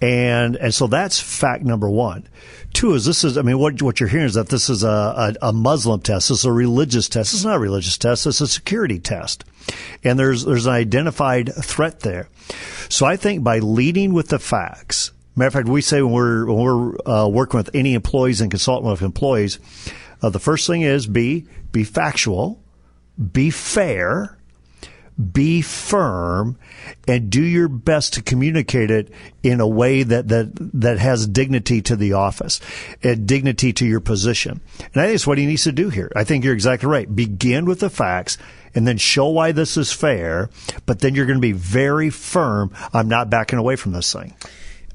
And 0.00 0.56
and 0.56 0.74
so 0.74 0.86
that's 0.86 1.20
fact 1.20 1.62
number 1.62 1.88
one. 1.88 2.28
Two 2.72 2.94
is 2.94 3.04
this 3.04 3.22
is 3.22 3.38
I 3.38 3.42
mean 3.42 3.58
what 3.58 3.80
what 3.80 4.00
you're 4.00 4.08
hearing 4.08 4.26
is 4.26 4.34
that 4.34 4.48
this 4.48 4.68
is 4.68 4.82
a, 4.82 4.88
a, 4.88 5.48
a 5.48 5.52
Muslim 5.52 6.00
test. 6.00 6.28
This 6.28 6.40
is 6.40 6.44
a 6.44 6.52
religious 6.52 7.08
test. 7.08 7.32
It's 7.32 7.44
not 7.44 7.56
a 7.56 7.60
religious 7.60 7.96
test. 7.96 8.26
It's 8.26 8.40
a 8.40 8.48
security 8.48 8.98
test. 8.98 9.44
And 10.02 10.18
there's 10.18 10.44
there's 10.44 10.66
an 10.66 10.72
identified 10.72 11.54
threat 11.54 12.00
there. 12.00 12.28
So 12.88 13.06
I 13.06 13.16
think 13.16 13.44
by 13.44 13.60
leading 13.60 14.12
with 14.12 14.28
the 14.28 14.38
facts, 14.38 15.12
matter 15.36 15.48
of 15.48 15.52
fact, 15.54 15.68
we 15.68 15.80
say 15.80 16.02
when 16.02 16.12
we're 16.12 16.46
when 16.46 16.58
we're 16.58 17.08
uh, 17.08 17.28
working 17.28 17.58
with 17.58 17.70
any 17.74 17.94
employees 17.94 18.40
and 18.40 18.50
consulting 18.50 18.90
with 18.90 19.02
employees, 19.02 19.58
uh, 20.22 20.30
the 20.30 20.40
first 20.40 20.66
thing 20.66 20.82
is 20.82 21.06
be 21.06 21.46
be 21.72 21.84
factual, 21.84 22.62
be 23.32 23.50
fair, 23.50 24.38
be 25.32 25.62
firm, 25.62 26.58
and 27.06 27.30
do 27.30 27.42
your 27.42 27.68
best 27.68 28.14
to 28.14 28.22
communicate 28.22 28.90
it 28.90 29.12
in 29.42 29.60
a 29.60 29.66
way 29.66 30.02
that 30.02 30.28
that 30.28 30.50
that 30.74 30.98
has 30.98 31.26
dignity 31.26 31.80
to 31.82 31.96
the 31.96 32.14
office, 32.14 32.60
and 33.02 33.26
dignity 33.26 33.72
to 33.72 33.86
your 33.86 34.00
position. 34.00 34.60
And 34.78 34.96
I 34.96 35.06
think 35.06 35.12
that's 35.12 35.26
what 35.26 35.38
he 35.38 35.46
needs 35.46 35.64
to 35.64 35.72
do 35.72 35.88
here. 35.88 36.10
I 36.16 36.24
think 36.24 36.44
you're 36.44 36.54
exactly 36.54 36.88
right. 36.88 37.14
Begin 37.14 37.64
with 37.64 37.80
the 37.80 37.90
facts. 37.90 38.38
And 38.76 38.88
then 38.88 38.98
show 38.98 39.28
why 39.28 39.52
this 39.52 39.76
is 39.76 39.92
fair, 39.92 40.50
but 40.84 40.98
then 40.98 41.14
you're 41.14 41.26
going 41.26 41.38
to 41.38 41.40
be 41.40 41.52
very 41.52 42.10
firm. 42.10 42.72
I'm 42.92 43.06
not 43.06 43.30
backing 43.30 43.60
away 43.60 43.76
from 43.76 43.92
this 43.92 44.12
thing. 44.12 44.34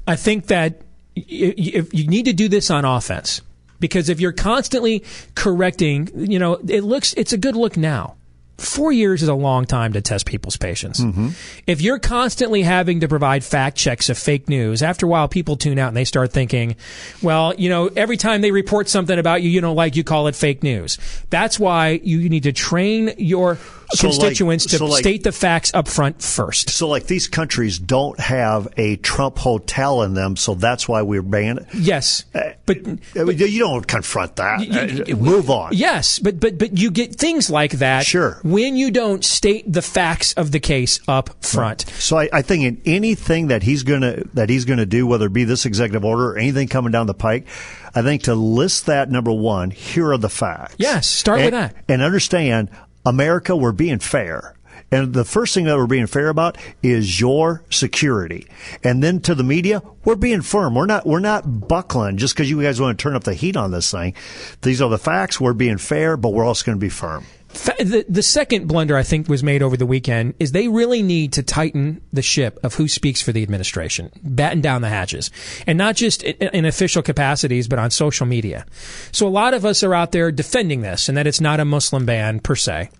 I 0.06 0.16
think 0.16 0.48
that 0.48 0.82
y- 1.16 1.54
you 1.56 2.06
need 2.06 2.26
to 2.26 2.34
do 2.34 2.48
this 2.48 2.70
on 2.70 2.84
offense 2.84 3.40
because 3.78 4.10
if 4.10 4.20
you're 4.20 4.32
constantly 4.32 5.02
correcting, 5.34 6.10
you 6.14 6.38
know, 6.38 6.60
it 6.68 6.84
looks 6.84 7.14
it's 7.14 7.32
a 7.32 7.38
good 7.38 7.56
look 7.56 7.76
now. 7.76 8.16
Four 8.60 8.92
years 8.92 9.22
is 9.22 9.28
a 9.28 9.34
long 9.34 9.64
time 9.64 9.94
to 9.94 10.02
test 10.02 10.26
people's 10.26 10.56
patience. 10.58 11.00
Mm-hmm. 11.00 11.30
If 11.66 11.80
you're 11.80 11.98
constantly 11.98 12.62
having 12.62 13.00
to 13.00 13.08
provide 13.08 13.42
fact 13.42 13.76
checks 13.76 14.10
of 14.10 14.18
fake 14.18 14.48
news, 14.50 14.82
after 14.82 15.06
a 15.06 15.08
while 15.08 15.28
people 15.28 15.56
tune 15.56 15.78
out 15.78 15.88
and 15.88 15.96
they 15.96 16.04
start 16.04 16.30
thinking, 16.30 16.76
well, 17.22 17.54
you 17.54 17.70
know, 17.70 17.88
every 17.96 18.18
time 18.18 18.42
they 18.42 18.50
report 18.50 18.88
something 18.88 19.18
about 19.18 19.42
you 19.42 19.48
you 19.48 19.62
don't 19.62 19.76
like, 19.76 19.96
you 19.96 20.04
call 20.04 20.26
it 20.26 20.36
fake 20.36 20.62
news. 20.62 20.98
That's 21.30 21.58
why 21.58 22.00
you 22.02 22.28
need 22.28 22.42
to 22.42 22.52
train 22.52 23.14
your 23.16 23.58
So 23.92 24.08
like- 24.08 24.18
constituents 24.18 24.66
to 24.66 24.78
so 24.78 24.86
like- 24.86 25.00
state 25.00 25.24
the 25.24 25.32
facts 25.32 25.70
up 25.74 25.88
front 25.88 26.22
first. 26.22 26.70
So, 26.70 26.88
like 26.88 27.06
these 27.06 27.28
countries 27.28 27.78
don't 27.78 28.18
have 28.20 28.68
a 28.76 28.96
Trump 28.96 29.38
hotel 29.38 30.02
in 30.02 30.14
them, 30.14 30.36
so 30.36 30.54
that's 30.54 30.88
why 30.88 31.02
we're 31.02 31.22
banning 31.22 31.58
it. 31.64 31.74
Yes, 31.74 32.24
but, 32.66 32.78
I 33.16 33.24
mean, 33.24 33.38
you 33.38 33.58
don't 33.60 33.86
confront 33.86 34.36
that. 34.36 35.10
Uh, 35.10 35.16
Move 35.16 35.50
on. 35.50 35.70
Yes, 35.72 36.18
but 36.18 36.38
but 36.40 36.58
but 36.58 36.78
you 36.78 36.90
get 36.90 37.16
things 37.16 37.50
like 37.50 37.72
that. 37.72 38.06
Sure. 38.06 38.38
When 38.42 38.76
you 38.76 38.90
don't 38.90 39.24
state 39.24 39.70
the 39.70 39.82
facts 39.82 40.32
of 40.34 40.52
the 40.52 40.60
case 40.60 41.00
up 41.08 41.42
front. 41.44 41.82
So 41.98 42.18
I, 42.18 42.28
I 42.32 42.42
think 42.42 42.64
in 42.64 42.80
anything 42.86 43.48
that 43.48 43.62
he's 43.62 43.82
gonna 43.82 44.22
that 44.34 44.48
he's 44.48 44.64
gonna 44.64 44.86
do, 44.86 45.06
whether 45.06 45.26
it 45.26 45.32
be 45.32 45.44
this 45.44 45.66
executive 45.66 46.04
order 46.04 46.30
or 46.30 46.38
anything 46.38 46.68
coming 46.68 46.92
down 46.92 47.06
the 47.06 47.14
pike, 47.14 47.46
I 47.94 48.02
think 48.02 48.24
to 48.24 48.34
list 48.34 48.86
that 48.86 49.10
number 49.10 49.32
one, 49.32 49.70
here 49.70 50.12
are 50.12 50.18
the 50.18 50.28
facts. 50.28 50.76
Yes, 50.78 51.06
start 51.06 51.40
and, 51.40 51.46
with 51.46 51.52
that. 51.54 51.76
and 51.88 52.02
understand, 52.02 52.70
America, 53.04 53.56
we're 53.56 53.72
being 53.72 53.98
fair. 53.98 54.54
And 54.92 55.12
the 55.12 55.24
first 55.24 55.54
thing 55.54 55.66
that 55.66 55.76
we're 55.76 55.86
being 55.86 56.06
fair 56.06 56.28
about 56.28 56.58
is 56.82 57.20
your 57.20 57.62
security. 57.70 58.46
And 58.82 59.02
then 59.02 59.20
to 59.20 59.34
the 59.34 59.44
media, 59.44 59.82
we're 60.04 60.16
being 60.16 60.42
firm. 60.42 60.74
We're 60.74 60.86
not, 60.86 61.06
we're 61.06 61.20
not 61.20 61.68
buckling 61.68 62.16
just 62.16 62.34
because 62.34 62.50
you 62.50 62.60
guys 62.60 62.80
want 62.80 62.98
to 62.98 63.02
turn 63.02 63.14
up 63.14 63.24
the 63.24 63.34
heat 63.34 63.56
on 63.56 63.70
this 63.70 63.90
thing. 63.90 64.14
These 64.62 64.82
are 64.82 64.90
the 64.90 64.98
facts. 64.98 65.40
We're 65.40 65.52
being 65.52 65.78
fair, 65.78 66.16
but 66.16 66.30
we're 66.30 66.44
also 66.44 66.64
going 66.64 66.78
to 66.78 66.80
be 66.80 66.88
firm. 66.88 67.24
The, 67.52 68.04
the 68.08 68.22
second 68.22 68.68
blunder 68.68 68.96
I 68.96 69.02
think 69.02 69.28
was 69.28 69.42
made 69.42 69.62
over 69.62 69.76
the 69.76 69.86
weekend 69.86 70.34
is 70.38 70.52
they 70.52 70.68
really 70.68 71.02
need 71.02 71.32
to 71.32 71.42
tighten 71.42 72.00
the 72.12 72.22
ship 72.22 72.58
of 72.62 72.74
who 72.74 72.86
speaks 72.86 73.20
for 73.20 73.32
the 73.32 73.42
administration, 73.42 74.10
batten 74.22 74.60
down 74.60 74.82
the 74.82 74.88
hatches, 74.88 75.30
and 75.66 75.76
not 75.76 75.96
just 75.96 76.22
in, 76.22 76.48
in 76.50 76.64
official 76.64 77.02
capacities, 77.02 77.66
but 77.66 77.78
on 77.78 77.90
social 77.90 78.26
media. 78.26 78.66
So 79.10 79.26
a 79.26 79.28
lot 79.28 79.52
of 79.54 79.64
us 79.64 79.82
are 79.82 79.94
out 79.94 80.12
there 80.12 80.30
defending 80.30 80.82
this 80.82 81.08
and 81.08 81.18
that 81.18 81.26
it's 81.26 81.40
not 81.40 81.58
a 81.58 81.64
Muslim 81.64 82.06
ban 82.06 82.38
per 82.40 82.54
se. 82.54 82.90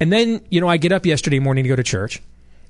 And 0.00 0.12
then, 0.12 0.40
you 0.48 0.60
know, 0.60 0.68
I 0.68 0.76
get 0.78 0.92
up 0.92 1.04
yesterday 1.04 1.38
morning 1.38 1.64
to 1.64 1.68
go 1.68 1.76
to 1.76 1.82
church. 1.82 2.22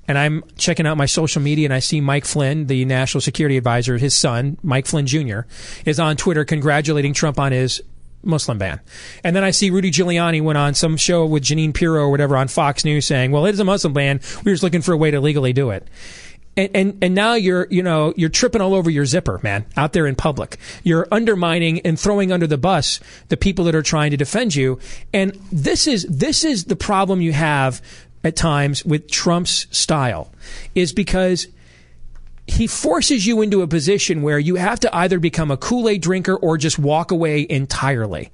And 0.07 0.17
I'm 0.17 0.43
checking 0.57 0.85
out 0.85 0.97
my 0.97 1.07
social 1.07 1.41
media 1.41 1.65
and 1.65 1.73
I 1.73 1.79
see 1.79 1.99
Mike 1.99 2.25
Flynn, 2.25 2.67
the 2.67 2.85
national 2.85 3.21
security 3.21 3.57
advisor, 3.57 3.97
his 3.97 4.15
son, 4.15 4.57
Mike 4.61 4.85
Flynn 4.85 5.07
Jr., 5.07 5.41
is 5.83 5.99
on 5.99 6.15
Twitter 6.15 6.45
congratulating 6.45 7.13
Trump 7.13 7.39
on 7.39 7.51
his 7.51 7.81
Muslim 8.25 8.57
ban. 8.57 8.79
And 9.23 9.35
then 9.35 9.43
I 9.43 9.51
see 9.51 9.69
Rudy 9.69 9.91
Giuliani 9.91 10.41
went 10.41 10.57
on 10.57 10.73
some 10.73 10.97
show 10.97 11.25
with 11.25 11.43
Jeanine 11.43 11.73
Pirro 11.73 12.01
or 12.01 12.09
whatever 12.09 12.35
on 12.35 12.47
Fox 12.47 12.83
News 12.83 13.05
saying, 13.05 13.31
well, 13.31 13.45
it 13.45 13.53
is 13.53 13.59
a 13.59 13.63
Muslim 13.63 13.93
ban. 13.93 14.19
We're 14.43 14.53
just 14.53 14.63
looking 14.63 14.81
for 14.81 14.93
a 14.93 14.97
way 14.97 15.11
to 15.11 15.19
legally 15.19 15.53
do 15.53 15.69
it. 15.69 15.87
And, 16.57 16.69
and 16.73 16.97
and 17.01 17.15
now 17.15 17.33
you're 17.33 17.67
you 17.69 17.83
know 17.83 18.13
you're 18.15 18.29
tripping 18.29 18.61
all 18.61 18.73
over 18.73 18.89
your 18.89 19.05
zipper, 19.05 19.41
man, 19.43 19.65
out 19.75 19.91
there 19.91 20.07
in 20.07 20.15
public. 20.15 20.57
You're 20.83 21.07
undermining 21.11 21.81
and 21.81 21.99
throwing 21.99 22.31
under 22.31 22.47
the 22.47 22.57
bus 22.57 23.01
the 23.27 23.35
people 23.35 23.65
that 23.65 23.75
are 23.75 23.81
trying 23.81 24.11
to 24.11 24.17
defend 24.17 24.55
you. 24.55 24.79
And 25.13 25.33
this 25.51 25.85
is 25.85 26.05
this 26.05 26.45
is 26.45 26.65
the 26.65 26.77
problem 26.77 27.19
you 27.19 27.33
have 27.33 27.81
at 28.23 28.37
times 28.37 28.85
with 28.85 29.11
Trump's 29.11 29.67
style, 29.77 30.31
is 30.73 30.93
because 30.93 31.47
he 32.47 32.67
forces 32.67 33.25
you 33.25 33.41
into 33.41 33.61
a 33.61 33.67
position 33.67 34.21
where 34.21 34.37
you 34.37 34.55
have 34.55 34.79
to 34.81 34.95
either 34.95 35.19
become 35.19 35.49
a 35.49 35.57
Kool-Aid 35.57 36.01
drinker 36.01 36.35
or 36.35 36.57
just 36.57 36.77
walk 36.77 37.11
away 37.11 37.45
entirely. 37.49 38.31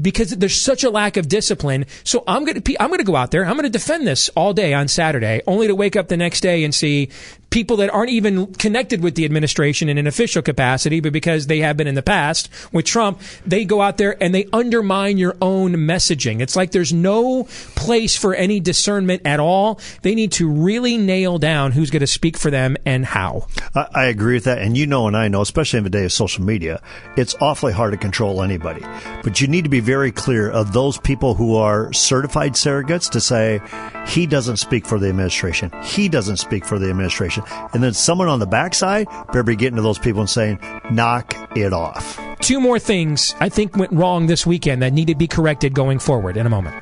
Because 0.00 0.30
there's 0.30 0.60
such 0.60 0.84
a 0.84 0.90
lack 0.90 1.16
of 1.16 1.26
discipline. 1.28 1.86
So 2.04 2.22
I'm 2.26 2.44
going 2.44 2.60
to 2.60 2.82
I'm 2.82 2.88
going 2.88 2.98
to 2.98 3.04
go 3.04 3.16
out 3.16 3.30
there. 3.30 3.44
I'm 3.44 3.54
going 3.54 3.62
to 3.62 3.70
defend 3.70 4.06
this 4.06 4.28
all 4.30 4.52
day 4.52 4.74
on 4.74 4.88
Saturday 4.88 5.40
only 5.46 5.66
to 5.68 5.74
wake 5.74 5.96
up 5.96 6.08
the 6.08 6.16
next 6.16 6.42
day 6.42 6.64
and 6.64 6.74
see 6.74 7.08
people 7.50 7.76
that 7.78 7.90
aren't 7.90 8.10
even 8.10 8.46
connected 8.54 9.02
with 9.02 9.16
the 9.16 9.24
administration 9.24 9.88
in 9.88 9.98
an 9.98 10.06
official 10.06 10.40
capacity, 10.40 11.00
but 11.00 11.12
because 11.12 11.48
they 11.48 11.58
have 11.58 11.76
been 11.76 11.86
in 11.86 11.96
the 11.96 12.02
past 12.02 12.48
with 12.72 12.84
Trump, 12.84 13.20
they 13.44 13.64
go 13.64 13.82
out 13.82 13.96
there 13.96 14.20
and 14.22 14.34
they 14.34 14.46
undermine 14.52 15.18
your 15.18 15.36
own 15.42 15.74
messaging. 15.74 16.40
It's 16.40 16.56
like 16.56 16.70
there's 16.70 16.92
no 16.92 17.44
place 17.74 18.16
for 18.16 18.34
any 18.34 18.60
discernment 18.60 19.22
at 19.24 19.40
all. 19.40 19.80
They 20.02 20.14
need 20.14 20.32
to 20.32 20.48
really 20.48 20.96
nail 20.96 21.38
down 21.38 21.72
who's 21.72 21.90
going 21.90 22.00
to 22.00 22.06
speak 22.06 22.38
for 22.38 22.50
them 22.50 22.76
and 22.86 23.04
how. 23.04 23.48
I, 23.74 23.86
I 23.94 24.04
agree 24.06 24.34
with 24.34 24.44
that. 24.44 24.58
And 24.58 24.76
you 24.76 24.86
know, 24.86 25.06
and 25.08 25.16
I 25.16 25.28
know, 25.28 25.40
especially 25.40 25.78
in 25.78 25.84
the 25.84 25.90
day 25.90 26.04
of 26.04 26.12
social 26.12 26.44
media, 26.44 26.80
it's 27.16 27.34
awfully 27.40 27.72
hard 27.72 27.92
to 27.92 27.98
control 27.98 28.42
anybody. 28.42 28.82
But 29.22 29.40
you 29.40 29.48
need 29.48 29.64
to 29.64 29.70
be 29.70 29.80
very 29.80 30.12
clear 30.12 30.50
of 30.50 30.72
those 30.72 30.98
people 30.98 31.34
who 31.34 31.56
are 31.56 31.92
certified 31.92 32.52
surrogates 32.52 33.10
to 33.10 33.20
say, 33.20 33.60
he 34.06 34.26
doesn't 34.26 34.58
speak 34.58 34.86
for 34.86 34.98
the 34.98 35.08
administration. 35.08 35.70
He 35.82 36.08
doesn't 36.08 36.36
speak 36.36 36.64
for 36.64 36.78
the 36.78 36.88
administration. 36.88 37.39
And 37.72 37.82
then 37.82 37.94
someone 37.94 38.28
on 38.28 38.38
the 38.38 38.46
backside 38.46 39.06
better 39.28 39.42
be 39.42 39.56
getting 39.56 39.76
to 39.76 39.82
those 39.82 39.98
people 39.98 40.20
and 40.20 40.30
saying, 40.30 40.58
knock 40.90 41.34
it 41.56 41.72
off. 41.72 42.18
Two 42.40 42.60
more 42.60 42.78
things 42.78 43.34
I 43.40 43.48
think 43.48 43.76
went 43.76 43.92
wrong 43.92 44.26
this 44.26 44.46
weekend 44.46 44.82
that 44.82 44.92
need 44.92 45.08
to 45.08 45.14
be 45.14 45.26
corrected 45.26 45.74
going 45.74 45.98
forward 45.98 46.36
in 46.36 46.46
a 46.46 46.50
moment. 46.50 46.76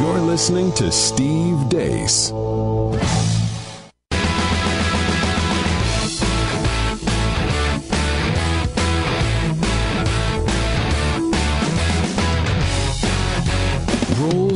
You're 0.00 0.20
listening 0.20 0.72
to 0.74 0.92
Steve 0.92 1.56
Deace. 1.68 2.30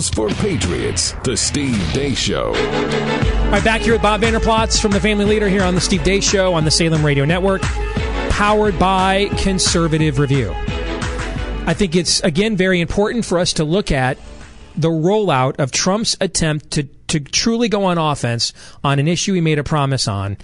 Rules 0.03 0.11
for 0.11 0.43
Patriots, 0.43 1.13
the 1.23 1.37
Steve 1.37 1.77
Deace 1.93 2.17
Show. 2.17 2.47
All 2.47 3.51
right, 3.53 3.63
back 3.63 3.83
here 3.83 3.93
with 3.93 4.03
Bob 4.03 4.23
Vander 4.23 4.41
Plaats 4.41 4.81
from 4.81 4.91
the 4.91 4.99
Family 4.99 5.25
Leader 5.25 5.49
here 5.49 5.63
on 5.63 5.75
the 5.75 5.81
Steve 5.81 6.03
Deace 6.03 6.29
Show 6.29 6.55
on 6.55 6.65
the 6.65 6.71
Salem 6.71 7.05
Radio 7.05 7.25
Network, 7.25 7.63
powered 8.31 8.79
by 8.79 9.29
Conservative 9.39 10.19
Review. 10.19 10.53
I 11.67 11.75
think 11.75 11.95
it's, 11.95 12.21
again, 12.21 12.57
very 12.57 12.81
important 12.81 13.25
for 13.25 13.39
us 13.39 13.53
to 13.55 13.65
look 13.65 13.93
at 13.93 14.19
the 14.77 14.89
rollout 14.89 15.61
of 15.61 15.71
Trump's 15.71 16.17
attempt 16.21 16.73
to, 16.73 16.85
to 17.13 17.21
truly 17.21 17.69
go 17.69 17.85
on 17.85 17.99
offense 17.99 18.53
on 18.83 18.99
an 18.99 19.07
issue 19.07 19.35
he 19.35 19.41
made 19.41 19.59
a 19.59 19.65
promise 19.65 20.09
on 20.09 20.37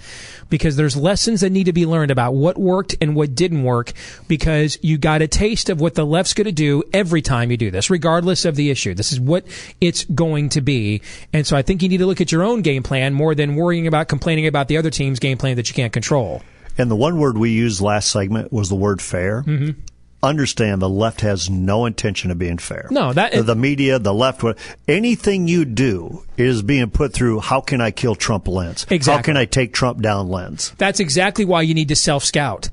because 0.49 0.75
there's 0.75 0.95
lessons 0.95 1.41
that 1.41 1.51
need 1.51 1.65
to 1.65 1.73
be 1.73 1.85
learned 1.85 2.11
about 2.11 2.33
what 2.33 2.57
worked 2.57 2.95
and 3.01 3.15
what 3.15 3.35
didn't 3.35 3.63
work 3.63 3.91
because 4.27 4.77
you 4.81 4.97
got 4.97 5.21
a 5.21 5.27
taste 5.27 5.69
of 5.69 5.81
what 5.81 5.95
the 5.95 6.05
left's 6.05 6.33
going 6.33 6.45
to 6.45 6.51
do 6.51 6.83
every 6.93 7.21
time 7.21 7.51
you 7.51 7.57
do 7.57 7.71
this, 7.71 7.89
regardless 7.89 8.45
of 8.45 8.55
the 8.55 8.69
issue. 8.69 8.93
This 8.93 9.11
is 9.11 9.19
what 9.19 9.45
it's 9.81 10.05
going 10.05 10.49
to 10.49 10.61
be. 10.61 11.01
And 11.33 11.45
so 11.45 11.57
I 11.57 11.61
think 11.61 11.81
you 11.81 11.89
need 11.89 11.97
to 11.97 12.05
look 12.05 12.21
at 12.21 12.31
your 12.31 12.43
own 12.43 12.61
game 12.61 12.83
plan 12.83 13.13
more 13.13 13.35
than 13.35 13.55
worrying 13.55 13.87
about 13.87 14.07
complaining 14.07 14.47
about 14.47 14.67
the 14.67 14.77
other 14.77 14.89
team's 14.89 15.19
game 15.19 15.37
plan 15.37 15.55
that 15.55 15.69
you 15.69 15.75
can't 15.75 15.93
control. 15.93 16.43
And 16.77 16.89
the 16.89 16.95
one 16.95 17.19
word 17.19 17.37
we 17.37 17.49
used 17.49 17.81
last 17.81 18.09
segment 18.11 18.53
was 18.53 18.69
the 18.69 18.75
word 18.75 19.01
fair. 19.01 19.43
Mm-hmm. 19.43 19.81
Understand 20.21 20.81
the 20.81 20.89
left 20.89 21.21
has 21.21 21.49
no 21.49 21.85
intention 21.85 22.29
of 22.29 22.37
being 22.37 22.57
fair. 22.57 22.87
No, 22.91 23.13
that 23.13 23.31
the, 23.31 23.43
the 23.43 23.55
media, 23.55 23.99
the 23.99 24.13
left, 24.13 24.43
anything 24.87 25.47
you 25.47 25.63
do 25.63 26.25
is 26.35 26.61
being 26.61 26.89
put 26.89 27.13
through. 27.13 27.39
How 27.39 27.61
can 27.61 27.79
I 27.79 27.91
kill 27.91 28.15
Trump 28.15 28.47
lens? 28.47 28.85
Exactly. 28.89 29.17
How 29.17 29.21
can 29.21 29.37
I 29.37 29.45
take 29.45 29.73
Trump 29.73 30.01
down 30.01 30.27
lens? 30.27 30.73
That's 30.77 30.99
exactly 30.99 31.45
why 31.45 31.61
you 31.61 31.73
need 31.73 31.87
to 31.87 31.95
self 31.95 32.25
scout. 32.25 32.69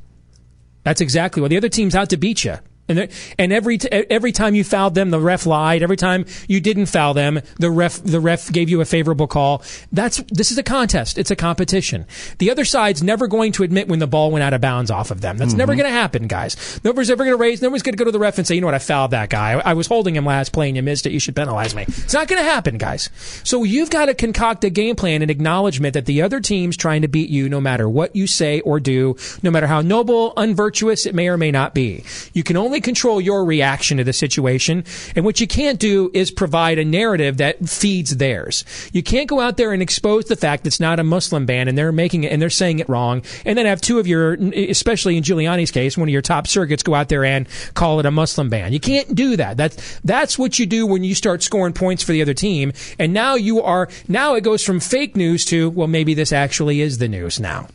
That's 0.82 1.00
exactly 1.00 1.40
why 1.40 1.48
the 1.48 1.56
other 1.56 1.68
team's 1.68 1.94
out 1.94 2.10
to 2.10 2.16
beat 2.16 2.44
you. 2.44 2.56
And, 2.88 3.08
and 3.38 3.52
every 3.52 3.78
t- 3.78 3.88
every 3.88 4.32
time 4.32 4.54
you 4.54 4.62
fouled 4.64 4.94
them, 4.94 5.10
the 5.10 5.18
ref 5.20 5.44
lied. 5.46 5.82
Every 5.82 5.96
time 5.96 6.24
you 6.48 6.60
didn't 6.60 6.86
foul 6.86 7.14
them, 7.14 7.40
the 7.58 7.70
ref 7.70 8.02
the 8.02 8.20
ref 8.20 8.52
gave 8.52 8.68
you 8.70 8.80
a 8.80 8.84
favorable 8.84 9.26
call. 9.26 9.62
That's 9.92 10.18
this 10.30 10.52
is 10.52 10.58
a 10.58 10.62
contest. 10.62 11.18
It's 11.18 11.30
a 11.30 11.36
competition. 11.36 12.06
The 12.38 12.50
other 12.50 12.64
side's 12.64 13.02
never 13.02 13.26
going 13.26 13.52
to 13.52 13.62
admit 13.64 13.88
when 13.88 13.98
the 13.98 14.06
ball 14.06 14.30
went 14.30 14.42
out 14.44 14.52
of 14.54 14.60
bounds 14.60 14.90
off 14.90 15.10
of 15.10 15.20
them. 15.20 15.36
That's 15.38 15.50
Mm-hmm. 15.50 15.58
never 15.58 15.74
going 15.74 15.86
to 15.86 15.90
happen, 15.92 16.26
guys. 16.28 16.80
Nobody's 16.84 17.10
ever 17.10 17.24
going 17.24 17.36
to 17.36 17.40
raise. 17.40 17.62
Nobody's 17.62 17.82
going 17.82 17.94
to 17.94 17.98
go 17.98 18.04
to 18.04 18.12
the 18.12 18.18
ref 18.18 18.38
and 18.38 18.46
say, 18.46 18.54
you 18.54 18.60
know 18.60 18.66
what, 18.66 18.74
I 18.74 18.78
fouled 18.78 19.10
that 19.12 19.30
guy. 19.30 19.52
I, 19.54 19.70
I 19.70 19.74
was 19.74 19.86
holding 19.86 20.14
him 20.14 20.24
last 20.26 20.52
play 20.52 20.68
and 20.68 20.76
you 20.76 20.82
missed 20.82 21.06
it. 21.06 21.12
You 21.12 21.20
should 21.20 21.34
penalize 21.36 21.74
me. 21.74 21.82
It's 21.88 22.12
not 22.14 22.28
going 22.28 22.40
to 22.42 22.48
happen, 22.48 22.78
guys. 22.78 23.10
So 23.44 23.64
you've 23.64 23.90
got 23.90 24.06
to 24.06 24.14
concoct 24.14 24.62
a 24.64 24.70
game 24.70 24.96
plan 24.96 25.22
and 25.22 25.30
acknowledgement 25.30 25.94
that 25.94 26.06
the 26.06 26.22
other 26.22 26.40
team's 26.40 26.76
trying 26.76 27.02
to 27.02 27.08
beat 27.08 27.30
you, 27.30 27.48
no 27.48 27.60
matter 27.60 27.88
what 27.88 28.14
you 28.14 28.26
say 28.26 28.60
or 28.60 28.78
do, 28.80 29.16
no 29.42 29.50
matter 29.50 29.66
how 29.66 29.80
noble, 29.80 30.32
unvirtuous 30.36 31.06
it 31.06 31.14
may 31.14 31.28
or 31.28 31.36
may 31.36 31.50
not 31.50 31.74
be. 31.74 32.04
You 32.32 32.42
can 32.42 32.56
only 32.56 32.75
control 32.80 33.20
your 33.20 33.44
reaction 33.44 33.98
to 33.98 34.04
the 34.04 34.12
situation. 34.12 34.84
And 35.14 35.24
what 35.24 35.40
you 35.40 35.46
can't 35.46 35.78
do 35.78 36.10
is 36.14 36.30
provide 36.30 36.78
a 36.78 36.84
narrative 36.84 37.36
that 37.38 37.68
feeds 37.68 38.16
theirs. 38.16 38.64
You 38.92 39.02
can't 39.02 39.28
go 39.28 39.40
out 39.40 39.56
there 39.56 39.72
and 39.72 39.82
expose 39.82 40.26
the 40.26 40.36
fact 40.36 40.64
that 40.64 40.68
it's 40.68 40.80
not 40.80 40.98
a 40.98 41.04
Muslim 41.04 41.46
ban 41.46 41.68
and 41.68 41.76
they're 41.76 41.92
making 41.92 42.24
it 42.24 42.32
and 42.32 42.40
they're 42.40 42.50
saying 42.50 42.78
it 42.78 42.88
wrong. 42.88 43.22
And 43.44 43.56
then 43.56 43.66
have 43.66 43.80
two 43.80 43.98
of 43.98 44.06
your, 44.06 44.34
especially 44.34 45.16
in 45.16 45.22
Giuliani's 45.22 45.70
case, 45.70 45.96
one 45.96 46.08
of 46.08 46.12
your 46.12 46.22
top 46.22 46.46
surrogates 46.46 46.84
go 46.84 46.94
out 46.94 47.08
there 47.08 47.24
and 47.24 47.48
call 47.74 48.00
it 48.00 48.06
a 48.06 48.10
Muslim 48.10 48.48
ban. 48.48 48.72
You 48.72 48.80
can't 48.80 49.14
do 49.14 49.36
that. 49.36 49.56
That's, 49.56 50.00
that's 50.00 50.38
what 50.38 50.58
you 50.58 50.66
do 50.66 50.86
when 50.86 51.04
you 51.04 51.14
start 51.14 51.42
scoring 51.42 51.72
points 51.72 52.02
for 52.02 52.12
the 52.12 52.22
other 52.22 52.34
team. 52.34 52.72
And 52.98 53.12
now 53.12 53.34
you 53.34 53.62
are, 53.62 53.88
now 54.08 54.34
it 54.34 54.42
goes 54.42 54.64
from 54.64 54.80
fake 54.80 55.16
news 55.16 55.44
to, 55.46 55.70
well, 55.70 55.88
maybe 55.88 56.14
this 56.14 56.32
actually 56.32 56.80
is 56.80 56.98
the 56.98 57.08
news 57.08 57.40
now. 57.40 57.68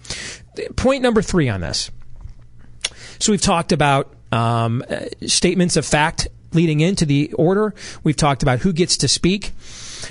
Point 0.75 1.01
number 1.01 1.21
three 1.21 1.49
on 1.49 1.61
this. 1.61 1.89
So 3.19 3.31
we've 3.31 3.41
talked 3.41 3.71
about 3.71 4.13
um, 4.31 4.83
uh, 4.89 5.05
statements 5.27 5.77
of 5.77 5.85
fact 5.85 6.27
leading 6.53 6.79
into 6.79 7.05
the 7.05 7.31
order. 7.33 7.73
We've 8.03 8.15
talked 8.15 8.43
about 8.43 8.59
who 8.59 8.73
gets 8.73 8.97
to 8.97 9.07
speak. 9.07 9.51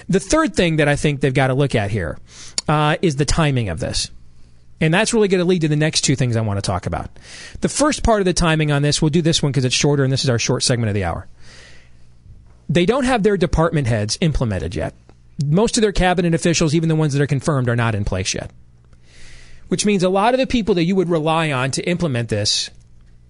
The 0.08 0.20
third 0.20 0.54
thing 0.54 0.76
that 0.76 0.88
I 0.88 0.96
think 0.96 1.20
they've 1.20 1.34
got 1.34 1.48
to 1.48 1.54
look 1.54 1.74
at 1.74 1.90
here 1.90 2.18
uh, 2.68 2.96
is 3.02 3.16
the 3.16 3.24
timing 3.24 3.68
of 3.68 3.80
this. 3.80 4.10
And 4.80 4.94
that's 4.94 5.12
really 5.12 5.28
going 5.28 5.40
to 5.40 5.44
lead 5.44 5.60
to 5.62 5.68
the 5.68 5.76
next 5.76 6.02
two 6.02 6.16
things 6.16 6.36
I 6.36 6.40
want 6.40 6.56
to 6.56 6.62
talk 6.62 6.86
about. 6.86 7.10
The 7.60 7.68
first 7.68 8.02
part 8.02 8.22
of 8.22 8.24
the 8.24 8.32
timing 8.32 8.72
on 8.72 8.80
this, 8.80 9.02
we'll 9.02 9.10
do 9.10 9.20
this 9.20 9.42
one 9.42 9.52
because 9.52 9.66
it's 9.66 9.74
shorter 9.74 10.04
and 10.04 10.12
this 10.12 10.24
is 10.24 10.30
our 10.30 10.38
short 10.38 10.62
segment 10.62 10.88
of 10.88 10.94
the 10.94 11.04
hour. 11.04 11.26
They 12.68 12.86
don't 12.86 13.04
have 13.04 13.22
their 13.22 13.36
department 13.36 13.88
heads 13.88 14.16
implemented 14.20 14.74
yet. 14.74 14.94
Most 15.44 15.76
of 15.76 15.82
their 15.82 15.92
cabinet 15.92 16.34
officials, 16.34 16.74
even 16.74 16.88
the 16.88 16.96
ones 16.96 17.12
that 17.12 17.22
are 17.22 17.26
confirmed, 17.26 17.68
are 17.68 17.76
not 17.76 17.94
in 17.94 18.04
place 18.04 18.32
yet. 18.32 18.50
Which 19.68 19.84
means 19.84 20.02
a 20.02 20.08
lot 20.08 20.34
of 20.34 20.40
the 20.40 20.46
people 20.46 20.74
that 20.76 20.84
you 20.84 20.96
would 20.96 21.08
rely 21.08 21.52
on 21.52 21.70
to 21.72 21.82
implement 21.88 22.28
this 22.28 22.70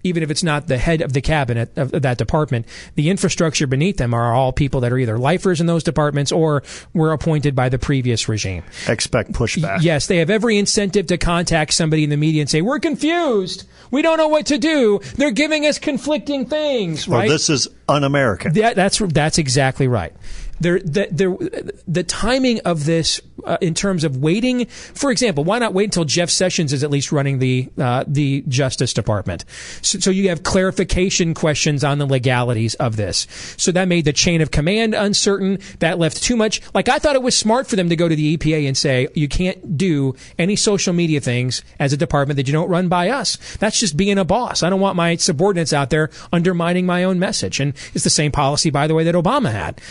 even 0.03 0.23
if 0.23 0.31
it's 0.31 0.43
not 0.43 0.67
the 0.67 0.77
head 0.77 1.01
of 1.01 1.13
the 1.13 1.21
cabinet 1.21 1.77
of 1.77 1.91
that 1.91 2.17
department, 2.17 2.65
the 2.95 3.09
infrastructure 3.09 3.67
beneath 3.67 3.97
them 3.97 4.13
are 4.13 4.33
all 4.33 4.51
people 4.51 4.81
that 4.81 4.91
are 4.91 4.97
either 4.97 5.17
lifers 5.17 5.61
in 5.61 5.67
those 5.67 5.83
departments 5.83 6.31
or 6.31 6.63
were 6.93 7.11
appointed 7.11 7.55
by 7.55 7.69
the 7.69 7.79
previous 7.79 8.27
regime. 8.27 8.63
Expect 8.87 9.33
pushback. 9.33 9.79
Yes, 9.81 10.07
they 10.07 10.17
have 10.17 10.29
every 10.29 10.57
incentive 10.57 11.07
to 11.07 11.17
contact 11.17 11.73
somebody 11.73 12.03
in 12.03 12.09
the 12.09 12.17
media 12.17 12.41
and 12.41 12.49
say, 12.49 12.61
"We're 12.61 12.79
confused. 12.79 13.65
We 13.91 14.01
don't 14.01 14.17
know 14.17 14.27
what 14.27 14.45
to 14.47 14.57
do. 14.57 14.99
They're 15.15 15.31
giving 15.31 15.65
us 15.65 15.79
conflicting 15.79 16.45
things." 16.45 17.07
Right? 17.07 17.29
this 17.29 17.49
is 17.49 17.67
un-American. 17.87 18.53
That, 18.53 18.75
that's 18.75 18.99
that's 18.99 19.37
exactly 19.37 19.87
right. 19.87 20.13
There, 20.61 20.79
the, 20.79 21.73
the, 21.87 22.03
timing 22.03 22.59
of 22.61 22.85
this, 22.85 23.19
uh, 23.45 23.57
in 23.61 23.73
terms 23.73 24.03
of 24.03 24.17
waiting, 24.17 24.67
for 24.67 25.11
example, 25.11 25.43
why 25.43 25.57
not 25.57 25.73
wait 25.73 25.85
until 25.85 26.05
Jeff 26.05 26.29
Sessions 26.29 26.71
is 26.71 26.83
at 26.83 26.91
least 26.91 27.11
running 27.11 27.39
the 27.39 27.69
uh, 27.79 28.03
the 28.07 28.43
Justice 28.47 28.93
Department, 28.93 29.43
so, 29.81 29.99
so 29.99 30.11
you 30.11 30.29
have 30.29 30.43
clarification 30.43 31.33
questions 31.33 31.83
on 31.83 31.97
the 31.97 32.05
legalities 32.05 32.75
of 32.75 32.95
this. 32.95 33.27
So 33.57 33.71
that 33.71 33.87
made 33.87 34.05
the 34.05 34.13
chain 34.13 34.41
of 34.41 34.51
command 34.51 34.93
uncertain. 34.93 35.57
That 35.79 35.97
left 35.97 36.21
too 36.21 36.35
much. 36.35 36.61
Like 36.73 36.89
I 36.89 36.99
thought 36.99 37.15
it 37.15 37.23
was 37.23 37.35
smart 37.35 37.67
for 37.67 37.75
them 37.75 37.89
to 37.89 37.95
go 37.95 38.07
to 38.07 38.15
the 38.15 38.37
EPA 38.37 38.67
and 38.67 38.77
say 38.77 39.07
you 39.15 39.27
can't 39.27 39.77
do 39.77 40.15
any 40.37 40.55
social 40.55 40.93
media 40.93 41.19
things 41.19 41.63
as 41.79 41.91
a 41.91 41.97
department 41.97 42.37
that 42.37 42.47
you 42.47 42.53
don't 42.53 42.69
run 42.69 42.87
by 42.87 43.09
us. 43.09 43.37
That's 43.57 43.79
just 43.79 43.97
being 43.97 44.19
a 44.19 44.25
boss. 44.25 44.61
I 44.61 44.69
don't 44.69 44.79
want 44.79 44.95
my 44.95 45.15
subordinates 45.15 45.73
out 45.73 45.89
there 45.89 46.11
undermining 46.31 46.85
my 46.85 47.03
own 47.03 47.19
message. 47.19 47.59
And 47.59 47.73
it's 47.93 48.03
the 48.03 48.09
same 48.09 48.31
policy, 48.31 48.69
by 48.69 48.87
the 48.87 48.93
way, 48.93 49.03
that 49.03 49.15
Obama 49.15 49.51
had. 49.51 49.81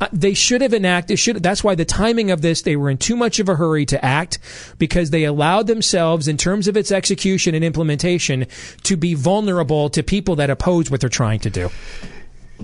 Uh, 0.00 0.08
they 0.12 0.32
should 0.32 0.62
have 0.62 0.72
enacted. 0.72 1.18
Should 1.18 1.42
that's 1.42 1.62
why 1.62 1.74
the 1.74 1.84
timing 1.84 2.30
of 2.30 2.40
this 2.40 2.62
they 2.62 2.74
were 2.74 2.88
in 2.88 2.96
too 2.96 3.16
much 3.16 3.38
of 3.38 3.48
a 3.48 3.56
hurry 3.56 3.84
to 3.86 4.02
act 4.02 4.38
because 4.78 5.10
they 5.10 5.24
allowed 5.24 5.66
themselves, 5.66 6.26
in 6.26 6.38
terms 6.38 6.68
of 6.68 6.76
its 6.76 6.90
execution 6.90 7.54
and 7.54 7.64
implementation, 7.64 8.46
to 8.84 8.96
be 8.96 9.14
vulnerable 9.14 9.90
to 9.90 10.02
people 10.02 10.36
that 10.36 10.48
oppose 10.48 10.90
what 10.90 11.00
they're 11.00 11.10
trying 11.10 11.40
to 11.40 11.50
do. 11.50 11.70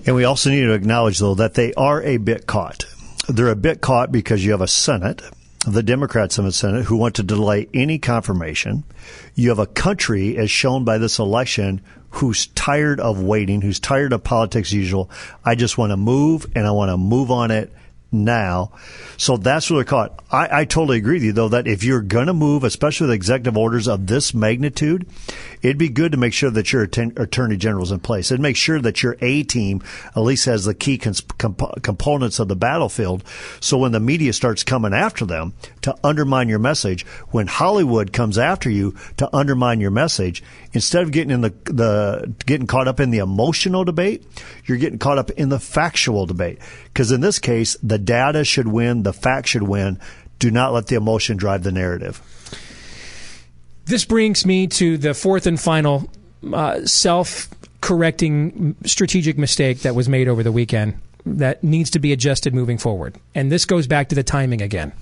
And 0.05 0.15
we 0.15 0.23
also 0.23 0.49
need 0.49 0.61
to 0.61 0.73
acknowledge, 0.73 1.19
though, 1.19 1.35
that 1.35 1.53
they 1.53 1.73
are 1.73 2.01
a 2.01 2.17
bit 2.17 2.47
caught. 2.47 2.85
They're 3.29 3.49
a 3.49 3.55
bit 3.55 3.81
caught 3.81 4.11
because 4.11 4.43
you 4.43 4.51
have 4.51 4.61
a 4.61 4.67
Senate, 4.67 5.21
the 5.67 5.83
Democrats 5.83 6.37
in 6.37 6.45
the 6.45 6.51
Senate, 6.51 6.85
who 6.85 6.97
want 6.97 7.15
to 7.15 7.23
delay 7.23 7.67
any 7.73 7.99
confirmation. 7.99 8.83
You 9.35 9.49
have 9.49 9.59
a 9.59 9.65
country, 9.65 10.37
as 10.37 10.49
shown 10.49 10.85
by 10.85 10.97
this 10.97 11.19
election, 11.19 11.81
who's 12.09 12.47
tired 12.47 12.99
of 12.99 13.21
waiting, 13.21 13.61
who's 13.61 13.79
tired 13.79 14.13
of 14.13 14.23
politics 14.23 14.69
as 14.69 14.73
usual. 14.73 15.09
I 15.43 15.55
just 15.55 15.77
want 15.77 15.91
to 15.91 15.97
move, 15.97 16.45
and 16.55 16.65
I 16.65 16.71
want 16.71 16.89
to 16.89 16.97
move 16.97 17.31
on 17.31 17.51
it 17.51 17.71
now. 18.11 18.71
So 19.17 19.37
that's 19.37 19.67
they're 19.67 19.83
caught. 19.83 20.23
I, 20.31 20.61
I 20.61 20.65
totally 20.65 20.97
agree 20.97 21.15
with 21.15 21.23
you, 21.23 21.33
though, 21.33 21.49
that 21.49 21.67
if 21.67 21.83
you're 21.83 22.01
going 22.01 22.27
to 22.27 22.33
move, 22.33 22.63
especially 22.63 23.07
with 23.07 23.15
executive 23.15 23.57
orders 23.57 23.87
of 23.87 24.07
this 24.07 24.33
magnitude, 24.33 25.07
it'd 25.61 25.77
be 25.77 25.89
good 25.89 26.11
to 26.11 26.17
make 26.17 26.33
sure 26.33 26.51
that 26.51 26.71
your 26.71 26.83
atten- 26.83 27.13
attorney 27.17 27.57
general's 27.57 27.91
in 27.91 27.99
place 27.99 28.31
and 28.31 28.41
make 28.41 28.55
sure 28.55 28.79
that 28.79 29.01
your 29.01 29.17
A 29.21 29.43
team 29.43 29.81
at 30.15 30.19
least 30.19 30.45
has 30.45 30.65
the 30.65 30.73
key 30.73 30.97
comp- 30.97 31.81
components 31.81 32.39
of 32.39 32.47
the 32.47 32.55
battlefield. 32.55 33.23
So 33.59 33.77
when 33.77 33.91
the 33.91 33.99
media 33.99 34.33
starts 34.33 34.63
coming 34.63 34.93
after 34.93 35.25
them 35.25 35.53
to 35.81 35.95
undermine 36.03 36.49
your 36.49 36.59
message, 36.59 37.05
when 37.29 37.47
Hollywood 37.47 38.13
comes 38.13 38.37
after 38.37 38.69
you 38.69 38.95
to 39.17 39.29
undermine 39.35 39.79
your 39.79 39.91
message, 39.91 40.43
instead 40.77 41.01
of 41.01 41.11
getting 41.11 41.31
in 41.31 41.41
the, 41.41 41.49
the 41.65 42.33
getting 42.45 42.67
caught 42.67 42.87
up 42.87 42.99
in 42.99 43.09
the 43.09 43.17
emotional 43.17 43.83
debate, 43.83 44.23
you're 44.65 44.77
getting 44.77 44.99
caught 44.99 45.17
up 45.17 45.31
in 45.31 45.49
the 45.49 45.59
factual 45.59 46.27
debate. 46.27 46.59
Because 46.85 47.11
in 47.11 47.21
this 47.21 47.39
case, 47.39 47.75
the 47.81 47.97
data 47.97 48.45
should 48.45 48.67
win, 48.67 49.01
the 49.01 49.11
facts 49.11 49.49
should 49.49 49.63
win. 49.63 49.99
Do 50.37 50.51
not 50.51 50.71
let 50.73 50.85
the 50.85 50.95
emotion 50.95 51.35
drive 51.35 51.63
the 51.63 51.71
narrative. 51.71 52.21
This 53.85 54.05
brings 54.05 54.45
me 54.45 54.67
to 54.67 54.97
the 54.97 55.15
fourth 55.15 55.47
and 55.47 55.59
final 55.59 56.11
uh, 56.53 56.85
self 56.85 57.49
correcting 57.81 58.75
strategic 58.85 59.37
mistake 59.37 59.79
that 59.79 59.95
was 59.95 60.07
made 60.07 60.27
over 60.27 60.43
the 60.43 60.51
weekend 60.51 61.01
that 61.25 61.63
needs 61.63 61.89
to 61.89 61.99
be 61.99 62.13
adjusted 62.13 62.53
moving 62.53 62.77
forward. 62.77 63.15
And 63.33 63.51
this 63.51 63.65
goes 63.65 63.87
back 63.87 64.09
to 64.09 64.15
the 64.15 64.23
timing 64.23 64.61
again. 64.61 64.93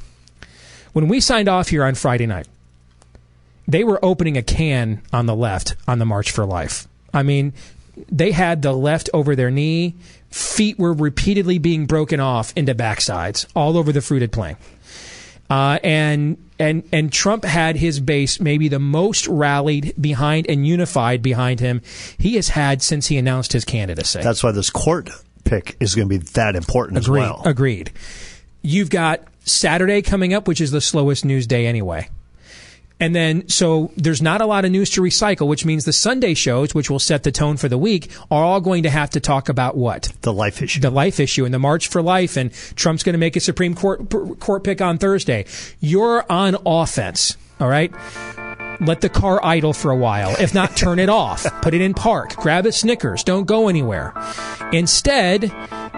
When 0.93 1.09
we 1.09 1.19
signed 1.19 1.49
off 1.49 1.67
here 1.67 1.83
on 1.83 1.95
Friday 1.95 2.27
night, 2.27 2.47
they 3.67 3.83
were 3.83 4.03
opening 4.03 4.37
a 4.37 4.43
can 4.43 5.01
on 5.11 5.25
the 5.25 5.35
left 5.35 5.75
on 5.87 5.99
the 5.99 6.05
March 6.05 6.31
for 6.31 6.45
Life. 6.45 6.87
I 7.13 7.23
mean, 7.23 7.53
they 8.11 8.31
had 8.31 8.61
the 8.61 8.73
left 8.73 9.09
over 9.13 9.35
their 9.35 9.51
knee. 9.51 9.95
Feet 10.29 10.77
were 10.77 10.93
repeatedly 10.93 11.57
being 11.57 11.85
broken 11.85 12.19
off 12.19 12.53
into 12.55 12.75
backsides 12.75 13.45
all 13.55 13.77
over 13.77 13.91
the 13.91 14.01
fruited 14.01 14.31
plain. 14.31 14.57
Uh, 15.49 15.79
and 15.83 16.37
and 16.57 16.87
and 16.91 17.13
Trump 17.13 17.45
had 17.45 17.75
his 17.75 17.99
base 17.99 18.39
maybe 18.39 18.67
the 18.67 18.79
most 18.79 19.27
rallied 19.27 19.93
behind 19.99 20.47
and 20.49 20.65
unified 20.65 21.21
behind 21.21 21.59
him 21.59 21.81
he 22.17 22.35
has 22.35 22.49
had 22.49 22.81
since 22.81 23.07
he 23.07 23.17
announced 23.17 23.53
his 23.53 23.63
candidacy. 23.63 24.21
That's 24.21 24.43
why 24.43 24.51
this 24.51 24.71
court 24.71 25.09
pick 25.43 25.77
is 25.79 25.93
going 25.93 26.09
to 26.09 26.19
be 26.19 26.25
that 26.33 26.55
important 26.55 26.97
Agreed. 26.97 27.21
as 27.21 27.29
well. 27.29 27.41
Agreed. 27.45 27.91
You've 28.63 28.89
got 28.89 29.23
Saturday 29.43 30.01
coming 30.01 30.33
up, 30.33 30.47
which 30.47 30.59
is 30.59 30.71
the 30.71 30.81
slowest 30.81 31.23
news 31.23 31.45
day 31.45 31.67
anyway. 31.67 32.09
And 32.99 33.13
then, 33.13 33.49
so 33.49 33.91
there's 33.97 34.21
not 34.21 34.39
a 34.39 34.45
lot 34.45 34.63
of 34.63 34.71
news 34.71 34.89
to 34.91 35.01
recycle, 35.01 35.47
which 35.47 35.65
means 35.65 35.83
the 35.83 35.91
Sunday 35.91 36.33
shows, 36.33 36.73
which 36.73 36.89
will 36.89 36.99
set 36.99 37.23
the 37.23 37.31
tone 37.31 37.57
for 37.57 37.67
the 37.67 37.77
week, 37.77 38.09
are 38.31 38.43
all 38.43 38.61
going 38.61 38.83
to 38.83 38.89
have 38.89 39.09
to 39.11 39.19
talk 39.19 39.49
about 39.49 39.75
what? 39.75 40.13
The 40.21 40.31
life 40.31 40.61
issue. 40.61 40.79
The 40.79 40.89
life 40.89 41.19
issue 41.19 41.43
and 41.43 41.53
the 41.53 41.59
March 41.59 41.89
for 41.89 42.01
Life, 42.01 42.37
and 42.37 42.53
Trump's 42.75 43.03
going 43.03 43.13
to 43.13 43.19
make 43.19 43.35
a 43.35 43.41
Supreme 43.41 43.75
Court 43.75 44.09
court 44.39 44.63
pick 44.63 44.81
on 44.81 44.97
Thursday. 44.97 45.45
You're 45.81 46.25
on 46.31 46.55
offense, 46.65 47.35
all 47.59 47.67
right? 47.67 47.93
Let 48.81 49.01
the 49.01 49.09
car 49.09 49.43
idle 49.43 49.73
for 49.73 49.91
a 49.91 49.95
while. 49.95 50.35
If 50.39 50.53
not, 50.53 50.75
turn 50.75 50.99
it 50.99 51.09
off. 51.09 51.45
Put 51.61 51.73
it 51.73 51.81
in 51.81 51.93
park. 51.93 52.35
Grab 52.35 52.65
a 52.65 52.71
Snickers. 52.71 53.23
Don't 53.23 53.45
go 53.45 53.67
anywhere. 53.67 54.13
Instead, 54.71 55.51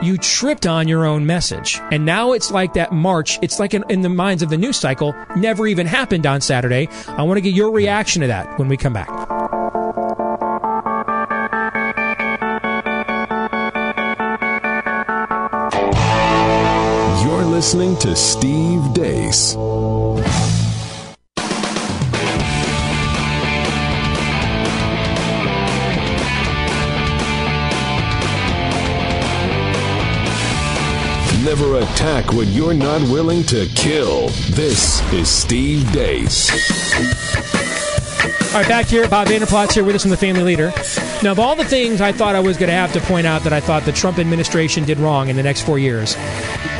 you 0.04 0.18
tripped 0.18 0.66
on 0.68 0.88
your 0.88 1.06
own 1.06 1.26
message. 1.26 1.80
And 1.92 2.06
now 2.06 2.34
it's 2.34 2.52
like 2.52 2.74
that 2.74 2.92
march. 2.92 3.40
It's 3.42 3.60
like 3.60 3.74
in, 3.74 3.84
in 3.90 4.02
the 4.02 4.10
minds 4.10 4.44
of 4.44 4.50
the 4.50 4.58
news 4.58 4.78
cycle, 4.78 5.16
never 5.36 5.68
even 5.68 5.88
happened 5.88 6.26
on 6.26 6.42
Saturday. 6.42 6.88
I 7.08 7.24
want 7.24 7.38
to 7.38 7.42
get 7.42 7.54
your 7.54 7.72
reaction 7.72 8.22
to 8.22 8.28
that 8.28 8.58
when 8.60 8.68
we 8.68 8.78
come 8.78 8.94
back. 8.94 9.10
You're 17.24 17.46
listening 17.46 17.98
to 17.98 18.16
Steve 18.16 18.82
Deace. 18.94 19.97
Never 31.48 31.78
attack 31.78 32.34
what 32.34 32.48
you're 32.48 32.74
not 32.74 33.02
willing 33.04 33.42
to 33.44 33.68
kill. 33.68 34.28
This 34.50 35.02
is 35.14 35.30
Steve 35.30 35.90
Deace. 35.94 37.57
All 38.48 38.64
right, 38.64 38.70
back 38.70 38.88
here. 38.88 39.08
Bob 39.10 39.28
Vander 39.28 39.46
Plaats's 39.46 39.76
here 39.76 39.84
with 39.84 39.96
us 39.96 40.02
from 40.02 40.10
the 40.10 40.18
Family 40.18 40.42
Leader. 40.42 40.72
Now, 41.22 41.32
of 41.32 41.40
all 41.40 41.56
the 41.56 41.66
things 41.66 42.00
I 42.00 42.12
thought 42.14 42.34
I 42.34 42.40
was 42.40 42.58
going 42.58 42.70
to 42.70 42.76
have 42.76 42.94
to 42.94 43.02
point 43.02 43.28
out 43.28 43.44
that 43.44 43.52
I 43.52 43.60
thought 43.60 43.84
the 43.84 43.92
Trump 43.92 44.20
administration 44.20 44.86
did 44.86 44.98
wrong 45.00 45.28
in 45.28 45.36
the 45.36 45.44
next 45.44 45.62
four 45.62 45.78
years, 45.78 46.16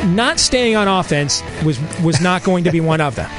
not 0.06 0.40
staying 0.40 0.76
on 0.76 0.88
offense 0.88 1.42
was 1.64 1.78
was 2.02 2.20
not 2.20 2.42
going 2.42 2.64
to 2.64 2.72
be 2.72 2.80
one 2.80 3.00
of 3.00 3.14
them. 3.16 3.30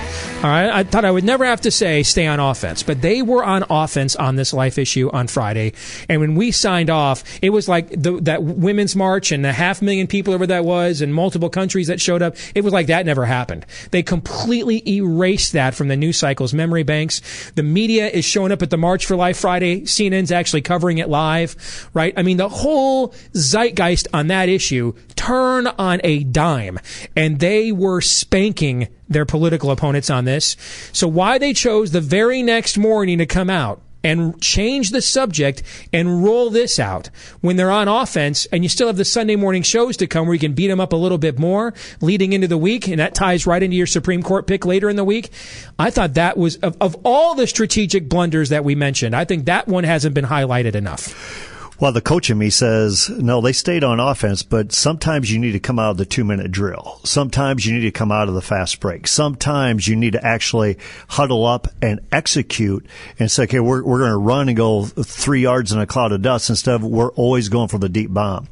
All 0.41 0.49
right, 0.49 0.69
I 0.69 0.83
thought 0.83 1.03
I 1.03 1.11
would 1.11 1.25
never 1.25 1.43
have 1.43 1.59
to 1.61 1.71
say 1.71 2.01
stay 2.01 2.25
on 2.25 2.39
offense, 2.39 2.81
but 2.81 3.01
they 3.01 3.21
were 3.21 3.43
on 3.43 3.65
offense 3.69 4.15
on 4.15 4.37
this 4.37 4.53
life 4.53 4.77
issue 4.77 5.09
on 5.11 5.27
Friday. 5.27 5.73
And 6.07 6.21
when 6.21 6.35
we 6.35 6.51
signed 6.51 6.89
off, 6.89 7.25
it 7.41 7.49
was 7.49 7.67
like 7.67 7.89
the, 7.89 8.21
that 8.21 8.41
women's 8.41 8.95
march 8.95 9.33
and 9.33 9.43
the 9.43 9.51
half 9.51 9.81
million 9.81 10.07
people 10.07 10.33
over 10.33 10.47
that 10.47 10.63
was, 10.63 11.01
and 11.01 11.13
multiple 11.13 11.49
countries 11.49 11.87
that 11.87 11.99
showed 11.99 12.21
up. 12.21 12.37
It 12.55 12.63
was 12.63 12.71
like 12.71 12.87
that 12.87 13.05
never 13.05 13.25
happened. 13.25 13.65
They 13.91 14.01
completely 14.01 14.81
erased 14.87 15.51
that 15.51 15.75
from 15.75 15.89
the 15.89 15.97
news 15.97 16.17
cycle's 16.17 16.53
memory 16.53 16.83
banks. 16.83 17.51
The 17.55 17.63
media 17.63 18.09
is 18.19 18.25
showing 18.25 18.51
up 18.51 18.61
at 18.61 18.69
the 18.69 18.77
March 18.77 19.05
for 19.05 19.15
Life 19.15 19.39
Friday. 19.39 19.81
CNN's 19.81 20.31
actually 20.31 20.61
covering 20.61 20.99
it 20.99 21.09
live, 21.09 21.89
right? 21.93 22.13
I 22.15 22.23
mean, 22.23 22.37
the 22.37 22.49
whole 22.49 23.13
zeitgeist 23.33 24.07
on 24.13 24.27
that 24.27 24.49
issue 24.49 24.93
turn 25.15 25.67
on 25.67 25.99
a 26.03 26.23
dime, 26.23 26.79
and 27.15 27.39
they 27.39 27.71
were 27.71 28.01
spanking 28.01 28.87
their 29.07 29.25
political 29.25 29.71
opponents 29.71 30.09
on 30.09 30.25
this. 30.25 30.55
So 30.93 31.07
why 31.07 31.37
they 31.37 31.53
chose 31.53 31.91
the 31.91 32.01
very 32.01 32.43
next 32.43 32.77
morning 32.77 33.17
to 33.17 33.25
come 33.25 33.49
out 33.49 33.81
and 34.03 34.39
change 34.41 34.91
the 34.91 35.01
subject 35.01 35.63
and 35.91 36.23
roll 36.23 36.49
this 36.49 36.79
out 36.79 37.09
when 37.41 37.55
they're 37.55 37.71
on 37.71 37.87
offense 37.87 38.45
and 38.47 38.63
you 38.63 38.69
still 38.69 38.87
have 38.87 38.97
the 38.97 39.05
Sunday 39.05 39.35
morning 39.35 39.61
shows 39.61 39.97
to 39.97 40.07
come 40.07 40.25
where 40.25 40.33
you 40.33 40.39
can 40.39 40.53
beat 40.53 40.67
them 40.67 40.79
up 40.79 40.93
a 40.93 40.95
little 40.95 41.17
bit 41.17 41.37
more 41.37 41.73
leading 42.01 42.33
into 42.33 42.47
the 42.47 42.57
week 42.57 42.87
and 42.87 42.99
that 42.99 43.13
ties 43.15 43.45
right 43.45 43.61
into 43.61 43.75
your 43.75 43.87
Supreme 43.87 44.23
Court 44.23 44.47
pick 44.47 44.65
later 44.65 44.89
in 44.89 44.95
the 44.95 45.03
week. 45.03 45.29
I 45.77 45.89
thought 45.89 46.13
that 46.15 46.37
was 46.37 46.57
of, 46.57 46.77
of 46.79 46.95
all 47.03 47.35
the 47.35 47.47
strategic 47.47 48.07
blunders 48.07 48.49
that 48.49 48.63
we 48.63 48.75
mentioned, 48.75 49.15
I 49.15 49.25
think 49.25 49.45
that 49.45 49.67
one 49.67 49.83
hasn't 49.83 50.15
been 50.15 50.25
highlighted 50.25 50.75
enough. 50.75 51.57
Well, 51.79 51.93
the 51.93 52.01
coach 52.01 52.29
in 52.29 52.37
me 52.37 52.49
says, 52.49 53.09
no, 53.09 53.39
they 53.39 53.53
stayed 53.53 53.85
on 53.85 54.01
offense, 54.01 54.43
but 54.43 54.73
sometimes 54.73 55.31
you 55.31 55.39
need 55.39 55.53
to 55.53 55.61
come 55.61 55.79
out 55.79 55.91
of 55.91 55.97
the 55.97 56.05
two 56.05 56.25
minute 56.25 56.51
drill. 56.51 56.99
Sometimes 57.05 57.65
you 57.65 57.73
need 57.73 57.85
to 57.85 57.91
come 57.91 58.11
out 58.11 58.27
of 58.27 58.33
the 58.33 58.41
fast 58.41 58.81
break. 58.81 59.07
Sometimes 59.07 59.87
you 59.87 59.95
need 59.95 60.11
to 60.11 60.25
actually 60.25 60.77
huddle 61.07 61.45
up 61.45 61.69
and 61.81 62.01
execute 62.11 62.85
and 63.17 63.31
say, 63.31 63.43
okay, 63.43 63.61
we're, 63.61 63.81
we're 63.81 63.99
going 63.99 64.11
to 64.11 64.17
run 64.17 64.49
and 64.49 64.57
go 64.57 64.83
three 64.83 65.41
yards 65.41 65.71
in 65.71 65.79
a 65.79 65.87
cloud 65.87 66.11
of 66.11 66.21
dust 66.21 66.49
instead 66.49 66.75
of 66.75 66.83
we're 66.83 67.11
always 67.11 67.47
going 67.47 67.69
for 67.69 67.77
the 67.77 67.87
deep 67.87 68.13
bomb 68.13 68.49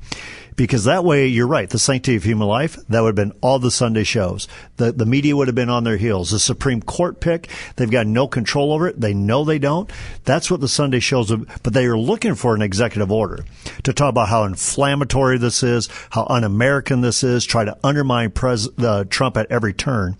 because 0.58 0.84
that 0.84 1.06
way 1.06 1.28
you're 1.28 1.48
right. 1.48 1.70
The 1.70 1.80
sanctity 1.80 2.18
of 2.18 2.24
human 2.24 2.48
life 2.48 2.76
that 2.90 3.00
would 3.00 3.18
have 3.18 3.30
been 3.30 3.38
all 3.40 3.60
the 3.60 3.72
Sunday 3.72 4.04
shows. 4.04 4.50
The 4.76 4.92
the 4.92 5.06
media 5.06 5.38
would 5.38 5.48
have 5.48 5.56
been 5.56 5.70
on 5.70 5.86
their 5.86 5.96
heels. 5.96 6.32
The 6.32 6.40
Supreme 6.40 6.82
Court 6.82 7.22
pick 7.22 7.50
they've 7.78 7.90
got 7.90 8.08
no 8.08 8.28
control 8.28 8.74
over 8.74 8.90
it. 8.90 9.00
They 9.00 9.14
know 9.14 9.46
they 9.46 9.60
don't. 9.60 9.90
That's 10.26 10.52
what 10.52 10.60
the 10.60 10.68
Sunday 10.68 11.00
shows. 11.00 11.32
Are, 11.32 11.38
but 11.64 11.74
they 11.74 11.86
are 11.86 11.98
looking 11.98 12.36
for 12.36 12.54
an 12.54 12.62
executive 12.62 13.12
order 13.12 13.46
to 13.84 13.94
talk 13.94 14.10
about 14.10 14.28
how 14.28 14.44
inflammatory 14.44 15.38
this 15.38 15.64
is, 15.64 15.88
how 16.10 16.26
un-American 16.26 17.02
this 17.02 17.24
is, 17.24 17.46
try 17.46 17.64
to 17.64 17.78
undermine 17.84 18.32
Pres, 18.32 18.68
uh, 18.80 19.06
Trump 19.10 19.38
at 19.38 19.50
every 19.50 19.74
turn. 19.74 20.18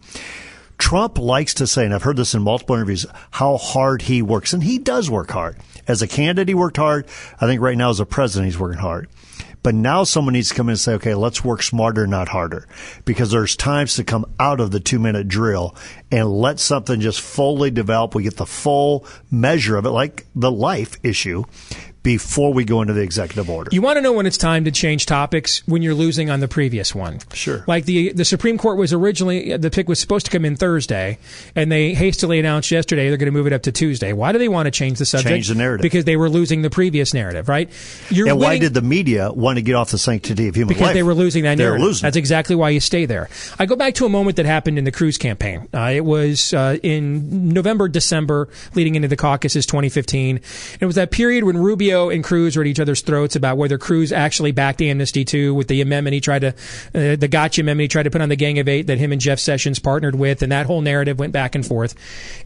Trump 0.78 1.18
likes 1.18 1.56
to 1.56 1.66
say, 1.66 1.86
and 1.86 1.94
I've 1.94 2.04
heard 2.04 2.18
this 2.18 2.36
in 2.36 2.44
multiple 2.44 2.76
interviews, 2.76 3.08
how 3.32 3.58
hard 3.58 4.04
he 4.04 4.22
works. 4.22 4.54
And 4.54 4.64
he 4.64 4.78
does 4.78 5.10
work 5.10 5.32
hard. 5.32 5.58
As 5.88 6.04
a 6.04 6.08
candidate, 6.08 6.50
he 6.50 6.54
worked 6.54 6.78
hard. 6.78 7.08
I 7.42 7.48
think 7.48 7.62
right 7.62 7.76
now 7.78 7.90
as 7.90 8.00
a 8.00 8.06
president, 8.06 8.46
he's 8.46 8.60
working 8.60 8.80
hard. 8.80 9.10
But 9.68 9.76
now 9.76 10.06
someone 10.06 10.32
needs 10.32 10.48
to 10.48 10.56
come 10.56 10.70
in 10.70 10.76
and 10.76 10.80
say, 10.80 10.94
okay, 10.94 11.14
let's 11.14 11.44
work 11.44 11.62
smarter, 11.62 12.08
not 12.08 12.30
harder. 12.30 12.70
Because 13.04 13.32
there's 13.32 13.58
times 13.58 13.96
to 13.96 14.06
come 14.06 14.26
out 14.40 14.62
of 14.62 14.72
the 14.72 14.80
two 14.80 14.98
minute 14.98 15.28
drill 15.28 15.76
and 16.10 16.32
let 16.32 16.62
something 16.62 17.02
just 17.02 17.20
fully 17.20 17.70
develop. 17.70 18.16
We 18.16 18.24
get 18.24 18.38
the 18.38 18.46
full 18.46 19.06
measure 19.30 19.76
of 19.76 19.86
it, 19.86 19.90
like 19.90 20.26
the 20.34 20.50
life 20.50 20.96
issue 21.04 21.44
before 22.08 22.54
we 22.54 22.64
go 22.64 22.82
into 22.82 22.94
the 22.94 23.02
executive 23.02 23.50
order. 23.50 23.70
You 23.74 23.82
want 23.82 23.98
to 23.98 24.02
know 24.02 24.14
when 24.14 24.26
it's 24.26 24.38
time 24.38 24.64
to 24.64 24.72
change 24.72 25.06
topics 25.06 25.62
when 25.68 25.82
you're 25.82 25.94
losing 25.94 26.30
on 26.30 26.40
the 26.40 26.48
previous 26.48 26.96
one. 26.96 27.20
Sure. 27.34 27.66
Like 27.68 27.84
the 27.84 28.14
the 28.14 28.24
Supreme 28.24 28.58
Court 28.58 28.78
was 28.78 28.94
originally 28.94 29.58
the 29.58 29.70
pick 29.70 29.90
was 29.90 30.00
supposed 30.00 30.26
to 30.28 30.32
come 30.32 30.46
in 30.46 30.56
Thursday, 30.56 31.18
and 31.54 31.70
they 31.70 31.94
hastily 31.94 32.40
announced 32.40 32.72
yesterday 32.72 33.10
they're 33.10 33.18
going 33.18 33.26
to 33.26 33.38
move 33.38 33.46
it 33.46 33.52
up 33.52 33.64
to 33.64 33.74
Tuesday. 33.74 34.14
Why 34.14 34.32
do 34.32 34.40
they 34.40 34.48
want 34.48 34.68
to 34.68 34.72
change 34.72 35.00
the 35.00 35.06
subject? 35.06 35.28
Change 35.28 35.50
the 35.50 35.56
narrative. 35.56 35.82
Because 35.82 36.06
they 36.06 36.16
were 36.16 36.30
losing 36.30 36.62
the 36.62 36.70
previous 36.70 37.14
narrative, 37.14 37.50
right? 37.50 37.70
You're 38.10 38.30
and 38.30 38.40
winning, 38.40 38.50
why 38.52 38.58
did 38.60 38.74
the 38.74 38.82
media 38.82 39.30
want 39.30 39.58
to 39.58 39.62
get 39.62 39.76
off 39.76 39.92
the 39.92 39.98
sanctity 39.98 40.48
of 40.48 40.56
human 40.56 40.70
because 40.70 40.84
life? 40.84 40.94
they 40.94 41.04
were 41.04 41.14
losing 41.14 41.44
that 41.44 41.58
narrative. 41.58 41.86
Losing. 41.86 42.06
That's 42.06 42.16
exactly 42.16 42.56
why 42.56 42.70
you 42.70 42.80
stay 42.80 43.06
there. 43.06 43.28
I 43.60 43.66
go 43.66 43.76
back 43.76 43.96
to 43.96 44.06
a 44.06 44.10
moment 44.10 44.38
that 44.38 44.46
happened 44.46 44.78
in 44.78 44.86
the 44.86 44.94
Cruz 44.94 45.18
campaign. 45.18 45.68
Uh, 45.74 45.92
it 45.94 46.06
was 46.06 46.54
uh, 46.54 46.78
in 46.82 47.50
November, 47.50 47.90
December, 47.90 48.48
leading 48.76 48.96
into 48.96 49.10
the 49.10 49.18
caucuses 49.18 49.66
2015. 49.66 50.40
It 50.80 50.86
was 50.86 50.96
that 50.96 51.12
period 51.12 51.44
when 51.44 51.58
Rubio 51.58 51.97
Rubio 51.98 52.16
and 52.16 52.24
Cruz 52.24 52.56
are 52.58 52.62
at 52.62 52.68
each 52.68 52.80
other's 52.80 53.02
throats 53.02 53.36
about 53.36 53.58
whether 53.58 53.78
Cruz 53.78 54.12
actually 54.12 54.52
backed 54.52 54.82
Amnesty 54.82 55.26
too 55.26 55.54
with 55.54 55.68
the 55.68 55.82
amendment 55.82 56.14
he 56.14 56.22
tried 56.22 56.40
to, 56.40 56.48
uh, 56.94 57.16
the 57.16 57.28
gotcha 57.28 57.62
amendment 57.62 57.86
he 57.86 57.88
tried 57.88 58.04
to 58.04 58.12
put 58.12 58.22
on 58.22 58.30
the 58.30 58.36
Gang 58.36 58.60
of 58.60 58.68
Eight 58.68 58.88
that 58.88 58.98
him 58.98 59.12
and 59.12 59.20
Jeff 59.20 59.40
Sessions 59.40 59.80
partnered 59.80 60.16
with, 60.16 60.42
and 60.42 60.52
that 60.52 60.66
whole 60.66 60.82
narrative 60.82 61.20
went 61.20 61.34
back 61.34 61.56
and 61.56 61.66
forth. 61.66 61.96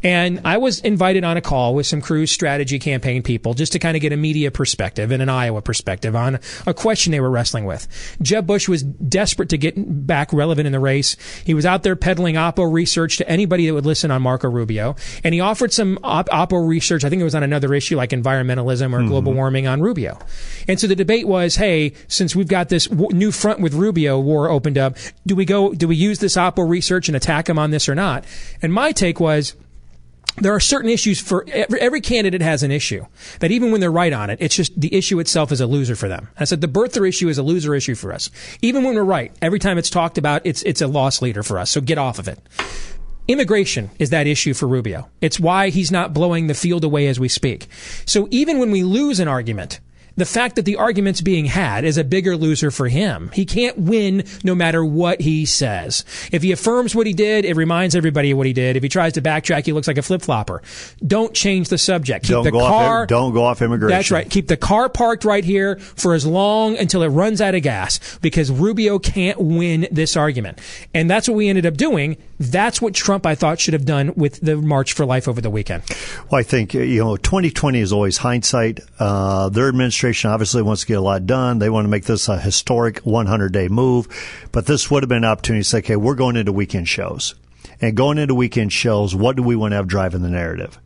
And 0.03 0.41
I 0.45 0.57
was 0.57 0.79
invited 0.79 1.23
on 1.23 1.37
a 1.37 1.41
call 1.41 1.75
with 1.75 1.85
some 1.85 2.01
Cruz 2.01 2.31
strategy 2.31 2.79
campaign 2.79 3.23
people 3.23 3.53
just 3.53 3.73
to 3.73 3.79
kind 3.79 3.95
of 3.95 4.01
get 4.01 4.13
a 4.13 4.17
media 4.17 4.51
perspective 4.51 5.11
and 5.11 5.21
an 5.21 5.29
Iowa 5.29 5.61
perspective 5.61 6.15
on 6.15 6.39
a 6.65 6.73
question 6.73 7.11
they 7.11 7.19
were 7.19 7.29
wrestling 7.29 7.65
with. 7.65 7.87
Jeb 8.21 8.47
Bush 8.47 8.67
was 8.67 8.83
desperate 8.83 9.49
to 9.49 9.57
get 9.57 9.73
back 9.77 10.31
relevant 10.33 10.65
in 10.65 10.71
the 10.71 10.79
race. 10.79 11.17
He 11.45 11.53
was 11.53 11.65
out 11.65 11.83
there 11.83 11.95
peddling 11.95 12.35
Oppo 12.35 12.71
research 12.71 13.17
to 13.17 13.29
anybody 13.29 13.67
that 13.67 13.73
would 13.73 13.85
listen 13.85 14.11
on 14.11 14.21
Marco 14.21 14.49
Rubio, 14.49 14.95
and 15.23 15.33
he 15.33 15.39
offered 15.39 15.73
some 15.73 15.99
Op- 16.03 16.29
Oppo 16.29 16.67
research. 16.67 17.03
I 17.03 17.09
think 17.09 17.21
it 17.21 17.25
was 17.25 17.35
on 17.35 17.43
another 17.43 17.73
issue 17.73 17.97
like 17.97 18.11
environmentalism 18.11 18.93
or 18.93 19.01
global 19.07 19.33
warming 19.33 19.40
on 19.41 19.81
Rubio. 19.81 20.19
And 20.67 20.79
so 20.79 20.87
the 20.87 20.95
debate 20.95 21.27
was, 21.27 21.55
hey, 21.55 21.93
since 22.07 22.35
we've 22.35 22.47
got 22.47 22.69
this 22.69 22.87
w- 22.87 23.15
new 23.15 23.31
front 23.31 23.59
with 23.59 23.73
Rubio 23.73 24.19
war 24.19 24.49
opened 24.49 24.77
up, 24.77 24.97
do 25.25 25.35
we 25.35 25.45
go? 25.45 25.73
Do 25.73 25.87
we 25.87 25.95
use 25.95 26.19
this 26.19 26.35
Oppo 26.35 26.67
research 26.67 27.09
and 27.09 27.15
attack 27.15 27.49
him 27.49 27.59
on 27.59 27.71
this 27.71 27.89
or 27.89 27.95
not? 27.95 28.25
And 28.61 28.73
my 28.73 28.91
take 28.91 29.19
was 29.19 29.55
there 30.37 30.53
are 30.53 30.59
certain 30.59 30.89
issues 30.89 31.19
for 31.19 31.45
every, 31.51 31.79
every 31.81 32.01
candidate 32.01 32.41
has 32.41 32.63
an 32.63 32.71
issue 32.71 33.05
that 33.39 33.51
even 33.51 33.71
when 33.71 33.81
they're 33.81 33.91
right 33.91 34.13
on 34.13 34.29
it, 34.29 34.37
it's 34.41 34.55
just 34.55 34.79
the 34.79 34.93
issue 34.93 35.19
itself 35.19 35.51
is 35.51 35.59
a 35.59 35.67
loser 35.67 35.95
for 35.95 36.07
them. 36.07 36.29
I 36.39 36.45
said 36.45 36.61
the 36.61 36.67
birther 36.67 37.07
issue 37.07 37.27
is 37.27 37.37
a 37.37 37.43
loser 37.43 37.75
issue 37.75 37.95
for 37.95 38.13
us. 38.13 38.29
Even 38.61 38.83
when 38.83 38.95
we're 38.95 39.03
right, 39.03 39.35
every 39.41 39.59
time 39.59 39.77
it's 39.77 39.89
talked 39.89 40.17
about, 40.17 40.41
it's 40.45 40.63
it's 40.63 40.81
a 40.81 40.87
loss 40.87 41.21
leader 41.21 41.43
for 41.43 41.59
us. 41.59 41.69
So 41.69 41.81
get 41.81 41.97
off 41.97 42.19
of 42.19 42.27
it. 42.27 42.39
Immigration 43.31 43.89
is 43.97 44.09
that 44.09 44.27
issue 44.27 44.53
for 44.53 44.67
Rubio. 44.67 45.09
It's 45.21 45.39
why 45.39 45.69
he's 45.69 45.91
not 45.91 46.13
blowing 46.13 46.47
the 46.47 46.53
field 46.53 46.83
away 46.83 47.07
as 47.07 47.19
we 47.19 47.29
speak. 47.29 47.67
So 48.05 48.27
even 48.29 48.59
when 48.59 48.71
we 48.71 48.83
lose 48.83 49.21
an 49.21 49.29
argument, 49.29 49.79
the 50.17 50.25
fact 50.25 50.55
that 50.55 50.65
the 50.65 50.75
argument's 50.75 51.21
being 51.21 51.45
had 51.45 51.85
is 51.85 51.97
a 51.97 52.03
bigger 52.03 52.35
loser 52.35 52.71
for 52.71 52.87
him. 52.87 53.29
He 53.33 53.45
can't 53.45 53.77
win 53.77 54.23
no 54.43 54.53
matter 54.55 54.83
what 54.83 55.21
he 55.21 55.45
says. 55.45 56.03
If 56.31 56.43
he 56.43 56.51
affirms 56.51 56.93
what 56.93 57.07
he 57.07 57.13
did, 57.13 57.45
it 57.45 57.55
reminds 57.55 57.95
everybody 57.95 58.31
of 58.31 58.37
what 58.37 58.47
he 58.47 58.53
did. 58.53 58.75
If 58.75 58.83
he 58.83 58.89
tries 58.89 59.13
to 59.13 59.21
backtrack, 59.21 59.65
he 59.65 59.73
looks 59.73 59.87
like 59.87 59.97
a 59.97 60.01
flip 60.01 60.21
flopper. 60.21 60.61
Don't 61.05 61.33
change 61.33 61.69
the 61.69 61.77
subject. 61.77 62.25
Keep 62.25 62.31
Don't 62.33 62.43
the 62.43 62.51
go 62.51 62.59
car. 62.59 63.03
off. 63.03 63.07
Don't 63.07 63.33
go 63.33 63.43
off 63.43 63.61
immigration. 63.61 63.97
That's 63.97 64.11
right. 64.11 64.29
Keep 64.29 64.47
the 64.47 64.57
car 64.57 64.89
parked 64.89 65.23
right 65.23 65.43
here 65.43 65.77
for 65.77 66.13
as 66.13 66.25
long 66.25 66.77
until 66.77 67.03
it 67.03 67.09
runs 67.09 67.41
out 67.41 67.55
of 67.55 67.63
gas 67.63 68.17
because 68.21 68.51
Rubio 68.51 68.99
can't 68.99 69.39
win 69.39 69.87
this 69.91 70.17
argument. 70.17 70.59
And 70.93 71.09
that's 71.09 71.27
what 71.27 71.35
we 71.35 71.47
ended 71.47 71.65
up 71.65 71.77
doing. 71.77 72.17
That's 72.39 72.81
what 72.81 72.93
Trump, 72.93 73.25
I 73.25 73.35
thought, 73.35 73.59
should 73.59 73.73
have 73.73 73.85
done 73.85 74.13
with 74.15 74.41
the 74.41 74.57
March 74.57 74.93
for 74.93 75.05
Life 75.05 75.27
over 75.27 75.41
the 75.41 75.49
weekend. 75.49 75.83
Well, 76.29 76.39
I 76.39 76.43
think 76.43 76.73
you 76.73 76.99
know, 76.99 77.15
2020 77.17 77.79
is 77.79 77.93
always 77.93 78.17
hindsight. 78.17 78.79
Uh, 78.99 79.49
their 79.49 79.67
administration 79.67 80.00
obviously 80.03 80.61
wants 80.61 80.81
to 80.81 80.87
get 80.87 80.97
a 80.97 81.01
lot 81.01 81.25
done. 81.25 81.59
They 81.59 81.69
want 81.69 81.85
to 81.85 81.89
make 81.89 82.05
this 82.05 82.27
a 82.27 82.37
historic 82.37 82.99
100 82.99 83.51
day 83.51 83.67
move, 83.67 84.07
but 84.51 84.65
this 84.65 84.89
would 84.89 85.03
have 85.03 85.09
been 85.09 85.23
an 85.23 85.25
opportunity 85.25 85.63
to 85.63 85.69
say, 85.69 85.77
okay, 85.79 85.95
we're 85.95 86.15
going 86.15 86.35
into 86.35 86.51
weekend 86.51 86.89
shows. 86.89 87.35
And 87.79 87.95
going 87.95 88.17
into 88.17 88.35
weekend 88.35 88.71
shows, 88.71 89.15
what 89.15 89.35
do 89.35 89.43
we 89.43 89.55
want 89.55 89.71
to 89.71 89.75
have 89.75 89.87
driving 89.87 90.21
the 90.21 90.29
narrative? 90.29 90.79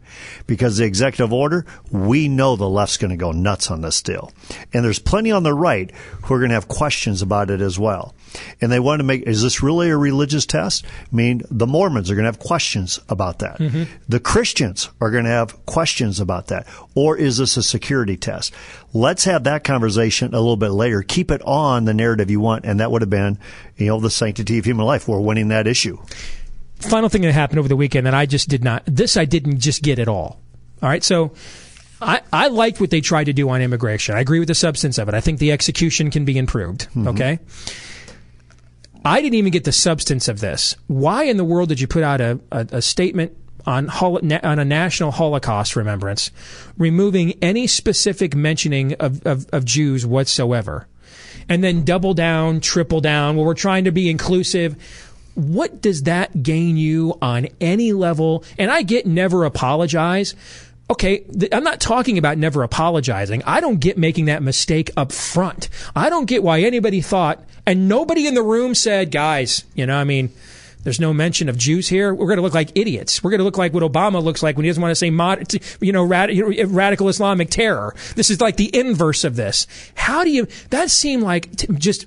Because 0.48 0.78
the 0.78 0.86
executive 0.86 1.34
order, 1.34 1.66
we 1.92 2.28
know 2.30 2.56
the 2.56 2.70
left's 2.70 2.98
going 2.98 3.12
to 3.12 3.18
go 3.18 3.32
nuts 3.32 3.70
on 3.70 3.82
this 3.82 4.02
deal. 4.02 4.32
And 4.74 4.84
there's 4.84 5.00
plenty 5.00 5.32
on 5.32 5.44
the 5.44 5.54
right 5.54 5.92
who 6.24 6.34
are 6.34 6.40
going 6.40 6.50
to 6.50 6.56
have 6.56 6.68
questions 6.68 7.22
about 7.22 7.50
it 7.50 7.62
as 7.62 7.78
well. 7.78 8.16
And 8.62 8.72
they 8.72 8.80
want 8.80 9.00
to 9.00 9.04
make, 9.04 9.24
is 9.24 9.42
this 9.42 9.64
really 9.64 9.90
a 9.90 9.98
religious 9.98 10.46
test? 10.46 10.86
I 10.86 11.16
mean, 11.16 11.42
the 11.50 11.68
Mormons 11.68 12.10
are 12.10 12.16
going 12.16 12.24
to 12.24 12.32
have 12.32 12.40
questions 12.40 13.00
about 13.10 13.40
that. 13.40 13.60
Mm-hmm. 13.60 13.84
The 14.08 14.20
Christians 14.20 14.90
are 15.02 15.12
going 15.12 15.26
to 15.26 15.30
have 15.30 15.66
questions 15.66 16.20
about 16.20 16.48
that. 16.48 16.68
Or 16.96 17.18
is 17.18 17.38
this 17.38 17.58
a 17.58 17.64
security 17.64 18.18
test? 18.18 18.54
Let's 18.94 19.26
have 19.26 19.44
that 19.46 19.64
conversation 19.64 20.34
a 20.34 20.40
little 20.40 20.58
bit 20.58 20.72
later. 20.72 21.02
Keep 21.02 21.32
it 21.32 21.42
on 21.44 21.86
the 21.86 21.94
narrative 21.94 22.32
you 22.32 22.40
want. 22.40 22.66
And 22.66 22.80
that 22.80 22.92
would 22.92 23.02
have 23.02 23.10
been, 23.10 23.38
you 23.78 23.88
know, 23.88 24.00
the 24.00 24.10
sanctity 24.10 24.58
of 24.58 24.66
human 24.66 24.86
life. 24.86 25.08
We're 25.08 25.20
winning 25.20 25.50
that 25.50 25.68
issue. 25.68 25.98
final 26.80 27.10
thing 27.10 27.22
that 27.24 27.34
happened 27.34 27.60
over 27.60 27.68
the 27.68 27.76
weekend 27.76 28.08
that 28.08 28.14
I 28.14 28.26
just 28.26 28.50
did 28.50 28.64
not, 28.64 28.84
this 28.86 29.18
I 29.18 29.26
didn't 29.26 29.60
just 29.60 29.82
get 29.82 30.00
at 30.00 30.08
all. 30.08 30.40
All 30.82 30.90
right. 30.90 31.04
So 31.04 31.34
I, 32.02 32.22
I 32.32 32.48
liked 32.48 32.80
what 32.82 32.90
they 32.90 33.02
tried 33.02 33.26
to 33.26 33.34
do 33.34 33.50
on 33.50 33.62
immigration. 33.62 34.16
I 34.16 34.20
agree 34.20 34.40
with 34.40 34.48
the 34.50 34.56
substance 34.56 34.98
of 34.98 35.08
it. 35.08 35.16
I 35.16 35.22
think 35.22 35.40
the 35.40 35.52
execution 35.52 36.12
can 36.12 36.26
be 36.26 36.38
improved. 36.38 36.88
Mm-hmm. 36.90 37.08
Okay. 37.10 37.40
I 39.06 39.22
didn't 39.22 39.36
even 39.36 39.52
get 39.52 39.66
the 39.66 39.72
substance 39.72 40.28
of 40.28 40.40
this. 40.40 40.76
Why 40.88 41.26
in 41.26 41.38
the 41.38 41.46
world 41.46 41.70
did 41.70 41.80
you 41.80 41.88
put 41.88 42.02
out 42.02 42.22
a, 42.22 42.40
a, 42.52 42.68
a 42.72 42.82
statement 42.82 43.38
on, 43.68 43.88
on 43.90 44.60
a 44.60 44.66
national 44.66 45.12
Holocaust 45.12 45.76
remembrance, 45.76 46.32
removing 46.78 47.34
any 47.42 47.68
specific 47.68 48.36
mentioning 48.36 48.94
of, 48.96 49.26
of, 49.26 49.46
of 49.54 49.64
Jews 49.64 50.08
whatsoever? 50.08 50.88
And 51.48 51.64
then 51.64 51.84
double 51.84 52.16
down, 52.16 52.60
triple 52.62 53.00
down. 53.00 53.36
Well, 53.36 53.46
we're 53.46 53.54
trying 53.54 53.84
to 53.84 53.92
be 53.92 54.10
inclusive 54.10 54.76
what 55.36 55.82
does 55.82 56.04
that 56.04 56.44
gain 56.44 56.78
you 56.78 57.18
on 57.22 57.50
any 57.60 57.92
level? 57.92 58.44
And 58.58 58.72
I 58.72 58.82
get 58.82 59.06
never 59.06 59.44
apologize. 59.44 60.34
Okay, 60.90 61.20
th- 61.20 61.52
I'm 61.52 61.64
not 61.64 61.80
talking 61.80 62.18
about 62.18 62.38
never 62.38 62.62
apologizing. 62.62 63.42
I 63.46 63.60
don't 63.60 63.80
get 63.80 63.98
making 63.98 64.26
that 64.26 64.44
mistake 64.44 64.92
up 64.96 65.12
front. 65.12 65.68
I 65.96 66.10
don't 66.10 66.26
get 66.26 66.44
why 66.44 66.62
anybody 66.62 67.02
thought, 67.02 67.44
and 67.66 67.88
nobody 67.88 68.28
in 68.28 68.36
the 68.36 68.44
room 68.44 68.76
said, 68.76 69.10
guys, 69.10 69.64
you 69.74 69.88
know, 69.88 69.98
I 69.98 70.04
mean, 70.04 70.32
there's 70.84 71.00
no 71.00 71.12
mention 71.12 71.50
of 71.50 71.58
Jews 71.58 71.88
here. 71.88 72.14
We're 72.14 72.28
going 72.28 72.38
to 72.38 72.44
look 72.44 72.54
like 72.54 72.70
idiots. 72.76 73.24
We're 73.24 73.32
going 73.32 73.40
to 73.40 73.44
look 73.44 73.58
like 73.58 73.74
what 73.74 73.82
Obama 73.82 74.24
looks 74.24 74.44
like 74.44 74.56
when 74.56 74.66
he 74.66 74.70
doesn't 74.70 74.82
want 74.82 74.92
to 74.92 74.96
say 74.96 75.10
mod, 75.10 75.52
you 75.82 75.92
know, 75.92 76.04
rad, 76.04 76.30
radical 76.68 77.10
Islamic 77.10 77.50
terror. 77.50 77.96
This 78.16 78.30
is 78.30 78.40
like 78.40 78.58
the 78.58 78.70
inverse 78.78 79.24
of 79.24 79.36
this. 79.36 79.66
How 79.96 80.24
do 80.24 80.30
you? 80.30 80.48
That 80.70 80.92
seemed 80.92 81.24
like 81.24 81.56
t- 81.56 81.68
just 81.74 82.06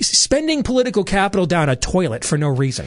spending 0.00 0.62
political 0.62 1.02
capital 1.02 1.46
down 1.46 1.68
a 1.68 1.74
toilet 1.74 2.24
for 2.24 2.38
no 2.38 2.48
reason. 2.48 2.86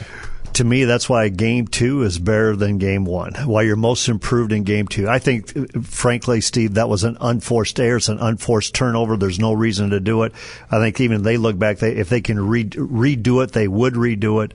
To 0.54 0.64
me, 0.64 0.84
that's 0.84 1.08
why 1.08 1.28
game 1.28 1.66
two 1.68 2.02
is 2.02 2.18
better 2.18 2.54
than 2.54 2.78
game 2.78 3.04
one. 3.04 3.32
Why 3.46 3.62
you're 3.62 3.76
most 3.76 4.08
improved 4.08 4.52
in 4.52 4.64
game 4.64 4.88
two. 4.88 5.08
I 5.08 5.18
think, 5.18 5.84
frankly, 5.86 6.40
Steve, 6.40 6.74
that 6.74 6.88
was 6.88 7.04
an 7.04 7.16
unforced 7.20 7.80
error. 7.80 7.96
It's 7.96 8.08
an 8.08 8.18
unforced 8.18 8.74
turnover. 8.74 9.16
There's 9.16 9.38
no 9.38 9.52
reason 9.52 9.90
to 9.90 10.00
do 10.00 10.24
it. 10.24 10.32
I 10.70 10.78
think 10.78 11.00
even 11.00 11.22
they 11.22 11.36
look 11.36 11.58
back, 11.58 11.78
they, 11.78 11.92
if 11.92 12.08
they 12.08 12.20
can 12.20 12.38
re- 12.38 12.64
redo 12.64 13.42
it, 13.42 13.52
they 13.52 13.68
would 13.68 13.94
redo 13.94 14.44
it. 14.44 14.52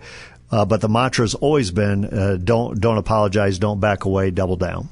Uh, 0.52 0.66
but 0.66 0.82
the 0.82 0.90
mantra 0.90 1.24
has 1.24 1.34
always 1.34 1.72
been: 1.72 2.06
uh, 2.06 2.38
don't 2.38 2.80
don't 2.80 2.98
apologize, 2.98 3.58
don't 3.58 3.80
back 3.80 4.06
away, 4.06 4.30
double 4.32 4.56
down. 4.56 4.90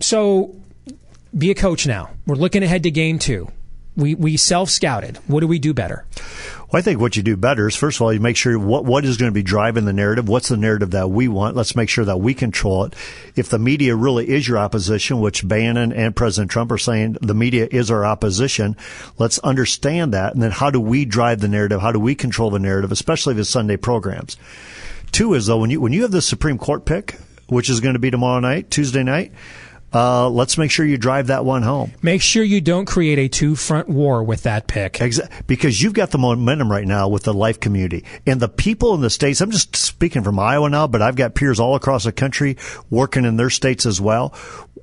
So, 0.00 0.56
be 1.36 1.50
a 1.50 1.54
coach 1.54 1.86
now. 1.86 2.10
We're 2.26 2.34
looking 2.34 2.62
ahead 2.62 2.82
to 2.82 2.90
game 2.90 3.18
two. 3.18 3.48
We 3.96 4.14
we 4.14 4.36
self 4.36 4.70
scouted. 4.70 5.16
What 5.26 5.40
do 5.40 5.46
we 5.46 5.58
do 5.58 5.72
better? 5.72 6.04
Well, 6.70 6.80
I 6.80 6.82
think 6.82 7.00
what 7.00 7.16
you 7.16 7.22
do 7.22 7.36
better 7.36 7.68
is 7.68 7.76
first 7.76 7.98
of 7.98 8.02
all 8.02 8.12
you 8.12 8.20
make 8.20 8.36
sure 8.36 8.58
what 8.58 8.84
what 8.84 9.04
is 9.04 9.16
going 9.16 9.30
to 9.30 9.34
be 9.34 9.42
driving 9.42 9.84
the 9.84 9.92
narrative. 9.92 10.28
What's 10.28 10.48
the 10.48 10.56
narrative 10.56 10.90
that 10.90 11.10
we 11.10 11.28
want? 11.28 11.56
Let's 11.56 11.76
make 11.76 11.88
sure 11.88 12.04
that 12.04 12.18
we 12.18 12.34
control 12.34 12.84
it. 12.84 12.94
If 13.36 13.48
the 13.48 13.58
media 13.58 13.94
really 13.94 14.28
is 14.28 14.46
your 14.46 14.58
opposition, 14.58 15.20
which 15.20 15.46
Bannon 15.46 15.92
and 15.92 16.14
President 16.14 16.50
Trump 16.50 16.72
are 16.72 16.78
saying 16.78 17.16
the 17.22 17.34
media 17.34 17.68
is 17.70 17.90
our 17.90 18.04
opposition, 18.04 18.76
let's 19.16 19.38
understand 19.38 20.12
that. 20.12 20.34
And 20.34 20.42
then 20.42 20.50
how 20.50 20.70
do 20.70 20.80
we 20.80 21.04
drive 21.04 21.40
the 21.40 21.48
narrative? 21.48 21.80
How 21.80 21.92
do 21.92 22.00
we 22.00 22.14
control 22.14 22.50
the 22.50 22.58
narrative, 22.58 22.92
especially 22.92 23.34
the 23.34 23.44
Sunday 23.44 23.76
programs? 23.76 24.36
Two 25.12 25.34
is 25.34 25.46
though 25.46 25.58
when 25.58 25.70
you 25.70 25.80
when 25.80 25.92
you 25.92 26.02
have 26.02 26.10
the 26.10 26.20
Supreme 26.20 26.58
Court 26.58 26.84
pick, 26.84 27.16
which 27.48 27.70
is 27.70 27.80
going 27.80 27.94
to 27.94 28.00
be 28.00 28.10
tomorrow 28.10 28.40
night, 28.40 28.70
Tuesday 28.70 29.02
night. 29.02 29.32
Uh, 29.92 30.28
let's 30.28 30.58
make 30.58 30.70
sure 30.70 30.84
you 30.84 30.98
drive 30.98 31.28
that 31.28 31.44
one 31.44 31.62
home. 31.62 31.92
Make 32.02 32.20
sure 32.20 32.42
you 32.42 32.60
don't 32.60 32.86
create 32.86 33.18
a 33.18 33.28
two 33.28 33.54
front 33.56 33.88
war 33.88 34.22
with 34.22 34.42
that 34.42 34.66
pick. 34.66 34.94
Exa- 34.94 35.30
because 35.46 35.82
you've 35.82 35.94
got 35.94 36.10
the 36.10 36.18
momentum 36.18 36.70
right 36.70 36.86
now 36.86 37.08
with 37.08 37.22
the 37.22 37.32
life 37.32 37.60
community 37.60 38.04
and 38.26 38.40
the 38.40 38.48
people 38.48 38.94
in 38.94 39.00
the 39.00 39.10
states. 39.10 39.40
I'm 39.40 39.50
just 39.50 39.76
speaking 39.76 40.22
from 40.22 40.38
Iowa 40.38 40.68
now, 40.68 40.86
but 40.86 41.02
I've 41.02 41.16
got 41.16 41.34
peers 41.34 41.60
all 41.60 41.76
across 41.76 42.04
the 42.04 42.12
country 42.12 42.56
working 42.90 43.24
in 43.24 43.36
their 43.36 43.50
states 43.50 43.86
as 43.86 44.00
well. 44.00 44.34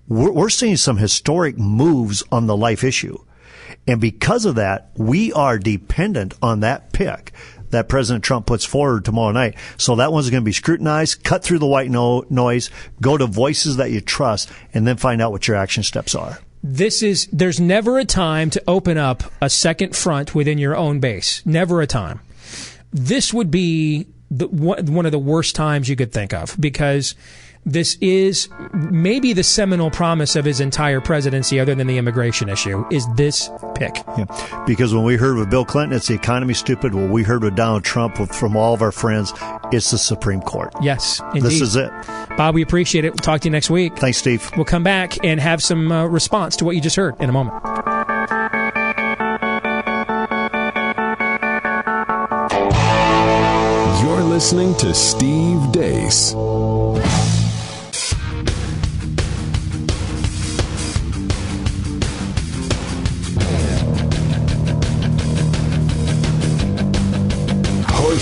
We're, 0.08 0.32
we're 0.32 0.50
seeing 0.50 0.78
some 0.78 0.98
historic 0.98 1.58
moves 1.58 2.24
on 2.32 2.48
the 2.48 2.58
life 2.58 2.84
issue. 2.84 3.20
And 3.86 4.00
because 4.00 4.46
of 4.46 4.56
that, 4.56 4.92
we 4.96 5.34
are 5.34 5.60
dependent 5.60 6.34
on 6.42 6.62
that 6.62 6.94
pick 6.94 7.34
that 7.74 7.90
President 7.90 8.24
Trump 8.24 8.45
puts 8.45 8.66
forward 8.66 9.06
tomorrow 9.06 9.32
night. 9.32 9.56
So 9.78 9.95
that 9.98 10.12
one's 10.12 10.30
going 10.30 10.41
to 10.41 10.45
be 10.45 10.54
scrutinized, 10.54 11.24
cut 11.24 11.44
through 11.44 11.60
the 11.60 11.68
white 11.68 11.91
no- 11.91 12.26
noise, 12.30 12.70
go 13.02 13.18
to 13.18 13.28
voices 13.28 13.78
that 13.78 13.91
you 13.91 14.02
trust, 14.02 14.50
and 14.74 14.88
then 14.88 14.98
find 14.98 15.22
out 15.22 15.32
what 15.32 15.48
your 15.48 15.58
action 15.58 15.84
steps 15.84 16.16
are. 16.16 16.40
This 16.64 17.04
is 17.04 17.28
there's 17.34 17.60
never 17.60 18.00
a 18.00 18.06
time 18.06 18.50
to 18.52 18.64
open 18.68 18.98
up 18.98 19.24
a 19.41 19.50
second 19.50 19.95
front 19.95 20.34
within 20.34 20.58
your 20.58 20.78
own 20.78 21.02
base. 21.02 21.45
Never 21.45 21.82
a 21.82 21.88
time. 21.88 22.22
This 22.94 23.34
would 23.34 23.52
be 23.52 24.08
the, 24.32 24.48
one 24.48 24.86
one 24.94 25.06
of 25.06 25.12
the 25.12 25.20
worst 25.20 25.56
times 25.56 25.90
you 25.90 25.98
could 25.98 26.14
think 26.14 26.34
of 26.34 26.56
because 26.60 27.16
this 27.65 27.98
is 28.02 28.49
maybe 28.73 29.34
the 29.34 29.44
seminal 29.44 29.90
promise 29.90 30.35
of 30.35 30.45
his 30.45 30.60
entire 30.60 30.99
presidency, 30.99 31.60
other 31.60 31.76
than 31.76 31.88
the 31.88 31.98
immigration 31.98 32.49
issue, 32.49 32.85
is 32.91 33.07
this 33.15 33.49
pick. 33.76 33.95
Yeah. 34.18 34.64
Because 34.65 34.94
when 34.94 35.03
we 35.03 35.15
heard 35.15 35.38
with 35.38 35.49
Bill 35.49 35.65
Clinton, 35.65 35.95
it's 35.95 36.07
the 36.07 36.14
economy 36.14 36.53
stupid. 36.53 36.94
When 36.94 37.11
we 37.11 37.23
heard 37.23 37.44
with 37.44 37.56
Donald 37.56 37.84
Trump 37.84 38.18
from 38.34 38.56
all 38.56 38.73
of 38.73 38.81
our 38.81 38.91
friends, 38.91 39.34
it's 39.72 39.91
the 39.91 39.98
Supreme 39.98 40.41
Court. 40.41 40.73
Yes, 40.81 41.22
indeed. 41.34 41.44
This 41.44 41.61
is 41.61 41.76
it. 41.76 41.91
Bob, 42.38 42.56
we 42.56 42.61
appreciate 42.61 43.06
it. 43.06 43.11
We'll 43.11 43.18
talk 43.18 43.41
to 43.41 43.48
you 43.48 43.52
next 43.52 43.69
week. 43.69 43.98
Thanks, 43.98 44.18
Steve. 44.18 44.49
We'll 44.56 44.65
come 44.65 44.84
back 44.84 45.23
and 45.23 45.40
have 45.40 45.64
some 45.64 45.91
uh, 45.91 46.06
response 46.06 46.56
to 46.57 46.65
what 46.65 46.76
you 46.76 46.81
just 46.81 46.95
heard 46.95 47.15
in 47.22 47.30
a 47.30 47.34
moment. 47.34 47.64
You're 54.03 54.23
listening 54.23 54.76
to 54.76 54.94
Steve 54.94 55.60
Deace. 55.72 56.34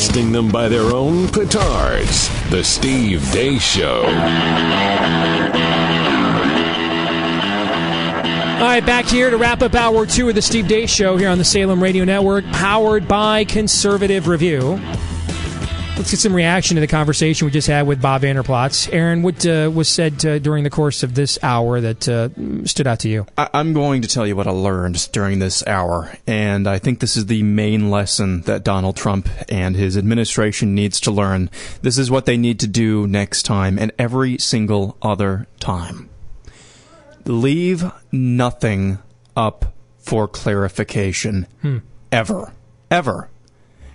Hoisting 0.02 0.32
them 0.32 0.49
by 0.49 0.68
their 0.68 0.95
own 0.95 1.28
petards. 1.28 2.28
The 2.49 2.64
Steve 2.64 3.22
Deace 3.32 3.61
Show. 3.61 4.02
All 8.56 8.68
right, 8.68 8.84
back 8.84 9.06
here 9.06 9.30
to 9.30 9.38
wrap 9.38 9.61
up 9.61 9.76
hour 9.76 10.07
two 10.07 10.28
of 10.28 10.34
the 10.34 10.41
Steve 10.41 10.65
Deace 10.65 10.90
Show 10.90 11.18
here 11.18 11.30
on 11.30 11.38
the 11.38 11.44
Salem 11.44 11.84
Radio 11.84 12.03
Network, 12.03 12.45
powered 12.45 13.07
by 13.07 13.44
Conservative 13.44 14.28
Review. 14.28 14.82
Let's 15.97 16.09
get 16.09 16.19
some 16.19 16.34
reaction 16.34 16.76
to 16.76 16.81
the 16.81 16.88
conversation 16.88 17.45
we 17.45 17.51
just 17.51 17.68
had 17.68 17.85
with 17.85 18.01
Bob 18.01 18.22
Vander 18.22 18.41
Plaats. 18.41 18.89
Aaron, 18.91 19.22
what 19.22 19.45
uh, 19.45 19.69
was 19.72 19.88
said 19.88 20.26
uh, 20.26 20.39
during 20.39 20.63
the 20.63 20.72
course 20.72 21.03
of 21.03 21.13
this 21.13 21.38
hour 21.43 21.80
that 21.80 22.09
uh, 22.09 22.30
stood 22.65 22.88
out 22.88 22.99
to 23.01 23.09
you? 23.09 23.27
I- 23.38 23.49
I'm 23.53 23.73
going 23.73 24.01
to 24.01 24.07
tell 24.07 24.26
you 24.26 24.35
what 24.35 24.47
I 24.47 24.51
learned 24.51 25.09
during 25.11 25.38
this 25.38 25.65
hour, 25.68 26.11
and 26.26 26.68
I 26.68 26.80
think 26.80 27.01
this 27.01 27.15
is 27.15 27.27
the 27.27 27.43
main 27.43 27.91
lesson 27.91 28.41
that 28.43 28.63
Donald 28.63 28.95
Trump 28.95 29.30
and 29.47 29.76
his 29.76 29.95
administration 29.95 30.73
needs 30.73 30.99
to 31.01 31.11
learn. 31.11 31.51
This 31.84 31.99
is 31.99 32.09
what 32.09 32.26
they 32.26 32.38
need 32.38 32.59
to 32.61 32.68
do 32.68 33.05
next 33.05 33.43
time 33.43 33.77
and 33.77 33.91
every 33.99 34.39
single 34.39 34.97
other 35.03 35.45
time. 35.59 36.09
Leave 37.26 37.84
nothing 38.11 38.97
up 39.38 39.72
for 39.99 40.27
clarification 40.27 41.45
Hmm. 41.61 41.77
ever. 42.11 42.53
Ever. 42.89 43.30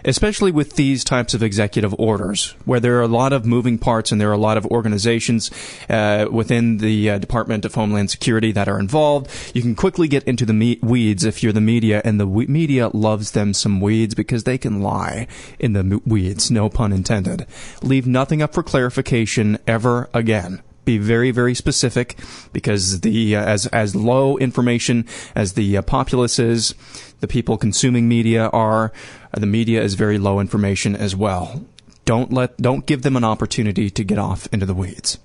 Especially 0.07 0.53
with 0.53 0.77
these 0.77 1.03
types 1.05 1.35
of 1.35 1.43
executive 1.43 1.95
orders, 1.99 2.55
where 2.65 2.81
there 2.81 2.97
are 2.99 3.03
a 3.03 3.09
lot 3.09 3.33
of 3.33 3.45
moving 3.45 3.77
parts 3.77 4.13
and 4.13 4.21
there 4.21 4.31
are 4.31 4.33
a 4.33 4.39
lot 4.39 4.57
of 4.57 4.65
organizations 4.67 5.51
uh, 5.91 6.27
within 6.31 6.79
the 6.79 7.11
uh, 7.11 7.19
Department 7.19 7.65
of 7.65 7.75
Homeland 7.75 8.11
Security 8.11 8.53
that 8.53 8.69
are 8.69 8.79
involved. 8.79 9.29
You 9.53 9.63
can 9.63 9.75
quickly 9.75 10.07
get 10.07 10.23
into 10.25 10.47
the 10.47 10.53
me- 10.53 10.79
weeds 10.81 11.25
if 11.25 11.43
you're 11.43 11.53
the 11.53 11.61
media, 11.61 12.01
and 12.05 12.21
the 12.21 12.27
we- 12.27 12.47
media 12.47 12.89
loves 12.95 13.33
them 13.33 13.53
some 13.53 13.81
weeds 13.81 14.15
because 14.15 14.45
they 14.45 14.57
can 14.57 14.81
lie 14.81 15.27
in 15.59 15.73
the 15.73 15.81
m- 15.81 16.01
weeds, 16.07 16.51
no 16.51 16.69
pun 16.69 16.93
intended. 16.93 17.47
Leave 17.83 18.07
nothing 18.07 18.41
up 18.41 18.55
for 18.55 18.63
clarification 18.63 19.59
ever 19.67 20.09
again 20.15 20.63
be 20.87 20.97
very 20.99 21.33
very 21.33 21.53
specific 21.53 22.17
because 22.53 23.01
the 23.01 23.37
uh, 23.37 23.45
as 23.45 23.67
as 23.67 23.95
low 23.95 24.39
information 24.39 25.05
as 25.35 25.55
the 25.55 25.77
uh, 25.77 25.83
populace 25.83 26.39
is 26.39 26.75
the 27.21 27.27
people 27.27 27.59
consuming 27.59 28.09
media 28.09 28.47
are 28.49 28.93
Uh, 29.37 29.41
the 29.41 29.47
media 29.47 29.83
is 29.83 29.95
very 29.95 30.19
low 30.19 30.41
information 30.41 30.97
as 30.97 31.15
well 31.15 31.65
don't 32.05 32.33
let 32.33 32.57
don't 32.57 32.87
give 32.87 33.03
them 33.03 33.17
an 33.17 33.25
opportunity 33.25 33.91
to 33.91 34.03
get 34.03 34.19
off 34.19 34.49
into 34.53 34.65
the 34.65 34.75
weeds 34.75 35.19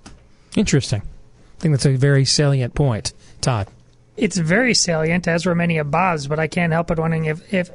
Interesting. 0.56 1.02
I 1.02 1.62
think 1.62 1.74
that's 1.74 1.86
a 1.86 1.96
very 1.96 2.26
salient 2.26 2.74
point. 2.74 3.14
Todd. 3.40 3.68
It's 4.18 4.38
very 4.38 4.74
salient, 4.74 5.28
as 5.28 5.46
were 5.46 5.56
many 5.56 5.78
of 5.78 5.90
Bob's, 5.90 6.28
but 6.28 6.40
I 6.40 6.48
can't 6.48 6.74
help 6.74 6.88
but 6.88 7.00
wondering 7.00 7.26
if, 7.26 7.54
if 7.54 7.72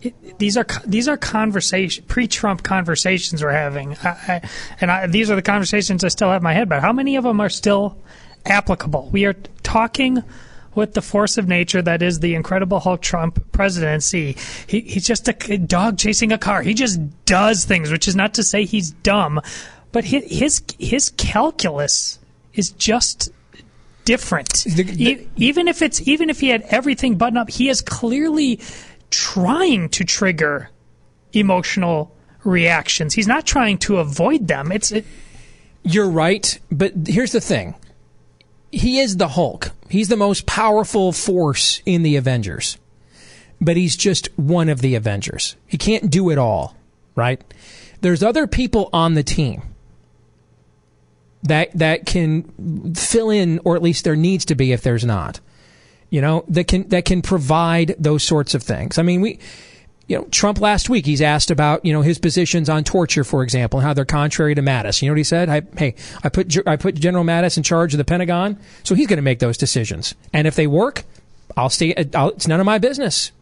it, 0.00 0.38
these 0.38 0.56
are 0.56 0.66
these 0.86 1.08
are 1.08 1.16
conversation 1.16 2.04
pre-Trump 2.06 2.62
conversations 2.62 3.42
we're 3.42 3.50
having, 3.50 3.96
I, 4.04 4.08
I, 4.08 4.48
and 4.80 4.90
I, 4.90 5.06
these 5.08 5.30
are 5.30 5.34
the 5.34 5.42
conversations 5.42 6.04
I 6.04 6.08
still 6.08 6.30
have 6.30 6.40
in 6.40 6.44
my 6.44 6.52
head. 6.52 6.68
But 6.68 6.80
how 6.80 6.92
many 6.92 7.16
of 7.16 7.24
them 7.24 7.40
are 7.40 7.48
still 7.48 7.98
applicable? 8.46 9.08
We 9.10 9.24
are 9.24 9.34
talking 9.64 10.22
with 10.78 10.94
the 10.94 11.02
force 11.02 11.36
of 11.36 11.48
nature 11.48 11.82
that 11.82 12.02
is 12.02 12.20
the 12.20 12.34
Incredible 12.34 12.78
Hulk 12.78 13.02
Trump 13.02 13.52
presidency. 13.52 14.36
He, 14.68 14.80
he's 14.80 15.06
just 15.06 15.28
a 15.28 15.58
dog 15.58 15.98
chasing 15.98 16.30
a 16.30 16.38
car. 16.38 16.62
He 16.62 16.72
just 16.72 17.00
does 17.24 17.64
things, 17.64 17.90
which 17.90 18.06
is 18.06 18.14
not 18.14 18.32
to 18.34 18.44
say 18.44 18.64
he's 18.64 18.92
dumb, 18.92 19.40
but 19.90 20.04
his 20.04 20.24
his, 20.30 20.62
his 20.78 21.10
calculus 21.10 22.20
is 22.54 22.70
just 22.70 23.30
different. 24.04 24.66
E- 24.66 25.26
even 25.36 25.66
if 25.66 25.82
it's 25.82 26.06
even 26.06 26.30
if 26.30 26.38
he 26.40 26.48
had 26.48 26.62
everything 26.70 27.16
buttoned 27.16 27.38
up, 27.38 27.50
he 27.50 27.68
is 27.68 27.82
clearly 27.82 28.60
trying 29.10 29.88
to 29.90 30.04
trigger 30.04 30.70
emotional 31.32 32.14
reactions. 32.44 33.14
He's 33.14 33.26
not 33.26 33.46
trying 33.46 33.78
to 33.78 33.98
avoid 33.98 34.46
them. 34.46 34.70
It's 34.70 34.92
it, 34.92 35.04
You're 35.82 36.08
right, 36.08 36.58
but 36.70 36.92
here's 37.06 37.32
the 37.32 37.40
thing. 37.40 37.74
He 38.70 38.98
is 38.98 39.16
the 39.16 39.28
Hulk. 39.28 39.72
He's 39.88 40.08
the 40.08 40.16
most 40.16 40.46
powerful 40.46 41.12
force 41.12 41.80
in 41.86 42.02
the 42.02 42.16
Avengers. 42.16 42.78
But 43.60 43.76
he's 43.76 43.96
just 43.96 44.28
one 44.38 44.68
of 44.68 44.80
the 44.80 44.94
Avengers. 44.94 45.56
He 45.66 45.78
can't 45.78 46.10
do 46.10 46.30
it 46.30 46.38
all, 46.38 46.76
right? 47.14 47.42
There's 48.00 48.22
other 48.22 48.46
people 48.46 48.88
on 48.92 49.14
the 49.14 49.22
team 49.22 49.62
that 51.42 51.70
that 51.72 52.06
can 52.06 52.94
fill 52.94 53.30
in 53.30 53.60
or 53.64 53.76
at 53.76 53.82
least 53.82 54.04
there 54.04 54.16
needs 54.16 54.44
to 54.46 54.54
be 54.54 54.72
if 54.72 54.82
there's 54.82 55.04
not. 55.04 55.40
You 56.10 56.20
know, 56.20 56.44
that 56.48 56.68
can 56.68 56.88
that 56.88 57.04
can 57.04 57.22
provide 57.22 57.94
those 57.98 58.22
sorts 58.22 58.54
of 58.54 58.62
things. 58.62 58.98
I 58.98 59.02
mean, 59.02 59.20
we 59.20 59.38
you 60.08 60.16
know, 60.16 60.24
Trump 60.30 60.60
last 60.60 60.88
week, 60.88 61.04
he's 61.04 61.20
asked 61.20 61.50
about, 61.50 61.84
you 61.84 61.92
know, 61.92 62.00
his 62.00 62.18
positions 62.18 62.68
on 62.70 62.82
torture, 62.82 63.24
for 63.24 63.42
example, 63.42 63.78
and 63.78 63.86
how 63.86 63.92
they're 63.92 64.06
contrary 64.06 64.54
to 64.54 64.62
Mattis. 64.62 65.02
You 65.02 65.08
know 65.08 65.12
what 65.12 65.18
he 65.18 65.24
said? 65.24 65.50
I, 65.50 65.62
hey, 65.76 65.94
I 66.24 66.30
put, 66.30 66.66
I 66.66 66.76
put 66.76 66.94
General 66.94 67.24
Mattis 67.24 67.58
in 67.58 67.62
charge 67.62 67.92
of 67.92 67.98
the 67.98 68.04
Pentagon, 68.04 68.58
so 68.82 68.94
he's 68.94 69.06
going 69.06 69.18
to 69.18 69.22
make 69.22 69.38
those 69.38 69.58
decisions. 69.58 70.14
And 70.32 70.46
if 70.46 70.56
they 70.56 70.66
work, 70.66 71.04
I'll 71.56 71.68
stay, 71.68 71.94
I'll, 72.14 72.30
it's 72.30 72.48
none 72.48 72.58
of 72.58 72.66
my 72.66 72.78
business. 72.78 73.32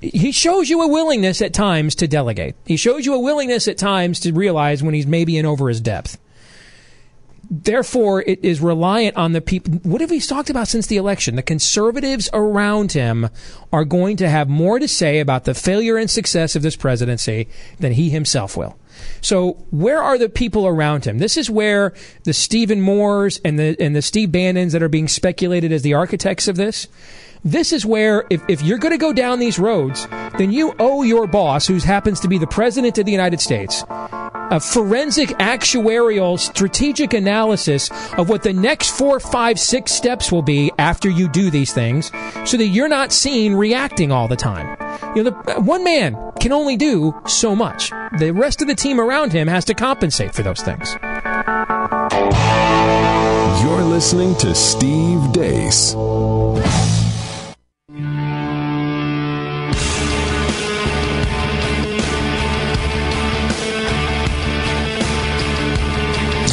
He 0.00 0.32
shows 0.32 0.70
you 0.70 0.82
a 0.82 0.88
willingness 0.88 1.40
at 1.40 1.52
times 1.52 1.94
to 1.96 2.08
delegate. 2.08 2.56
He 2.64 2.76
shows 2.76 3.06
you 3.06 3.14
a 3.14 3.20
willingness 3.20 3.66
at 3.68 3.78
times 3.78 4.20
to 4.20 4.32
realize 4.32 4.82
when 4.82 4.94
he's 4.94 5.06
maybe 5.06 5.36
in 5.36 5.46
over 5.46 5.68
his 5.68 5.80
depth. 5.80 6.18
Therefore, 7.50 8.22
it 8.22 8.44
is 8.44 8.60
reliant 8.60 9.16
on 9.16 9.32
the 9.32 9.40
people. 9.40 9.74
What 9.82 10.00
have 10.00 10.10
we 10.10 10.20
talked 10.20 10.50
about 10.50 10.68
since 10.68 10.86
the 10.86 10.96
election? 10.96 11.36
The 11.36 11.42
conservatives 11.42 12.28
around 12.32 12.92
him 12.92 13.28
are 13.72 13.84
going 13.84 14.16
to 14.18 14.28
have 14.28 14.48
more 14.48 14.78
to 14.78 14.88
say 14.88 15.20
about 15.20 15.44
the 15.44 15.54
failure 15.54 15.96
and 15.96 16.10
success 16.10 16.56
of 16.56 16.62
this 16.62 16.76
presidency 16.76 17.48
than 17.78 17.92
he 17.92 18.10
himself 18.10 18.56
will. 18.56 18.76
So, 19.20 19.52
where 19.70 20.02
are 20.02 20.18
the 20.18 20.28
people 20.28 20.66
around 20.66 21.04
him? 21.04 21.18
This 21.18 21.36
is 21.36 21.50
where 21.50 21.94
the 22.24 22.32
Stephen 22.32 22.80
Moores 22.80 23.40
and 23.44 23.58
the 23.58 23.76
and 23.80 23.94
the 23.94 24.02
Steve 24.02 24.30
Bannons 24.32 24.72
that 24.72 24.82
are 24.82 24.88
being 24.88 25.08
speculated 25.08 25.72
as 25.72 25.82
the 25.82 25.94
architects 25.94 26.48
of 26.48 26.56
this. 26.56 26.86
This 27.46 27.74
is 27.74 27.84
where, 27.84 28.24
if, 28.30 28.42
if 28.48 28.62
you're 28.62 28.78
going 28.78 28.92
to 28.92 28.98
go 28.98 29.12
down 29.12 29.38
these 29.38 29.58
roads, 29.58 30.08
then 30.38 30.50
you 30.50 30.74
owe 30.78 31.02
your 31.02 31.26
boss, 31.26 31.66
who 31.66 31.78
happens 31.78 32.18
to 32.20 32.28
be 32.28 32.38
the 32.38 32.46
president 32.46 32.96
of 32.96 33.04
the 33.04 33.12
United 33.12 33.38
States, 33.38 33.84
a 33.90 34.58
forensic 34.58 35.28
actuarial 35.28 36.38
strategic 36.38 37.12
analysis 37.12 37.90
of 38.16 38.30
what 38.30 38.42
the 38.42 38.52
next 38.54 38.96
four, 38.96 39.20
five, 39.20 39.60
six 39.60 39.92
steps 39.92 40.32
will 40.32 40.40
be 40.40 40.72
after 40.78 41.10
you 41.10 41.28
do 41.28 41.50
these 41.50 41.70
things 41.70 42.10
so 42.46 42.56
that 42.56 42.68
you're 42.68 42.88
not 42.88 43.12
seen 43.12 43.54
reacting 43.54 44.10
all 44.10 44.26
the 44.26 44.36
time. 44.36 44.78
You 45.14 45.24
know, 45.24 45.30
the, 45.30 45.60
one 45.60 45.84
man 45.84 46.16
can 46.40 46.50
only 46.50 46.78
do 46.78 47.14
so 47.26 47.54
much. 47.54 47.90
The 48.18 48.30
rest 48.30 48.62
of 48.62 48.68
the 48.68 48.74
team 48.74 48.98
around 48.98 49.34
him 49.34 49.48
has 49.48 49.66
to 49.66 49.74
compensate 49.74 50.34
for 50.34 50.42
those 50.42 50.62
things. 50.62 50.96
You're 53.62 53.82
listening 53.82 54.34
to 54.36 54.54
Steve 54.54 55.20
Deace. 55.32 55.94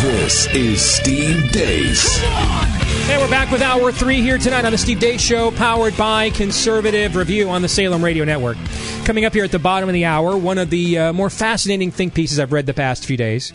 This 0.00 0.46
is 0.54 0.82
Steve 0.82 1.52
Deace. 1.52 2.22
And 2.22 3.20
we're 3.20 3.28
back 3.28 3.50
with 3.50 3.60
hour 3.60 3.92
three 3.92 4.22
here 4.22 4.38
tonight 4.38 4.64
on 4.64 4.72
the 4.72 4.78
Steve 4.78 4.98
Deace 4.98 5.20
Show, 5.20 5.50
powered 5.50 5.94
by 5.94 6.30
Conservative 6.30 7.16
Review 7.16 7.50
on 7.50 7.60
the 7.60 7.68
Salem 7.68 8.02
Radio 8.02 8.24
Network. 8.24 8.56
Coming 9.04 9.26
up 9.26 9.34
here 9.34 9.44
at 9.44 9.52
the 9.52 9.58
bottom 9.58 9.90
of 9.90 9.92
the 9.92 10.06
hour, 10.06 10.38
one 10.38 10.56
of 10.56 10.70
the 10.70 10.96
uh, 10.96 11.12
more 11.12 11.28
fascinating 11.28 11.90
think 11.90 12.14
pieces 12.14 12.40
I've 12.40 12.50
read 12.50 12.64
the 12.64 12.72
past 12.72 13.04
few 13.04 13.18
days 13.18 13.52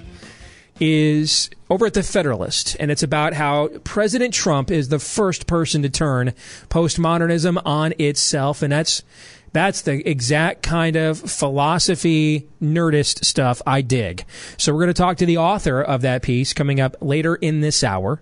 is 0.79 1.49
over 1.71 1.87
at 1.87 1.95
the 1.95 2.03
Federalist, 2.03 2.77
and 2.79 2.91
it's 2.91 3.01
about 3.01 3.33
how 3.33 3.69
President 3.83 4.31
Trump 4.31 4.69
is 4.69 4.89
the 4.89 4.99
first 4.99 5.47
person 5.47 5.81
to 5.81 5.89
turn 5.89 6.33
postmodernism 6.69 7.59
on 7.65 7.93
itself, 7.97 8.61
and 8.61 8.71
that's 8.71 9.01
that's 9.55 9.83
the 9.83 10.07
exact 10.07 10.63
kind 10.63 10.97
of 10.97 11.17
philosophy 11.17 12.45
nerdist 12.61 13.23
stuff 13.23 13.61
I 13.65 13.79
dig. 13.79 14.25
So 14.57 14.73
we're 14.73 14.81
going 14.81 14.93
to 14.93 15.01
talk 15.01 15.15
to 15.17 15.25
the 15.25 15.37
author 15.37 15.81
of 15.81 16.01
that 16.01 16.23
piece 16.23 16.51
coming 16.51 16.81
up 16.81 16.97
later 16.99 17.35
in 17.35 17.61
this 17.61 17.81
hour. 17.81 18.21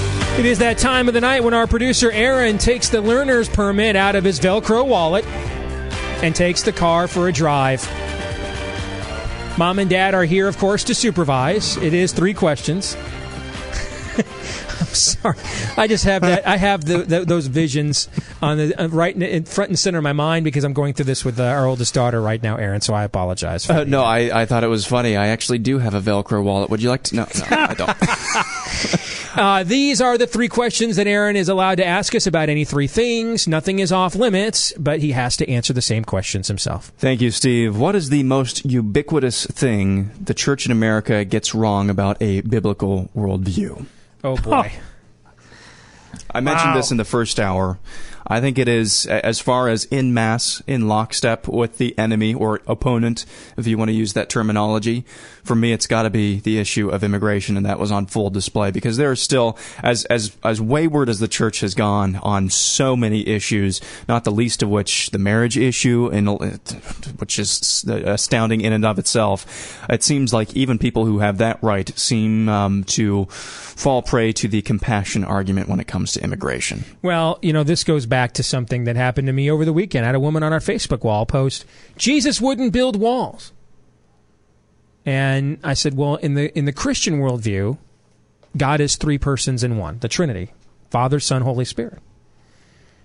It 0.37 0.45
is 0.45 0.59
that 0.59 0.77
time 0.77 1.07
of 1.07 1.13
the 1.13 1.21
night 1.21 1.43
when 1.43 1.53
our 1.53 1.67
producer 1.67 2.09
Aaron 2.09 2.57
takes 2.57 2.89
the 2.89 3.01
learner's 3.01 3.49
permit 3.49 3.95
out 3.95 4.15
of 4.15 4.23
his 4.23 4.39
Velcro 4.39 4.87
wallet 4.87 5.25
and 6.23 6.33
takes 6.33 6.63
the 6.63 6.71
car 6.71 7.07
for 7.07 7.27
a 7.27 7.33
drive. 7.33 7.85
Mom 9.57 9.77
and 9.77 9.89
Dad 9.89 10.15
are 10.15 10.23
here, 10.23 10.47
of 10.47 10.57
course, 10.57 10.83
to 10.85 10.95
supervise. 10.95 11.77
It 11.77 11.93
is 11.93 12.13
three 12.13 12.33
questions. 12.33 12.95
Sorry. 14.97 15.37
I 15.77 15.87
just 15.87 16.03
have 16.05 16.21
that. 16.21 16.47
I 16.47 16.57
have 16.57 16.85
the, 16.85 16.99
the, 16.99 17.25
those 17.25 17.47
visions 17.47 18.09
on 18.41 18.57
the 18.57 18.81
uh, 18.81 18.87
right 18.87 19.15
in, 19.15 19.21
in, 19.21 19.43
front 19.45 19.69
and 19.69 19.79
center 19.79 19.97
of 19.99 20.03
my 20.03 20.13
mind 20.13 20.43
because 20.43 20.63
I'm 20.63 20.73
going 20.73 20.93
through 20.93 21.05
this 21.05 21.23
with 21.23 21.39
uh, 21.39 21.43
our 21.43 21.65
oldest 21.65 21.93
daughter 21.93 22.21
right 22.21 22.41
now, 22.41 22.57
Aaron. 22.57 22.81
So 22.81 22.93
I 22.93 23.03
apologize. 23.03 23.69
Uh, 23.69 23.83
no, 23.83 24.03
I, 24.03 24.41
I 24.41 24.45
thought 24.45 24.63
it 24.63 24.67
was 24.67 24.85
funny. 24.85 25.15
I 25.15 25.27
actually 25.27 25.59
do 25.59 25.79
have 25.79 25.93
a 25.93 26.01
Velcro 26.01 26.43
wallet. 26.43 26.69
Would 26.69 26.81
you 26.81 26.89
like 26.89 27.03
to? 27.03 27.15
No, 27.15 27.27
no, 27.35 27.45
I 27.51 27.73
don't. 27.73 27.97
uh, 29.35 29.63
these 29.63 30.01
are 30.01 30.17
the 30.17 30.27
three 30.27 30.47
questions 30.47 30.95
that 30.95 31.07
Aaron 31.07 31.35
is 31.35 31.49
allowed 31.49 31.75
to 31.75 31.85
ask 31.85 32.15
us 32.15 32.27
about 32.27 32.49
any 32.49 32.65
three 32.65 32.87
things. 32.87 33.47
Nothing 33.47 33.79
is 33.79 33.91
off 33.91 34.15
limits, 34.15 34.73
but 34.77 34.99
he 34.99 35.11
has 35.11 35.37
to 35.37 35.49
answer 35.49 35.73
the 35.73 35.81
same 35.81 36.03
questions 36.03 36.47
himself. 36.47 36.91
Thank 36.97 37.21
you, 37.21 37.31
Steve. 37.31 37.77
What 37.77 37.95
is 37.95 38.09
the 38.09 38.23
most 38.23 38.65
ubiquitous 38.65 39.45
thing 39.45 40.11
the 40.19 40.33
church 40.33 40.65
in 40.65 40.71
America 40.71 41.25
gets 41.25 41.53
wrong 41.55 41.89
about 41.89 42.21
a 42.21 42.41
biblical 42.41 43.09
worldview? 43.15 43.85
Oh 44.23 44.35
boy. 44.37 44.71
I 46.33 46.39
mentioned 46.39 46.71
Wow. 46.71 46.77
this 46.77 46.91
in 46.91 46.97
the 46.97 47.05
first 47.05 47.39
hour. 47.39 47.79
I 48.27 48.39
think 48.39 48.57
it 48.57 48.67
is 48.67 49.05
as 49.07 49.39
far 49.39 49.67
as 49.67 49.85
in 49.85 50.13
mass, 50.13 50.61
in 50.67 50.87
lockstep 50.87 51.47
with 51.47 51.77
the 51.77 51.97
enemy 51.97 52.33
or 52.33 52.61
opponent, 52.67 53.25
if 53.57 53.67
you 53.67 53.77
want 53.77 53.89
to 53.89 53.93
use 53.93 54.13
that 54.13 54.29
terminology. 54.29 55.03
For 55.43 55.55
me, 55.55 55.73
it's 55.73 55.87
got 55.87 56.03
to 56.03 56.09
be 56.09 56.39
the 56.39 56.59
issue 56.59 56.89
of 56.89 57.03
immigration, 57.03 57.57
and 57.57 57.65
that 57.65 57.79
was 57.79 57.91
on 57.91 58.05
full 58.05 58.29
display 58.29 58.71
because 58.71 58.97
there 58.97 59.11
are 59.11 59.15
still, 59.15 59.57
as 59.83 60.05
as 60.05 60.35
as 60.43 60.61
wayward 60.61 61.09
as 61.09 61.19
the 61.19 61.27
church 61.27 61.61
has 61.61 61.73
gone 61.73 62.17
on 62.17 62.49
so 62.49 62.95
many 62.95 63.27
issues, 63.27 63.81
not 64.07 64.23
the 64.23 64.31
least 64.31 64.63
of 64.63 64.69
which 64.69 65.09
the 65.11 65.19
marriage 65.19 65.57
issue, 65.57 66.09
and 66.11 66.29
which 67.19 67.39
is 67.39 67.83
astounding 67.87 68.61
in 68.61 68.73
and 68.73 68.85
of 68.85 68.99
itself. 68.99 69.81
It 69.89 70.03
seems 70.03 70.33
like 70.33 70.55
even 70.55 70.77
people 70.77 71.05
who 71.05 71.19
have 71.19 71.39
that 71.39 71.61
right 71.61 71.91
seem 71.97 72.49
um, 72.49 72.83
to 72.85 73.25
fall 73.25 74.01
prey 74.01 74.31
to 74.33 74.47
the 74.47 74.61
compassion 74.61 75.23
argument 75.23 75.69
when 75.69 75.79
it 75.79 75.87
comes 75.87 76.13
to 76.13 76.23
immigration. 76.23 76.83
Well, 77.01 77.39
you 77.41 77.53
know, 77.53 77.63
this 77.63 77.83
goes 77.83 78.05
back 78.05 78.33
to 78.33 78.43
something 78.43 78.83
that 78.83 78.95
happened 78.95 79.27
to 79.27 79.33
me 79.33 79.49
over 79.49 79.65
the 79.65 79.73
weekend. 79.73 80.05
I 80.05 80.09
had 80.09 80.15
a 80.15 80.19
woman 80.19 80.43
on 80.43 80.53
our 80.53 80.59
Facebook 80.59 81.03
wall 81.03 81.25
post, 81.25 81.65
Jesus 81.97 82.39
wouldn't 82.39 82.73
build 82.73 82.95
walls. 82.95 83.51
And 85.05 85.57
I 85.63 85.73
said, 85.73 85.95
well, 85.95 86.15
in 86.15 86.35
the 86.35 86.55
in 86.57 86.65
the 86.65 86.73
Christian 86.73 87.19
worldview, 87.19 87.77
God 88.55 88.81
is 88.81 88.95
three 88.95 89.17
persons 89.17 89.63
in 89.63 89.77
one, 89.77 89.99
the 89.99 90.07
Trinity, 90.07 90.53
Father, 90.89 91.19
Son, 91.19 91.41
Holy 91.41 91.65
Spirit. 91.65 91.99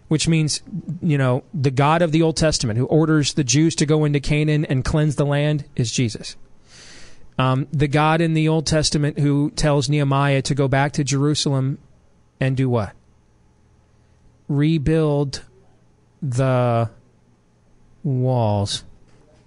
Which 0.08 0.28
means, 0.28 0.62
you 1.02 1.18
know, 1.18 1.42
the 1.52 1.70
God 1.72 2.00
of 2.00 2.12
the 2.12 2.22
Old 2.22 2.36
Testament 2.36 2.78
who 2.78 2.86
orders 2.86 3.34
the 3.34 3.42
Jews 3.42 3.74
to 3.76 3.86
go 3.86 4.04
into 4.04 4.20
Canaan 4.20 4.64
and 4.64 4.84
cleanse 4.84 5.16
the 5.16 5.26
land 5.26 5.64
is 5.74 5.90
Jesus. 5.90 6.36
Um, 7.38 7.66
the 7.72 7.88
God 7.88 8.20
in 8.20 8.34
the 8.34 8.48
Old 8.48 8.66
Testament 8.66 9.18
who 9.18 9.50
tells 9.50 9.88
Nehemiah 9.88 10.42
to 10.42 10.54
go 10.54 10.68
back 10.68 10.92
to 10.92 11.04
Jerusalem 11.04 11.78
and 12.38 12.56
do 12.56 12.68
what? 12.68 12.92
Rebuild 14.48 15.42
the 16.22 16.88
walls. 18.04 18.84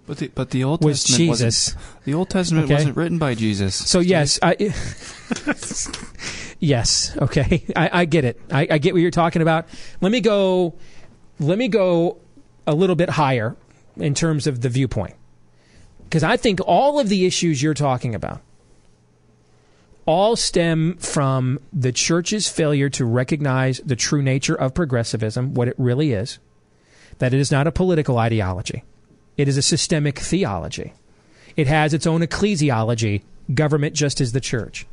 But 0.10 0.18
the, 0.18 0.28
but 0.30 0.50
the 0.50 0.64
Old 0.64 0.84
Was 0.84 1.04
Testament 1.04 1.30
Jesus. 1.30 1.76
wasn't 1.76 2.06
the 2.06 2.14
Old 2.16 2.30
Testament 2.32 2.66
Okay. 2.66 2.74
wasn't 2.74 2.98
written 2.98 3.20
by 3.20 3.36
Jesus. 3.36 3.76
So 3.76 4.00
yes, 4.00 4.40
I, 4.42 4.56
yes, 6.60 7.16
okay, 7.22 7.64
I, 7.76 7.90
I 7.94 8.06
get 8.06 8.26
it. 8.26 8.42
I, 8.52 8.68
I 8.72 8.78
get 8.80 8.96
what 8.96 9.04
you're 9.04 9.12
talking 9.12 9.44
about. 9.44 9.68
Let 10.02 10.12
me 10.12 10.20
go. 10.20 10.74
Let 11.40 11.60
me 11.60 11.68
go 11.68 12.18
a 12.66 12.74
little 12.74 12.96
bit 12.96 13.12
higher 13.12 13.56
in 13.98 14.16
terms 14.16 14.48
of 14.48 14.62
the 14.62 14.70
viewpoint, 14.70 15.14
because 16.06 16.24
I 16.24 16.38
think 16.38 16.60
all 16.66 17.00
of 17.00 17.08
the 17.08 17.28
issues 17.28 17.62
you're 17.62 17.76
talking 17.76 18.16
about 18.16 18.42
all 20.08 20.36
stem 20.36 20.98
from 20.98 21.60
the 21.72 21.92
church's 21.92 22.50
failure 22.50 22.90
to 22.90 23.06
recognize 23.06 23.80
the 23.86 23.96
true 23.96 24.24
nature 24.24 24.56
of 24.56 24.74
progressivism, 24.74 25.54
what 25.54 25.68
it 25.68 25.76
really 25.78 26.14
is, 26.14 26.40
that 27.20 27.32
it 27.32 27.40
is 27.40 27.52
not 27.52 27.68
a 27.68 27.72
political 27.72 28.18
ideology. 28.18 28.84
It 29.40 29.48
is 29.48 29.56
a 29.56 29.62
systemic 29.62 30.20
theology. 30.20 30.92
It 31.56 31.68
has 31.68 31.94
its 31.94 32.06
own 32.06 32.20
ecclesiology, 32.20 33.22
government 33.54 33.96
just 33.96 34.20
as 34.20 34.34
the 34.34 34.42
church. 34.42 34.86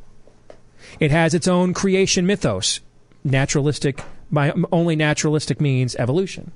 It 1.01 1.11
has 1.11 1.33
its 1.33 1.49
own 1.49 1.73
creation 1.73 2.25
mythos, 2.25 2.79
naturalistic, 3.25 4.01
by 4.31 4.51
um, 4.51 4.65
only 4.71 4.95
naturalistic 4.95 5.59
means 5.59 5.97
evolution. 5.97 6.53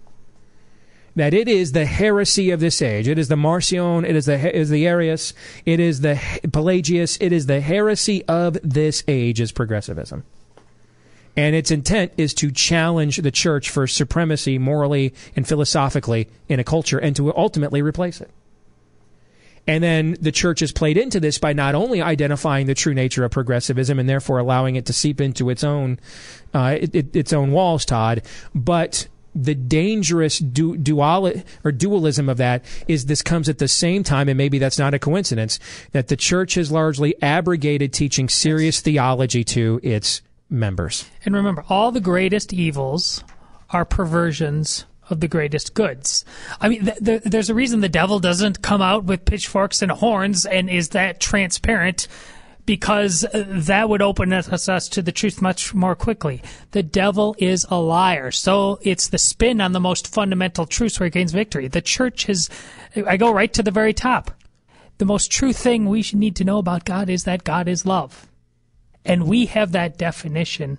That 1.18 1.34
it 1.34 1.50
is 1.50 1.74
the 1.74 1.86
heresy 1.86 2.50
of 2.52 2.62
this 2.62 2.82
age. 2.82 3.10
It 3.10 3.20
is 3.20 3.28
the 3.28 3.36
Marcion. 3.36 4.06
It 4.06 4.16
is 4.16 4.26
the 4.26 4.36
it 4.36 4.56
is 4.56 4.70
the 4.70 4.88
Arius. 4.88 5.34
It 5.66 5.82
is 5.82 6.00
the 6.00 6.16
Pelagius. 6.50 7.18
It 7.20 7.34
is 7.34 7.48
the 7.48 7.60
heresy 7.60 8.24
of 8.26 8.58
this 8.64 9.04
age 9.10 9.42
is 9.42 9.52
progressivism. 9.52 10.24
And 11.38 11.56
its 11.56 11.72
intent 11.72 12.12
is 12.18 12.34
to 12.36 12.52
challenge 12.52 13.18
the 13.18 13.32
church 13.32 13.70
for 13.70 13.88
supremacy 13.88 14.58
morally 14.58 15.14
and 15.36 15.48
philosophically 15.48 16.28
in 16.50 16.60
a 16.60 16.64
culture 16.64 17.00
and 17.00 17.16
to 17.16 17.36
ultimately 17.36 17.82
replace 17.82 18.20
it. 18.20 18.30
And 19.68 19.84
then 19.84 20.18
the 20.20 20.32
church 20.32 20.60
has 20.62 20.72
played 20.72 20.98
into 20.98 21.20
this 21.20 21.38
by 21.38 21.54
not 21.54 21.76
only 21.76 22.02
identifying 22.02 22.66
the 22.66 22.74
true 22.74 22.94
nature 22.94 23.24
of 23.24 23.32
progressivism 23.32 24.00
and 24.00 24.10
therefore 24.10 24.40
allowing 24.40 24.76
it 24.76 24.88
to 24.88 24.94
seep 24.94 25.22
into 25.22 25.50
its 25.50 25.64
own 25.64 26.00
uh, 26.54 26.78
it, 26.82 26.96
it, 26.96 27.16
its 27.16 27.32
own 27.32 27.52
walls, 27.52 27.86
Todd, 27.86 28.24
but 28.54 29.08
the 29.34 29.56
dangerous 29.56 30.40
du- 30.40 30.76
dual 30.76 31.32
or 31.64 31.72
dualism 31.72 32.28
of 32.28 32.38
that 32.38 32.66
is 32.88 33.06
this 33.06 33.22
comes 33.22 33.48
at 33.48 33.60
the 33.60 33.68
same 33.68 34.04
time, 34.04 34.28
and 34.28 34.38
maybe 34.38 34.60
that's 34.60 34.80
not 34.80 34.94
a 34.94 35.00
coincidence, 35.00 35.60
that 35.94 36.10
the 36.10 36.18
church 36.18 36.56
has 36.56 36.72
largely 36.72 37.16
abrogated 37.22 37.94
teaching 37.94 38.28
serious 38.28 38.82
theology 38.82 39.44
to 39.46 39.80
its 39.84 40.22
members. 40.52 41.10
And 41.26 41.34
remember, 41.34 41.64
all 41.70 41.92
the 41.92 42.02
greatest 42.02 42.54
evils 42.54 43.24
are 43.70 43.86
perversions 43.86 44.86
of 45.10 45.20
the 45.20 45.28
greatest 45.28 45.74
goods. 45.74 46.24
I 46.60 46.70
mean, 46.70 46.86
th- 46.86 47.04
th- 47.04 47.24
there's 47.24 47.50
a 47.50 47.56
reason 47.56 47.82
the 47.82 47.90
devil 47.90 48.20
doesn't 48.20 48.62
come 48.62 48.82
out 48.82 49.06
with 49.06 49.26
pitchforks 49.26 49.82
and 49.82 49.92
horns 49.92 50.46
and 50.46 50.70
is 50.70 50.90
that 50.90 51.20
transparent 51.20 52.08
because 52.66 53.26
uh, 53.26 53.44
that 53.48 53.90
would 53.90 54.02
open 54.02 54.32
us, 54.32 54.70
us 54.70 54.88
to 54.90 55.02
the 55.02 55.12
truth 55.12 55.42
much 55.42 55.74
more 55.74 55.96
quickly. 55.96 56.42
The 56.72 56.84
devil 56.84 57.36
is 57.40 57.66
a 57.70 57.80
liar. 57.80 58.32
So 58.32 58.80
it's 58.82 59.10
the 59.10 59.18
spin 59.18 59.60
on 59.62 59.72
the 59.72 59.80
most 59.80 60.08
fundamental 60.08 60.66
truths 60.66 61.00
where 61.00 61.08
he 61.08 61.12
gains 61.12 61.32
victory. 61.32 61.68
The 61.68 61.82
church 61.82 62.26
has, 62.26 62.50
I 62.96 63.18
go 63.18 63.34
right 63.34 63.52
to 63.54 63.64
the 63.64 63.72
very 63.72 63.94
top. 63.94 64.32
The 65.00 65.06
most 65.06 65.32
true 65.32 65.54
thing 65.54 65.88
we 65.88 66.04
should 66.04 66.20
need 66.20 66.36
to 66.38 66.44
know 66.44 66.60
about 66.60 66.86
God 66.86 67.10
is 67.10 67.24
that 67.24 67.44
God 67.44 67.68
is 67.68 67.86
love. 67.86 68.28
And 69.06 69.28
we 69.28 69.46
have 69.48 69.72
that 69.72 69.98
definition 69.98 70.78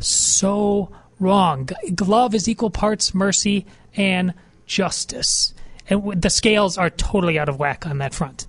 so 0.00 0.90
wrong. 1.20 1.66
G- 1.66 1.94
Love 2.04 2.34
is 2.34 2.48
equal 2.48 2.70
parts 2.70 3.14
mercy 3.14 3.66
and 3.96 4.34
justice. 4.66 5.54
And 5.88 6.20
the 6.20 6.30
scales 6.30 6.76
are 6.76 6.90
totally 6.90 7.38
out 7.38 7.48
of 7.48 7.58
whack 7.58 7.86
on 7.86 7.98
that 7.98 8.14
front. 8.14 8.46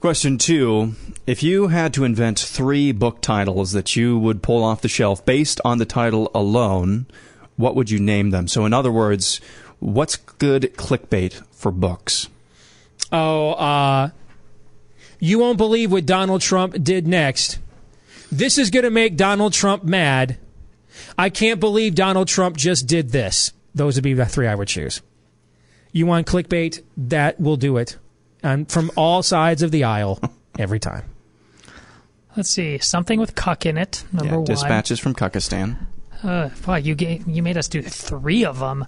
Question 0.00 0.38
two 0.38 0.94
If 1.26 1.42
you 1.42 1.68
had 1.68 1.92
to 1.94 2.04
invent 2.04 2.38
three 2.38 2.92
book 2.92 3.20
titles 3.20 3.72
that 3.72 3.96
you 3.96 4.16
would 4.16 4.42
pull 4.42 4.62
off 4.62 4.80
the 4.80 4.88
shelf 4.88 5.24
based 5.24 5.60
on 5.64 5.78
the 5.78 5.84
title 5.84 6.30
alone, 6.32 7.06
what 7.56 7.74
would 7.74 7.90
you 7.90 7.98
name 7.98 8.30
them? 8.30 8.46
So, 8.46 8.64
in 8.64 8.72
other 8.72 8.92
words, 8.92 9.40
what's 9.80 10.16
good 10.16 10.72
clickbait 10.76 11.42
for 11.50 11.72
books? 11.72 12.28
Oh, 13.10 13.52
uh, 13.54 14.10
you 15.18 15.38
won't 15.38 15.58
believe 15.58 15.90
what 15.92 16.06
Donald 16.06 16.40
Trump 16.40 16.76
did 16.82 17.06
next. 17.06 17.58
This 18.30 18.58
is 18.58 18.70
going 18.70 18.84
to 18.84 18.90
make 18.90 19.16
Donald 19.16 19.52
Trump 19.52 19.84
mad. 19.84 20.38
I 21.16 21.30
can't 21.30 21.60
believe 21.60 21.94
Donald 21.94 22.28
Trump 22.28 22.56
just 22.56 22.86
did 22.86 23.10
this. 23.10 23.52
Those 23.74 23.96
would 23.96 24.04
be 24.04 24.14
the 24.14 24.26
three 24.26 24.46
I 24.46 24.54
would 24.54 24.68
choose. 24.68 25.00
You 25.92 26.06
want 26.06 26.26
clickbait? 26.26 26.82
That 26.96 27.40
will 27.40 27.56
do 27.56 27.76
it. 27.78 27.96
And 28.42 28.70
from 28.70 28.90
all 28.96 29.22
sides 29.22 29.62
of 29.62 29.70
the 29.70 29.84
aisle 29.84 30.20
every 30.58 30.78
time. 30.78 31.04
Let's 32.36 32.50
see. 32.50 32.78
Something 32.78 33.18
with 33.18 33.34
cuck 33.34 33.66
in 33.66 33.78
it. 33.78 34.04
Number 34.12 34.26
Yeah, 34.32 34.36
one. 34.36 34.44
dispatches 34.44 35.00
from 35.00 35.14
Cuckistan. 35.14 35.76
Uh, 36.22 36.50
wow, 36.66 36.76
you 36.76 36.94
gave, 36.94 37.26
you 37.28 37.42
made 37.42 37.56
us 37.56 37.68
do 37.68 37.80
three 37.82 38.44
of 38.44 38.58
them. 38.58 38.84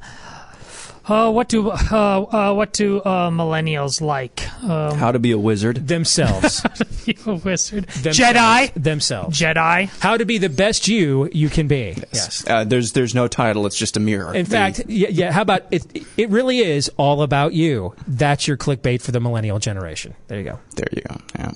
Uh, 1.06 1.30
what 1.32 1.48
do 1.48 1.70
uh, 1.70 1.74
uh, 1.74 2.52
what 2.54 2.72
do 2.72 2.98
uh, 3.00 3.30
millennials 3.30 4.00
like? 4.00 4.46
Um, 4.62 4.96
How 4.98 5.10
to 5.12 5.18
be 5.18 5.32
a 5.32 5.38
wizard. 5.38 5.88
Themselves. 5.88 6.62
you 7.06 7.14
a 7.26 7.34
wizard? 7.34 7.86
Themselves. 7.88 8.18
Jedi. 8.18 8.72
Themselves. 8.74 9.40
Jedi. 9.40 9.88
How 10.00 10.16
to 10.16 10.24
be 10.24 10.38
the 10.38 10.48
best 10.50 10.88
you 10.88 11.28
you 11.32 11.48
can 11.48 11.66
be. 11.66 11.96
Yes. 12.12 12.44
Uh, 12.46 12.64
there's 12.64 12.92
there's 12.92 13.14
no 13.14 13.28
title. 13.28 13.66
It's 13.66 13.78
just 13.78 13.96
a 13.96 14.00
mirror. 14.00 14.34
In 14.34 14.44
The- 14.44 14.50
fact, 14.50 14.82
yeah, 14.88 15.08
yeah. 15.08 15.32
How 15.32 15.42
about 15.42 15.62
it? 15.70 15.84
It 16.16 16.28
really 16.30 16.58
is 16.58 16.90
all 16.96 17.22
about 17.22 17.54
you. 17.54 17.94
That's 18.06 18.46
your 18.46 18.56
clickbait 18.56 19.00
for 19.02 19.12
the 19.12 19.20
millennial 19.20 19.58
generation. 19.58 20.14
There 20.28 20.38
you 20.38 20.44
go. 20.44 20.58
There 20.76 20.88
you 20.92 21.02
go. 21.08 21.16
Yeah. 21.38 21.52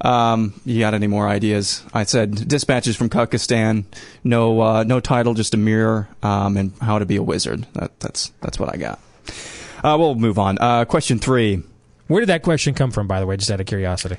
Um, 0.00 0.60
you 0.64 0.78
got 0.78 0.94
any 0.94 1.06
more 1.08 1.28
ideas? 1.28 1.82
I 1.92 2.04
said 2.04 2.48
dispatches 2.48 2.96
from 2.96 3.08
Cuckistan. 3.10 3.84
No, 4.22 4.60
uh, 4.60 4.84
no 4.84 5.00
title, 5.00 5.34
just 5.34 5.54
a 5.54 5.56
mirror, 5.56 6.08
um, 6.22 6.56
and 6.56 6.72
how 6.80 6.98
to 6.98 7.06
be 7.06 7.16
a 7.16 7.22
wizard. 7.22 7.66
That, 7.74 7.98
that's 8.00 8.30
that's 8.40 8.58
what 8.58 8.72
I 8.72 8.76
got. 8.76 9.00
Uh, 9.82 9.96
we'll 9.98 10.14
move 10.14 10.38
on. 10.38 10.58
Uh, 10.60 10.84
question 10.84 11.18
three. 11.18 11.62
Where 12.06 12.20
did 12.20 12.28
that 12.28 12.42
question 12.42 12.74
come 12.74 12.90
from, 12.90 13.06
by 13.06 13.20
the 13.20 13.26
way? 13.26 13.36
Just 13.36 13.50
out 13.50 13.60
of 13.60 13.66
curiosity. 13.66 14.16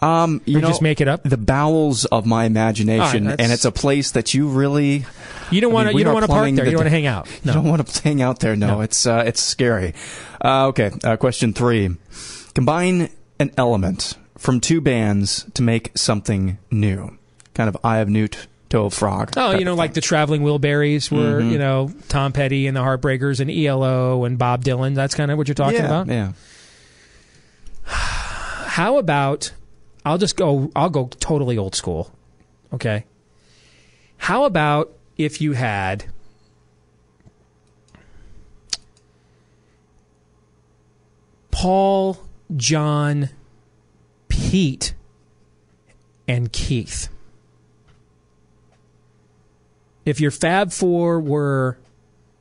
Um, 0.00 0.42
you 0.44 0.60
know, 0.60 0.68
just 0.68 0.82
make 0.82 1.00
it 1.00 1.08
up? 1.08 1.22
The 1.22 1.36
bowels 1.36 2.04
of 2.04 2.26
my 2.26 2.44
imagination, 2.44 3.26
right, 3.26 3.40
and 3.40 3.52
it's 3.52 3.64
a 3.64 3.72
place 3.72 4.10
that 4.12 4.34
you 4.34 4.48
really. 4.48 5.06
You 5.50 5.60
don't 5.60 5.72
want 5.72 5.90
to. 5.90 5.96
You 5.96 6.04
don't 6.04 6.12
want 6.14 6.24
to 6.24 6.28
park 6.32 6.44
there. 6.54 6.64
the 6.64 6.70
You 6.70 6.70
don't 6.72 6.80
want 6.80 6.86
to 6.86 6.90
hang 6.90 7.06
out. 7.06 7.28
You 7.44 7.52
don't 7.52 7.64
want 7.64 7.86
to 7.86 8.02
hang 8.02 8.20
out 8.20 8.40
there. 8.40 8.56
No, 8.56 8.66
No. 8.66 8.80
it's 8.82 9.06
uh, 9.06 9.22
it's 9.26 9.40
scary. 9.40 9.94
Uh, 10.44 10.66
okay, 10.68 10.90
uh, 11.04 11.16
question 11.16 11.52
three: 11.54 11.96
Combine 12.54 13.08
an 13.38 13.52
element 13.56 14.16
from 14.44 14.60
two 14.60 14.78
bands 14.82 15.46
to 15.54 15.62
make 15.62 15.90
something 15.96 16.58
new. 16.70 17.16
Kind 17.54 17.66
of 17.66 17.78
Eye 17.82 17.98
of 18.00 18.10
Newt 18.10 18.46
to 18.68 18.80
a 18.80 18.90
frog. 18.90 19.32
Oh, 19.38 19.52
you 19.52 19.64
know, 19.64 19.74
like 19.74 19.94
the 19.94 20.02
Traveling 20.02 20.42
Wilburys, 20.42 21.10
were 21.10 21.40
Mhm. 21.40 21.50
you 21.50 21.58
know 21.58 21.90
Tom 22.08 22.30
Petty 22.32 22.66
and 22.66 22.76
the 22.76 22.82
Heartbreakers 22.82 23.40
and 23.40 23.50
ELO 23.50 24.24
and 24.24 24.36
Bob 24.36 24.62
Dylan. 24.62 24.94
That's 24.94 25.14
kind 25.14 25.30
of 25.30 25.38
what 25.38 25.48
you're 25.48 25.54
talking 25.54 25.78
yeah, 25.80 25.86
about. 25.86 26.08
Yeah. 26.08 26.32
How 27.84 28.98
about 28.98 29.52
I'll 30.04 30.18
just 30.18 30.36
go 30.36 30.70
I'll 30.76 30.90
go 30.90 31.08
totally 31.20 31.56
old 31.56 31.74
school. 31.74 32.12
Okay. 32.70 33.06
How 34.18 34.44
about 34.44 34.92
if 35.16 35.40
you 35.40 35.52
had 35.52 36.04
Paul, 41.50 42.18
John, 42.56 43.30
Pete, 44.34 44.94
and 46.26 46.52
Keith? 46.52 47.08
If 50.04 50.20
your 50.20 50.30
Fab 50.30 50.72
Four 50.72 51.20
were 51.20 51.78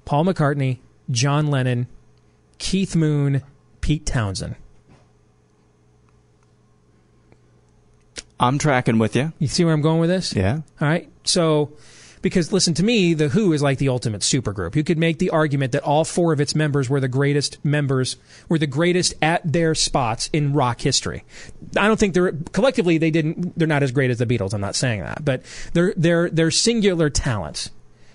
Paul 0.05 0.25
McCartney, 0.25 0.79
John 1.11 1.47
Lennon, 1.47 1.87
Keith 2.57 2.95
Moon, 2.95 3.41
Pete 3.81 4.05
Townshend. 4.05 4.55
I'm 8.39 8.57
tracking 8.57 8.97
with 8.97 9.15
you. 9.15 9.31
You 9.39 9.47
see 9.47 9.63
where 9.63 9.73
I'm 9.73 9.81
going 9.81 9.99
with 9.99 10.09
this? 10.09 10.35
Yeah. 10.35 10.61
All 10.81 10.87
right. 10.87 11.09
So, 11.23 11.71
because 12.23 12.51
listen 12.51 12.73
to 12.75 12.83
me, 12.83 13.13
the 13.13 13.29
Who 13.29 13.53
is 13.53 13.61
like 13.61 13.77
the 13.77 13.89
ultimate 13.89 14.21
supergroup. 14.21 14.75
You 14.75 14.83
could 14.83 14.97
make 14.97 15.19
the 15.19 15.29
argument 15.29 15.73
that 15.73 15.83
all 15.83 16.05
four 16.05 16.33
of 16.33 16.41
its 16.41 16.55
members 16.55 16.89
were 16.89 16.99
the 16.99 17.07
greatest 17.07 17.63
members, 17.63 18.15
were 18.49 18.57
the 18.57 18.65
greatest 18.65 19.13
at 19.21 19.41
their 19.43 19.75
spots 19.75 20.29
in 20.33 20.53
rock 20.53 20.81
history. 20.81 21.23
I 21.77 21.87
don't 21.87 21.99
think 21.99 22.15
they're 22.15 22.31
collectively 22.53 22.97
they 22.97 23.11
didn't. 23.11 23.57
They're 23.59 23.67
not 23.67 23.83
as 23.83 23.91
great 23.91 24.09
as 24.09 24.17
the 24.17 24.25
Beatles. 24.25 24.53
I'm 24.53 24.61
not 24.61 24.75
saying 24.75 25.01
that, 25.01 25.23
but 25.23 25.43
they're 25.73 25.93
they're 25.95 26.29
they're 26.29 26.51
singular 26.51 27.11
talents. 27.11 27.69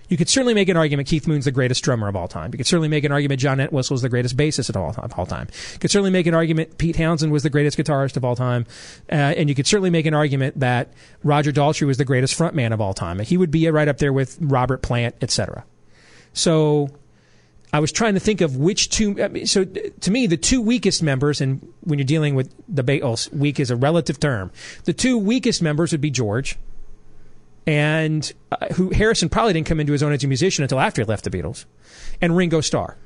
You 0.09 0.17
could 0.17 0.29
certainly 0.29 0.55
make 0.55 0.69
an 0.69 0.77
argument 0.77 1.09
Keith 1.09 1.27
Moon's 1.27 1.45
the 1.45 1.53
greatest 1.53 1.85
drummer 1.85 2.09
of 2.09 2.17
all 2.17 2.29
time. 2.29 2.51
You 2.53 2.59
could 2.59 2.67
certainly 2.67 2.89
make 2.89 3.05
an 3.05 3.13
argument 3.13 3.41
John 3.41 3.61
Entwistle 3.61 3.95
is 3.95 4.03
the 4.03 4.09
greatest 4.09 4.37
bassist 4.37 4.71
of 4.71 4.77
all, 4.77 5.27
time. 5.27 5.49
You 5.75 5.79
could 5.79 5.91
certainly 5.91 6.11
make 6.11 6.27
an 6.27 6.35
argument 6.35 6.79
Pete 6.79 6.97
Townshend 6.97 7.31
was 7.31 7.43
the 7.43 7.51
greatest 7.51 7.77
guitarist 7.77 8.17
of 8.17 8.25
all 8.25 8.35
time. 8.35 8.67
Uh, 9.11 9.15
and 9.15 9.49
you 9.49 9.55
could 9.55 9.67
certainly 9.67 9.91
make 9.91 10.07
an 10.07 10.15
argument 10.15 10.59
that 10.61 10.93
Roger 11.23 11.53
Daltrey 11.53 11.87
was 11.87 11.99
the 11.99 12.05
greatest 12.05 12.39
frontman 12.39 12.73
of 12.73 12.81
all 12.81 12.95
time. 12.95 13.19
He 13.21 13.37
would 13.37 13.51
be 13.51 13.69
right 13.71 13.89
up 13.89 13.99
there 13.99 14.13
with 14.13 14.39
Robert 14.41 14.83
Plant, 14.83 15.17
etc. 15.21 15.65
So 16.33 16.89
I 17.73 17.81
was 17.81 17.93
trying 17.93 18.15
to 18.15 18.21
think 18.21 18.41
of 18.41 18.57
which 18.57 18.89
two. 18.89 19.23
I 19.23 19.29
mean, 19.29 19.47
so 19.47 19.65
to 19.65 20.11
me, 20.11 20.27
the 20.27 20.37
two 20.37 20.63
weakest 20.63 21.03
members, 21.03 21.41
and 21.41 21.67
when 21.81 21.99
you're 21.99 22.07
dealing 22.07 22.35
with 22.35 22.55
the 22.67 22.83
Beatles, 22.83 23.33
weak 23.33 23.61
is 23.61 23.71
a 23.71 23.77
relative 23.77 24.19
term. 24.19 24.51
The 24.85 24.95
two 24.95 25.19
weakest 25.19 25.61
members 25.61 25.93
would 25.93 26.01
be 26.01 26.11
George, 26.11 26.57
and 27.69 28.33
uh, 28.51 28.73
who 28.73 28.89
Harrison 28.91 29.29
probably 29.29 29.53
didn't 29.53 29.67
come 29.67 29.79
into 29.79 29.93
his 29.93 30.03
own 30.03 30.13
as 30.13 30.25
a 30.25 30.27
musician 30.27 30.63
until 30.63 30.81
after 30.81 31.03
he 31.03 31.05
left 31.05 31.25
the 31.25 31.31
Beatles, 31.31 31.67
and 32.19 32.35
Ringo 32.35 32.63
Starr. 32.63 32.97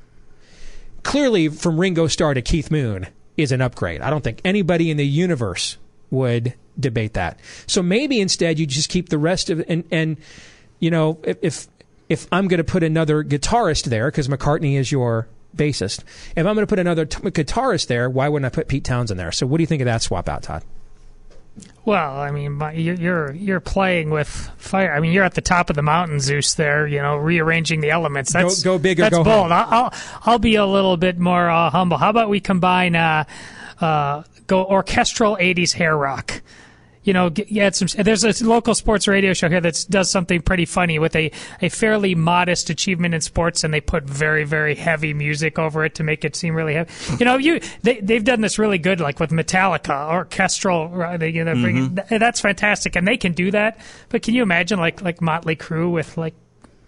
Clearly, 1.03 1.49
from 1.49 1.77
Ringo 1.77 2.07
Starr 2.07 2.33
to 2.33 2.41
Keith 2.41 2.71
Moon 2.71 3.07
is 3.35 3.51
an 3.51 3.61
upgrade. 3.61 3.99
I 3.99 4.09
don't 4.09 4.23
think 4.23 4.39
anybody 4.45 4.89
in 4.89 4.95
the 4.95 5.05
universe 5.05 5.77
would 6.11 6.53
debate 6.79 7.13
that. 7.15 7.41
So 7.67 7.83
maybe 7.83 8.21
instead 8.21 8.57
you 8.57 8.65
just 8.65 8.89
keep 8.89 9.09
the 9.09 9.17
rest 9.17 9.49
of 9.49 9.61
and 9.67 9.83
and 9.91 10.15
you 10.79 10.89
know 10.89 11.19
if 11.23 11.37
if, 11.41 11.67
if 12.07 12.27
I'm 12.31 12.47
going 12.47 12.59
to 12.59 12.63
put 12.63 12.83
another 12.83 13.21
guitarist 13.21 13.85
there 13.85 14.09
because 14.09 14.29
McCartney 14.29 14.77
is 14.77 14.93
your 14.93 15.27
bassist, 15.57 16.03
if 16.37 16.45
I'm 16.45 16.55
going 16.55 16.65
to 16.65 16.67
put 16.67 16.79
another 16.79 17.05
t- 17.05 17.19
guitarist 17.19 17.87
there, 17.87 18.09
why 18.09 18.29
wouldn't 18.29 18.45
I 18.45 18.55
put 18.55 18.69
Pete 18.69 18.85
Townshend 18.85 19.19
there? 19.19 19.33
So 19.33 19.45
what 19.45 19.57
do 19.57 19.63
you 19.63 19.67
think 19.67 19.81
of 19.81 19.87
that 19.87 20.01
swap 20.01 20.29
out, 20.29 20.43
Todd? 20.43 20.63
Well, 21.85 22.17
I 22.17 22.31
mean, 22.31 22.59
you're 22.75 22.95
you're 22.95 23.33
you're 23.33 23.59
playing 23.59 24.09
with 24.09 24.27
fire. 24.57 24.93
I 24.93 24.99
mean, 24.99 25.11
you're 25.11 25.23
at 25.25 25.33
the 25.35 25.41
top 25.41 25.69
of 25.69 25.75
the 25.75 25.81
mountain, 25.81 26.19
Zeus. 26.19 26.53
There, 26.55 26.87
you 26.87 27.01
know, 27.01 27.17
rearranging 27.17 27.81
the 27.81 27.91
elements. 27.91 28.31
Go- 28.33 28.41
That's 28.43 28.63
go 28.63 28.79
big 28.79 28.99
or 28.99 29.03
That's 29.03 29.17
go 29.17 29.23
bold. 29.23 29.51
home. 29.51 29.51
I'll, 29.51 29.67
I'll 29.69 29.93
I'll 30.25 30.39
be 30.39 30.55
a 30.55 30.65
little 30.65 30.97
bit 30.97 31.19
more 31.19 31.49
uh, 31.49 31.69
humble. 31.69 31.97
How 31.97 32.09
about 32.09 32.29
we 32.29 32.39
combine 32.39 32.95
uh, 32.95 33.25
uh, 33.81 34.23
go 34.47 34.63
orchestral 34.65 35.35
'80s 35.37 35.73
hair 35.73 35.95
rock? 35.97 36.41
You 37.03 37.11
know, 37.13 37.29
get, 37.29 37.49
get 37.49 37.75
some. 37.75 37.87
There's 38.03 38.23
a 38.23 38.45
local 38.47 38.73
sports 38.75 39.07
radio 39.07 39.33
show 39.33 39.49
here 39.49 39.59
that 39.61 39.85
does 39.89 40.09
something 40.09 40.41
pretty 40.41 40.65
funny 40.65 40.99
with 40.99 41.15
a, 41.15 41.31
a 41.61 41.69
fairly 41.69 42.15
modest 42.15 42.69
achievement 42.69 43.13
in 43.13 43.19
sports, 43.21 43.63
and 43.63 43.73
they 43.73 43.81
put 43.81 44.03
very 44.05 44.45
very 44.45 44.73
heavy 44.75 45.13
music 45.13 45.59
over 45.59 45.83
it 45.83 45.95
to 45.95 46.03
make 46.03 46.23
it 46.23 46.35
seem 46.35 46.55
really 46.55 46.75
heavy. 46.75 46.91
You 47.19 47.25
know, 47.25 47.37
you 47.37 47.59
they 47.81 47.99
they've 47.99 48.23
done 48.23 48.41
this 48.41 48.57
really 48.57 48.77
good, 48.77 49.01
like 49.01 49.19
with 49.19 49.31
Metallica, 49.31 50.09
orchestral. 50.11 50.89
You 51.21 51.43
know, 51.43 51.53
bring 51.53 51.77
it- 51.97 52.07
th- 52.09 52.19
that's 52.19 52.39
fantastic, 52.41 52.95
and 52.95 53.07
they 53.07 53.17
can 53.17 53.33
do 53.33 53.51
that. 53.51 53.79
But 54.09 54.21
can 54.23 54.33
you 54.33 54.41
imagine 54.43 54.79
like 54.79 55.01
like 55.01 55.21
Motley 55.21 55.55
Crue 55.55 55.91
with 55.91 56.17
like 56.17 56.33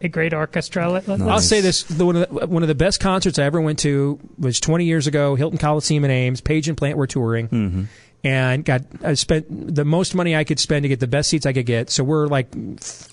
a 0.02 0.08
great 0.08 0.34
orchestra? 0.34 0.90
Let- 0.90 1.08
let- 1.08 1.22
I'll 1.22 1.40
say 1.40 1.62
this: 1.62 1.84
the, 1.84 2.06
one, 2.06 2.16
of 2.16 2.30
the, 2.30 2.48
one 2.48 2.62
of 2.64 2.68
the 2.70 2.76
best 2.76 3.00
concerts 3.00 3.38
I 3.40 3.44
ever 3.44 3.60
went 3.60 3.80
to 3.80 4.20
was 4.38 4.60
20 4.60 4.86
years 4.86 5.08
ago. 5.08 5.36
Hilton 5.36 5.58
Coliseum 5.58 6.06
in 6.06 6.12
Ames. 6.12 6.42
Page 6.42 6.68
and 6.70 6.78
Plant 6.78 6.98
were 6.98 7.08
touring, 7.08 7.48
Mm-hmm. 7.50 7.84
And 8.26 8.66
got 8.66 8.82
I 9.04 9.14
spent 9.14 9.46
the 9.76 9.86
most 9.86 10.16
money 10.16 10.36
I 10.36 10.44
could 10.44 10.60
spend 10.60 10.82
to 10.84 10.90
get 10.90 11.00
the 11.00 11.08
best 11.08 11.30
seats 11.30 11.46
I 11.46 11.54
could 11.54 11.66
get. 11.68 11.90
So 11.92 12.04
we're 12.04 12.26
like 12.28 12.50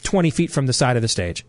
20 0.02 0.30
feet 0.30 0.50
from 0.50 0.66
the 0.66 0.72
side 0.72 0.96
of 0.96 1.02
the 1.02 1.08
stage, 1.08 1.44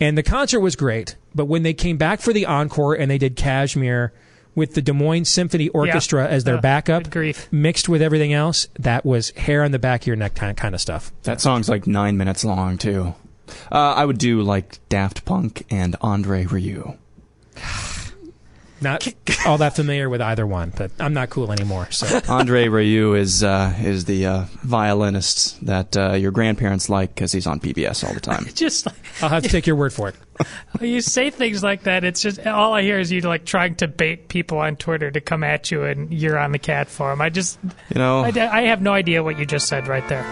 and 0.00 0.16
the 0.16 0.22
concert 0.22 0.60
was 0.60 0.76
great. 0.76 1.16
But 1.34 1.46
when 1.46 1.64
they 1.64 1.74
came 1.74 1.96
back 1.96 2.20
for 2.20 2.32
the 2.32 2.46
encore 2.46 2.94
and 2.94 3.10
they 3.10 3.18
did 3.18 3.34
Kashmir 3.36 4.12
with 4.54 4.74
the 4.74 4.82
Des 4.82 4.92
Moines 4.92 5.28
Symphony 5.28 5.68
Orchestra 5.70 6.26
as 6.28 6.44
their 6.44 6.56
Uh, 6.58 6.60
backup, 6.60 7.10
grief. 7.10 7.48
mixed 7.50 7.88
with 7.88 8.02
everything 8.02 8.32
else, 8.32 8.68
that 8.78 9.04
was 9.04 9.30
hair 9.30 9.62
on 9.64 9.72
the 9.72 9.78
back 9.78 10.02
of 10.02 10.06
your 10.06 10.16
neck 10.16 10.34
kind 10.36 10.50
of, 10.50 10.56
kind 10.56 10.74
of 10.74 10.80
stuff. 10.80 11.12
That 11.24 11.40
song's 11.40 11.68
like 11.68 11.86
nine 11.88 12.16
minutes 12.16 12.44
long 12.44 12.78
too. 12.78 13.14
Uh, 13.72 13.94
I 13.96 14.04
would 14.04 14.18
do 14.18 14.42
like 14.42 14.78
Daft 14.88 15.24
Punk 15.24 15.66
and 15.70 15.96
Andre 16.00 16.44
Rieu. 16.46 16.94
Not 18.82 19.06
all 19.46 19.58
that 19.58 19.76
familiar 19.76 20.08
with 20.08 20.20
either 20.20 20.46
one, 20.46 20.72
but 20.76 20.90
I'm 20.98 21.12
not 21.12 21.30
cool 21.30 21.52
anymore. 21.52 21.90
So 21.90 22.20
Andre 22.28 22.68
Rieu 22.68 23.14
is 23.14 23.42
uh, 23.44 23.74
is 23.80 24.06
the 24.06 24.26
uh, 24.26 24.44
violinist 24.62 25.64
that 25.66 25.96
uh, 25.96 26.12
your 26.14 26.30
grandparents 26.30 26.88
like 26.88 27.14
because 27.14 27.32
he's 27.32 27.46
on 27.46 27.60
PBS 27.60 28.06
all 28.06 28.14
the 28.14 28.20
time. 28.20 28.46
Just 28.54 28.88
I'll 29.22 29.28
have 29.28 29.42
to 29.42 29.48
take 29.48 29.66
your 29.66 29.76
word 29.76 29.92
for 29.92 30.08
it. 30.08 30.14
you 30.80 31.00
say 31.02 31.28
things 31.30 31.62
like 31.62 31.82
that. 31.82 32.02
It's 32.04 32.22
just 32.22 32.46
all 32.46 32.72
I 32.72 32.80
hear 32.80 32.98
is 32.98 33.12
you 33.12 33.20
like 33.20 33.44
trying 33.44 33.74
to 33.76 33.88
bait 33.88 34.28
people 34.28 34.56
on 34.58 34.76
Twitter 34.76 35.10
to 35.10 35.20
come 35.20 35.44
at 35.44 35.70
you, 35.70 35.84
and 35.84 36.10
you're 36.10 36.38
on 36.38 36.52
the 36.52 36.58
cat 36.58 36.88
forum. 36.88 37.20
I 37.20 37.28
just, 37.28 37.58
You 37.62 37.98
know, 37.98 38.20
I, 38.20 38.28
I 38.28 38.62
have 38.62 38.80
no 38.80 38.94
idea 38.94 39.22
what 39.22 39.38
you 39.38 39.44
just 39.44 39.68
said 39.68 39.86
right 39.86 40.08
there. 40.08 40.24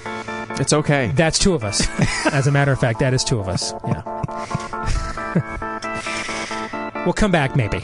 it's 0.59 0.73
okay. 0.73 1.12
That's 1.15 1.39
two 1.39 1.53
of 1.53 1.62
us. 1.62 1.87
As 2.33 2.47
a 2.47 2.51
matter 2.51 2.73
of 2.73 2.81
fact, 2.81 3.01
that 3.01 3.12
is 3.12 3.23
two 3.23 3.39
of 3.39 3.49
us. 3.49 3.75
Yeah. 3.87 5.59
We'll 7.09 7.14
come 7.14 7.30
back 7.30 7.56
maybe. 7.56 7.78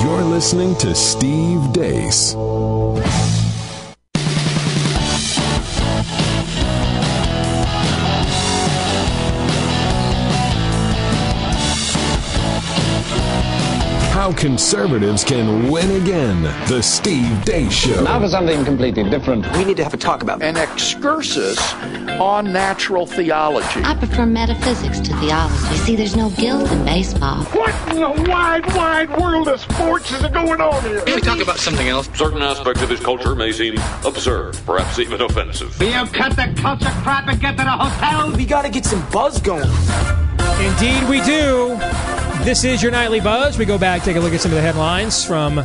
You're 0.00 0.22
listening 0.22 0.76
to 0.76 0.94
Steve 0.94 1.72
Deace. 1.72 2.36
How 14.20 14.34
conservatives 14.34 15.24
can 15.24 15.70
win 15.70 16.02
again. 16.02 16.42
The 16.68 16.82
Steve 16.82 17.24
Deace 17.46 17.72
Show. 17.72 18.04
Now 18.04 18.20
for 18.20 18.28
something 18.28 18.66
completely 18.66 19.08
different. 19.08 19.50
We 19.56 19.64
need 19.64 19.78
to 19.78 19.82
have 19.82 19.94
a 19.94 19.96
talk 19.96 20.22
about 20.22 20.42
An 20.42 20.58
excursus 20.58 21.72
on 22.20 22.52
natural 22.52 23.06
theology. 23.06 23.80
I 23.82 23.94
prefer 23.94 24.26
metaphysics 24.26 25.00
to 25.00 25.16
theology. 25.20 25.74
See, 25.78 25.96
there's 25.96 26.16
no 26.16 26.28
guilt 26.32 26.70
in 26.70 26.84
baseball. 26.84 27.44
What 27.44 27.74
in 27.88 28.00
the 28.00 28.30
wide, 28.30 28.66
wide 28.74 29.08
world 29.18 29.48
of 29.48 29.58
sports 29.58 30.12
is 30.12 30.20
going 30.26 30.60
on 30.60 30.82
here? 30.82 31.00
Can 31.00 31.14
we 31.14 31.22
talk 31.22 31.40
about 31.40 31.56
something 31.56 31.88
else? 31.88 32.06
Certain 32.12 32.42
aspects 32.42 32.82
of 32.82 32.90
his 32.90 33.00
culture 33.00 33.34
may 33.34 33.52
seem 33.52 33.78
absurd, 34.04 34.54
perhaps 34.66 34.98
even 34.98 35.22
offensive. 35.22 35.80
You 35.80 35.92
cut 36.12 36.36
the 36.36 36.52
culture 36.60 36.92
crap 37.02 37.26
and 37.26 37.40
get 37.40 37.56
to 37.56 37.64
the 37.64 37.70
hotel? 37.70 38.36
We 38.36 38.44
gotta 38.44 38.68
get 38.68 38.84
some 38.84 39.02
buzz 39.08 39.40
going. 39.40 39.70
Indeed, 40.60 41.08
we 41.08 41.22
do. 41.22 41.80
This 42.44 42.64
is 42.64 42.82
your 42.82 42.90
nightly 42.90 43.20
buzz. 43.20 43.58
We 43.58 43.66
go 43.66 43.76
back, 43.76 44.02
take 44.02 44.16
a 44.16 44.20
look 44.20 44.32
at 44.32 44.40
some 44.40 44.50
of 44.50 44.56
the 44.56 44.62
headlines 44.62 45.22
from 45.22 45.58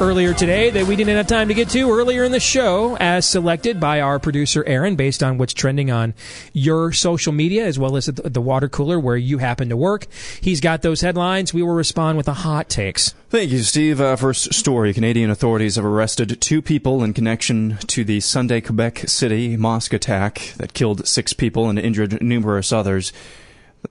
earlier 0.00 0.34
today 0.34 0.68
that 0.70 0.84
we 0.84 0.96
didn't 0.96 1.16
have 1.16 1.28
time 1.28 1.46
to 1.46 1.54
get 1.54 1.68
to 1.70 1.90
earlier 1.90 2.24
in 2.24 2.32
the 2.32 2.40
show, 2.40 2.96
as 2.96 3.24
selected 3.24 3.78
by 3.78 4.00
our 4.00 4.18
producer 4.18 4.64
Aaron, 4.64 4.96
based 4.96 5.22
on 5.22 5.38
what's 5.38 5.54
trending 5.54 5.92
on 5.92 6.14
your 6.52 6.92
social 6.92 7.32
media 7.32 7.64
as 7.64 7.78
well 7.78 7.96
as 7.96 8.08
at 8.08 8.34
the 8.34 8.40
water 8.40 8.68
cooler 8.68 8.98
where 8.98 9.16
you 9.16 9.38
happen 9.38 9.68
to 9.68 9.76
work. 9.76 10.08
He's 10.40 10.60
got 10.60 10.82
those 10.82 11.02
headlines. 11.02 11.54
We 11.54 11.62
will 11.62 11.74
respond 11.74 12.16
with 12.16 12.26
the 12.26 12.34
hot 12.34 12.68
takes. 12.68 13.14
Thank 13.30 13.52
you, 13.52 13.58
Steve. 13.60 14.00
Uh, 14.00 14.16
first 14.16 14.52
story 14.52 14.92
Canadian 14.92 15.30
authorities 15.30 15.76
have 15.76 15.84
arrested 15.84 16.40
two 16.40 16.60
people 16.60 17.04
in 17.04 17.14
connection 17.14 17.78
to 17.86 18.04
the 18.04 18.18
Sunday 18.18 18.60
Quebec 18.60 19.08
City 19.08 19.56
mosque 19.56 19.92
attack 19.92 20.52
that 20.56 20.74
killed 20.74 21.06
six 21.06 21.32
people 21.32 21.70
and 21.70 21.78
injured 21.78 22.20
numerous 22.20 22.72
others. 22.72 23.12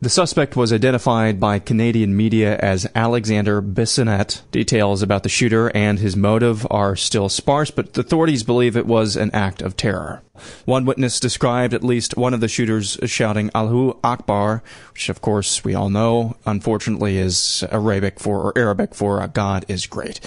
The 0.02 0.10
suspect 0.10 0.58
was 0.58 0.74
identified 0.74 1.40
by 1.40 1.60
Canadian 1.60 2.16
media 2.16 2.58
as 2.58 2.86
Alexander 2.94 3.62
Bissonnette. 3.62 4.42
Details 4.52 5.02
about 5.02 5.24
the 5.24 5.30
shooter 5.30 5.72
and 5.76 5.98
his 5.98 6.16
motive 6.16 6.68
are 6.70 6.96
still 6.96 7.30
sparse, 7.30 7.72
but 7.72 7.94
the 7.94 8.02
authorities 8.02 8.44
believe 8.44 8.76
it 8.76 8.86
was 8.86 9.16
an 9.16 9.32
act 9.32 9.62
of 9.62 9.78
terror. 9.78 10.22
One 10.66 10.86
witness 10.86 11.22
described 11.22 11.74
at 11.74 11.86
least 11.86 12.18
one 12.18 12.34
of 12.34 12.42
the 12.42 12.50
shooters 12.50 12.98
shouting 13.06 13.50
Allahu 13.56 13.98
Akbar, 14.04 14.62
which 14.92 15.08
of 15.08 15.22
course 15.22 15.64
we 15.64 15.74
all 15.74 15.90
know, 15.90 16.36
unfortunately 16.46 17.18
is 17.18 17.64
Arabic 17.72 18.20
for, 18.20 18.42
or 18.42 18.58
Arabic 18.58 18.94
for 18.94 19.26
God 19.30 19.66
is 19.70 19.88
great. 19.88 20.20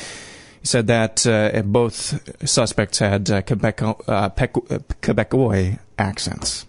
He 0.63 0.67
said 0.67 0.87
that 0.89 1.27
uh, 1.27 1.63
both 1.63 2.49
suspects 2.49 2.99
had 2.99 3.31
uh, 3.31 3.37
uh, 3.37 3.41
uh, 3.41 4.29
Quebecois 4.31 5.79
accents. 5.99 6.67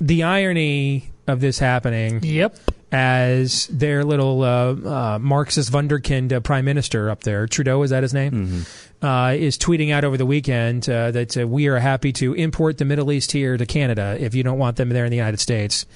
The 0.00 0.22
irony 0.22 1.10
of 1.26 1.40
this 1.40 1.58
happening. 1.58 2.20
Yep. 2.22 2.56
As 2.92 3.68
their 3.68 4.02
little 4.02 4.42
uh, 4.42 4.72
uh, 5.14 5.18
Marxist 5.20 5.70
wunderkind 5.70 6.32
uh, 6.32 6.40
prime 6.40 6.64
minister 6.64 7.08
up 7.08 7.22
there, 7.22 7.46
Trudeau, 7.46 7.82
is 7.84 7.90
that 7.90 8.02
his 8.02 8.12
name? 8.12 8.66
Uh, 9.00 9.34
is 9.38 9.56
tweeting 9.56 9.92
out 9.92 10.02
over 10.02 10.16
the 10.16 10.26
weekend 10.26 10.88
uh, 10.90 11.12
that 11.12 11.36
uh, 11.38 11.46
we 11.46 11.68
are 11.68 11.78
happy 11.78 12.12
to 12.14 12.34
import 12.34 12.78
the 12.78 12.84
Middle 12.84 13.12
East 13.12 13.30
here 13.30 13.56
to 13.56 13.64
Canada 13.64 14.16
if 14.18 14.34
you 14.34 14.42
don't 14.42 14.58
want 14.58 14.76
them 14.76 14.88
there 14.88 15.04
in 15.04 15.10
the 15.10 15.16
United 15.16 15.38
States. 15.38 15.86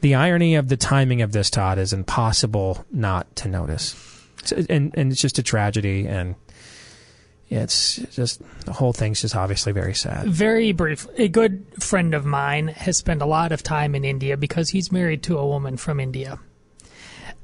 The 0.00 0.14
irony 0.14 0.54
of 0.54 0.68
the 0.68 0.76
timing 0.78 1.20
of 1.20 1.32
this, 1.32 1.50
Todd, 1.50 1.78
is 1.78 1.92
impossible 1.92 2.82
not 2.90 3.36
to 3.36 3.48
notice. 3.48 3.92
It's- 4.44 4.66
and, 4.70 4.92
and 4.96 5.12
it's 5.12 5.20
just 5.20 5.38
a 5.38 5.42
tragedy. 5.42 6.06
And 6.06 6.34
it's 7.52 7.96
just, 8.12 8.40
the 8.64 8.72
whole 8.72 8.92
thing's 8.92 9.20
just 9.20 9.36
obviously 9.36 9.72
very 9.72 9.94
sad. 9.94 10.26
Very 10.26 10.72
brief. 10.72 11.06
A 11.18 11.28
good 11.28 11.66
friend 11.78 12.14
of 12.14 12.24
mine 12.24 12.68
has 12.68 12.96
spent 12.96 13.20
a 13.20 13.26
lot 13.26 13.52
of 13.52 13.62
time 13.62 13.94
in 13.94 14.04
India 14.04 14.36
because 14.36 14.70
he's 14.70 14.90
married 14.90 15.22
to 15.24 15.38
a 15.38 15.46
woman 15.46 15.76
from 15.76 16.00
India. 16.00 16.38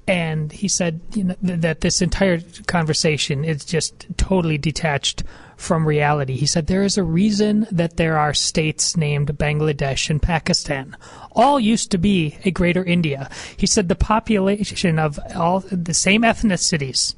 And 0.06 0.50
he 0.50 0.68
said 0.68 1.02
you 1.12 1.24
know, 1.24 1.36
th- 1.44 1.60
that 1.60 1.82
this 1.82 2.00
entire 2.00 2.40
conversation 2.66 3.44
is 3.44 3.66
just 3.66 4.06
totally 4.16 4.56
detached 4.56 5.22
from 5.58 5.86
reality. 5.86 6.36
He 6.36 6.46
said 6.46 6.66
there 6.66 6.82
is 6.82 6.96
a 6.96 7.02
reason 7.02 7.66
that 7.70 7.98
there 7.98 8.16
are 8.16 8.32
states 8.32 8.96
named 8.96 9.36
Bangladesh 9.36 10.08
and 10.08 10.22
Pakistan. 10.22 10.96
All 11.32 11.60
used 11.60 11.90
to 11.90 11.98
be 11.98 12.38
a 12.46 12.50
greater 12.50 12.82
India. 12.82 13.28
He 13.58 13.66
said 13.66 13.88
the 13.88 13.94
population 13.94 14.98
of 14.98 15.20
all 15.36 15.60
the 15.60 15.92
same 15.94 16.22
ethnicities. 16.22 17.14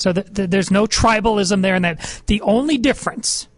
So 0.00 0.12
th- 0.12 0.32
th- 0.34 0.50
there's 0.50 0.70
no 0.70 0.86
tribalism 0.86 1.62
there, 1.62 1.74
and 1.74 1.84
that 1.84 2.22
the 2.26 2.40
only 2.40 2.78
difference 2.78 3.48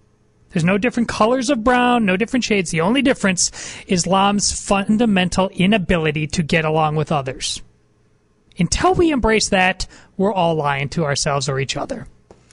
there's 0.53 0.65
no 0.65 0.79
different 0.79 1.09
colors 1.09 1.49
of 1.51 1.65
brown, 1.65 2.05
no 2.05 2.17
different 2.17 2.45
shades. 2.45 2.71
The 2.71 2.83
only 2.83 3.03
difference 3.03 3.51
is 3.87 4.03
Islam's 4.03 4.53
fundamental 4.53 5.49
inability 5.49 6.27
to 6.29 6.43
get 6.43 6.65
along 6.65 6.97
with 6.97 7.11
others. 7.11 7.63
Until 8.59 8.95
we 8.95 9.11
embrace 9.11 9.49
that, 9.49 9.87
we're 10.19 10.33
all 10.33 10.55
lying 10.55 10.91
to 10.91 11.05
ourselves 11.05 11.49
or 11.49 11.59
each 11.59 11.77
other. 11.77 12.07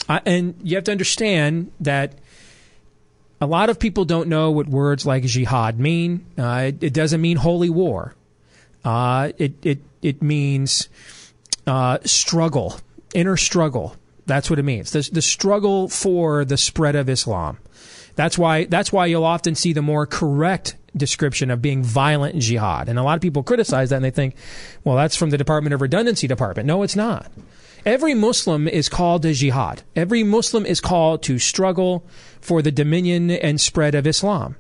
I, 0.08 0.22
and 0.26 0.56
you 0.64 0.78
have 0.78 0.86
to 0.86 0.92
understand 0.92 1.72
that 1.82 2.14
a 3.42 3.46
lot 3.46 3.70
of 3.70 3.80
people 3.80 4.06
don't 4.06 4.30
know 4.30 4.52
what 4.52 4.68
words 4.68 5.06
like 5.06 5.24
jihad 5.24 5.78
mean. 5.78 6.26
Uh, 6.38 6.66
it, 6.68 6.84
it 6.84 6.94
doesn't 6.94 7.20
mean 7.20 7.38
holy 7.38 7.70
war. 7.70 8.16
Uh, 8.84 9.34
it 9.38 9.54
it 9.66 9.80
it 10.02 10.22
means 10.22 10.88
uh, 11.68 12.00
struggle, 12.06 12.80
inner 13.14 13.38
struggle. 13.38 13.96
That's 14.26 14.50
what 14.50 14.60
it 14.60 14.64
means. 14.64 14.92
The, 14.92 15.10
the 15.12 15.22
struggle 15.22 15.90
for 15.90 16.46
the 16.46 16.58
spread 16.58 16.96
of 16.96 17.10
Islam. 17.10 17.58
That's 18.16 18.38
why 18.38 18.66
that's 18.66 18.92
why 18.92 19.06
you'll 19.06 19.24
often 19.24 19.56
see 19.56 19.74
the 19.74 19.82
more 19.82 20.06
correct 20.06 20.76
description 20.96 21.50
of 21.52 21.62
being 21.62 21.84
violent 21.84 22.38
jihad. 22.40 22.90
And 22.90 23.00
a 23.00 23.04
lot 23.04 23.16
of 23.16 23.22
people 23.22 23.44
criticize 23.44 23.90
that 23.90 23.98
and 23.98 24.06
they 24.06 24.12
think, 24.12 24.36
well, 24.84 24.96
that's 24.96 25.16
from 25.16 25.30
the 25.30 25.38
Department 25.38 25.74
of 25.74 25.82
Redundancy 25.82 26.28
Department. 26.28 26.68
No, 26.68 26.84
it's 26.84 26.96
not. 26.96 27.32
Every 27.86 28.14
Muslim 28.14 28.68
is 28.68 28.90
called 28.90 29.22
to 29.22 29.34
jihad. 29.34 29.84
Every 29.96 30.24
Muslim 30.24 30.66
is 30.66 30.82
called 30.82 31.24
to 31.24 31.40
struggle 31.40 32.06
for 32.42 32.62
the 32.62 32.72
dominion 32.72 33.32
and 33.32 33.60
spread 33.62 33.96
of 33.96 34.06
Islam. 34.06 34.58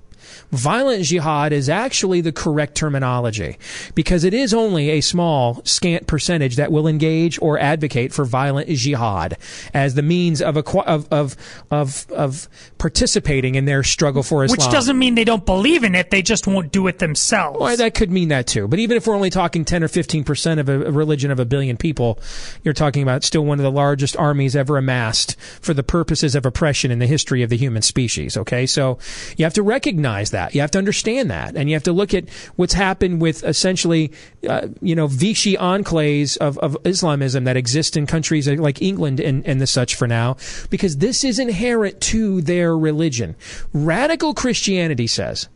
Violent 0.51 1.03
jihad 1.03 1.53
is 1.53 1.69
actually 1.69 2.21
the 2.21 2.31
correct 2.31 2.75
terminology 2.75 3.57
because 3.95 4.23
it 4.23 4.33
is 4.33 4.53
only 4.53 4.89
a 4.89 5.01
small, 5.01 5.61
scant 5.63 6.07
percentage 6.07 6.55
that 6.55 6.71
will 6.71 6.87
engage 6.87 7.39
or 7.41 7.59
advocate 7.59 8.13
for 8.13 8.25
violent 8.25 8.69
jihad 8.69 9.37
as 9.73 9.95
the 9.95 10.01
means 10.01 10.41
of 10.41 10.55
acqu- 10.55 10.85
of, 10.85 11.07
of 11.11 11.35
of 11.71 12.05
of 12.11 12.49
participating 12.77 13.55
in 13.55 13.65
their 13.65 13.83
struggle 13.83 14.23
for 14.23 14.43
Islam. 14.43 14.57
Which 14.57 14.71
doesn't 14.71 14.97
mean 14.97 15.15
they 15.15 15.23
don't 15.23 15.45
believe 15.45 15.83
in 15.83 15.95
it, 15.95 16.11
they 16.11 16.21
just 16.21 16.47
won't 16.47 16.71
do 16.71 16.87
it 16.87 16.99
themselves. 16.99 17.59
Well, 17.59 17.77
that 17.77 17.93
could 17.93 18.11
mean 18.11 18.29
that 18.29 18.47
too. 18.47 18.67
But 18.67 18.79
even 18.79 18.97
if 18.97 19.07
we're 19.07 19.15
only 19.15 19.29
talking 19.29 19.65
10 19.65 19.83
or 19.83 19.87
15 19.87 20.23
percent 20.23 20.59
of 20.59 20.69
a, 20.69 20.85
a 20.85 20.91
religion 20.91 21.31
of 21.31 21.39
a 21.39 21.45
billion 21.45 21.77
people, 21.77 22.19
you're 22.63 22.73
talking 22.73 23.03
about 23.03 23.23
still 23.23 23.45
one 23.45 23.59
of 23.59 23.63
the 23.63 23.71
largest 23.71 24.17
armies 24.17 24.55
ever 24.55 24.77
amassed 24.77 25.39
for 25.61 25.73
the 25.73 25.83
purposes 25.83 26.35
of 26.35 26.45
oppression 26.45 26.91
in 26.91 26.99
the 26.99 27.07
history 27.07 27.43
of 27.43 27.49
the 27.49 27.57
human 27.57 27.81
species. 27.81 28.35
Okay, 28.35 28.65
so 28.65 28.97
you 29.37 29.45
have 29.45 29.53
to 29.53 29.63
recognize 29.63 30.18
that. 30.31 30.53
You 30.53 30.61
have 30.61 30.71
to 30.71 30.77
understand 30.77 31.31
that, 31.31 31.55
and 31.55 31.69
you 31.69 31.75
have 31.75 31.83
to 31.83 31.93
look 31.93 32.13
at 32.13 32.29
what's 32.55 32.73
happened 32.73 33.21
with 33.21 33.43
essentially, 33.43 34.11
uh, 34.47 34.67
you 34.81 34.95
know, 34.95 35.07
Vichy 35.07 35.55
enclaves 35.55 36.37
of, 36.37 36.57
of 36.59 36.77
Islamism 36.83 37.45
that 37.45 37.57
exist 37.57 37.97
in 37.97 38.05
countries 38.05 38.47
like 38.47 38.81
England 38.81 39.19
and, 39.19 39.45
and 39.47 39.59
the 39.59 39.67
such 39.67 39.95
for 39.95 40.07
now, 40.07 40.37
because 40.69 40.97
this 40.97 41.23
is 41.23 41.39
inherent 41.39 42.01
to 42.01 42.41
their 42.41 42.77
religion. 42.77 43.35
Radical 43.73 44.33
Christianity 44.33 45.07
says 45.07 45.47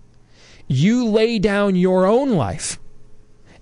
you 0.68 1.06
lay 1.06 1.40
down 1.40 1.76
your 1.76 2.06
own 2.06 2.32
life 2.32 2.80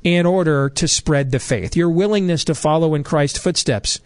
in 0.03 0.26
order 0.26 0.69
to 0.69 0.88
spread 0.88 1.32
the 1.32 1.40
faith. 1.40 1.76
Your 1.76 1.90
willingness 1.90 2.44
to 2.45 2.56
follow 2.56 2.95
in 2.95 3.03
Christ's 3.03 3.40
footsteps. 3.40 3.99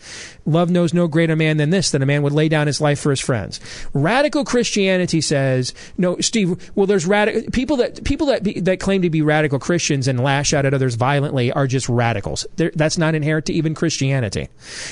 Love 0.45 0.69
knows 0.69 0.93
no 0.93 1.07
greater 1.07 1.35
man 1.35 1.57
than 1.57 1.69
this, 1.69 1.91
that 1.91 2.01
a 2.01 2.05
man 2.05 2.21
would 2.21 2.33
lay 2.33 2.49
down 2.49 2.67
his 2.67 2.81
life 2.81 2.99
for 2.99 3.09
his 3.09 3.19
friends. 3.19 3.59
Radical 3.93 4.45
Christianity 4.45 5.21
says, 5.21 5.73
no, 5.97 6.17
Steve, 6.19 6.71
well, 6.75 6.85
there's 6.85 7.05
radical, 7.05 7.49
people 7.51 7.77
that, 7.77 8.03
people 8.03 8.27
that, 8.27 8.43
be, 8.43 8.59
that 8.59 8.79
claim 8.79 9.01
to 9.01 9.09
be 9.09 9.21
radical 9.21 9.57
Christians 9.57 10.07
and 10.07 10.19
lash 10.19 10.53
out 10.53 10.65
at 10.65 10.73
others 10.73 10.95
violently 10.95 11.51
are 11.51 11.65
just 11.65 11.89
radicals. 11.89 12.45
They're, 12.57 12.71
that's 12.75 12.97
not 12.97 13.15
inherent 13.15 13.45
to 13.47 13.53
even 13.53 13.73
Christianity. 13.73 14.49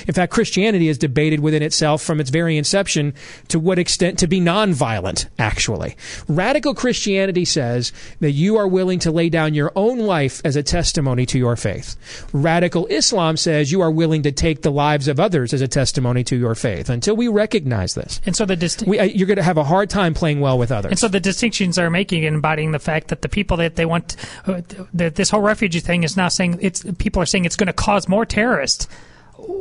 In 0.08 0.14
fact, 0.14 0.34
Christianity 0.34 0.88
is 0.88 0.98
debated 0.98 1.42
within 1.42 1.62
itself 1.62 2.02
from 2.02 2.20
its 2.20 2.30
very 2.30 2.58
inception 2.58 3.14
to 3.50 3.60
what 3.60 3.78
extent 3.78 4.18
to 4.20 4.28
be 4.28 4.40
nonviolent, 4.40 5.28
actually. 5.38 5.96
Radical 6.28 6.74
Christianity 6.74 7.46
says 7.46 7.92
that 8.22 8.32
you 8.32 8.58
are 8.58 8.68
willing 8.68 9.00
to 9.00 9.12
lay 9.12 9.30
down 9.30 9.54
your 9.54 9.72
own 9.76 10.00
life 10.00 10.42
as 10.44 10.56
a 10.56 10.64
testimony 10.94 11.26
to 11.26 11.40
your 11.40 11.56
faith. 11.56 11.96
Radical 12.34 12.86
Islam 12.86 13.36
says 13.36 13.72
you 13.72 13.82
are 13.82 13.90
willing 13.90 14.22
to 14.22 14.32
take 14.32 14.62
the 14.62 14.70
lives 14.70 15.08
of 15.08 15.20
others 15.20 15.52
as 15.52 15.60
a 15.60 15.68
testimony 15.68 16.24
to 16.26 16.36
your 16.36 16.54
faith. 16.54 16.88
Until 16.88 17.16
we 17.16 17.28
recognize 17.28 17.96
this, 17.96 18.22
And 18.28 18.36
so 18.36 18.46
the 18.46 18.56
dist- 18.56 18.84
we, 18.86 19.00
uh, 19.00 19.06
you're 19.06 19.26
going 19.26 19.38
to 19.38 19.44
have 19.44 19.58
a 19.58 19.64
hard 19.64 19.90
time 19.90 20.14
playing 20.14 20.40
well 20.40 20.60
with 20.60 20.72
others. 20.72 20.92
And 20.92 21.00
so 21.00 21.08
the 21.08 21.20
distinctions 21.20 21.80
are 21.80 21.90
making 21.90 22.26
and 22.26 22.36
embodying 22.36 22.74
the 22.74 22.80
fact 22.80 23.08
that 23.08 23.24
the 23.24 23.30
people 23.30 23.58
that 23.58 23.76
they 23.76 23.88
want, 23.88 24.16
uh, 24.46 24.62
that 24.94 25.16
this 25.16 25.32
whole 25.32 25.42
refugee 25.42 25.80
thing 25.80 26.04
is 26.04 26.16
now 26.16 26.28
saying 26.28 26.60
it's 26.62 26.86
people 27.00 27.20
are 27.24 27.26
saying 27.26 27.46
it's 27.46 27.56
going 27.56 27.68
to 27.68 27.74
cause 27.74 28.08
more 28.08 28.24
terrorists. 28.24 28.88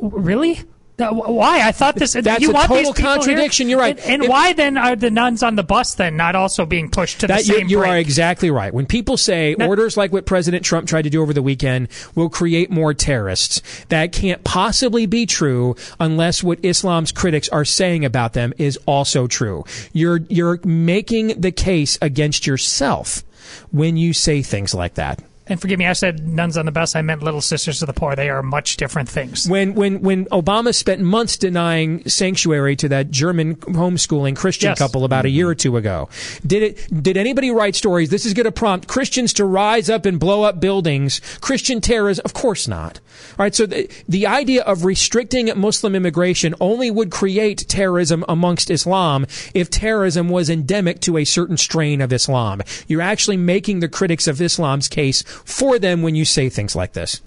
Really? 0.03 0.61
Wh- 0.99 1.29
Why? 1.31 1.67
I 1.67 1.73
thought 1.73 1.97
this. 1.97 2.13
That's 2.13 2.43
you 2.43 2.51
a 2.51 2.53
total 2.53 2.77
people 2.77 2.93
here? 2.93 3.05
contradiction. 3.07 3.69
You're 3.69 3.79
right. 3.81 3.99
And, 4.01 4.23
and 4.23 4.29
why 4.31 4.53
then 4.53 4.77
are 4.77 4.95
the 4.95 5.11
nuns 5.11 5.43
on 5.43 5.57
the 5.57 5.63
bus 5.63 5.95
then 5.95 6.17
not 6.17 6.35
also 6.37 6.67
being 6.67 6.91
pushed 6.91 7.21
to 7.21 7.27
the 7.27 7.33
That 7.35 7.47
you, 7.47 7.55
same 7.55 7.69
you 7.69 7.79
brink? 7.79 7.93
are 7.93 7.97
exactly 7.99 8.51
right. 8.51 8.73
When 8.73 8.87
people 8.87 9.17
say 9.17 9.55
orders 9.55 9.97
like 9.97 10.13
what 10.13 10.27
President 10.27 10.65
Trump 10.65 10.87
tried 10.87 11.03
to 11.03 11.11
do 11.11 11.23
over 11.23 11.33
the 11.33 11.43
weekend 11.43 11.89
will 12.15 12.29
create 12.29 12.71
more 12.71 12.95
terrorists, 12.95 13.63
that 13.89 14.13
can't 14.13 14.45
possibly 14.45 15.07
be 15.07 15.27
true 15.27 15.77
unless 15.99 16.43
what 16.43 16.59
Islam's 16.65 17.11
critics 17.13 17.49
are 17.49 17.65
saying 17.65 18.05
about 18.05 18.35
them 18.35 18.53
is 18.59 18.79
also 18.87 19.27
true. 19.27 19.65
You're 19.93 20.19
you're 20.29 20.61
making 20.65 21.41
the 21.41 21.53
case 21.53 21.99
against 22.03 22.47
yourself 22.47 23.25
when 23.71 23.97
you 23.97 24.13
say 24.13 24.43
things 24.43 24.75
like 24.75 24.95
that. 24.95 25.23
And 25.53 25.61
forgive 25.61 25.79
me, 25.79 25.87
I 25.87 25.93
said 25.93 26.27
nuns 26.27 26.57
on 26.57 26.65
the 26.65 26.73
bus. 26.73 26.97
I 26.97 27.03
meant 27.03 27.23
little 27.23 27.43
sisters 27.43 27.83
of 27.83 27.87
the 27.87 27.93
poor. 27.93 28.17
They 28.17 28.31
are 28.31 28.43
much 28.43 28.79
different 28.79 29.07
things. 29.07 29.47
When 29.47 29.75
when 29.75 30.01
when 30.01 30.25
Obama 30.27 30.75
spent 30.75 31.03
months 31.03 31.37
denying 31.37 32.09
sanctuary 32.09 32.75
to 32.77 32.89
that 32.89 33.11
German 33.11 33.57
homeschooling 33.57 34.35
Christian 34.35 34.71
Yes. 34.71 34.79
couple 34.79 35.05
about 35.05 35.27
a 35.27 35.29
year 35.29 35.51
or 35.51 35.55
two 35.55 35.77
ago, 35.77 36.09
did 36.47 36.63
it 36.63 37.03
did 37.03 37.19
anybody 37.19 37.51
write 37.51 37.77
stories? 37.77 38.09
This 38.09 38.25
is 38.25 38.33
going 38.33 38.45
to 38.45 38.53
prompt 38.53 38.89
Christians 38.89 39.35
to 39.35 39.45
rise 39.45 39.91
up 39.91 40.07
and 40.07 40.19
blow 40.19 40.43
up 40.43 40.59
buildings. 40.59 41.21
Christian 41.43 41.83
terrorism? 41.83 42.23
Of 42.25 42.33
course 42.33 42.67
not. 42.67 43.01
All 43.39 43.45
right. 43.45 43.55
So 43.55 43.67
the 43.67 43.91
the 44.09 44.27
idea 44.27 44.63
of 44.63 44.87
restricting 44.87 45.51
Muslim 45.55 45.95
immigration 45.95 46.55
only 46.61 46.91
would 46.91 47.11
create 47.11 47.69
terrorism 47.69 48.25
amongst 48.27 48.71
Islam 48.71 49.27
if 49.53 49.69
terrorism 49.69 50.31
was 50.31 50.49
endemic 50.49 51.01
to 51.01 51.19
a 51.19 51.25
certain 51.25 51.59
strain 51.59 52.01
of 52.01 52.11
Islam. 52.11 52.63
You're 52.89 53.03
actually 53.03 53.37
making 53.37 53.81
the 53.81 53.89
critics 53.89 54.27
of 54.27 54.41
Islam's 54.41 54.89
case 54.89 55.23
for 55.45 55.79
them 55.79 56.03
when 56.03 56.15
you 56.15 56.25
say 56.25 56.49
things 56.49 56.77
like 56.77 56.93
this. 56.93 57.21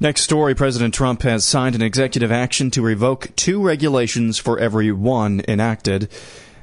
Next 0.00 0.22
story 0.22 0.54
President 0.54 0.94
Trump 0.94 1.22
has 1.22 1.44
signed 1.44 1.74
an 1.74 1.82
executive 1.82 2.30
action 2.30 2.70
to 2.70 2.82
revoke 2.82 3.34
two 3.34 3.60
regulations 3.60 4.38
for 4.38 4.58
every 4.58 4.92
one 4.92 5.42
enacted. 5.48 6.08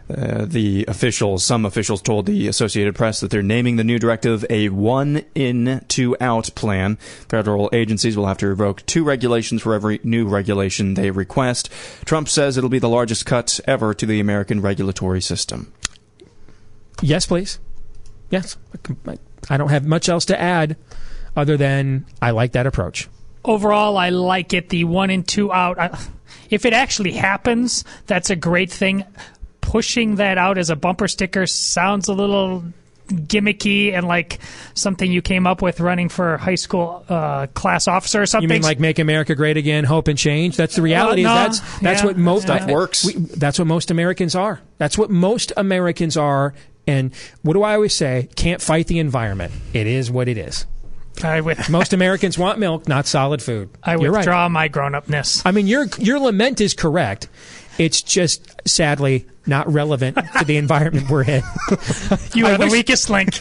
Uh, 0.07 0.45
the 0.45 0.85
officials, 0.87 1.43
some 1.43 1.65
officials 1.65 2.01
told 2.01 2.27
the 2.27 2.47
Associated 2.47 2.93
Press 2.93 3.19
that 3.19 3.31
they're 3.31 3.41
naming 3.41 3.75
the 3.75 3.83
new 3.83 3.97
directive 3.97 4.45
a 4.51 4.69
one 4.69 5.25
in, 5.33 5.83
two 5.87 6.15
out 6.21 6.49
plan. 6.55 6.95
Federal 7.27 7.69
agencies 7.73 8.15
will 8.15 8.27
have 8.27 8.37
to 8.37 8.47
revoke 8.47 8.85
two 8.85 9.03
regulations 9.03 9.63
for 9.63 9.73
every 9.73 9.99
new 10.03 10.27
regulation 10.27 10.93
they 10.93 11.09
request. 11.09 11.71
Trump 12.05 12.29
says 12.29 12.55
it'll 12.55 12.69
be 12.69 12.79
the 12.79 12.87
largest 12.87 13.25
cut 13.25 13.59
ever 13.65 13.93
to 13.95 14.05
the 14.05 14.19
American 14.19 14.61
regulatory 14.61 15.21
system. 15.21 15.73
Yes, 17.01 17.25
please. 17.25 17.59
Yes. 18.29 18.57
I 19.49 19.57
don't 19.57 19.69
have 19.69 19.85
much 19.85 20.09
else 20.09 20.25
to 20.25 20.39
add 20.39 20.77
other 21.35 21.57
than 21.57 22.05
I 22.21 22.31
like 22.31 22.53
that 22.53 22.67
approach. 22.67 23.07
Overall, 23.43 23.97
I 23.97 24.09
like 24.09 24.53
it. 24.53 24.69
The 24.69 24.85
one 24.85 25.09
and 25.09 25.27
two 25.27 25.51
out. 25.51 25.99
If 26.49 26.65
it 26.65 26.73
actually 26.73 27.11
happens, 27.11 27.83
that's 28.07 28.29
a 28.29 28.35
great 28.35 28.71
thing. 28.71 29.03
Pushing 29.61 30.15
that 30.15 30.37
out 30.37 30.57
as 30.57 30.69
a 30.69 30.75
bumper 30.75 31.07
sticker 31.07 31.45
sounds 31.47 32.07
a 32.07 32.13
little 32.13 32.63
gimmicky 33.07 33.93
and 33.93 34.07
like 34.07 34.39
something 34.73 35.11
you 35.11 35.21
came 35.21 35.45
up 35.45 35.61
with 35.61 35.79
running 35.79 36.09
for 36.09 36.37
high 36.37 36.55
school 36.55 37.05
uh, 37.07 37.47
class 37.47 37.87
officer 37.87 38.21
or 38.21 38.25
something. 38.25 38.49
You 38.49 38.53
mean 38.55 38.63
like 38.63 38.79
make 38.79 38.99
America 38.99 39.35
great 39.35 39.57
again, 39.57 39.83
hope 39.83 40.07
and 40.07 40.17
change? 40.17 40.57
That's 40.57 40.75
the 40.75 40.81
reality. 40.81 41.25
Uh, 41.25 41.29
no, 41.29 41.35
that's 41.35 41.79
that's 41.79 42.01
yeah, 42.01 42.05
what 42.05 42.17
most 42.17 42.47
yeah. 42.47 42.57
Stuff 42.57 42.69
works. 42.69 43.05
we- 43.05 43.13
that's 43.13 43.59
what 43.59 43.67
most 43.67 43.91
Americans 43.91 44.35
are. 44.35 44.61
That's 44.77 44.97
what 44.97 45.09
most 45.09 45.51
Americans 45.57 46.17
are. 46.17 46.53
And 46.87 47.13
what 47.41 47.53
do 47.53 47.63
I 47.63 47.75
always 47.75 47.93
say? 47.93 48.29
Can't 48.35 48.61
fight 48.61 48.87
the 48.87 48.99
environment. 48.99 49.53
It 49.73 49.87
is 49.87 50.11
what 50.11 50.27
it 50.27 50.37
is. 50.37 50.65
I, 51.23 51.41
with, 51.41 51.69
Most 51.69 51.93
Americans 51.93 52.37
want 52.37 52.59
milk, 52.59 52.87
not 52.87 53.07
solid 53.07 53.41
food. 53.41 53.69
I 53.83 53.93
You're 53.95 54.11
right. 54.11 54.19
withdraw 54.19 54.49
my 54.49 54.67
grown-upness. 54.67 55.45
I 55.45 55.51
mean, 55.51 55.67
your 55.67 55.87
your 55.97 56.19
lament 56.19 56.61
is 56.61 56.73
correct. 56.73 57.27
It's 57.77 58.01
just 58.01 58.61
sadly 58.67 59.25
not 59.47 59.71
relevant 59.71 60.17
to 60.37 60.45
the 60.45 60.57
environment 60.57 61.09
we're 61.09 61.23
in. 61.23 61.43
You 62.33 62.47
are 62.47 62.57
the 62.57 62.69
weakest 62.71 63.09
link. 63.09 63.39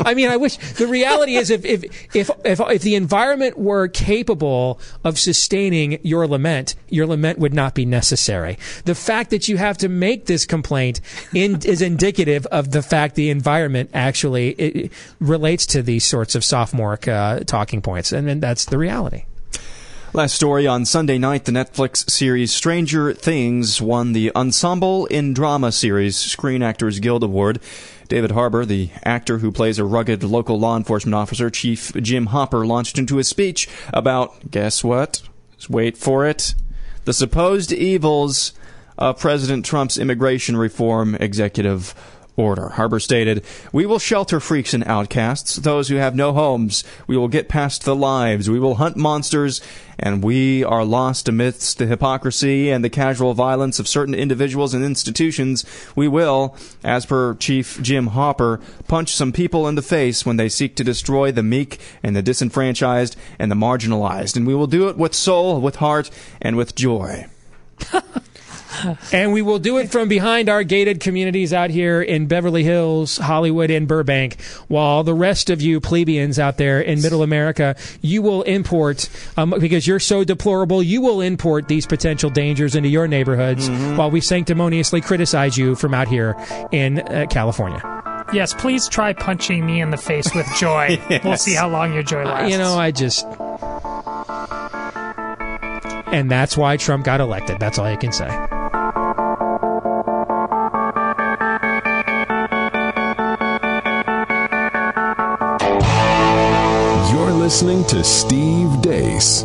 I 0.06 0.14
mean, 0.14 0.28
I 0.28 0.36
wish 0.36 0.56
the 0.74 0.86
reality 0.86 1.36
is 1.36 1.50
if, 1.50 1.64
if 1.64 1.84
if 2.14 2.30
if 2.44 2.60
if 2.60 2.82
the 2.82 2.94
environment 2.94 3.58
were 3.58 3.88
capable 3.88 4.80
of 5.04 5.18
sustaining 5.18 5.98
your 6.02 6.26
lament, 6.26 6.74
your 6.88 7.06
lament 7.06 7.38
would 7.38 7.54
not 7.54 7.74
be 7.74 7.84
necessary. 7.84 8.58
The 8.84 8.94
fact 8.94 9.30
that 9.30 9.48
you 9.48 9.56
have 9.56 9.78
to 9.78 9.88
make 9.88 10.26
this 10.26 10.46
complaint 10.46 11.00
in, 11.34 11.60
is 11.64 11.82
indicative 11.82 12.46
of 12.46 12.70
the 12.70 12.82
fact 12.82 13.14
the 13.14 13.30
environment 13.30 13.90
actually 13.94 14.90
relates 15.20 15.66
to 15.66 15.82
these 15.82 16.04
sorts 16.04 16.34
of 16.34 16.44
sophomoric 16.44 17.08
uh, 17.08 17.40
talking 17.40 17.80
points, 17.80 18.12
and, 18.12 18.28
and 18.28 18.42
that's 18.42 18.66
the 18.66 18.78
reality. 18.78 19.24
Last 20.12 20.34
story 20.34 20.66
on 20.66 20.86
Sunday 20.86 21.18
night, 21.18 21.44
the 21.44 21.52
Netflix 21.52 22.10
series 22.10 22.52
Stranger 22.52 23.14
Things 23.14 23.80
won 23.80 24.12
the 24.12 24.34
Ensemble 24.34 25.06
in 25.06 25.32
Drama 25.32 25.70
Series 25.70 26.16
Screen 26.16 26.64
Actors 26.64 26.98
Guild 26.98 27.22
Award. 27.22 27.60
David 28.08 28.32
Harbour, 28.32 28.64
the 28.64 28.90
actor 29.04 29.38
who 29.38 29.52
plays 29.52 29.78
a 29.78 29.84
rugged 29.84 30.24
local 30.24 30.58
law 30.58 30.76
enforcement 30.76 31.14
officer, 31.14 31.48
Chief 31.48 31.92
Jim 31.94 32.26
Hopper, 32.26 32.66
launched 32.66 32.98
into 32.98 33.20
a 33.20 33.24
speech 33.24 33.68
about, 33.94 34.50
guess 34.50 34.82
what? 34.82 35.22
Just 35.54 35.70
wait 35.70 35.96
for 35.96 36.26
it. 36.26 36.56
The 37.04 37.12
supposed 37.12 37.70
evils 37.70 38.52
of 38.98 39.20
President 39.20 39.64
Trump's 39.64 39.96
immigration 39.96 40.56
reform 40.56 41.14
executive 41.14 41.94
order. 42.36 42.70
Harbour 42.70 43.00
stated, 43.00 43.44
We 43.72 43.86
will 43.86 43.98
shelter 43.98 44.40
freaks 44.40 44.74
and 44.74 44.84
outcasts, 44.84 45.56
those 45.56 45.88
who 45.88 45.96
have 45.96 46.14
no 46.14 46.32
homes. 46.32 46.84
We 47.06 47.16
will 47.16 47.28
get 47.28 47.48
past 47.48 47.84
the 47.84 47.96
lives. 47.96 48.48
We 48.48 48.58
will 48.58 48.76
hunt 48.76 48.96
monsters, 48.96 49.60
and 49.98 50.22
we 50.22 50.64
are 50.64 50.84
lost 50.84 51.28
amidst 51.28 51.78
the 51.78 51.86
hypocrisy 51.86 52.70
and 52.70 52.84
the 52.84 52.90
casual 52.90 53.34
violence 53.34 53.78
of 53.78 53.88
certain 53.88 54.14
individuals 54.14 54.74
and 54.74 54.84
institutions. 54.84 55.64
We 55.94 56.08
will, 56.08 56.56
as 56.82 57.06
per 57.06 57.34
Chief 57.34 57.80
Jim 57.82 58.08
Hopper, 58.08 58.60
punch 58.88 59.14
some 59.14 59.32
people 59.32 59.68
in 59.68 59.74
the 59.74 59.82
face 59.82 60.24
when 60.24 60.36
they 60.36 60.48
seek 60.48 60.76
to 60.76 60.84
destroy 60.84 61.32
the 61.32 61.42
meek 61.42 61.78
and 62.02 62.16
the 62.16 62.22
disenfranchised 62.22 63.16
and 63.38 63.50
the 63.50 63.56
marginalized. 63.56 64.36
And 64.36 64.46
we 64.46 64.54
will 64.54 64.66
do 64.66 64.88
it 64.88 64.96
with 64.96 65.14
soul, 65.14 65.60
with 65.60 65.76
heart, 65.76 66.10
and 66.40 66.56
with 66.56 66.74
joy. 66.74 67.26
And 69.12 69.32
we 69.32 69.42
will 69.42 69.58
do 69.58 69.78
it 69.78 69.90
from 69.90 70.08
behind 70.08 70.48
our 70.48 70.62
gated 70.62 71.00
communities 71.00 71.52
out 71.52 71.70
here 71.70 72.00
in 72.00 72.26
Beverly 72.26 72.64
Hills, 72.64 73.16
Hollywood, 73.16 73.70
and 73.70 73.86
Burbank, 73.88 74.40
while 74.68 75.04
the 75.04 75.14
rest 75.14 75.50
of 75.50 75.60
you 75.60 75.80
plebeians 75.80 76.38
out 76.38 76.56
there 76.56 76.80
in 76.80 77.02
middle 77.02 77.22
America, 77.22 77.76
you 78.00 78.22
will 78.22 78.42
import, 78.42 79.08
um, 79.36 79.54
because 79.58 79.86
you're 79.86 79.98
so 79.98 80.24
deplorable, 80.24 80.82
you 80.82 81.00
will 81.00 81.20
import 81.20 81.68
these 81.68 81.86
potential 81.86 82.30
dangers 82.30 82.74
into 82.74 82.88
your 82.88 83.08
neighborhoods 83.08 83.68
while 83.96 84.10
we 84.10 84.20
sanctimoniously 84.20 85.00
criticize 85.00 85.56
you 85.56 85.74
from 85.74 85.94
out 85.94 86.08
here 86.08 86.36
in 86.72 87.00
uh, 87.00 87.26
California. 87.30 87.80
Yes, 88.32 88.54
please 88.54 88.88
try 88.88 89.12
punching 89.12 89.66
me 89.66 89.80
in 89.80 89.90
the 89.90 89.96
face 89.96 90.32
with 90.34 90.46
joy. 90.56 90.98
We'll 91.24 91.36
see 91.36 91.54
how 91.54 91.68
long 91.68 91.92
your 91.92 92.02
joy 92.02 92.24
lasts. 92.24 92.50
You 92.50 92.58
know, 92.58 92.78
I 92.78 92.90
just. 92.92 93.26
And 96.12 96.30
that's 96.30 96.56
why 96.56 96.76
Trump 96.76 97.04
got 97.04 97.20
elected. 97.20 97.58
That's 97.60 97.78
all 97.78 97.84
I 97.86 97.96
can 97.96 98.12
say. 98.12 98.28
Listening 107.50 107.84
to 107.86 108.04
Steve 108.04 108.68
Deace. 108.80 109.42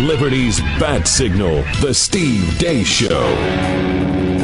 Liberty's 0.00 0.60
bat 0.78 1.08
signal, 1.08 1.64
The 1.80 1.92
Steve 1.92 2.44
Deace 2.60 2.86
Show. 2.86 4.35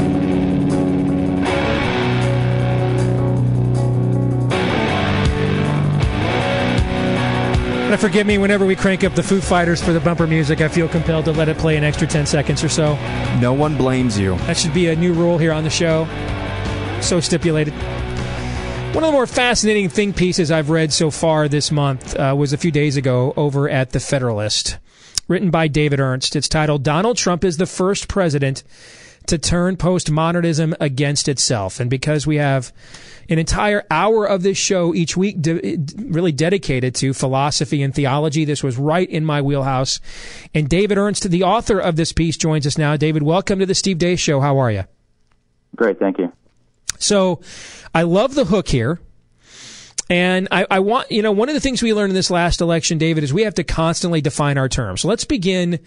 Forgive 8.02 8.26
me, 8.26 8.36
whenever 8.36 8.66
we 8.66 8.74
crank 8.74 9.04
up 9.04 9.14
the 9.14 9.22
Foo 9.22 9.40
Fighters 9.40 9.80
for 9.80 9.92
the 9.92 10.00
bumper 10.00 10.26
music, 10.26 10.60
I 10.60 10.66
feel 10.66 10.88
compelled 10.88 11.24
to 11.26 11.30
let 11.30 11.48
it 11.48 11.56
play 11.56 11.76
an 11.76 11.84
extra 11.84 12.04
10 12.04 12.26
seconds 12.26 12.64
or 12.64 12.68
so. 12.68 12.96
No 13.38 13.52
one 13.52 13.76
blames 13.76 14.18
you. 14.18 14.34
That 14.38 14.56
should 14.56 14.74
be 14.74 14.88
a 14.88 14.96
new 14.96 15.12
rule 15.12 15.38
here 15.38 15.52
on 15.52 15.62
the 15.62 15.70
show. 15.70 16.08
So 17.00 17.20
stipulated. 17.20 17.72
One 18.92 19.04
of 19.04 19.08
the 19.08 19.12
more 19.12 19.28
fascinating 19.28 19.88
think 19.88 20.16
pieces 20.16 20.50
I've 20.50 20.68
read 20.68 20.92
so 20.92 21.12
far 21.12 21.46
this 21.46 21.70
month 21.70 22.16
uh, 22.16 22.34
was 22.36 22.52
a 22.52 22.58
few 22.58 22.72
days 22.72 22.96
ago 22.96 23.34
over 23.36 23.68
at 23.68 23.90
The 23.90 24.00
Federalist, 24.00 24.78
written 25.28 25.50
by 25.50 25.68
David 25.68 26.00
Ernst. 26.00 26.34
It's 26.34 26.48
titled 26.48 26.82
Donald 26.82 27.18
Trump 27.18 27.44
is 27.44 27.58
the 27.58 27.66
first 27.66 28.08
president 28.08 28.64
to 29.26 29.38
turn 29.38 29.76
postmodernism 29.76 30.74
against 30.80 31.28
itself. 31.28 31.80
And 31.80 31.88
because 31.88 32.26
we 32.26 32.36
have 32.36 32.72
an 33.28 33.38
entire 33.38 33.84
hour 33.90 34.26
of 34.26 34.42
this 34.42 34.58
show 34.58 34.94
each 34.94 35.16
week 35.16 35.40
de- 35.40 35.78
really 35.98 36.32
dedicated 36.32 36.94
to 36.96 37.14
philosophy 37.14 37.82
and 37.82 37.94
theology, 37.94 38.44
this 38.44 38.62
was 38.62 38.76
right 38.76 39.08
in 39.08 39.24
my 39.24 39.40
wheelhouse. 39.40 40.00
And 40.54 40.68
David 40.68 40.98
Ernst, 40.98 41.30
the 41.30 41.42
author 41.42 41.78
of 41.78 41.96
this 41.96 42.12
piece, 42.12 42.36
joins 42.36 42.66
us 42.66 42.76
now. 42.76 42.96
David, 42.96 43.22
welcome 43.22 43.58
to 43.58 43.66
the 43.66 43.74
Steve 43.74 43.98
Deace 43.98 44.18
Show. 44.18 44.40
How 44.40 44.58
are 44.58 44.70
you? 44.70 44.84
Great, 45.76 45.98
thank 45.98 46.18
you. 46.18 46.32
So 46.98 47.40
I 47.94 48.02
love 48.02 48.34
the 48.34 48.44
hook 48.44 48.68
here. 48.68 49.00
And 50.12 50.46
I, 50.50 50.66
I, 50.70 50.80
want, 50.80 51.10
you 51.10 51.22
know, 51.22 51.32
one 51.32 51.48
of 51.48 51.54
the 51.54 51.60
things 51.60 51.82
we 51.82 51.94
learned 51.94 52.10
in 52.10 52.14
this 52.14 52.30
last 52.30 52.60
election, 52.60 52.98
David, 52.98 53.24
is 53.24 53.32
we 53.32 53.44
have 53.44 53.54
to 53.54 53.64
constantly 53.64 54.20
define 54.20 54.58
our 54.58 54.68
terms. 54.68 55.00
So 55.00 55.08
let's 55.08 55.24
begin 55.24 55.78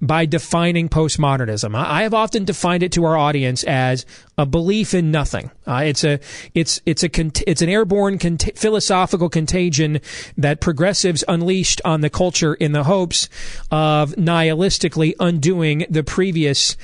by 0.00 0.24
defining 0.24 0.88
postmodernism. 0.88 1.74
I 1.74 2.04
have 2.04 2.14
often 2.14 2.44
defined 2.44 2.84
it 2.84 2.92
to 2.92 3.04
our 3.04 3.16
audience 3.16 3.64
as 3.64 4.06
a 4.38 4.46
belief 4.46 4.94
in 4.94 5.10
nothing. 5.10 5.50
Uh, 5.66 5.82
it's 5.84 6.04
a, 6.04 6.18
it's, 6.54 6.80
it's 6.86 7.04
a, 7.04 7.10
it's 7.46 7.62
an 7.62 7.68
airborne 7.68 8.18
cont- 8.18 8.56
philosophical 8.56 9.28
contagion 9.28 10.00
that 10.36 10.60
progressives 10.60 11.22
unleashed 11.28 11.80
on 11.84 12.00
the 12.00 12.10
culture 12.10 12.54
in 12.54 12.72
the 12.72 12.84
hopes 12.84 13.28
of 13.70 14.12
nihilistically 14.12 15.14
undoing 15.20 15.86
the 15.88 16.02
previous 16.02 16.76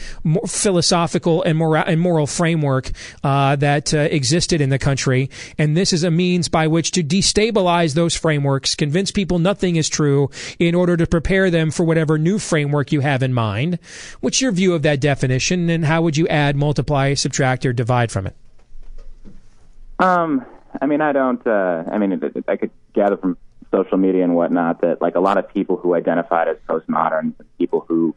philosophical 0.46 1.42
and 1.42 1.58
moral, 1.58 1.82
and 1.86 2.00
moral 2.00 2.26
framework 2.26 2.90
uh, 3.24 3.56
that 3.56 3.92
uh, 3.92 3.98
existed 3.98 4.60
in 4.60 4.70
the 4.70 4.78
country. 4.78 5.28
And 5.58 5.76
this 5.76 5.92
is 5.92 6.04
a 6.04 6.10
means 6.10 6.48
by 6.48 6.66
which 6.66 6.92
to 6.92 7.02
destabilize 7.02 7.94
those 7.94 8.14
frameworks, 8.14 8.74
convince 8.74 9.10
people 9.10 9.38
nothing 9.38 9.76
is 9.76 9.88
true 9.88 10.30
in 10.58 10.74
order 10.74 10.96
to 10.96 11.06
prepare 11.06 11.50
them 11.50 11.70
for 11.70 11.84
whatever 11.84 12.18
new 12.18 12.38
framework 12.38 12.92
you 12.92 13.00
have 13.00 13.22
in 13.22 13.32
mind. 13.34 13.78
What's 14.20 14.40
your 14.40 14.52
view 14.52 14.74
of 14.74 14.82
that 14.82 15.00
definition 15.00 15.68
and 15.70 15.84
how 15.84 16.02
would 16.02 16.16
you 16.16 16.28
add, 16.28 16.56
multiply, 16.56 17.14
subtract, 17.14 17.66
or 17.66 17.72
divide 17.72 18.12
from 18.12 18.26
it? 18.26 18.36
Um, 19.98 20.44
I 20.80 20.86
mean, 20.86 21.00
I 21.00 21.12
don't, 21.12 21.44
uh, 21.46 21.84
I 21.90 21.98
mean, 21.98 22.20
I 22.46 22.56
could 22.56 22.70
gather 22.92 23.16
from 23.16 23.36
social 23.70 23.98
media 23.98 24.24
and 24.24 24.34
whatnot 24.34 24.80
that 24.80 25.00
like 25.00 25.14
a 25.14 25.20
lot 25.20 25.38
of 25.38 25.48
people 25.52 25.76
who 25.76 25.94
identified 25.94 26.48
as 26.48 26.56
postmoderns, 26.68 27.34
people 27.58 27.84
who 27.88 28.14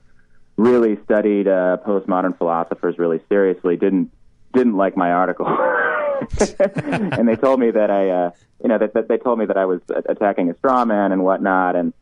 really 0.58 0.98
studied 1.03 1.48
uh, 1.48 1.78
postmodern 1.86 2.38
philosophers 2.38 2.98
really 2.98 3.20
seriously 3.30 3.76
didn't 3.78 4.12
didn't 4.53 4.76
like 4.76 4.98
my 4.98 5.12
article. 5.12 5.48
and 5.48 7.28
they 7.28 7.36
told 7.36 7.60
me 7.60 7.72
that 7.72 7.90
I, 7.90 8.10
uh, 8.10 8.32
you 8.62 8.70
know, 8.70 8.78
that, 8.78 8.94
that 8.94 9.08
they 9.08 9.18
told 9.18 9.40
me 9.40 9.45
that 9.45 9.58
I 9.58 9.66
was 9.66 9.82
attacking 9.90 10.49
a 10.49 10.58
straw 10.58 10.84
man 10.86 11.12
and 11.12 11.24
whatnot. 11.24 11.76
And, 11.76 11.94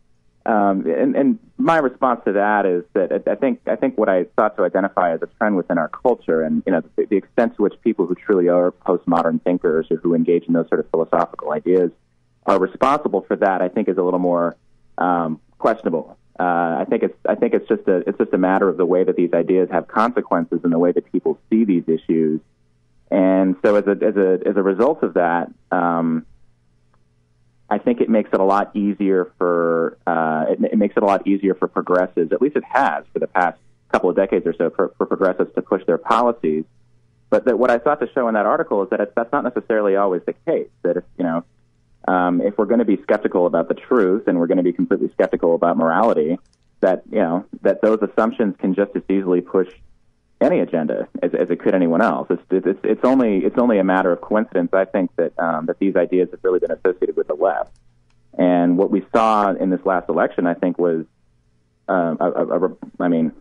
um, 0.46 0.86
and, 0.88 1.16
and 1.16 1.40
my 1.58 1.78
response 1.78 2.22
to 2.26 2.34
that 2.34 2.66
is 2.66 2.84
that 2.94 3.28
I 3.28 3.36
think, 3.36 3.62
I 3.68 3.76
think 3.76 3.98
what 3.98 4.10
I 4.10 4.26
sought 4.36 4.56
to 4.58 4.64
identify 4.64 5.14
as 5.14 5.22
a 5.22 5.28
trend 5.38 5.56
within 5.56 5.78
our 5.78 5.90
culture 5.90 6.42
and, 6.42 6.64
you 6.66 6.72
know, 6.72 6.82
the, 6.96 7.06
the 7.06 7.18
extent 7.18 7.56
to 7.58 7.62
which 7.62 7.74
people 7.84 8.06
who 8.08 8.16
truly 8.16 8.48
are 8.48 8.72
postmodern 8.72 9.42
thinkers 9.44 9.88
or 9.92 9.98
who 9.98 10.16
engage 10.16 10.46
in 10.46 10.54
those 10.54 10.68
sort 10.70 10.80
of 10.80 10.90
philosophical 10.90 11.52
ideas 11.52 11.92
are 12.46 12.60
responsible 12.60 13.22
for 13.22 13.36
that, 13.36 13.62
I 13.62 13.68
think 13.68 13.90
is 13.90 13.98
a 13.98 14.02
little 14.04 14.20
more, 14.20 14.56
um, 14.98 15.40
questionable. 15.60 16.18
Uh, 16.40 16.78
I 16.80 16.86
think 16.90 17.04
it's 17.04 17.18
I 17.28 17.36
think 17.36 17.54
it's 17.54 17.68
just 17.68 17.86
a 17.88 17.98
it's 18.08 18.18
just 18.18 18.34
a 18.34 18.38
matter 18.38 18.70
of 18.70 18.78
the 18.78 18.86
way 18.86 19.04
that 19.04 19.18
these 19.18 19.34
ideas 19.34 19.68
have 19.72 19.90
consequences 19.90 20.62
and 20.64 20.72
the 20.72 20.80
way 20.80 20.94
that 20.94 21.12
people 21.12 21.38
see 21.50 21.66
these 21.66 21.84
issues. 21.88 22.40
And 23.12 23.58
so 23.64 23.76
as 23.76 23.86
a 23.88 23.92
as 23.92 24.16
a 24.16 24.40
as 24.48 24.56
a 24.56 24.64
result 24.64 25.04
of 25.04 25.16
that, 25.16 25.52
um, 25.72 26.26
I 27.72 27.78
think 27.78 28.02
it 28.02 28.10
makes 28.10 28.30
it 28.34 28.40
a 28.40 28.44
lot 28.44 28.76
easier 28.76 29.32
for 29.38 29.98
uh, 30.08 30.46
it, 30.50 30.74
it, 30.74 30.78
makes 30.78 30.98
it 30.98 31.04
a 31.04 31.06
lot 31.06 31.28
easier 31.28 31.54
for 31.54 31.68
progressives. 31.68 32.32
At 32.32 32.42
least 32.42 32.56
it 32.56 32.64
has 32.64 33.06
for 33.14 33.20
the 33.20 33.28
past 33.28 33.60
couple 33.92 34.10
of 34.10 34.16
decades 34.16 34.46
or 34.48 34.54
so 34.54 34.70
for, 34.70 34.94
for 34.98 35.06
progressives 35.06 35.54
to 35.56 35.62
push 35.62 35.86
their 35.86 35.98
policies. 35.98 36.66
But 37.30 37.46
that 37.46 37.60
what 37.60 37.70
I 37.70 37.78
thought 37.78 38.00
to 38.00 38.10
show 38.14 38.28
in 38.28 38.34
that 38.34 38.48
article 38.48 38.84
is 38.84 38.90
that 38.90 39.02
it's, 39.02 39.12
that's 39.16 39.32
not 39.32 39.44
necessarily 39.44 39.96
always 39.96 40.22
the 40.26 40.34
case. 40.34 40.70
That 40.82 40.98
if 40.98 41.04
you 41.18 41.24
know 41.24 41.44
um, 42.08 42.42
if 42.42 42.58
we're 42.58 42.66
going 42.66 42.80
to 42.80 42.86
be 42.86 42.98
skeptical 43.04 43.46
about 43.46 43.68
the 43.68 43.76
truth 43.76 44.28
and 44.28 44.40
we're 44.40 44.48
going 44.48 44.58
to 44.58 44.64
be 44.64 44.74
completely 44.74 45.12
skeptical 45.14 45.54
about 45.54 45.78
morality, 45.78 46.40
that 46.82 47.04
you 47.12 47.20
know 47.20 47.46
that 47.62 47.82
those 47.82 48.00
assumptions 48.02 48.56
can 48.58 48.74
just 48.74 48.96
as 48.96 49.04
easily 49.10 49.42
push 49.42 49.68
any 50.42 50.60
agenda 50.60 51.08
as, 51.22 51.34
as 51.34 51.50
it 51.50 51.60
could 51.60 51.76
anyone 51.76 52.02
else. 52.02 52.28
It's, 52.30 52.42
it's 52.50 52.80
it's 52.84 53.04
only 53.04 53.40
it's 53.40 53.58
only 53.58 53.80
a 53.80 53.84
matter 53.84 54.12
of 54.12 54.22
coincidence, 54.22 54.74
I 54.74 54.86
think, 54.86 55.12
that 55.18 55.38
um, 55.38 55.66
that 55.66 55.80
these 55.80 55.96
ideas 55.96 56.30
have 56.32 56.40
really 56.44 56.60
been 56.60 56.72
associated 56.72 57.16
with 57.16 57.28
the 57.28 57.36
left. 57.36 57.72
And 58.38 58.78
what 58.78 58.90
we 58.90 59.06
saw 59.14 59.52
in 59.52 59.70
this 59.70 59.86
last 59.86 60.08
election, 60.08 60.48
I 60.48 60.54
think, 60.54 60.78
was 60.78 61.06
uh, 61.90 62.16
a, 62.20 62.32
a, 62.32 62.68
a, 62.68 62.78
I 63.00 63.08
mean, 63.10 63.34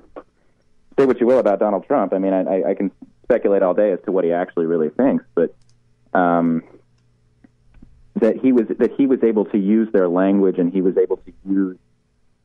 say 0.99 1.07
what 1.07 1.21
you 1.21 1.27
will 1.27 1.39
about 1.39 1.61
Donald 1.61 1.87
Trump. 1.87 2.13
I 2.13 2.19
mean, 2.19 2.33
I, 2.33 2.71
I 2.71 2.75
can 2.75 2.91
speculate 3.23 3.63
all 3.63 3.75
day 3.75 3.93
as 3.93 4.01
to 4.07 4.13
what 4.13 4.25
he 4.25 4.33
actually 4.33 4.67
really 4.67 4.89
thinks, 4.89 5.25
but 5.35 5.55
um, 6.15 6.65
that 8.17 8.37
he 8.39 8.53
was 8.53 8.67
that 8.79 8.93
he 8.97 9.07
was 9.07 9.23
able 9.23 9.45
to 9.47 9.59
use 9.59 9.89
their 9.93 10.09
language 10.09 10.59
and 10.59 10.73
he 10.73 10.83
was 10.83 10.97
able 10.97 11.19
to 11.19 11.33
use 11.49 11.77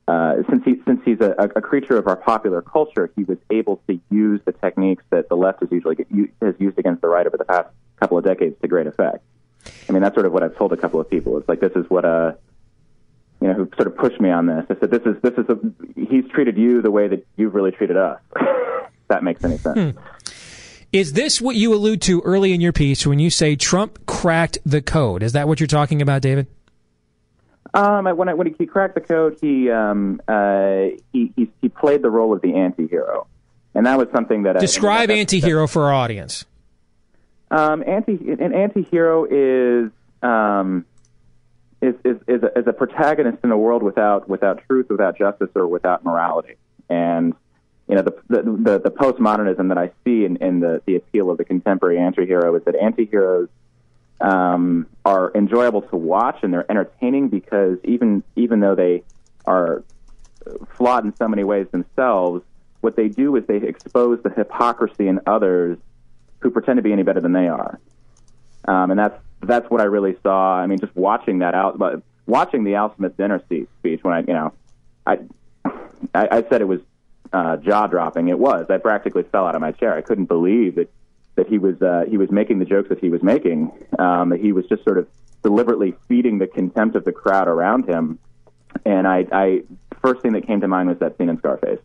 uh, 0.07 0.35
since 0.49 0.63
he 0.65 0.81
since 0.85 0.99
he's 1.05 1.21
a, 1.21 1.31
a, 1.55 1.61
creature 1.61 1.97
of 1.97 2.07
our 2.07 2.17
popular 2.17 2.61
culture, 2.61 3.09
he 3.15 3.23
was 3.23 3.37
able 3.49 3.81
to 3.87 3.99
use 4.11 4.41
the 4.43 4.51
techniques 4.51 5.03
that 5.11 5.29
the 5.29 5.35
left 5.35 5.61
has 5.61 5.71
usually 5.71 5.95
has 6.41 6.55
used 6.59 6.77
against 6.77 7.01
the 7.01 7.07
right 7.07 7.25
over 7.25 7.37
the 7.37 7.45
past 7.45 7.69
couple 8.01 8.17
of 8.17 8.25
decades 8.25 8.55
to 8.61 8.67
great 8.67 8.85
effect. 8.85 9.23
I 9.87 9.93
mean, 9.93 10.01
that's 10.01 10.13
sort 10.13 10.25
of 10.25 10.33
what 10.33 10.43
I've 10.43 10.57
told 10.57 10.73
a 10.73 10.77
couple 10.77 10.99
of 10.99 11.09
people. 11.09 11.37
It's 11.37 11.47
like 11.47 11.61
this 11.61 11.71
is 11.75 11.89
what 11.89 12.03
uh 12.03 12.33
you 13.39 13.47
know 13.47 13.53
who 13.53 13.69
sort 13.77 13.87
of 13.87 13.95
pushed 13.95 14.19
me 14.19 14.29
on 14.29 14.45
this. 14.45 14.65
I 14.69 14.75
said 14.77 14.91
this 14.91 15.03
is 15.05 15.21
this 15.21 15.33
is 15.37 15.45
a, 15.47 15.57
he's 15.95 16.29
treated 16.31 16.57
you 16.57 16.81
the 16.81 16.91
way 16.91 17.07
that 17.07 17.25
you've 17.37 17.55
really 17.55 17.71
treated 17.71 17.95
us. 17.95 18.19
that 19.07 19.23
makes 19.23 19.41
any 19.45 19.57
sense. 19.57 19.95
Hmm. 19.95 19.99
Is 20.91 21.13
this 21.13 21.41
what 21.41 21.55
you 21.55 21.73
allude 21.73 22.01
to 22.03 22.21
early 22.21 22.53
in 22.53 22.59
your 22.59 22.73
piece 22.73 23.07
when 23.07 23.19
you 23.19 23.29
say 23.29 23.55
Trump 23.55 24.05
cracked 24.05 24.57
the 24.65 24.81
code? 24.81 25.23
Is 25.23 25.31
that 25.31 25.47
what 25.47 25.59
you're 25.59 25.67
talking 25.67 26.01
about, 26.01 26.21
David? 26.21 26.47
Um, 27.73 28.05
when 28.05 28.29
I, 28.29 28.33
when 28.35 28.53
he 28.53 28.65
cracked 28.65 28.95
the 28.95 29.01
code, 29.01 29.37
he 29.41 29.69
um, 29.71 30.21
uh, 30.27 30.95
he, 31.11 31.33
he 31.35 31.49
he 31.61 31.69
played 31.69 32.03
the 32.03 32.09
role 32.09 32.33
of 32.33 32.41
the 32.41 32.55
anti-hero, 32.55 33.25
and 33.73 33.85
that 33.87 33.97
was 33.97 34.07
something 34.13 34.43
that 34.43 34.59
describe 34.59 35.09
I, 35.09 35.15
anti-hero 35.15 35.65
for 35.65 35.85
our 35.85 35.93
audience. 35.93 36.45
Um, 37.49 37.83
anti 37.85 38.13
an 38.31 38.53
anti-hero 38.53 39.25
is 39.25 39.91
um, 40.21 40.85
is 41.81 41.95
is 42.05 42.17
is 42.27 42.43
a, 42.43 42.59
is 42.59 42.67
a 42.67 42.73
protagonist 42.73 43.39
in 43.43 43.51
a 43.51 43.57
world 43.57 43.81
without 43.81 44.29
without 44.29 44.63
truth, 44.67 44.87
without 44.89 45.17
justice, 45.17 45.49
or 45.55 45.67
without 45.67 46.05
morality, 46.05 46.55
and 46.89 47.33
you 47.87 47.95
know, 47.95 48.01
the, 48.01 48.15
the, 48.29 48.79
the, 48.79 48.91
postmodernism 48.91 49.67
that 49.67 49.77
I 49.77 49.91
see 50.05 50.23
in, 50.23 50.37
in 50.37 50.61
the, 50.61 50.81
the 50.85 50.95
appeal 50.95 51.29
of 51.29 51.37
the 51.37 51.43
contemporary 51.43 51.97
antihero 51.97 52.57
is 52.57 52.63
that 52.63 52.75
antiheroes 52.75 53.49
um, 54.21 54.87
are 55.05 55.31
enjoyable 55.35 55.81
to 55.81 55.95
watch 55.95 56.39
and 56.43 56.53
they're 56.53 56.69
entertaining 56.69 57.29
because 57.29 57.77
even 57.83 58.23
even 58.35 58.59
though 58.59 58.75
they 58.75 59.03
are 59.45 59.83
flawed 60.75 61.05
in 61.05 61.15
so 61.15 61.27
many 61.27 61.43
ways 61.43 61.67
themselves, 61.71 62.43
what 62.81 62.95
they 62.95 63.07
do 63.07 63.35
is 63.35 63.45
they 63.47 63.57
expose 63.57 64.21
the 64.23 64.29
hypocrisy 64.29 65.07
in 65.07 65.19
others 65.25 65.77
who 66.39 66.51
pretend 66.51 66.77
to 66.77 66.83
be 66.83 66.91
any 66.91 67.03
better 67.03 67.21
than 67.21 67.33
they 67.33 67.47
are. 67.47 67.79
Um, 68.67 68.91
and 68.91 68.99
that's 68.99 69.19
that's 69.41 69.69
what 69.69 69.81
I 69.81 69.85
really 69.85 70.15
saw. 70.23 70.55
I 70.55 70.67
mean, 70.67 70.79
just 70.79 70.95
watching 70.95 71.39
that 71.39 71.53
out, 71.53 71.77
but 71.77 72.01
watching 72.25 72.63
the 72.63 72.75
Al 72.75 72.95
Smith 72.95 73.17
dinner 73.17 73.41
speech 73.45 74.03
when 74.03 74.13
I, 74.13 74.19
you 74.19 74.33
know, 74.33 74.53
I 75.05 75.19
I, 76.13 76.27
I 76.31 76.45
said 76.49 76.61
it 76.61 76.67
was 76.67 76.81
uh, 77.31 77.57
jaw 77.57 77.87
dropping. 77.87 78.29
It 78.29 78.39
was. 78.39 78.67
I 78.69 78.77
practically 78.77 79.23
fell 79.23 79.45
out 79.45 79.55
of 79.55 79.61
my 79.61 79.71
chair. 79.71 79.95
I 79.95 80.01
couldn't 80.01 80.25
believe 80.25 80.75
that 80.75 80.91
that 81.35 81.47
he 81.47 81.57
was 81.57 81.81
uh, 81.81 82.05
he 82.09 82.17
was 82.17 82.31
making 82.31 82.59
the 82.59 82.65
jokes 82.65 82.89
that 82.89 82.99
he 82.99 83.09
was 83.09 83.23
making. 83.23 83.71
Um, 83.99 84.29
that 84.29 84.39
he 84.39 84.51
was 84.51 84.65
just 84.67 84.83
sort 84.83 84.97
of 84.97 85.07
deliberately 85.43 85.93
feeding 86.07 86.39
the 86.39 86.47
contempt 86.47 86.95
of 86.95 87.05
the 87.05 87.11
crowd 87.11 87.47
around 87.47 87.87
him. 87.87 88.19
And 88.85 89.07
I, 89.07 89.27
I 89.31 89.63
first 90.01 90.21
thing 90.21 90.33
that 90.33 90.47
came 90.47 90.61
to 90.61 90.67
mind 90.67 90.89
was 90.89 90.99
that 90.99 91.17
scene 91.17 91.29
in 91.29 91.37
Scarface. 91.37 91.79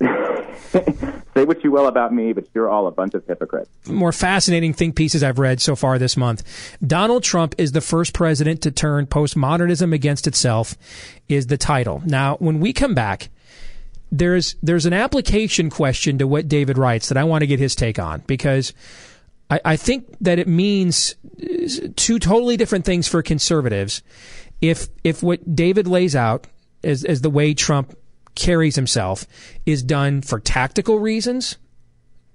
Say 1.34 1.44
what 1.44 1.62
you 1.62 1.70
will 1.70 1.86
about 1.86 2.12
me, 2.12 2.32
but 2.32 2.46
you're 2.54 2.68
all 2.68 2.86
a 2.86 2.90
bunch 2.90 3.14
of 3.14 3.24
hypocrites. 3.26 3.70
More 3.86 4.12
fascinating 4.12 4.72
think 4.72 4.96
pieces 4.96 5.22
I've 5.22 5.38
read 5.38 5.60
so 5.60 5.76
far 5.76 5.98
this 5.98 6.16
month. 6.16 6.42
Donald 6.84 7.22
Trump 7.22 7.54
is 7.58 7.72
the 7.72 7.80
first 7.80 8.12
president 8.12 8.62
to 8.62 8.70
turn 8.70 9.06
postmodernism 9.06 9.94
against 9.94 10.26
itself, 10.26 10.76
is 11.28 11.46
the 11.46 11.56
title. 11.56 12.02
Now, 12.04 12.36
when 12.36 12.60
we 12.60 12.72
come 12.72 12.94
back, 12.94 13.30
there's 14.18 14.54
there's 14.62 14.86
an 14.86 14.92
application 14.92 15.70
question 15.70 16.18
to 16.18 16.26
what 16.26 16.46
David 16.46 16.78
writes 16.78 17.08
that 17.08 17.18
I 17.18 17.24
want 17.24 17.42
to 17.42 17.46
get 17.48 17.58
his 17.58 17.74
take 17.74 17.98
on 17.98 18.22
because 18.26 18.72
I, 19.50 19.60
I 19.64 19.76
think 19.76 20.06
that 20.20 20.38
it 20.38 20.46
means 20.46 21.16
uh, 21.42 21.88
two 21.96 22.20
totally 22.20 22.56
different 22.56 22.84
things 22.84 23.08
for 23.08 23.22
conservatives. 23.22 24.02
If 24.60 24.88
if 25.02 25.22
what 25.22 25.56
David 25.56 25.88
lays 25.88 26.14
out 26.14 26.46
as 26.84 27.04
as 27.04 27.22
the 27.22 27.30
way 27.30 27.54
Trump 27.54 27.98
carries 28.36 28.76
himself 28.76 29.26
is 29.66 29.82
done 29.82 30.22
for 30.22 30.38
tactical 30.38 30.98
reasons 31.00 31.56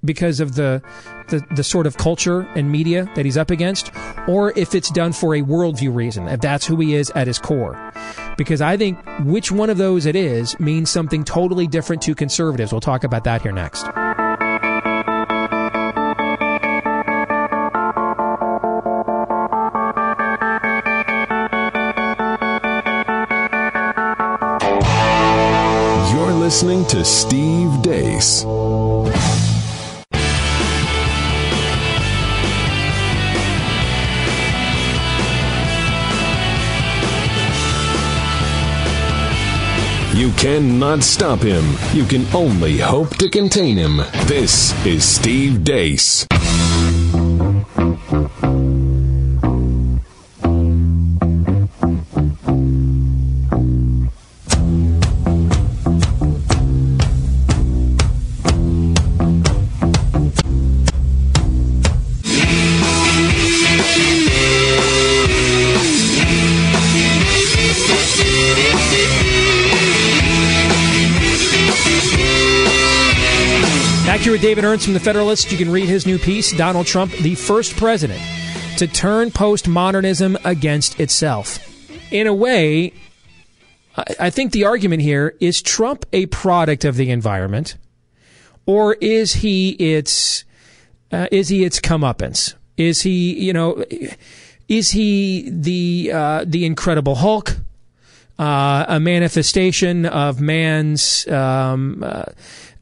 because 0.04 0.40
of 0.40 0.56
the, 0.56 0.82
the 1.28 1.46
the 1.56 1.64
sort 1.64 1.86
of 1.86 1.98
culture 1.98 2.42
and 2.56 2.72
media 2.72 3.10
that 3.16 3.26
he's 3.26 3.38
up 3.38 3.52
against, 3.52 3.92
or 4.28 4.58
if 4.58 4.74
it's 4.74 4.90
done 4.92 5.12
for 5.12 5.36
a 5.36 5.42
worldview 5.42 5.94
reason, 5.94 6.28
if 6.28 6.40
that's 6.40 6.66
who 6.66 6.78
he 6.78 6.96
is 6.96 7.12
at 7.12 7.28
his 7.28 7.40
core. 7.40 7.78
Because 8.38 8.62
I 8.62 8.78
think 8.78 8.98
which 9.26 9.52
one 9.52 9.70
of 9.70 9.78
those 9.78 10.06
it 10.06 10.16
is 10.16 10.60
means 10.60 10.90
something 10.90 11.24
totally 11.24 11.68
different 11.68 12.02
to 12.04 12.16
conservatives. 12.16 12.72
We'll 12.72 12.82
talk 12.82 13.04
about 13.04 13.26
that 13.26 13.42
here 13.42 13.52
next. 13.52 13.86
You're 26.14 26.34
listening 26.34 26.86
to 26.88 27.04
Steve 27.04 27.82
Deace. 27.82 28.59
You 40.20 40.32
cannot 40.34 41.02
stop 41.02 41.40
him. 41.40 41.64
You 41.94 42.04
can 42.04 42.26
only 42.36 42.78
hope 42.78 43.16
to 43.20 43.30
contain 43.30 43.78
him. 43.78 44.02
This 44.28 44.74
is 44.86 45.06
Steve 45.06 45.60
Deace. 45.64 46.28
David 74.42 74.64
Ernst 74.64 74.86
from 74.86 74.94
the 74.94 75.02
Federalist. 75.02 75.52
You 75.52 75.58
can 75.58 75.70
read 75.70 75.90
his 75.90 76.06
new 76.06 76.18
piece, 76.18 76.54
Donald 76.54 76.88
Trump, 76.88 77.12
the 77.12 77.36
first 77.36 77.76
president 77.76 78.22
to 78.78 78.88
turn 78.88 79.32
postmodernism 79.32 80.40
against 80.46 80.98
itself. 80.98 81.60
In 82.10 82.26
a 82.26 82.34
way, 82.34 82.94
I 84.18 84.30
think 84.30 84.54
the 84.54 84.64
argument 84.64 85.02
here 85.02 85.36
is 85.42 85.62
Trump 85.62 86.06
a 86.14 86.28
product 86.28 86.86
of 86.86 86.96
the 86.96 87.12
environment, 87.12 87.76
or 88.66 88.94
is 89.02 89.34
he 89.34 89.72
its 89.72 90.46
uh, 91.12 91.28
is 91.32 91.50
he 91.50 91.66
its 91.66 91.82
comeuppance? 91.82 92.54
Is 92.78 93.02
he 93.02 93.38
you 93.38 93.52
know 93.52 93.84
is 94.70 94.92
he 94.92 95.50
the 95.50 96.12
uh, 96.14 96.46
the 96.48 96.66
Incredible 96.66 97.16
Hulk? 97.16 97.58
Uh, 98.38 98.86
a 98.88 99.02
manifestation 99.02 100.06
of 100.06 100.40
man's 100.40 101.28
um, 101.28 102.02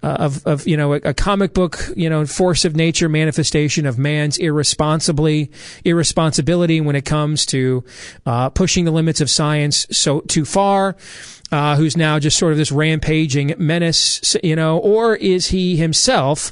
uh, 0.08 0.14
of 0.20 0.48
of 0.48 0.66
you 0.66 0.78
know 0.78 0.94
a, 0.94 0.98
a 0.98 1.14
comic 1.14 1.54
book 1.54 1.90
you 1.96 2.10
know 2.10 2.26
force 2.26 2.64
of 2.64 2.76
nature 2.76 3.10
manifestation 3.10 3.86
of 3.86 3.98
man's 3.98 4.38
irresponsibly 4.38 5.52
irresponsibility 5.84 6.80
when 6.80 6.96
it 6.96 7.04
comes 7.04 7.46
to 7.46 7.84
uh, 8.26 8.50
pushing 8.50 8.86
the 8.86 8.92
limits 8.92 9.20
of 9.20 9.30
science 9.30 9.86
so 9.92 10.22
too 10.22 10.46
far. 10.46 10.96
Uh, 11.50 11.78
who's 11.78 11.96
now 11.96 12.20
just 12.20 12.38
sort 12.38 12.52
of 12.52 12.58
this 12.58 12.74
rampaging 12.74 13.54
menace, 13.58 14.36
you 14.44 14.54
know, 14.54 14.80
or 14.80 15.16
is 15.16 15.48
he 15.48 15.78
himself 15.78 16.52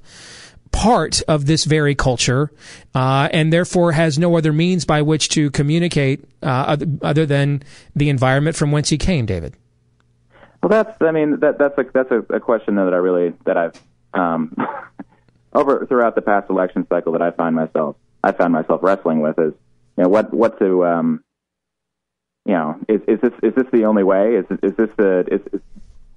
part 0.71 1.21
of 1.27 1.47
this 1.47 1.65
very 1.65 1.93
culture, 1.95 2.49
uh, 2.93 3.27
and 3.33 3.51
therefore 3.51 3.91
has 3.91 4.17
no 4.17 4.37
other 4.37 4.53
means 4.53 4.85
by 4.85 5.01
which 5.01 5.27
to 5.27 5.51
communicate 5.51 6.23
uh, 6.41 6.45
other, 6.45 6.85
other 7.01 7.25
than 7.25 7.61
the 7.93 8.07
environment 8.07 8.55
from 8.55 8.71
whence 8.71 8.87
he 8.87 8.97
came, 8.97 9.25
David? 9.25 9.53
Well, 10.65 10.83
that's 10.83 10.99
I 10.99 11.11
mean 11.11 11.41
that 11.41 11.59
that's 11.59 11.77
a 11.77 11.85
that's 11.93 12.09
a, 12.09 12.21
a 12.33 12.39
question 12.39 12.73
though 12.73 12.85
that 12.85 12.95
I 12.95 12.97
really 12.97 13.33
that 13.45 13.55
I've 13.55 13.79
um, 14.15 14.57
over 15.53 15.85
throughout 15.85 16.15
the 16.15 16.23
past 16.23 16.49
election 16.49 16.87
cycle 16.89 17.11
that 17.11 17.21
I 17.21 17.29
find 17.29 17.55
myself 17.55 17.97
I 18.23 18.31
found 18.31 18.51
myself 18.51 18.81
wrestling 18.81 19.19
with 19.19 19.37
is 19.37 19.53
you 19.95 20.03
know 20.03 20.09
what 20.09 20.33
what 20.33 20.57
to 20.57 20.83
um, 20.83 21.23
you 22.47 22.53
know 22.53 22.79
is 22.87 22.99
is 23.07 23.21
this 23.21 23.33
is 23.43 23.53
this 23.53 23.67
the 23.71 23.85
only 23.85 24.01
way 24.01 24.37
is 24.37 24.45
is 24.63 24.75
this 24.75 24.89
the 24.97 25.25
is 25.31 25.41
is, 25.53 25.61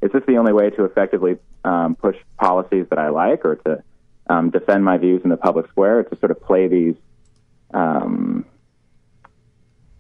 is 0.00 0.12
this 0.12 0.22
the 0.26 0.38
only 0.38 0.54
way 0.54 0.70
to 0.70 0.84
effectively 0.84 1.36
um, 1.64 1.94
push 1.94 2.16
policies 2.38 2.86
that 2.88 2.98
I 2.98 3.10
like 3.10 3.44
or 3.44 3.56
to 3.56 3.82
um, 4.30 4.48
defend 4.48 4.82
my 4.82 4.96
views 4.96 5.20
in 5.24 5.28
the 5.28 5.36
public 5.36 5.68
square 5.68 5.98
or 5.98 6.04
to 6.04 6.16
sort 6.16 6.30
of 6.30 6.40
play 6.40 6.68
these 6.68 6.94
um, 7.74 8.46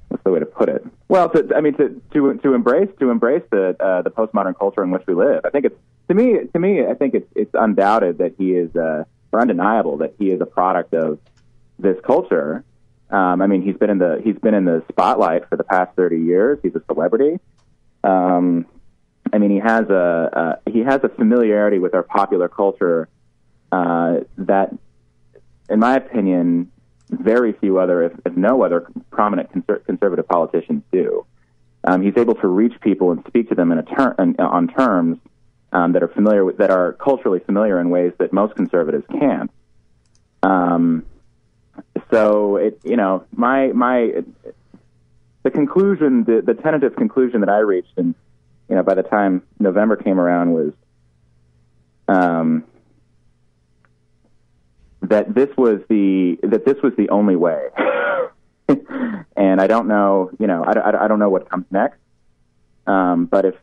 what's 0.08 0.24
the 0.24 0.30
way 0.30 0.38
to 0.38 0.46
put 0.46 0.70
it? 0.70 0.86
Well, 1.08 1.30
to, 1.30 1.48
I 1.56 1.60
mean, 1.60 1.74
to 1.74 2.00
to 2.12 2.34
to 2.42 2.54
embrace 2.54 2.90
to 3.00 3.10
embrace 3.10 3.42
the 3.50 3.76
uh, 3.80 4.02
the 4.02 4.10
postmodern 4.10 4.58
culture 4.58 4.82
in 4.84 4.90
which 4.90 5.06
we 5.06 5.14
live. 5.14 5.40
I 5.44 5.50
think 5.50 5.64
it's 5.64 5.78
to 6.08 6.14
me 6.14 6.38
to 6.52 6.58
me 6.58 6.84
I 6.86 6.94
think 6.94 7.14
it's 7.14 7.30
it's 7.34 7.54
undoubted 7.54 8.18
that 8.18 8.34
he 8.38 8.52
is 8.52 8.74
uh, 8.76 9.04
or 9.32 9.40
undeniable 9.40 9.98
that 9.98 10.14
he 10.18 10.30
is 10.30 10.40
a 10.40 10.46
product 10.46 10.94
of 10.94 11.18
this 11.78 11.96
culture. 12.04 12.64
Um, 13.10 13.40
I 13.40 13.46
mean, 13.46 13.62
he's 13.62 13.76
been 13.76 13.88
in 13.88 13.98
the 13.98 14.20
he's 14.22 14.36
been 14.36 14.54
in 14.54 14.66
the 14.66 14.84
spotlight 14.90 15.48
for 15.48 15.56
the 15.56 15.64
past 15.64 15.96
thirty 15.96 16.20
years. 16.20 16.58
He's 16.62 16.74
a 16.74 16.82
celebrity. 16.86 17.38
Um, 18.04 18.66
I 19.32 19.38
mean, 19.38 19.50
he 19.50 19.58
has 19.58 19.88
a, 19.88 20.58
a 20.66 20.70
he 20.70 20.80
has 20.80 21.02
a 21.04 21.08
familiarity 21.08 21.78
with 21.78 21.94
our 21.94 22.02
popular 22.02 22.48
culture 22.48 23.08
uh, 23.72 24.20
that, 24.38 24.74
in 25.68 25.80
my 25.80 25.96
opinion, 25.96 26.70
very 27.10 27.52
few 27.52 27.78
other, 27.78 28.02
if, 28.04 28.12
if 28.24 28.36
no 28.36 28.62
other, 28.62 28.86
prominent 29.10 29.52
conser- 29.52 29.84
conservative 29.84 30.28
politicians 30.28 30.82
do. 30.92 31.26
Um, 31.84 32.02
he's 32.02 32.16
able 32.16 32.34
to 32.36 32.46
reach 32.46 32.80
people 32.80 33.12
and 33.12 33.24
speak 33.26 33.48
to 33.48 33.54
them 33.54 33.72
in 33.72 33.78
a 33.78 33.82
ter- 33.82 34.14
in, 34.18 34.36
on 34.38 34.68
terms 34.68 35.18
um, 35.72 35.92
that 35.92 36.02
are 36.02 36.08
familiar 36.08 36.44
with, 36.44 36.58
that 36.58 36.70
are 36.70 36.94
culturally 36.94 37.40
familiar 37.40 37.80
in 37.80 37.90
ways 37.90 38.12
that 38.18 38.32
most 38.32 38.54
conservatives 38.56 39.04
can't. 39.10 39.50
Um, 40.42 41.04
so 42.10 42.56
it, 42.56 42.80
you 42.84 42.96
know, 42.96 43.24
my 43.32 43.68
my 43.68 44.24
the 45.42 45.50
conclusion, 45.50 46.24
the, 46.24 46.42
the 46.44 46.54
tentative 46.54 46.96
conclusion 46.96 47.40
that 47.40 47.48
I 47.48 47.58
reached, 47.58 47.92
and 47.96 48.14
you 48.68 48.76
know, 48.76 48.82
by 48.82 48.94
the 48.94 49.02
time 49.02 49.42
November 49.58 49.96
came 49.96 50.18
around, 50.18 50.52
was 50.52 50.72
um, 52.08 52.64
that 55.08 55.34
this 55.34 55.48
was 55.56 55.80
the 55.88 56.38
that 56.42 56.64
this 56.64 56.76
was 56.82 56.92
the 56.96 57.08
only 57.10 57.36
way. 57.36 57.68
and 59.36 59.60
I 59.60 59.66
don't 59.66 59.88
know, 59.88 60.30
you 60.38 60.46
know, 60.46 60.62
I, 60.62 60.72
I, 60.72 61.04
I 61.04 61.08
don't 61.08 61.18
know 61.18 61.30
what 61.30 61.48
comes 61.48 61.66
next. 61.70 61.98
Um, 62.86 63.26
but 63.26 63.44
if 63.44 63.54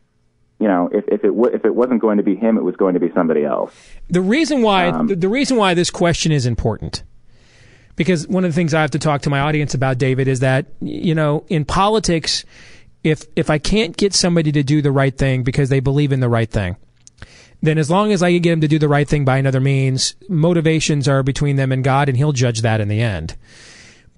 you 0.58 0.68
know, 0.68 0.88
if, 0.92 1.04
if 1.08 1.24
it 1.24 1.28
w- 1.28 1.54
if 1.54 1.64
it 1.64 1.74
wasn't 1.74 2.00
going 2.00 2.16
to 2.16 2.22
be 2.22 2.34
him, 2.34 2.56
it 2.56 2.62
was 2.62 2.76
going 2.76 2.94
to 2.94 3.00
be 3.00 3.10
somebody 3.12 3.44
else. 3.44 3.72
The 4.08 4.20
reason 4.20 4.62
why 4.62 4.88
um, 4.88 5.06
the, 5.06 5.16
the 5.16 5.28
reason 5.28 5.56
why 5.56 5.74
this 5.74 5.90
question 5.90 6.32
is 6.32 6.46
important 6.46 7.02
because 7.96 8.28
one 8.28 8.44
of 8.44 8.50
the 8.50 8.54
things 8.54 8.74
I 8.74 8.82
have 8.82 8.92
to 8.92 8.98
talk 8.98 9.22
to 9.22 9.30
my 9.30 9.40
audience 9.40 9.74
about, 9.74 9.98
David, 9.98 10.28
is 10.28 10.40
that 10.40 10.66
you 10.80 11.14
know 11.14 11.44
in 11.48 11.64
politics, 11.64 12.44
if 13.04 13.24
if 13.36 13.50
I 13.50 13.58
can't 13.58 13.96
get 13.96 14.14
somebody 14.14 14.52
to 14.52 14.62
do 14.62 14.80
the 14.80 14.92
right 14.92 15.16
thing 15.16 15.42
because 15.42 15.68
they 15.68 15.80
believe 15.80 16.12
in 16.12 16.20
the 16.20 16.28
right 16.28 16.50
thing, 16.50 16.76
then 17.62 17.78
as 17.78 17.90
long 17.90 18.12
as 18.12 18.22
I 18.22 18.32
can 18.32 18.42
get 18.42 18.52
him 18.52 18.60
to 18.60 18.68
do 18.68 18.78
the 18.78 18.88
right 18.88 19.08
thing 19.08 19.24
by 19.24 19.38
another 19.38 19.60
means, 19.60 20.14
motivations 20.28 21.08
are 21.08 21.22
between 21.22 21.56
them 21.56 21.72
and 21.72 21.82
God, 21.82 22.08
and 22.08 22.16
He'll 22.16 22.32
judge 22.32 22.62
that 22.62 22.80
in 22.80 22.88
the 22.88 23.00
end. 23.00 23.36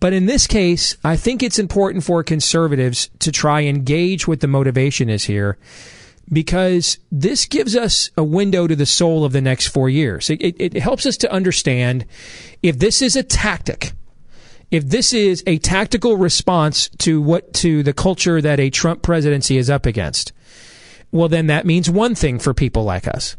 But 0.01 0.13
in 0.13 0.27
this 0.27 0.47
case, 0.47 0.97
I 1.03 1.17
think 1.17 1.43
it's 1.43 1.59
important 1.59 2.05
for 2.05 2.23
conservatives 2.23 3.11
to 3.21 3.33
try 3.33 3.61
and 3.61 3.85
gauge 3.85 4.29
what 4.29 4.41
the 4.41 4.47
motivation 4.47 5.09
is 5.09 5.25
here 5.25 5.59
because 6.33 6.99
this 7.11 7.47
gives 7.47 7.75
us 7.75 8.11
a 8.17 8.23
window 8.23 8.67
to 8.67 8.77
the 8.77 8.87
soul 8.87 9.25
of 9.25 9.33
the 9.33 9.41
next 9.41 9.69
four 9.69 9.89
years. 9.89 10.31
It, 10.31 10.43
it, 10.43 10.57
it, 10.59 10.83
helps 10.83 11.07
us 11.07 11.17
to 11.19 11.33
understand 11.33 12.05
if 12.63 12.79
this 12.79 13.01
is 13.01 13.17
a 13.17 13.23
tactic, 13.23 13.93
if 14.71 14.85
this 14.85 15.13
is 15.13 15.43
a 15.47 15.59
tactical 15.59 16.17
response 16.17 16.89
to 16.99 17.21
what 17.21 17.53
to 17.55 17.83
the 17.83 17.95
culture 17.95 18.41
that 18.41 18.61
a 18.61 18.71
Trump 18.71 19.03
presidency 19.03 19.57
is 19.57 19.71
up 19.71 19.87
against. 19.87 20.33
Well, 21.11 21.29
then 21.29 21.47
that 21.47 21.67
means 21.67 21.89
one 21.89 22.15
thing 22.15 22.39
for 22.39 22.53
people 22.55 22.85
like 22.85 23.09
us. 23.09 23.37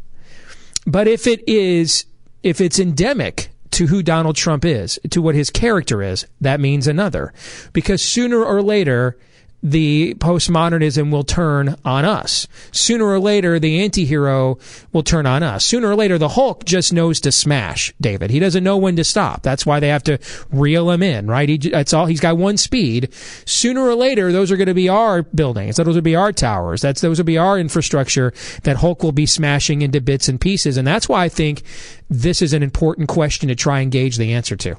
But 0.86 1.06
if 1.06 1.26
it 1.26 1.46
is, 1.48 2.04
if 2.42 2.60
it's 2.60 2.78
endemic 2.78 3.50
to 3.72 3.86
who 3.86 4.02
Donald 4.02 4.36
Trump 4.36 4.64
is, 4.64 4.98
to 5.10 5.22
what 5.22 5.34
his 5.34 5.50
character 5.50 6.02
is, 6.02 6.26
that 6.40 6.60
means 6.60 6.86
another. 6.86 7.32
Because 7.72 8.02
sooner 8.02 8.44
or 8.44 8.62
later, 8.62 9.16
the 9.62 10.14
postmodernism 10.14 11.10
will 11.10 11.24
turn 11.24 11.76
on 11.84 12.04
us. 12.04 12.48
Sooner 12.72 13.04
or 13.04 13.18
later, 13.18 13.58
the 13.58 13.82
anti-hero 13.82 14.58
will 14.92 15.02
turn 15.02 15.26
on 15.26 15.42
us. 15.42 15.64
Sooner 15.64 15.88
or 15.88 15.94
later, 15.94 16.16
the 16.16 16.30
Hulk 16.30 16.64
just 16.64 16.92
knows 16.92 17.20
to 17.20 17.32
smash 17.32 17.92
David. 18.00 18.30
He 18.30 18.38
doesn't 18.38 18.64
know 18.64 18.78
when 18.78 18.96
to 18.96 19.04
stop. 19.04 19.42
That's 19.42 19.66
why 19.66 19.78
they 19.78 19.88
have 19.88 20.04
to 20.04 20.18
reel 20.50 20.90
him 20.90 21.02
in, 21.02 21.26
right? 21.26 21.48
He, 21.48 21.58
that's 21.58 21.92
all. 21.92 22.06
He's 22.06 22.20
got 22.20 22.38
one 22.38 22.56
speed. 22.56 23.12
Sooner 23.44 23.82
or 23.82 23.94
later, 23.94 24.32
those 24.32 24.50
are 24.50 24.56
going 24.56 24.68
to 24.68 24.74
be 24.74 24.88
our 24.88 25.22
buildings. 25.22 25.76
Those 25.76 25.94
will 25.94 26.00
be 26.00 26.16
our 26.16 26.32
towers. 26.32 26.80
That's 26.80 27.00
those 27.00 27.18
will 27.18 27.26
be 27.26 27.38
our 27.38 27.58
infrastructure 27.58 28.32
that 28.62 28.76
Hulk 28.76 29.02
will 29.02 29.12
be 29.12 29.26
smashing 29.26 29.82
into 29.82 30.00
bits 30.00 30.28
and 30.28 30.40
pieces. 30.40 30.76
And 30.76 30.86
that's 30.86 31.08
why 31.08 31.24
I 31.24 31.28
think 31.28 31.62
this 32.08 32.40
is 32.40 32.52
an 32.52 32.62
important 32.62 33.08
question 33.08 33.48
to 33.48 33.54
try 33.54 33.80
and 33.80 33.92
gauge 33.92 34.16
the 34.16 34.32
answer 34.32 34.56
to. 34.56 34.76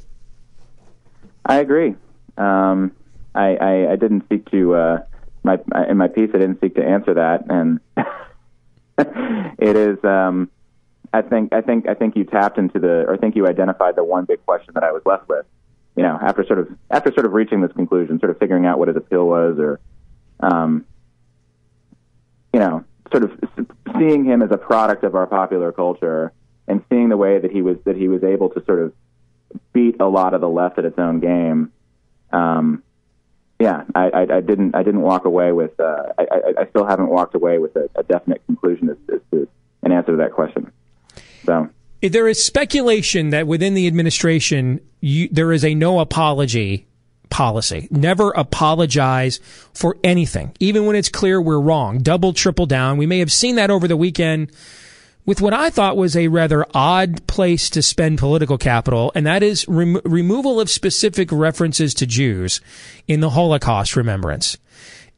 I 1.45 1.57
agree. 1.57 1.95
Um, 2.37 2.91
I, 3.33 3.55
I, 3.55 3.91
I 3.93 3.95
didn't 3.95 4.25
seek 4.29 4.49
to 4.51 4.75
uh, 4.75 5.03
my 5.43 5.59
in 5.87 5.97
my 5.97 6.07
piece. 6.07 6.29
I 6.33 6.37
didn't 6.37 6.59
seek 6.61 6.75
to 6.75 6.85
answer 6.85 7.13
that, 7.15 7.45
and 7.49 7.79
it 9.59 9.75
is. 9.75 10.03
Um, 10.03 10.49
I 11.13 11.21
think 11.21 11.53
I 11.53 11.61
think 11.61 11.87
I 11.87 11.93
think 11.93 12.15
you 12.15 12.23
tapped 12.23 12.57
into 12.57 12.79
the, 12.79 13.05
or 13.07 13.13
I 13.13 13.17
think 13.17 13.35
you 13.35 13.47
identified 13.47 13.95
the 13.95 14.03
one 14.03 14.25
big 14.25 14.45
question 14.45 14.73
that 14.75 14.83
I 14.83 14.91
was 14.91 15.01
left 15.05 15.27
with. 15.27 15.45
You 15.95 16.03
know, 16.03 16.17
after 16.21 16.45
sort 16.45 16.59
of 16.59 16.69
after 16.89 17.11
sort 17.11 17.25
of 17.25 17.33
reaching 17.33 17.61
this 17.61 17.71
conclusion, 17.73 18.19
sort 18.19 18.29
of 18.29 18.39
figuring 18.39 18.65
out 18.65 18.79
what 18.79 18.87
his 18.87 18.97
appeal 18.97 19.27
was, 19.27 19.57
or 19.59 19.79
um, 20.39 20.85
you 22.53 22.59
know, 22.59 22.85
sort 23.11 23.23
of 23.23 23.37
seeing 23.97 24.23
him 24.23 24.41
as 24.41 24.51
a 24.51 24.57
product 24.57 25.03
of 25.03 25.15
our 25.15 25.27
popular 25.27 25.71
culture, 25.71 26.31
and 26.67 26.83
seeing 26.89 27.09
the 27.09 27.17
way 27.17 27.39
that 27.39 27.51
he 27.51 27.61
was 27.61 27.77
that 27.85 27.97
he 27.97 28.07
was 28.07 28.23
able 28.23 28.49
to 28.49 28.63
sort 28.65 28.79
of 28.79 28.93
beat 29.73 29.99
a 29.99 30.07
lot 30.07 30.33
of 30.33 30.39
the 30.39 30.49
left 30.49 30.77
at 30.77 30.85
its 30.85 30.97
own 30.97 31.19
game. 31.19 31.71
Um, 32.31 32.83
yeah, 33.61 33.83
I, 33.93 34.09
I, 34.09 34.21
I 34.21 34.41
didn't 34.41 34.75
I 34.75 34.81
didn't 34.81 35.01
walk 35.01 35.25
away 35.25 35.51
with 35.51 35.79
uh, 35.79 36.13
I, 36.17 36.25
I, 36.61 36.65
still 36.69 36.85
haven't 36.85 37.09
walked 37.09 37.35
away 37.35 37.59
with 37.59 37.75
a, 37.75 37.87
a 37.95 38.01
definite 38.01 38.43
conclusion 38.47 38.89
as, 38.89 38.97
as 39.13 39.21
to 39.31 39.47
an 39.83 39.91
answer 39.91 40.13
to 40.13 40.17
that 40.17 40.33
question. 40.33 40.71
So 41.45 41.69
there 42.01 42.27
is 42.27 42.43
speculation 42.43 43.29
that 43.29 43.45
within 43.45 43.75
the 43.75 43.85
administration 43.85 44.81
you, 44.99 45.29
there 45.31 45.51
is 45.51 45.63
a 45.63 45.75
no 45.75 45.99
apology 45.99 46.87
policy. 47.29 47.87
Never 47.91 48.31
apologize 48.31 49.39
for 49.73 49.95
anything, 50.03 50.55
even 50.59 50.87
when 50.87 50.95
it's 50.95 51.09
clear 51.09 51.39
we're 51.39 51.61
wrong. 51.61 51.99
Double, 51.99 52.33
triple 52.33 52.65
down. 52.65 52.97
We 52.97 53.05
may 53.05 53.19
have 53.19 53.31
seen 53.31 53.57
that 53.57 53.69
over 53.69 53.87
the 53.87 53.95
weekend 53.95 54.51
with 55.25 55.41
what 55.41 55.53
I 55.53 55.69
thought 55.69 55.97
was 55.97 56.15
a 56.15 56.27
rather 56.27 56.65
odd 56.73 57.25
place 57.27 57.69
to 57.71 57.81
spend 57.81 58.19
political 58.19 58.57
capital, 58.57 59.11
and 59.15 59.25
that 59.25 59.43
is 59.43 59.67
rem- 59.67 60.01
removal 60.03 60.59
of 60.59 60.69
specific 60.69 61.31
references 61.31 61.93
to 61.95 62.07
Jews 62.07 62.61
in 63.07 63.19
the 63.19 63.31
Holocaust 63.31 63.95
remembrance. 63.95 64.57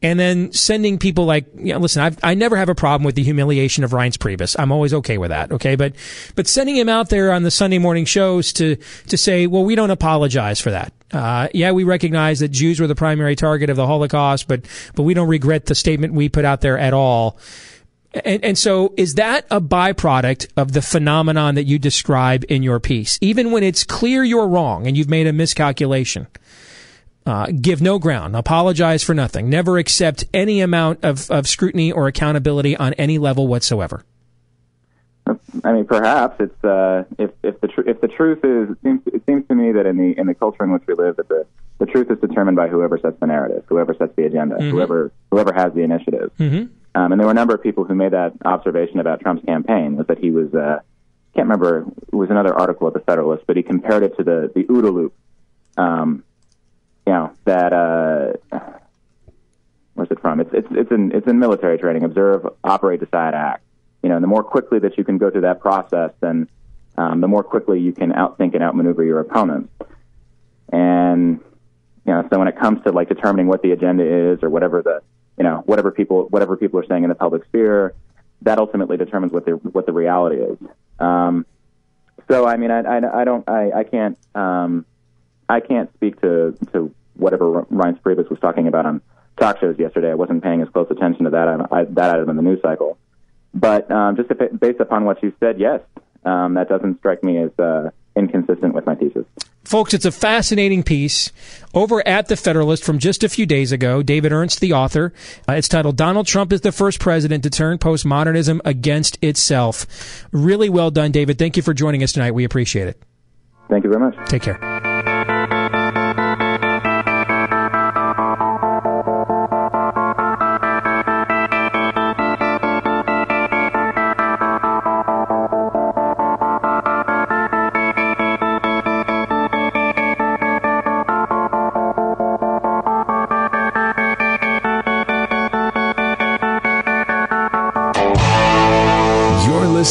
And 0.01 0.19
then 0.19 0.51
sending 0.51 0.97
people 0.97 1.23
like, 1.23 1.45
you 1.55 1.71
know, 1.71 1.79
listen, 1.79 2.01
I've, 2.01 2.17
I 2.21 2.33
never 2.33 2.57
have 2.57 2.67
a 2.67 2.75
problem 2.75 3.05
with 3.05 3.15
the 3.15 3.23
humiliation 3.23 3.85
of 3.85 3.91
Reince 3.91 4.17
Priebus. 4.17 4.53
I'm 4.59 4.69
always 4.69 4.93
okay 4.95 5.17
with 5.17 5.29
that. 5.29 5.49
Okay. 5.53 5.77
But, 5.77 5.95
but 6.35 6.45
sending 6.45 6.75
him 6.75 6.89
out 6.89 7.07
there 7.07 7.31
on 7.31 7.43
the 7.43 7.51
Sunday 7.51 7.77
morning 7.77 8.03
shows 8.03 8.51
to, 8.53 8.75
to 9.07 9.17
say, 9.17 9.47
well, 9.47 9.63
we 9.63 9.75
don't 9.75 9.91
apologize 9.91 10.59
for 10.59 10.71
that. 10.71 10.91
Uh, 11.13 11.47
yeah, 11.53 11.71
we 11.71 11.85
recognize 11.85 12.41
that 12.41 12.49
Jews 12.49 12.81
were 12.81 12.87
the 12.87 12.95
primary 12.95 13.37
target 13.37 13.69
of 13.69 13.77
the 13.77 13.87
Holocaust, 13.87 14.49
but, 14.49 14.65
but 14.93 15.03
we 15.03 15.13
don't 15.13 15.29
regret 15.29 15.67
the 15.67 15.75
statement 15.75 16.13
we 16.13 16.27
put 16.27 16.43
out 16.43 16.59
there 16.59 16.77
at 16.77 16.93
all. 16.93 17.37
And, 18.25 18.43
and 18.45 18.57
so 18.57 18.93
is 18.97 19.15
that 19.15 19.45
a 19.49 19.59
byproduct 19.59 20.47
of 20.55 20.71
the 20.73 20.81
phenomenon 20.81 21.55
that 21.55 21.63
you 21.63 21.79
describe 21.79 22.45
in 22.47 22.61
your 22.63 22.79
piece? 22.79 23.17
Even 23.21 23.51
when 23.51 23.63
it's 23.63 23.83
clear 23.83 24.23
you're 24.23 24.47
wrong 24.47 24.85
and 24.87 24.95
you've 24.95 25.09
made 25.09 25.25
a 25.27 25.33
miscalculation, 25.33 26.27
uh, 27.25 27.47
give 27.59 27.81
no 27.81 27.97
ground, 27.99 28.35
apologize 28.35 29.01
for 29.03 29.13
nothing, 29.15 29.49
never 29.49 29.77
accept 29.77 30.25
any 30.33 30.61
amount 30.61 31.03
of, 31.03 31.31
of 31.31 31.47
scrutiny 31.47 31.91
or 31.91 32.07
accountability 32.07 32.77
on 32.77 32.93
any 32.93 33.17
level 33.17 33.47
whatsoever. 33.47 34.03
I 35.63 35.71
mean, 35.71 35.85
perhaps 35.85 36.35
it's 36.41 36.63
uh, 36.65 37.05
if 37.17 37.31
if 37.43 37.61
the 37.61 37.67
tr- 37.69 37.87
if 37.89 38.01
the 38.01 38.09
truth 38.09 38.39
is 38.43 38.71
it 38.71 38.77
seems 38.83 39.01
it 39.05 39.23
seems 39.25 39.47
to 39.47 39.55
me 39.55 39.71
that 39.71 39.85
in 39.85 39.95
the 39.97 40.19
in 40.19 40.27
the 40.27 40.33
culture 40.33 40.65
in 40.65 40.71
which 40.73 40.83
we 40.85 40.95
live 40.95 41.15
that 41.15 41.29
the 41.29 41.45
the 41.77 41.85
truth 41.85 42.11
is 42.11 42.19
determined 42.19 42.57
by 42.57 42.67
whoever 42.67 42.97
sets 42.97 43.17
the 43.21 43.27
narrative, 43.27 43.63
whoever 43.67 43.93
sets 43.93 44.13
the 44.17 44.25
agenda, 44.25 44.57
Mhm. 44.57 44.71
whoever 44.71 45.13
whoever 45.31 45.53
has 45.53 45.73
the 45.73 45.81
initiative. 45.81 46.29
Mm-hmm. 46.37 46.73
Um, 46.95 47.11
and 47.11 47.19
there 47.19 47.25
were 47.25 47.31
a 47.31 47.35
number 47.35 47.55
of 47.55 47.63
people 47.63 47.85
who 47.85 47.95
made 47.95 48.13
that 48.13 48.33
observation 48.45 48.99
about 48.99 49.21
Trump's 49.21 49.43
campaign 49.45 49.95
was 49.95 50.07
that 50.07 50.19
he 50.19 50.29
was 50.29 50.53
uh, 50.53 50.79
can't 51.33 51.47
remember 51.47 51.85
it 52.11 52.15
was 52.15 52.29
another 52.29 52.53
article 52.53 52.87
at 52.87 52.93
the 52.93 52.99
Federalist, 52.99 53.45
but 53.47 53.57
he 53.57 53.63
compared 53.63 54.03
it 54.03 54.15
to 54.17 54.23
the 54.23 54.51
the 54.53 54.63
OODA 54.65 54.93
loop. 54.93 55.13
Um, 55.77 56.23
you 57.07 57.13
know 57.13 57.33
that 57.45 57.73
uh, 57.73 58.59
where's 59.95 60.11
it 60.11 60.19
from? 60.21 60.39
It's 60.39 60.53
it's 60.53 60.67
it's 60.71 60.91
in 60.91 61.11
it's 61.11 61.27
in 61.27 61.39
military 61.39 61.77
training. 61.79 62.03
Observe, 62.03 62.47
operate, 62.63 62.99
decide, 62.99 63.33
act. 63.33 63.63
You 64.03 64.09
know, 64.09 64.15
and 64.15 64.23
the 64.23 64.27
more 64.27 64.43
quickly 64.43 64.79
that 64.79 64.97
you 64.97 65.03
can 65.03 65.17
go 65.17 65.31
through 65.31 65.41
that 65.41 65.61
process, 65.61 66.11
then 66.19 66.47
um, 66.97 67.21
the 67.21 67.27
more 67.27 67.43
quickly 67.43 67.79
you 67.79 67.93
can 67.93 68.11
outthink 68.11 68.53
and 68.53 68.61
outmaneuver 68.61 69.03
your 69.03 69.19
opponent. 69.19 69.71
And 70.71 71.39
you 72.05 72.13
know, 72.13 72.27
so 72.31 72.37
when 72.37 72.47
it 72.47 72.57
comes 72.57 72.83
to 72.83 72.91
like 72.91 73.09
determining 73.09 73.47
what 73.47 73.63
the 73.63 73.71
agenda 73.71 74.03
is 74.05 74.43
or 74.43 74.49
whatever 74.49 74.81
the 74.81 75.01
you 75.37 75.43
know 75.43 75.63
whatever 75.65 75.91
people 75.91 76.27
whatever 76.29 76.57
people 76.57 76.79
are 76.79 76.85
saying 76.85 77.03
in 77.03 77.09
the 77.09 77.15
public 77.15 77.45
sphere, 77.45 77.93
that 78.41 78.57
ultimately 78.57 78.97
determines 78.97 79.33
what 79.33 79.45
the 79.45 79.51
what 79.51 79.85
the 79.85 79.93
reality 79.93 80.37
is. 80.37 80.57
Um, 80.99 81.45
so 82.29 82.45
I 82.45 82.57
mean, 82.57 82.71
I, 82.71 82.81
I, 82.81 83.21
I 83.21 83.23
don't 83.23 83.47
I, 83.49 83.71
I 83.71 83.83
can't 83.83 84.17
um, 84.35 84.85
I 85.49 85.59
can't 85.59 85.93
speak 85.95 86.21
to 86.21 86.57
to 86.71 86.93
whatever 87.15 87.65
Ryan 87.69 87.95
Priebus 87.95 88.29
was 88.29 88.39
talking 88.39 88.67
about 88.67 88.85
on 88.85 89.01
talk 89.37 89.59
shows 89.59 89.77
yesterday. 89.77 90.11
I 90.11 90.15
wasn't 90.15 90.43
paying 90.43 90.61
as 90.61 90.69
close 90.69 90.87
attention 90.89 91.25
to 91.25 91.31
that 91.31 91.47
I, 91.71 91.85
that 91.85 92.15
item 92.15 92.29
in 92.29 92.35
the 92.35 92.41
news 92.41 92.61
cycle. 92.61 92.97
But 93.53 93.89
um, 93.91 94.15
just 94.15 94.29
based 94.59 94.79
upon 94.79 95.05
what 95.05 95.21
you 95.21 95.33
said, 95.39 95.59
yes, 95.59 95.81
um, 96.25 96.55
that 96.55 96.69
doesn't 96.69 96.99
strike 96.99 97.23
me 97.23 97.37
as 97.37 97.51
uh, 97.59 97.91
inconsistent 98.15 98.73
with 98.73 98.85
my 98.85 98.95
thesis. 98.95 99.25
Folks, 99.63 99.93
it's 99.93 100.05
a 100.05 100.11
fascinating 100.11 100.83
piece 100.83 101.31
over 101.73 102.05
at 102.07 102.27
the 102.27 102.35
Federalist 102.35 102.83
from 102.83 102.99
just 102.99 103.23
a 103.23 103.29
few 103.29 103.45
days 103.45 103.71
ago. 103.71 104.03
David 104.03 104.31
Ernst, 104.33 104.59
the 104.59 104.73
author. 104.73 105.13
Uh, 105.47 105.53
it's 105.53 105.69
titled 105.69 105.95
Donald 105.95 106.27
Trump 106.27 106.51
is 106.51 106.61
the 106.61 106.71
first 106.71 106.99
president 106.99 107.43
to 107.43 107.49
turn 107.49 107.77
postmodernism 107.77 108.59
against 108.65 109.17
itself. 109.23 110.25
Really 110.31 110.69
well 110.69 110.91
done, 110.91 111.11
David. 111.11 111.37
Thank 111.39 111.55
you 111.55 111.63
for 111.63 111.73
joining 111.73 112.03
us 112.03 112.11
tonight. 112.11 112.31
We 112.31 112.43
appreciate 112.43 112.87
it. 112.87 113.01
Thank 113.69 113.85
you 113.85 113.89
very 113.89 114.01
much. 114.01 114.29
Take 114.29 114.41
care. 114.41 114.72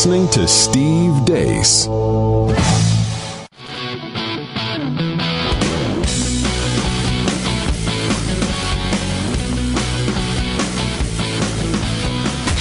Listening 0.05 0.29
to 0.31 0.49
Steve 0.49 1.25
Deace. 1.25 1.85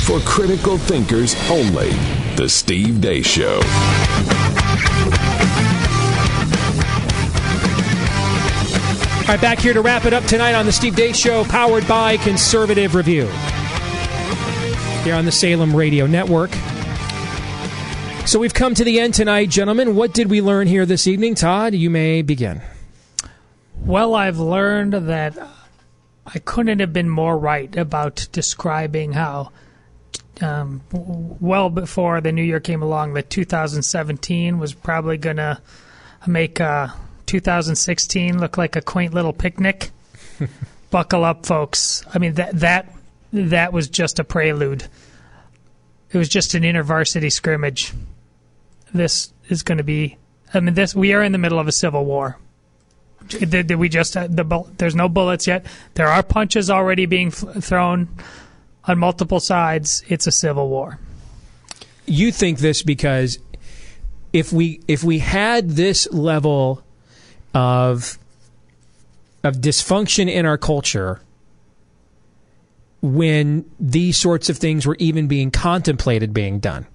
For 0.05 0.19
critical 0.19 0.77
thinkers 0.77 1.33
only, 1.49 1.89
The 2.35 2.47
Steve 2.47 3.01
Deace 3.01 3.25
Show. 3.25 3.55
All 9.21 9.27
right, 9.27 9.41
back 9.41 9.57
here 9.57 9.73
to 9.73 9.81
wrap 9.81 10.05
it 10.05 10.13
up 10.13 10.25
tonight 10.25 10.53
on 10.53 10.67
the 10.67 10.71
Steve 10.71 10.93
Deace 10.93 11.15
Show, 11.15 11.43
powered 11.45 11.87
by 11.87 12.17
Conservative 12.17 12.93
Review. 12.93 13.25
Here 15.03 15.15
on 15.15 15.25
the 15.25 15.31
Salem 15.31 15.75
Radio 15.75 16.05
Network. 16.05 16.51
So 18.25 18.39
we've 18.39 18.53
come 18.53 18.73
to 18.75 18.85
the 18.85 18.99
end 18.99 19.13
tonight, 19.13 19.49
gentlemen. 19.49 19.95
What 19.95 20.13
did 20.13 20.29
we 20.29 20.41
learn 20.41 20.67
here 20.67 20.85
this 20.85 21.05
evening? 21.05 21.35
Todd, 21.35 21.73
you 21.73 21.89
may 21.89 22.21
begin. 22.21 22.61
Well, 23.75 24.15
I've 24.15 24.39
learned 24.39 24.93
that 24.93 25.37
I 26.25 26.39
couldn't 26.39 26.79
have 26.79 26.93
been 26.93 27.09
more 27.09 27.37
right 27.37 27.75
about 27.75 28.27
describing 28.31 29.11
how, 29.11 29.51
um, 30.39 30.81
well 30.91 31.69
before 31.69 32.21
the 32.21 32.31
new 32.31 32.43
year 32.43 32.61
came 32.61 32.81
along, 32.81 33.15
that 33.15 33.29
2017 33.29 34.59
was 34.59 34.73
probably 34.73 35.17
going 35.17 35.37
to 35.37 35.59
make 36.25 36.61
uh, 36.61 36.87
2016 37.25 38.39
look 38.39 38.57
like 38.57 38.77
a 38.77 38.81
quaint 38.81 39.13
little 39.13 39.33
picnic. 39.33 39.91
Buckle 40.89 41.25
up, 41.25 41.45
folks. 41.45 42.05
I 42.13 42.19
mean 42.19 42.35
that 42.35 42.59
that 42.59 42.93
that 43.33 43.73
was 43.73 43.89
just 43.89 44.19
a 44.19 44.23
prelude. 44.23 44.85
It 46.11 46.17
was 46.17 46.29
just 46.29 46.53
an 46.53 46.63
intervarsity 46.63 47.31
scrimmage. 47.31 47.93
This 48.93 49.33
is 49.49 49.63
going 49.63 49.77
to 49.77 49.83
be. 49.83 50.17
I 50.53 50.59
mean, 50.59 50.73
this 50.73 50.93
we 50.95 51.13
are 51.13 51.23
in 51.23 51.31
the 51.31 51.37
middle 51.37 51.59
of 51.59 51.67
a 51.67 51.71
civil 51.71 52.05
war. 52.05 52.37
Did, 53.27 53.67
did 53.67 53.75
we 53.75 53.87
just 53.87 54.17
uh, 54.17 54.27
the 54.27 54.65
there's 54.77 54.95
no 54.95 55.07
bullets 55.07 55.47
yet? 55.47 55.65
There 55.93 56.07
are 56.07 56.23
punches 56.23 56.69
already 56.69 57.05
being 57.05 57.31
thrown 57.31 58.09
on 58.85 58.99
multiple 58.99 59.39
sides. 59.39 60.03
It's 60.07 60.27
a 60.27 60.31
civil 60.31 60.69
war. 60.69 60.99
You 62.05 62.31
think 62.31 62.59
this 62.59 62.81
because 62.81 63.39
if 64.33 64.51
we 64.51 64.81
if 64.87 65.03
we 65.03 65.19
had 65.19 65.71
this 65.71 66.11
level 66.11 66.83
of 67.53 68.17
of 69.43 69.55
dysfunction 69.55 70.29
in 70.29 70.45
our 70.45 70.57
culture 70.57 71.21
when 73.01 73.65
these 73.79 74.17
sorts 74.17 74.49
of 74.49 74.57
things 74.57 74.85
were 74.85 74.95
even 74.99 75.27
being 75.27 75.49
contemplated 75.49 76.33
being 76.33 76.59
done. 76.59 76.85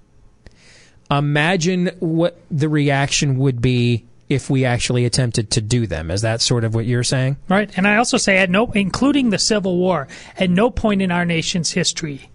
Imagine 1.09 1.91
what 1.99 2.39
the 2.51 2.69
reaction 2.69 3.37
would 3.37 3.61
be 3.61 4.05
if 4.29 4.49
we 4.49 4.65
actually 4.65 5.05
attempted 5.05 5.51
to 5.51 5.61
do 5.61 5.87
them. 5.87 6.11
Is 6.11 6.21
that 6.21 6.41
sort 6.41 6.63
of 6.63 6.75
what 6.75 6.85
you're 6.85 7.03
saying? 7.03 7.37
Right. 7.47 7.69
And 7.77 7.87
I 7.87 7.95
also 7.97 8.17
say 8.17 8.37
at 8.37 8.49
no 8.49 8.71
including 8.71 9.29
the 9.29 9.39
Civil 9.39 9.77
War, 9.77 10.07
at 10.37 10.49
no 10.49 10.69
point 10.69 11.01
in 11.01 11.11
our 11.11 11.25
nation's 11.25 11.71
history 11.71 12.29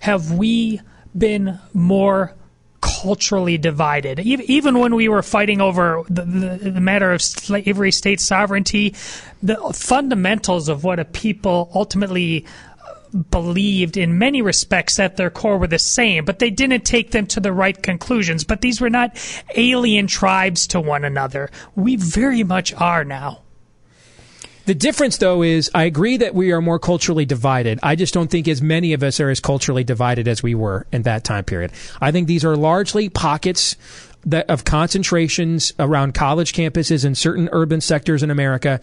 have 0.00 0.32
we 0.32 0.80
been 1.16 1.58
more 1.72 2.34
culturally 2.80 3.58
divided. 3.58 4.20
Even 4.20 4.78
when 4.78 4.94
we 4.94 5.08
were 5.08 5.22
fighting 5.22 5.60
over 5.60 6.04
the, 6.08 6.22
the, 6.22 6.70
the 6.70 6.80
matter 6.80 7.10
of 7.12 7.20
slavery, 7.22 7.90
state 7.90 8.20
sovereignty, 8.20 8.94
the 9.42 9.56
fundamentals 9.74 10.68
of 10.68 10.84
what 10.84 11.00
a 11.00 11.04
people 11.04 11.70
ultimately 11.74 12.44
believed 13.30 13.96
in 13.96 14.18
many 14.18 14.42
respects 14.42 14.98
at 14.98 15.16
their 15.16 15.30
core 15.30 15.58
were 15.58 15.66
the 15.66 15.78
same, 15.78 16.24
but 16.24 16.38
they 16.38 16.50
didn't 16.50 16.84
take 16.84 17.10
them 17.10 17.26
to 17.28 17.40
the 17.40 17.52
right 17.52 17.80
conclusions. 17.82 18.44
But 18.44 18.60
these 18.60 18.80
were 18.80 18.90
not 18.90 19.16
alien 19.54 20.06
tribes 20.06 20.66
to 20.68 20.80
one 20.80 21.04
another. 21.04 21.50
We 21.74 21.96
very 21.96 22.44
much 22.44 22.72
are 22.74 23.04
now. 23.04 23.42
The 24.66 24.74
difference, 24.74 25.18
though, 25.18 25.42
is 25.42 25.70
I 25.74 25.84
agree 25.84 26.16
that 26.16 26.34
we 26.34 26.50
are 26.50 26.60
more 26.60 26.80
culturally 26.80 27.24
divided. 27.24 27.78
I 27.84 27.94
just 27.94 28.12
don't 28.12 28.28
think 28.28 28.48
as 28.48 28.60
many 28.60 28.94
of 28.94 29.04
us 29.04 29.20
are 29.20 29.30
as 29.30 29.38
culturally 29.38 29.84
divided 29.84 30.26
as 30.26 30.42
we 30.42 30.56
were 30.56 30.86
in 30.90 31.02
that 31.02 31.22
time 31.22 31.44
period. 31.44 31.70
I 32.00 32.10
think 32.10 32.26
these 32.26 32.44
are 32.44 32.56
largely 32.56 33.08
pockets 33.08 33.76
that, 34.24 34.50
of 34.50 34.64
concentrations 34.64 35.72
around 35.78 36.14
college 36.14 36.52
campuses 36.52 37.04
in 37.04 37.14
certain 37.14 37.48
urban 37.52 37.80
sectors 37.80 38.24
in 38.24 38.30
America 38.30 38.80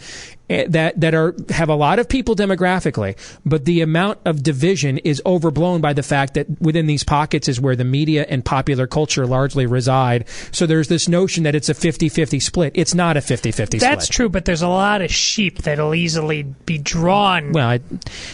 Eh, 0.49 0.65
that 0.67 0.99
that 0.99 1.15
are 1.15 1.33
have 1.49 1.69
a 1.69 1.75
lot 1.75 1.99
of 1.99 2.09
people 2.09 2.35
demographically, 2.35 3.15
but 3.45 3.63
the 3.63 3.79
amount 3.79 4.19
of 4.25 4.43
division 4.43 4.97
is 4.99 5.21
overblown 5.25 5.79
by 5.79 5.93
the 5.93 6.03
fact 6.03 6.33
that 6.33 6.61
within 6.61 6.85
these 6.85 7.01
pockets 7.01 7.47
is 7.47 7.61
where 7.61 7.77
the 7.77 7.85
media 7.85 8.25
and 8.27 8.43
popular 8.43 8.85
culture 8.85 9.25
largely 9.25 9.65
reside. 9.65 10.25
So 10.51 10.65
there's 10.65 10.89
this 10.89 11.07
notion 11.07 11.43
that 11.43 11.55
it's 11.55 11.69
a 11.69 11.73
50-50 11.73 12.41
split. 12.41 12.73
It's 12.75 12.93
not 12.93 13.15
a 13.15 13.21
50-50 13.21 13.53
split. 13.53 13.79
That's 13.79 14.09
true, 14.09 14.27
but 14.27 14.43
there's 14.43 14.61
a 14.61 14.67
lot 14.67 15.01
of 15.01 15.09
sheep 15.09 15.59
that'll 15.59 15.95
easily 15.95 16.43
be 16.43 16.77
drawn. 16.77 17.53
Well, 17.53 17.69
I, 17.69 17.79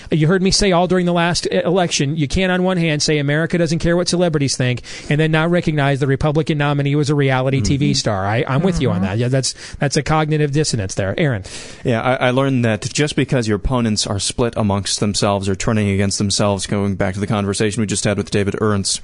you 0.10 0.26
heard 0.26 0.42
me 0.42 0.50
say 0.50 0.72
all 0.72 0.88
during 0.88 1.06
the 1.06 1.14
last 1.14 1.46
e- 1.46 1.62
election, 1.64 2.18
you 2.18 2.28
can't 2.28 2.52
on 2.52 2.64
one 2.64 2.78
hand 2.78 3.04
say 3.04 3.20
America 3.20 3.60
doesn't 3.60 3.80
care 3.80 3.96
what 3.96 4.08
celebrities 4.08 4.58
think, 4.58 4.82
and 5.12 5.20
then 5.20 5.32
not 5.32 5.52
recognize 5.52 6.00
the 6.00 6.08
Republican 6.08 6.58
nominee 6.58 6.96
was 6.96 7.12
a 7.12 7.16
reality 7.16 7.62
TV 7.62 7.92
mm-hmm. 7.92 7.94
star. 7.94 8.26
I, 8.26 8.44
I'm 8.48 8.64
with 8.64 8.82
you 8.82 8.90
on 8.90 8.98
mm-hmm. 8.98 9.06
that. 9.06 9.18
Yeah, 9.20 9.28
that's 9.28 9.54
that's 9.76 9.96
a 9.96 10.02
cognitive 10.02 10.52
dissonance 10.52 10.96
there, 10.96 11.14
Aaron. 11.20 11.44
Yeah, 11.84 12.09
I, 12.16 12.32
learned 12.32 12.64
that 12.66 12.82
just 12.82 13.16
because 13.16 13.48
your 13.48 13.58
opponents 13.58 14.08
are 14.08 14.20
split 14.20 14.54
amongst 14.56 15.00
themselves 15.00 15.50
or 15.50 15.56
turning 15.56 15.90
against 15.90 16.18
themselves, 16.18 16.68
going 16.68 16.96
back 16.96 17.14
to 17.14 17.20
the 17.20 17.28
conversation 17.28 17.82
we 17.82 17.88
just 17.88 18.04
had 18.04 18.18
with 18.18 18.32
David 18.32 18.56
Ernst, 18.62 19.02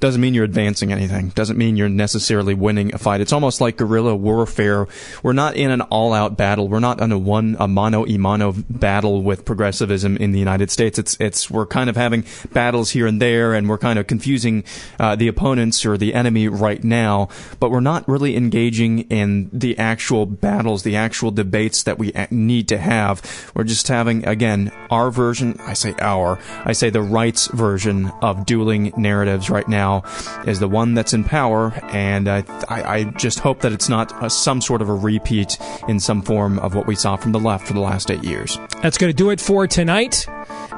doesn't 0.00 0.20
mean 0.20 0.34
you're 0.34 0.44
advancing 0.44 0.92
anything. 0.92 1.30
Doesn't 1.30 1.58
mean 1.58 1.76
you're 1.76 1.88
necessarily 1.88 2.54
winning 2.54 2.94
a 2.94 2.98
fight. 2.98 3.20
It's 3.20 3.32
almost 3.32 3.60
like 3.60 3.76
guerrilla 3.76 4.14
warfare. 4.16 4.86
We're 5.22 5.32
not 5.32 5.56
in 5.56 5.70
an 5.70 5.82
all-out 5.82 6.36
battle. 6.36 6.68
We're 6.68 6.80
not 6.80 7.00
in 7.00 7.12
a 7.12 7.18
one 7.18 7.56
a 7.58 7.68
mano 7.68 8.06
a 8.06 8.16
mano 8.16 8.54
battle 8.68 9.22
with 9.22 9.44
progressivism 9.44 10.16
in 10.16 10.32
the 10.32 10.38
United 10.38 10.70
States. 10.70 10.98
It's 10.98 11.16
it's 11.20 11.50
we're 11.50 11.66
kind 11.66 11.90
of 11.90 11.96
having 11.96 12.24
battles 12.52 12.90
here 12.90 13.06
and 13.06 13.20
there, 13.20 13.54
and 13.54 13.68
we're 13.68 13.78
kind 13.78 13.98
of 13.98 14.06
confusing 14.06 14.64
uh, 14.98 15.16
the 15.16 15.28
opponents 15.28 15.84
or 15.84 15.96
the 15.96 16.14
enemy 16.14 16.48
right 16.48 16.82
now. 16.82 17.28
But 17.58 17.70
we're 17.70 17.80
not 17.80 18.08
really 18.08 18.36
engaging 18.36 19.00
in 19.10 19.50
the 19.52 19.78
actual 19.78 20.26
battles, 20.26 20.82
the 20.82 20.96
actual 20.96 21.30
debates 21.30 21.82
that 21.82 21.98
we 21.98 22.12
need 22.30 22.68
to 22.68 22.78
have. 22.78 23.50
We're 23.54 23.64
just 23.64 23.88
having 23.88 24.26
again 24.26 24.72
our 24.90 25.10
version. 25.10 25.58
I 25.60 25.74
say 25.74 25.94
our. 26.00 26.38
I 26.64 26.72
say 26.72 26.90
the 26.90 27.02
rights 27.02 27.48
version 27.48 28.10
of 28.22 28.46
dueling 28.46 28.92
narratives 28.96 29.50
right 29.50 29.68
now 29.68 30.04
is 30.46 30.60
the 30.60 30.68
one 30.68 30.94
that's 30.94 31.12
in 31.12 31.24
power, 31.24 31.72
and 31.92 32.28
I 32.28 32.44
I, 32.68 32.82
I 32.82 33.04
just 33.04 33.40
hope 33.40 33.60
that 33.60 33.72
it's 33.72 33.88
not 33.88 34.12
uh 34.22 34.28
some 34.28 34.60
sort 34.60 34.82
of 34.82 34.88
a 34.88 34.94
repeat 34.94 35.58
in 35.88 36.00
some 36.00 36.22
form 36.22 36.58
of 36.60 36.74
what 36.74 36.86
we 36.86 36.94
saw 36.94 37.16
from 37.16 37.32
the 37.32 37.40
left 37.40 37.66
for 37.66 37.72
the 37.72 37.80
last 37.80 38.10
eight 38.10 38.24
years. 38.24 38.58
That's 38.82 38.98
going 38.98 39.10
to 39.10 39.16
do 39.16 39.30
it 39.30 39.40
for 39.40 39.66
tonight. 39.66 40.26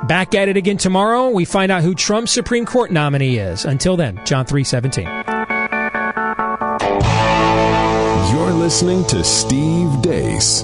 Back 0.08 0.34
at 0.34 0.48
it 0.48 0.56
again 0.56 0.78
tomorrow. 0.78 1.30
We 1.30 1.44
find 1.44 1.70
out 1.70 1.82
who 1.82 1.94
Trump's 1.94 2.32
Supreme 2.32 2.66
Court 2.66 2.90
nominee 2.90 3.36
is. 3.38 3.64
Until 3.64 3.96
then, 3.96 4.20
John 4.24 4.44
three 4.44 4.64
seventeen. 4.64 5.08
You're 8.32 8.52
listening 8.52 9.04
to 9.06 9.22
Steve 9.22 9.88
Deace. 10.02 10.62